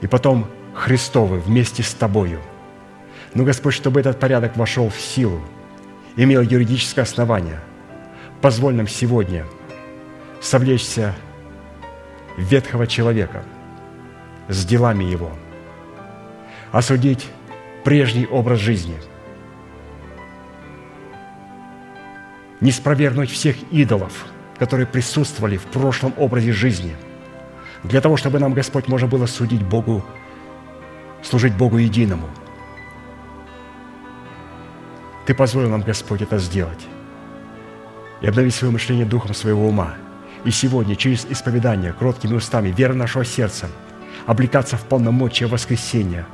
и 0.00 0.06
потом 0.06 0.46
Христовы 0.74 1.38
вместе 1.38 1.82
с 1.82 1.94
Тобою. 1.94 2.40
Но, 3.34 3.44
Господь, 3.44 3.74
чтобы 3.74 4.00
этот 4.00 4.18
порядок 4.18 4.56
вошел 4.56 4.88
в 4.88 5.00
силу, 5.00 5.40
имел 6.16 6.42
юридическое 6.42 7.04
основание, 7.04 7.60
позволь 8.40 8.74
нам 8.74 8.88
сегодня 8.88 9.44
совлечься 10.40 11.14
ветхого 12.36 12.86
человека 12.86 13.42
с 14.48 14.64
делами 14.64 15.04
его, 15.04 15.32
осудить 16.72 17.26
прежний 17.84 18.26
образ 18.26 18.60
жизни, 18.60 18.96
не 22.60 22.70
спровергнуть 22.70 23.30
всех 23.30 23.56
идолов, 23.70 24.26
которые 24.58 24.86
присутствовали 24.86 25.56
в 25.56 25.64
прошлом 25.64 26.14
образе 26.16 26.52
жизни– 26.52 26.94
для 27.82 28.00
того, 28.00 28.16
чтобы 28.16 28.38
нам, 28.38 28.54
Господь, 28.54 28.88
можно 28.88 29.06
было 29.06 29.26
судить 29.26 29.62
Богу, 29.62 30.04
служить 31.22 31.56
Богу 31.56 31.78
единому. 31.78 32.28
Ты 35.26 35.34
позволил 35.34 35.70
нам, 35.70 35.82
Господь, 35.82 36.22
это 36.22 36.38
сделать 36.38 36.86
и 38.20 38.26
обновить 38.26 38.54
свое 38.54 38.72
мышление 38.72 39.04
духом 39.04 39.34
своего 39.34 39.68
ума. 39.68 39.94
И 40.44 40.50
сегодня 40.50 40.94
через 40.94 41.26
исповедание, 41.26 41.92
кроткими 41.92 42.34
устами, 42.34 42.68
вера 42.70 42.94
нашего 42.94 43.24
сердца, 43.24 43.68
облекаться 44.26 44.76
в 44.76 44.84
полномочия 44.84 45.46
воскресения 45.46 46.26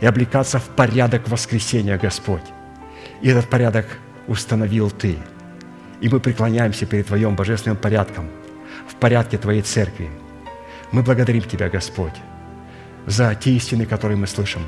и 0.00 0.06
облекаться 0.06 0.58
в 0.58 0.64
порядок 0.70 1.28
воскресения, 1.28 1.98
Господь. 1.98 2.42
И 3.20 3.28
этот 3.28 3.48
порядок 3.48 3.86
установил 4.26 4.90
Ты. 4.90 5.18
И 6.00 6.08
мы 6.08 6.20
преклоняемся 6.20 6.86
перед 6.86 7.06
Твоим 7.06 7.36
божественным 7.36 7.76
порядком, 7.76 8.28
в 8.88 8.94
порядке 8.94 9.38
Твоей 9.38 9.62
церкви– 9.62 10.10
мы 10.92 11.02
благодарим 11.02 11.42
Тебя, 11.42 11.68
Господь, 11.68 12.14
за 13.06 13.34
те 13.34 13.52
истины, 13.52 13.86
которые 13.86 14.16
мы 14.16 14.26
слышим. 14.26 14.62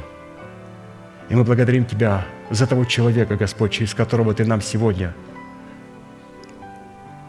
И 1.29 1.35
мы 1.35 1.45
благодарим 1.45 1.85
Тебя 1.85 2.25
за 2.51 2.67
того 2.67 2.85
человека, 2.85 3.37
Господь, 3.37 3.73
через 3.73 3.95
которого 3.95 4.35
Ты 4.35 4.45
нам 4.45 4.61
сегодня 4.61 5.15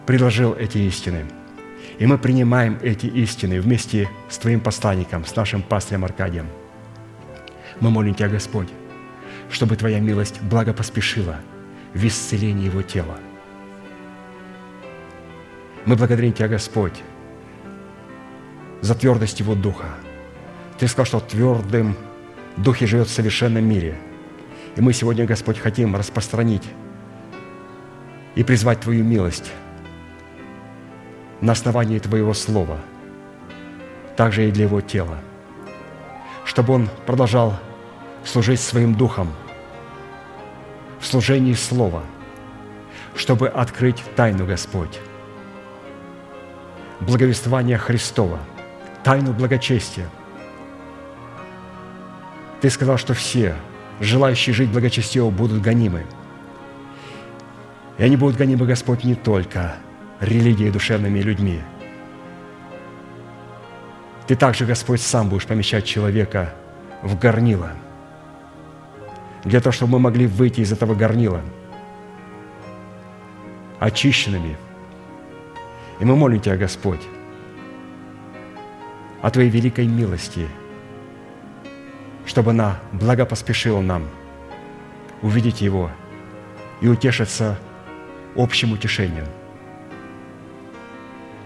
предложил 0.05 0.53
эти 0.53 0.79
истины. 0.79 1.25
И 1.97 2.05
мы 2.05 2.17
принимаем 2.17 2.77
эти 2.81 3.05
истины 3.05 3.61
вместе 3.61 4.09
с 4.29 4.37
Твоим 4.37 4.59
посланником, 4.59 5.25
с 5.25 5.35
нашим 5.35 5.61
пастырем 5.61 6.05
Аркадием. 6.05 6.47
Мы 7.79 7.89
молим 7.89 8.13
Тебя, 8.13 8.29
Господь, 8.29 8.69
чтобы 9.49 9.75
Твоя 9.75 9.99
милость 9.99 10.41
благо 10.41 10.73
поспешила 10.73 11.37
в 11.93 12.05
исцелении 12.05 12.65
его 12.65 12.81
тела. 12.81 13.17
Мы 15.85 15.95
благодарим 15.95 16.33
Тебя, 16.33 16.47
Господь, 16.47 17.01
за 18.83 18.95
твердость 18.95 19.39
Его 19.39 19.55
Духа. 19.55 19.85
Ты 20.77 20.87
сказал, 20.89 21.05
что 21.05 21.19
твердым 21.21 21.95
Духе 22.57 22.85
живет 22.85 23.07
в 23.07 23.13
совершенном 23.13 23.63
мире. 23.63 23.97
И 24.75 24.81
мы 24.81 24.91
сегодня, 24.91 25.25
Господь, 25.25 25.57
хотим 25.57 25.95
распространить 25.95 26.67
и 28.35 28.43
призвать 28.43 28.81
Твою 28.81 29.05
милость 29.05 29.51
на 31.39 31.53
основании 31.53 31.97
Твоего 31.99 32.33
Слова, 32.33 32.77
также 34.17 34.49
и 34.49 34.51
для 34.51 34.65
Его 34.65 34.81
тела, 34.81 35.17
чтобы 36.43 36.73
Он 36.73 36.89
продолжал 37.05 37.57
служить 38.25 38.59
своим 38.59 38.95
Духом 38.95 39.31
в 40.99 41.05
служении 41.05 41.53
Слова, 41.53 42.03
чтобы 43.15 43.47
открыть 43.47 44.03
тайну, 44.17 44.45
Господь, 44.45 44.99
благовествования 46.99 47.77
Христова– 47.77 48.39
тайну 49.03 49.33
благочестия. 49.33 50.09
Ты 52.61 52.69
сказал, 52.69 52.97
что 52.97 53.13
все, 53.13 53.55
желающие 53.99 54.53
жить 54.53 54.69
благочестиво, 54.69 55.29
будут 55.29 55.61
гонимы. 55.61 56.05
И 57.97 58.03
они 58.03 58.15
будут 58.15 58.37
гонимы, 58.37 58.65
Господь, 58.65 59.03
не 59.03 59.15
только 59.15 59.75
религией 60.19 60.71
душевными 60.71 61.19
людьми. 61.19 61.61
Ты 64.27 64.35
также, 64.35 64.65
Господь, 64.65 65.01
сам 65.01 65.29
будешь 65.29 65.45
помещать 65.45 65.85
человека 65.85 66.53
в 67.01 67.19
горнило, 67.19 67.71
для 69.43 69.59
того, 69.59 69.73
чтобы 69.73 69.93
мы 69.93 69.99
могли 69.99 70.25
выйти 70.25 70.61
из 70.61 70.71
этого 70.71 70.95
горнила 70.95 71.41
очищенными. 73.79 74.55
И 75.99 76.05
мы 76.05 76.15
молим 76.15 76.39
Тебя, 76.39 76.55
Господь, 76.55 77.01
о 79.23 79.31
Твоей 79.31 79.49
великой 79.49 79.87
милости, 79.87 80.49
чтобы 82.25 82.51
она 82.51 82.81
благо 82.91 83.25
поспешила 83.25 83.79
нам 83.79 84.09
увидеть 85.21 85.61
Его 85.61 85.89
и 86.81 86.89
утешиться 86.89 87.57
общим 88.35 88.73
утешением. 88.73 89.25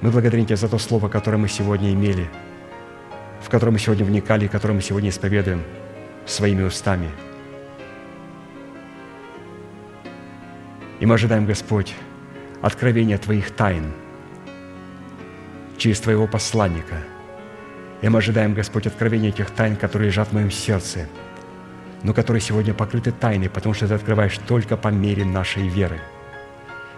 Мы 0.02 0.10
благодарим 0.10 0.48
Тебя 0.48 0.56
за 0.56 0.68
то 0.68 0.80
слово, 0.80 1.08
которое 1.08 1.38
мы 1.38 1.48
сегодня 1.48 1.94
имели, 1.94 2.28
в 3.44 3.50
которое 3.50 3.74
мы 3.74 3.80
сегодня 3.80 4.04
вникали, 4.04 4.48
которое 4.48 4.74
мы 4.74 4.82
сегодня 4.82 5.12
исповедуем 5.12 5.62
своими 6.26 6.64
устами. 6.64 7.12
И 11.00 11.06
мы 11.06 11.14
ожидаем, 11.14 11.46
Господь, 11.46 11.94
откровения 12.64 13.20
Твоих 13.20 13.52
тайн 13.52 13.94
через 15.78 16.00
Твоего 16.00 16.26
посланника– 16.26 16.96
и 18.02 18.10
мы 18.10 18.20
ожидаем, 18.20 18.54
Господь, 18.54 18.88
откровения 18.88 19.30
этих 19.30 19.50
тайн, 19.50 19.76
которые 19.76 20.10
лежат 20.10 20.30
в 20.30 20.34
моем 20.34 20.52
сердце, 20.52 21.08
но 22.04 22.14
которые 22.14 22.42
сегодня 22.42 22.74
покрыты 22.74 23.12
тайной, 23.12 23.50
потому 23.50 23.74
что 23.74 23.88
Ты 23.88 23.96
открываешь 23.96 24.38
только 24.48 24.78
по 24.78 24.90
мере 24.90 25.26
нашей 25.26 25.68
веры. 25.68 26.00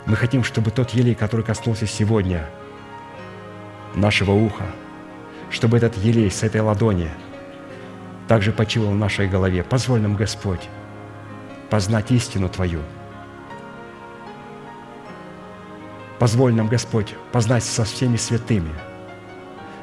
Мы 0.05 0.15
хотим, 0.15 0.43
чтобы 0.43 0.71
тот 0.71 0.91
елей, 0.91 1.15
который 1.15 1.45
коснулся 1.45 1.87
сегодня 1.87 2.45
нашего 3.95 4.31
уха, 4.31 4.65
чтобы 5.49 5.77
этот 5.77 5.97
елей 5.97 6.29
с 6.29 6.43
этой 6.43 6.61
ладони 6.61 7.09
также 8.27 8.51
почивал 8.51 8.91
в 8.91 8.95
нашей 8.95 9.27
голове. 9.27 9.63
Позволь 9.63 10.01
нам, 10.01 10.15
Господь, 10.15 10.69
познать 11.69 12.11
истину 12.11 12.49
Твою. 12.49 12.81
Позволь 16.19 16.53
нам, 16.53 16.67
Господь, 16.67 17.15
познать 17.31 17.63
со 17.63 17.85
всеми 17.85 18.17
святыми, 18.17 18.71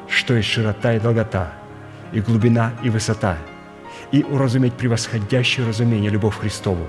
что 0.09 0.33
есть 0.35 0.49
широта 0.49 0.93
и 0.93 0.99
долгота, 0.99 1.53
и 2.11 2.21
глубина 2.21 2.73
и 2.83 2.89
высота, 2.89 3.37
и 4.11 4.23
уразуметь 4.23 4.73
превосходящее 4.73 5.67
разумение 5.67 6.09
любовь 6.09 6.37
Христову, 6.37 6.87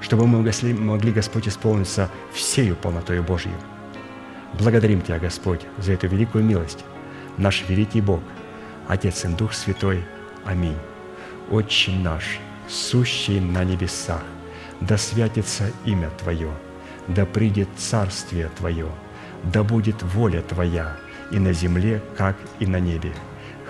чтобы 0.00 0.26
мы 0.26 0.40
могли, 0.40 1.12
Господь, 1.12 1.48
исполниться 1.48 2.08
всею 2.32 2.76
полнотою 2.76 3.22
Божьей. 3.22 3.52
Благодарим 4.58 5.02
Тебя, 5.02 5.18
Господь, 5.18 5.60
за 5.78 5.92
эту 5.92 6.08
великую 6.08 6.44
милость, 6.44 6.84
наш 7.36 7.64
великий 7.68 8.00
Бог, 8.00 8.20
Отец 8.88 9.24
и 9.24 9.28
Дух 9.28 9.52
Святой. 9.52 10.02
Аминь. 10.44 10.76
Отче 11.50 11.92
наш, 11.92 12.38
сущий 12.68 13.40
на 13.40 13.62
небесах, 13.64 14.22
да 14.80 14.96
святится 14.96 15.70
имя 15.84 16.10
Твое, 16.18 16.50
да 17.06 17.26
придет 17.26 17.68
царствие 17.76 18.50
Твое, 18.56 18.88
да 19.44 19.62
будет 19.62 20.02
воля 20.02 20.42
Твоя 20.42 20.96
и 21.30 21.38
на 21.38 21.52
земле, 21.52 22.02
как 22.16 22.36
и 22.58 22.66
на 22.66 22.80
небе. 22.80 23.12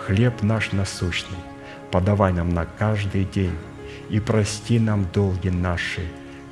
Хлеб 0.06 0.42
наш 0.42 0.72
насущный, 0.72 1.38
подавай 1.90 2.32
нам 2.32 2.50
на 2.50 2.64
каждый 2.64 3.24
день, 3.24 3.56
и 4.08 4.20
прости 4.20 4.78
нам 4.78 5.06
долги 5.12 5.50
наши, 5.50 6.02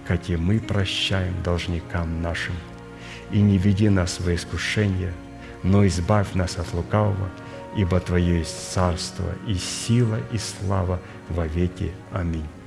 как 0.06 0.28
и 0.28 0.36
мы 0.36 0.60
прощаем 0.60 1.35
должникам 1.43 2.22
нашим. 2.22 2.55
И 3.30 3.40
не 3.40 3.59
веди 3.59 3.89
нас 3.89 4.20
в 4.20 4.35
искушение, 4.35 5.12
но 5.62 5.86
избавь 5.86 6.35
нас 6.35 6.59
от 6.59 6.72
лукавого, 6.72 7.28
ибо 7.76 8.01
Твое 8.01 8.39
есть 8.39 8.72
царство 8.72 9.26
и 9.47 9.55
сила 9.55 10.18
и 10.32 10.39
слава 10.39 11.01
во 11.28 11.47
веки. 11.47 11.93
Аминь. 12.12 12.57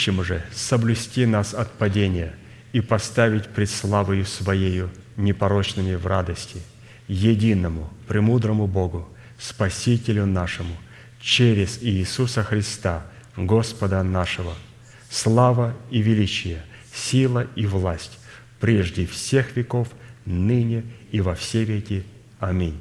Могущим 0.00 0.24
же 0.24 0.42
соблюсти 0.52 1.26
нас 1.26 1.52
от 1.52 1.72
падения 1.72 2.32
и 2.72 2.80
поставить 2.80 3.48
пред 3.48 3.68
славою 3.68 4.24
Своею 4.24 4.90
непорочными 5.16 5.94
в 5.94 6.06
радости, 6.06 6.62
единому, 7.08 7.90
премудрому 8.08 8.66
Богу, 8.66 9.08
Спасителю 9.38 10.26
нашему, 10.26 10.74
через 11.20 11.82
Иисуса 11.82 12.42
Христа, 12.42 13.02
Господа 13.36 14.02
нашего, 14.02 14.54
слава 15.10 15.74
и 15.90 16.00
величие, 16.00 16.62
сила 16.94 17.46
и 17.54 17.66
власть 17.66 18.18
прежде 18.58 19.06
всех 19.06 19.56
веков, 19.56 19.88
ныне 20.24 20.84
и 21.12 21.20
во 21.20 21.34
все 21.34 21.64
веки. 21.64 22.04
Аминь. 22.38 22.78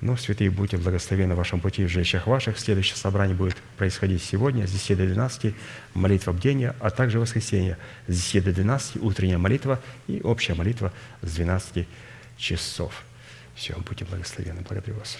Ну, 0.00 0.16
святые, 0.16 0.50
будьте 0.50 0.76
благословены 0.76 1.34
в 1.34 1.38
вашем 1.38 1.60
пути 1.60 1.84
в 1.84 1.88
жилищах 1.88 2.26
ваших. 2.26 2.58
Следующее 2.58 2.96
собрание 2.96 3.36
будет 3.36 3.53
происходить 3.74 4.22
сегодня 4.22 4.66
с 4.66 4.72
10 4.72 4.96
до 4.96 5.06
12, 5.06 5.54
молитва 5.94 6.32
бдения, 6.32 6.74
а 6.80 6.90
также 6.90 7.20
воскресенье 7.20 7.78
с 8.06 8.16
10 8.16 8.44
до 8.44 8.52
12, 8.52 9.02
утренняя 9.02 9.38
молитва 9.38 9.80
и 10.06 10.20
общая 10.22 10.54
молитва 10.54 10.92
с 11.22 11.32
12 11.34 11.86
часов. 12.36 13.04
Все, 13.54 13.74
будьте 13.86 14.04
благословены. 14.04 14.62
Благодарю 14.62 14.96
вас. 14.96 15.18